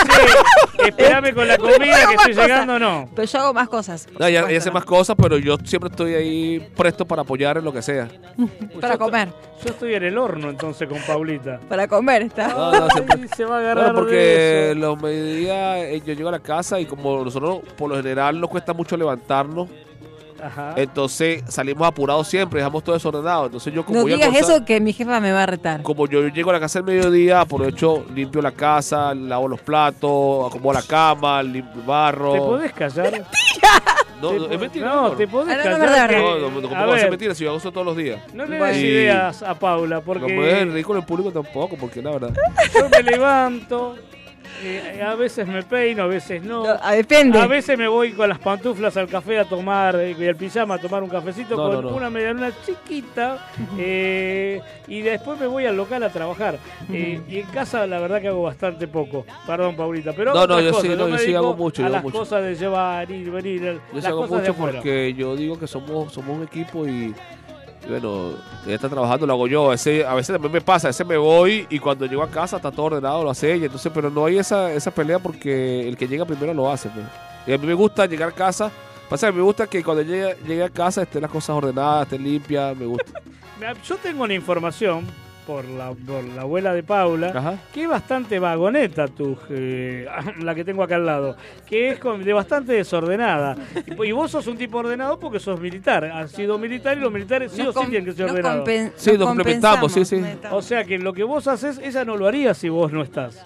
espérame 0.85 1.33
con 1.33 1.47
la 1.47 1.57
comida 1.59 2.07
que 2.09 2.15
estoy 2.15 2.33
llegando, 2.33 2.79
no. 2.79 3.09
Pero 3.15 3.27
yo 3.27 3.39
hago 3.39 3.53
más 3.53 3.69
cosas. 3.69 4.07
No, 4.19 4.25
ella, 4.25 4.45
hace 4.55 4.71
más 4.71 4.85
cosas, 4.85 5.15
pero 5.21 5.37
yo 5.37 5.57
siempre 5.63 5.89
estoy 5.89 6.13
ahí 6.13 6.69
presto 6.75 7.05
para 7.05 7.21
apoyar 7.21 7.57
en 7.57 7.63
lo 7.65 7.73
que 7.73 7.81
sea. 7.81 8.07
Para 8.81 8.97
comer. 8.97 9.29
Yo 9.63 9.69
estoy 9.69 9.93
en 9.93 10.03
el 10.03 10.17
horno 10.17 10.49
entonces 10.49 10.89
con 10.89 10.97
Paulita. 11.07 11.59
Para 11.69 11.87
comer 11.87 12.23
está. 12.23 12.49
No, 12.49 12.71
no, 12.71 12.89
siempre- 12.89 13.27
se 13.33 13.45
va 13.45 13.57
a 13.57 13.59
agarrar 13.59 13.85
Bueno, 13.85 13.99
porque 13.99 14.15
de 14.15 14.71
eso. 14.71 14.79
los 14.79 15.01
mediodías 15.01 15.77
eh, 15.77 16.01
yo 16.05 16.13
llego 16.13 16.29
a 16.29 16.33
la 16.33 16.39
casa 16.39 16.79
y 16.81 16.85
como 16.85 17.23
nosotros 17.23 17.59
por 17.77 17.89
lo 17.89 17.95
general 17.95 18.41
nos 18.43 18.49
cuesta 18.49 18.73
mucho 18.73 18.97
levantarnos, 18.97 19.69
Ajá. 20.41 20.73
entonces 20.75 21.41
salimos 21.47 21.87
apurados 21.87 22.27
siempre, 22.27 22.59
dejamos 22.59 22.83
todo 22.83 22.93
desordenado. 22.95 23.45
Entonces 23.45 23.73
yo 23.73 23.85
como 23.85 23.99
No 23.99 24.05
digas 24.05 24.27
almorzar- 24.29 24.41
eso 24.57 24.65
que 24.65 24.81
mi 24.81 24.91
jefa 24.91 25.19
me 25.21 25.31
va 25.31 25.43
a 25.43 25.45
retar. 25.45 25.81
como 25.81 26.05
yo 26.07 26.27
llego 26.27 26.49
a 26.49 26.53
la 26.53 26.59
casa 26.59 26.79
al 26.79 26.85
mediodía, 26.85 27.39
aprovecho, 27.41 28.05
limpio 28.13 28.41
la 28.41 28.51
casa, 28.51 29.15
lavo 29.15 29.47
los 29.47 29.61
platos, 29.61 30.47
acomodo 30.47 30.73
la 30.73 30.81
cama, 30.83 31.41
limpio 31.41 31.79
el 31.79 31.87
barro. 31.87 32.33
¿Te 32.33 32.39
podés 32.39 32.73
callar? 32.73 33.25
No, 34.21 34.29
Te 34.29 34.39
no, 34.39 34.47
po- 34.47 34.53
es 34.53 34.59
mentira. 34.59 34.87
No, 34.87 35.01
No, 35.03 35.11
te 35.11 35.27
podés 35.27 35.47
no, 35.57 35.63
callar. 35.63 35.79
no, 35.79 35.79
verdad, 35.85 36.07
no, 36.39 36.49
no, 36.49 36.61
no, 36.61 36.69
¿cómo 36.69 36.81
a 36.81 36.85
va 36.85 36.95
a 36.95 36.99
ser 36.99 37.09
mentira 37.09 37.35
si 37.35 37.43
yo 37.43 37.49
hago 37.49 37.57
eso 37.59 37.71
todos 37.71 37.85
los 37.87 37.95
días? 37.97 38.21
no 38.33 38.45
le 38.45 38.57
des 38.57 38.77
ideas 38.77 39.43
a 39.43 39.53
Paula, 39.53 39.95
No 39.97 40.01
porque 40.01 40.65
reír 40.65 40.85
con 40.85 40.97
el 40.97 41.03
público 41.03 41.31
tampoco, 41.31 41.75
porque 41.77 42.01
la 42.01 42.11
verdad. 42.11 42.33
yo 42.73 42.89
me 42.89 43.03
levanto, 43.03 43.95
eh, 44.61 45.01
a 45.05 45.15
veces 45.15 45.47
me 45.47 45.63
peino, 45.63 46.03
a 46.03 46.07
veces 46.07 46.43
no. 46.43 46.63
No, 46.65 46.77
ah, 46.81 46.93
depende. 46.93 47.39
A 47.39 47.47
veces 47.47 47.77
me 47.77 47.87
voy 47.87 48.11
con 48.13 48.29
las 48.29 48.39
pantuflas 48.39 48.95
al 48.97 49.07
café 49.07 49.39
a 49.39 49.45
tomar, 49.45 49.95
eh, 49.95 50.15
y 50.17 50.23
el 50.23 50.35
pijama 50.35 50.75
a 50.75 50.77
tomar 50.77 51.01
un 51.03 51.09
cafecito 51.09 51.55
No, 51.55 51.63
con 51.63 51.71
no, 51.73 51.81
no. 51.91 51.95
una 51.97 52.09
medialuna 52.09 52.51
chiquita 52.65 53.49
eh, 53.77 54.61
y 54.87 55.01
después 55.01 55.39
me 55.39 55.47
voy 55.47 55.65
al 55.65 55.75
local 55.75 56.03
a 56.03 56.09
trabajar. 56.09 56.57
Eh, 56.91 57.21
y 57.27 57.39
en 57.39 57.47
casa 57.47 57.85
la 57.87 57.99
verdad 57.99 58.21
que 58.21 58.27
hago 58.27 58.43
bastante 58.43 58.87
poco. 58.87 59.25
Perdón, 59.47 59.75
Paulita, 59.75 60.13
pero 60.13 60.33
No, 60.33 60.45
no, 60.47 60.59
yo 60.59 60.69
cosas. 60.71 60.83
sí, 60.83 60.95
no, 60.97 61.05
me 61.05 61.11
yo 61.11 61.17
sí 61.17 61.33
hago 61.35 61.55
mucho, 61.55 61.81
A 61.81 61.85
hago 61.85 61.95
las 61.95 62.03
mucho. 62.03 62.17
cosas 62.19 62.43
de 62.43 62.55
llevar, 62.55 63.09
ir, 63.11 63.31
venir, 63.31 63.63
el- 63.65 63.75
Yo 63.77 63.81
las 63.93 64.03
sí 64.03 64.07
hago 64.09 64.27
cosas 64.27 64.39
mucho 64.39 64.53
porque 64.55 65.13
yo 65.13 65.35
digo 65.35 65.57
que 65.59 65.67
somos, 65.67 66.13
somos 66.13 66.37
un 66.37 66.43
equipo 66.43 66.87
y, 66.87 67.13
y 67.85 67.89
bueno, 67.89 68.31
ella 68.65 68.75
está 68.75 68.89
trabajando, 68.89 69.27
lo 69.27 69.33
hago 69.33 69.47
yo. 69.47 69.67
A 69.67 69.71
veces, 69.71 70.05
a 70.05 70.13
veces 70.13 70.33
también 70.33 70.53
me 70.53 70.61
pasa, 70.61 70.87
a 70.87 70.89
veces 70.89 71.05
me 71.05 71.17
voy 71.17 71.67
y 71.69 71.79
cuando 71.79 72.05
llego 72.05 72.23
a 72.23 72.29
casa 72.29 72.57
está 72.57 72.71
todo 72.71 72.85
ordenado, 72.85 73.23
lo 73.23 73.29
hace 73.29 73.53
ella. 73.53 73.65
Entonces, 73.65 73.91
pero 73.93 74.09
no 74.09 74.25
hay 74.25 74.37
esa, 74.37 74.71
esa 74.71 74.91
pelea 74.91 75.19
porque 75.19 75.87
el 75.87 75.97
que 75.97 76.07
llega 76.07 76.25
primero 76.25 76.53
lo 76.53 76.71
hace. 76.71 76.89
pues. 76.89 77.05
Y 77.45 77.53
a 77.53 77.57
mí 77.57 77.67
me 77.67 77.73
gusta 77.73 78.05
llegar 78.05 78.29
a 78.29 78.31
casa. 78.31 78.71
Pasa 79.09 79.27
que 79.27 79.33
me 79.33 79.41
gusta 79.41 79.67
que 79.67 79.83
cuando 79.83 80.01
llegue, 80.01 80.37
llegue 80.47 80.63
a 80.63 80.69
casa 80.69 81.03
estén 81.03 81.21
las 81.21 81.31
cosas 81.31 81.55
ordenadas, 81.55 82.03
estén 82.03 82.23
limpias, 82.23 82.75
me 82.75 82.85
gusta. 82.85 83.21
Yo 83.87 83.97
tengo 83.97 84.23
una 84.23 84.33
información 84.33 85.05
por 85.45 85.65
la, 85.65 85.91
por 85.91 86.23
la 86.23 86.41
abuela 86.41 86.73
de 86.73 86.83
Paula. 86.83 87.31
Ajá. 87.35 87.57
que 87.73 87.83
es 87.83 87.89
bastante 87.89 88.39
vagoneta 88.39 89.07
tu, 89.07 89.37
eh, 89.49 90.05
la 90.41 90.55
que 90.55 90.63
tengo 90.63 90.83
acá 90.83 90.95
al 90.95 91.05
lado, 91.05 91.35
que 91.67 91.89
es 91.89 91.99
con- 91.99 92.23
de 92.23 92.33
bastante 92.33 92.73
desordenada. 92.73 93.55
Y, 93.85 94.03
y 94.03 94.11
vos 94.11 94.31
sos 94.31 94.47
un 94.47 94.57
tipo 94.57 94.77
ordenado 94.79 95.19
porque 95.19 95.39
sos 95.39 95.59
militar, 95.59 96.05
has 96.05 96.31
sido 96.31 96.57
militar 96.57 96.97
y 96.97 97.01
los 97.01 97.11
militares 97.11 97.51
sí 97.51 97.61
o 97.61 97.73
sí 97.73 97.79
tienen 97.89 98.05
que 98.05 98.13
ser 98.13 98.29
ordenados. 98.29 98.67
Sí, 98.95 99.11
nos 99.17 99.27
complementamos, 99.27 99.91
sí, 99.91 100.05
sí. 100.05 100.21
O 100.51 100.61
sea 100.61 100.83
que 100.83 100.97
lo 100.97 101.13
que 101.13 101.23
vos 101.23 101.47
haces, 101.47 101.79
ella 101.83 102.05
no 102.05 102.15
lo 102.17 102.27
haría 102.27 102.53
si 102.53 102.69
vos 102.69 102.91
no 102.91 103.01
estás. 103.01 103.45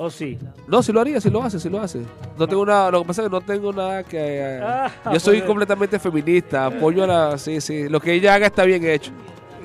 ¿O 0.00 0.10
sí? 0.10 0.38
No, 0.68 0.80
si 0.80 0.92
lo 0.92 1.00
haría, 1.00 1.20
si 1.20 1.28
lo 1.28 1.42
hace, 1.42 1.58
si 1.58 1.68
lo 1.68 1.80
hace. 1.80 2.00
No 2.38 2.46
tengo 2.46 2.64
nada, 2.64 2.88
lo 2.88 3.00
que 3.02 3.08
pasa 3.08 3.22
es 3.22 3.28
que 3.28 3.32
no 3.32 3.40
tengo 3.40 3.72
nada 3.72 4.04
que... 4.04 4.16
eh, 4.20 4.60
Ah, 4.62 4.88
yo 5.12 5.18
soy 5.18 5.38
pues, 5.38 5.48
completamente 5.48 5.98
feminista, 5.98 6.66
apoyo 6.66 7.02
a 7.02 7.06
la... 7.08 7.36
Sí, 7.38 7.60
sí, 7.60 7.88
lo 7.88 7.98
que 7.98 8.12
ella 8.12 8.34
haga 8.34 8.46
está 8.46 8.62
bien 8.64 8.84
hecho. 8.86 9.10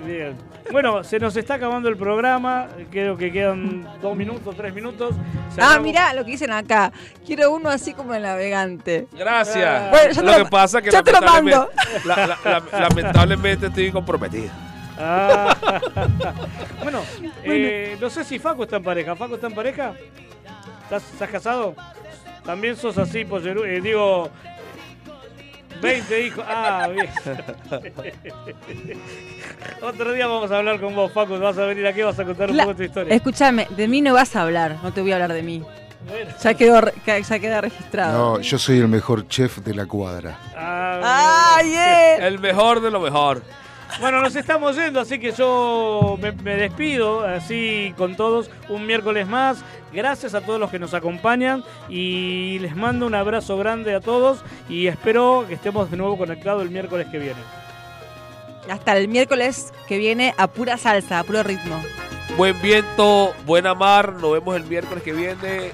Bien. 0.06 0.36
Bueno, 0.72 1.04
se 1.04 1.20
nos 1.20 1.36
está 1.36 1.56
acabando 1.56 1.88
el 1.90 1.98
programa. 1.98 2.68
Creo 2.92 3.18
que 3.18 3.32
quedan 3.32 3.88
dos 4.02 4.16
minutos, 4.16 4.56
tres 4.56 4.74
minutos. 4.74 5.14
Ah, 5.16 5.52
Cerramos. 5.54 5.84
mirá 5.84 6.14
lo 6.14 6.26
que 6.26 6.32
dicen 6.32 6.52
acá. 6.52 6.92
Quiero 7.26 7.52
uno 7.52 7.70
así 7.70 7.94
como 7.94 8.14
el 8.14 8.24
navegante. 8.24 9.08
Gracias. 9.12 9.90
Bueno, 9.92 10.12
ya 10.12 10.22
te 10.22 10.26
lo 10.28 10.38
lo- 10.38 10.44
que 10.46 10.50
pasa 10.50 10.78
es 10.80 10.84
que 10.86 10.92
ya 10.92 11.04
te 11.04 11.12
lo 11.12 11.20
lamentablemente, 11.22 11.76
la- 12.06 12.16
la- 12.28 12.40
la- 12.72 12.80
lamentablemente 12.80 13.68
estoy 13.68 13.92
comprometido. 13.92 14.52
Ah. 14.98 15.56
bueno, 16.84 17.02
eh, 17.44 17.98
no 18.00 18.10
sé 18.10 18.24
si 18.24 18.40
Facu 18.40 18.64
está 18.64 18.78
en 18.78 18.84
pareja. 18.84 19.16
¿Facu 19.16 19.36
está 19.36 19.48
en 19.48 19.56
pareja? 19.56 19.94
¿Estás, 20.84 21.04
estás 21.12 21.30
casado? 21.30 21.76
También 22.46 22.76
sos 22.76 22.98
así, 22.98 23.24
polleru- 23.26 23.66
eh, 23.66 23.80
digo, 23.82 24.30
20 25.84 26.22
hijos. 26.26 26.46
Ah, 26.48 26.88
bien. 26.92 27.10
Otro 29.82 30.14
día 30.14 30.28
vamos 30.28 30.52
a 30.52 30.58
hablar 30.58 30.80
con 30.80 30.96
vos, 30.96 31.12
Facu. 31.12 31.38
Vas 31.38 31.58
a 31.58 31.66
venir 31.66 31.86
aquí, 31.88 32.02
vas 32.02 32.18
a 32.20 32.26
contar 32.26 32.50
un 32.50 32.56
Cla- 32.56 32.64
poco 32.64 32.76
tu 32.78 32.84
historia. 32.84 33.14
Escúchame, 33.16 33.68
de 33.70 33.88
mí 33.88 34.02
no 34.02 34.14
vas 34.14 34.36
a 34.36 34.42
hablar, 34.44 34.78
no 34.84 34.92
te 34.94 35.02
voy 35.02 35.12
a 35.12 35.16
hablar 35.16 35.34
de 35.34 35.44
mí. 35.44 35.64
Ya 36.42 36.54
quedó, 36.54 36.82
ya 37.06 37.40
queda 37.40 37.62
registrado. 37.62 38.36
No, 38.36 38.42
yo 38.42 38.58
soy 38.60 38.80
el 38.80 38.90
mejor 38.90 39.26
chef 39.28 39.60
de 39.60 39.74
la 39.74 39.86
cuadra. 39.86 40.38
Ah, 40.56 41.56
¡Ay, 41.58 41.74
eh! 41.76 42.28
El 42.28 42.40
mejor 42.40 42.82
de 42.82 42.92
lo 42.92 43.00
mejor. 43.00 43.42
Bueno, 44.00 44.22
nos 44.22 44.36
estamos 44.36 44.76
yendo, 44.76 45.00
así 45.00 45.20
que 45.20 45.32
yo 45.32 46.18
me, 46.20 46.32
me 46.32 46.56
despido 46.56 47.22
así 47.22 47.94
con 47.98 48.16
todos 48.16 48.50
un 48.70 48.86
miércoles 48.86 49.28
más. 49.28 49.64
Gracias 49.94 50.34
a 50.34 50.42
todos 50.42 50.60
los 50.60 50.72
que 50.72 50.80
nos 50.80 50.94
acompañan 50.94 51.64
y 51.88 52.58
les 52.60 52.76
mando 52.76 53.06
un 53.06 53.14
abrazo 53.14 53.58
grande 53.58 53.94
a 53.94 54.02
todos 54.02 54.44
y 54.68 54.88
espero 54.88 55.46
que 55.48 55.54
estemos 55.54 55.92
de 55.92 55.98
nuevo 55.98 56.18
conectados 56.18 56.64
el 56.64 56.72
miércoles 56.72 57.08
que 57.12 57.20
viene. 57.20 57.40
Hasta 58.70 58.98
el 58.98 59.08
miércoles 59.08 59.74
que 59.88 59.98
viene 59.98 60.34
a 60.38 60.48
pura 60.48 60.78
salsa, 60.78 61.20
a 61.20 61.24
puro 61.24 61.44
ritmo. 61.44 61.80
Buen 62.36 62.60
viento, 62.62 63.34
buena 63.46 63.76
mar. 63.76 64.14
Nos 64.14 64.34
vemos 64.34 64.56
el 64.56 64.64
miércoles 64.64 65.04
que 65.04 65.14
viene 65.14 65.72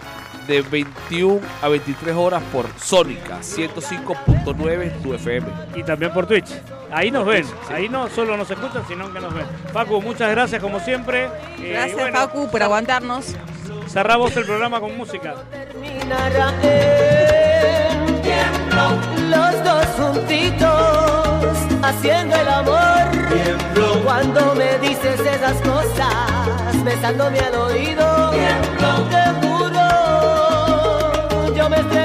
de 0.49 0.61
21 0.63 1.39
a 1.61 1.67
23 1.69 2.15
horas 2.15 2.41
por 2.51 2.65
Sónica 2.80 3.39
105.9 3.39 4.81
en 4.81 5.01
tu 5.03 5.13
FM. 5.13 5.47
Y 5.76 5.84
también 5.84 6.11
por 6.11 6.26
Twitch. 6.26 6.49
Ahí 6.91 7.11
nos 7.11 7.23
ven, 7.26 7.45
ahí 7.71 7.88
no 7.88 8.09
solo 8.09 8.35
nos 8.35 8.49
escuchan, 8.49 8.84
sino 8.88 9.13
que 9.13 9.19
nos 9.19 9.31
ven. 9.34 9.45
Facu, 9.71 10.01
muchas 10.01 10.31
gracias 10.31 10.59
como 10.59 10.80
siempre. 10.80 11.26
Eh, 11.59 11.69
Gracias, 11.73 11.93
bueno, 11.97 12.17
Facu, 12.17 12.49
por 12.49 12.63
aguantarnos. 12.63 13.35
Cerramos 13.88 14.35
el 14.35 14.45
programa 14.45 14.80
con 14.80 14.97
música. 14.97 15.35
terminará 15.51 16.51
en 16.63 18.21
tiemblo, 18.23 18.97
los 19.30 19.63
dos 19.63 19.85
juntitos 19.97 21.57
haciendo 21.84 22.35
el 22.35 22.47
amor. 22.47 23.11
Tiemblo 23.30 24.03
cuando 24.03 24.55
me 24.55 24.80
dices 24.80 25.19
esas 25.19 25.61
cosas, 25.61 26.84
besándome 26.84 27.39
al 27.39 27.55
oído. 27.55 28.31
Tiemblo, 28.31 28.78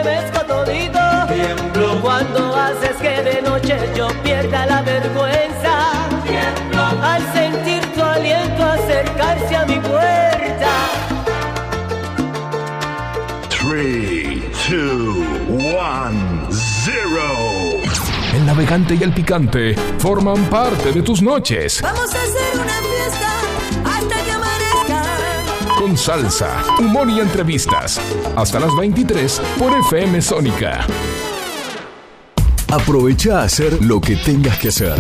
juro, 0.05 0.11
yo 0.11 0.11
me 0.11 0.19
estremezco 0.19 0.47
todito. 0.47 1.01
Tiemblo 1.29 2.01
cuando 2.01 2.57
haces 2.57 2.97
que 2.97 3.23
de 3.23 3.43
noche 3.43 3.79
yo 3.97 4.09
pierda 4.23 4.67
la 4.67 4.83
vergüenza. 4.83 6.09
Tiemblo 6.25 6.83
al 7.03 7.33
sentir 7.33 7.83
tu 7.93 8.03
aliento 8.03 8.65
acercarse 8.65 9.57
a 9.57 9.67
mi 9.67 9.79
puerta. 9.81 10.71
3, 13.49 14.43
2, 14.71 15.17
1, 15.49 16.49
0. 16.51 17.21
El 18.35 18.47
navegante 18.47 18.95
y 18.95 19.03
el 19.03 19.13
picante 19.13 19.75
forman 19.99 20.45
parte 20.47 20.93
de 20.93 21.03
tus 21.03 21.23
noches. 21.23 21.81
Vamos 21.83 22.15
a 22.15 22.23
hacer 22.23 22.61
una 22.61 22.73
fiesta. 22.73 23.24
Salsa, 25.93 26.65
humor 26.81 27.11
y 27.11 27.21
entrevistas. 27.21 28.01
Hasta 28.37 28.59
las 28.59 28.75
23 28.75 29.41
por 29.59 29.71
FM 29.81 30.23
Sónica. 30.23 30.87
Aprovecha 32.73 33.41
a 33.41 33.45
hacer 33.45 33.85
lo 33.85 34.01
que 34.01 34.17
tengas 34.17 34.59
que 34.59 34.69
hacer. 34.69 34.95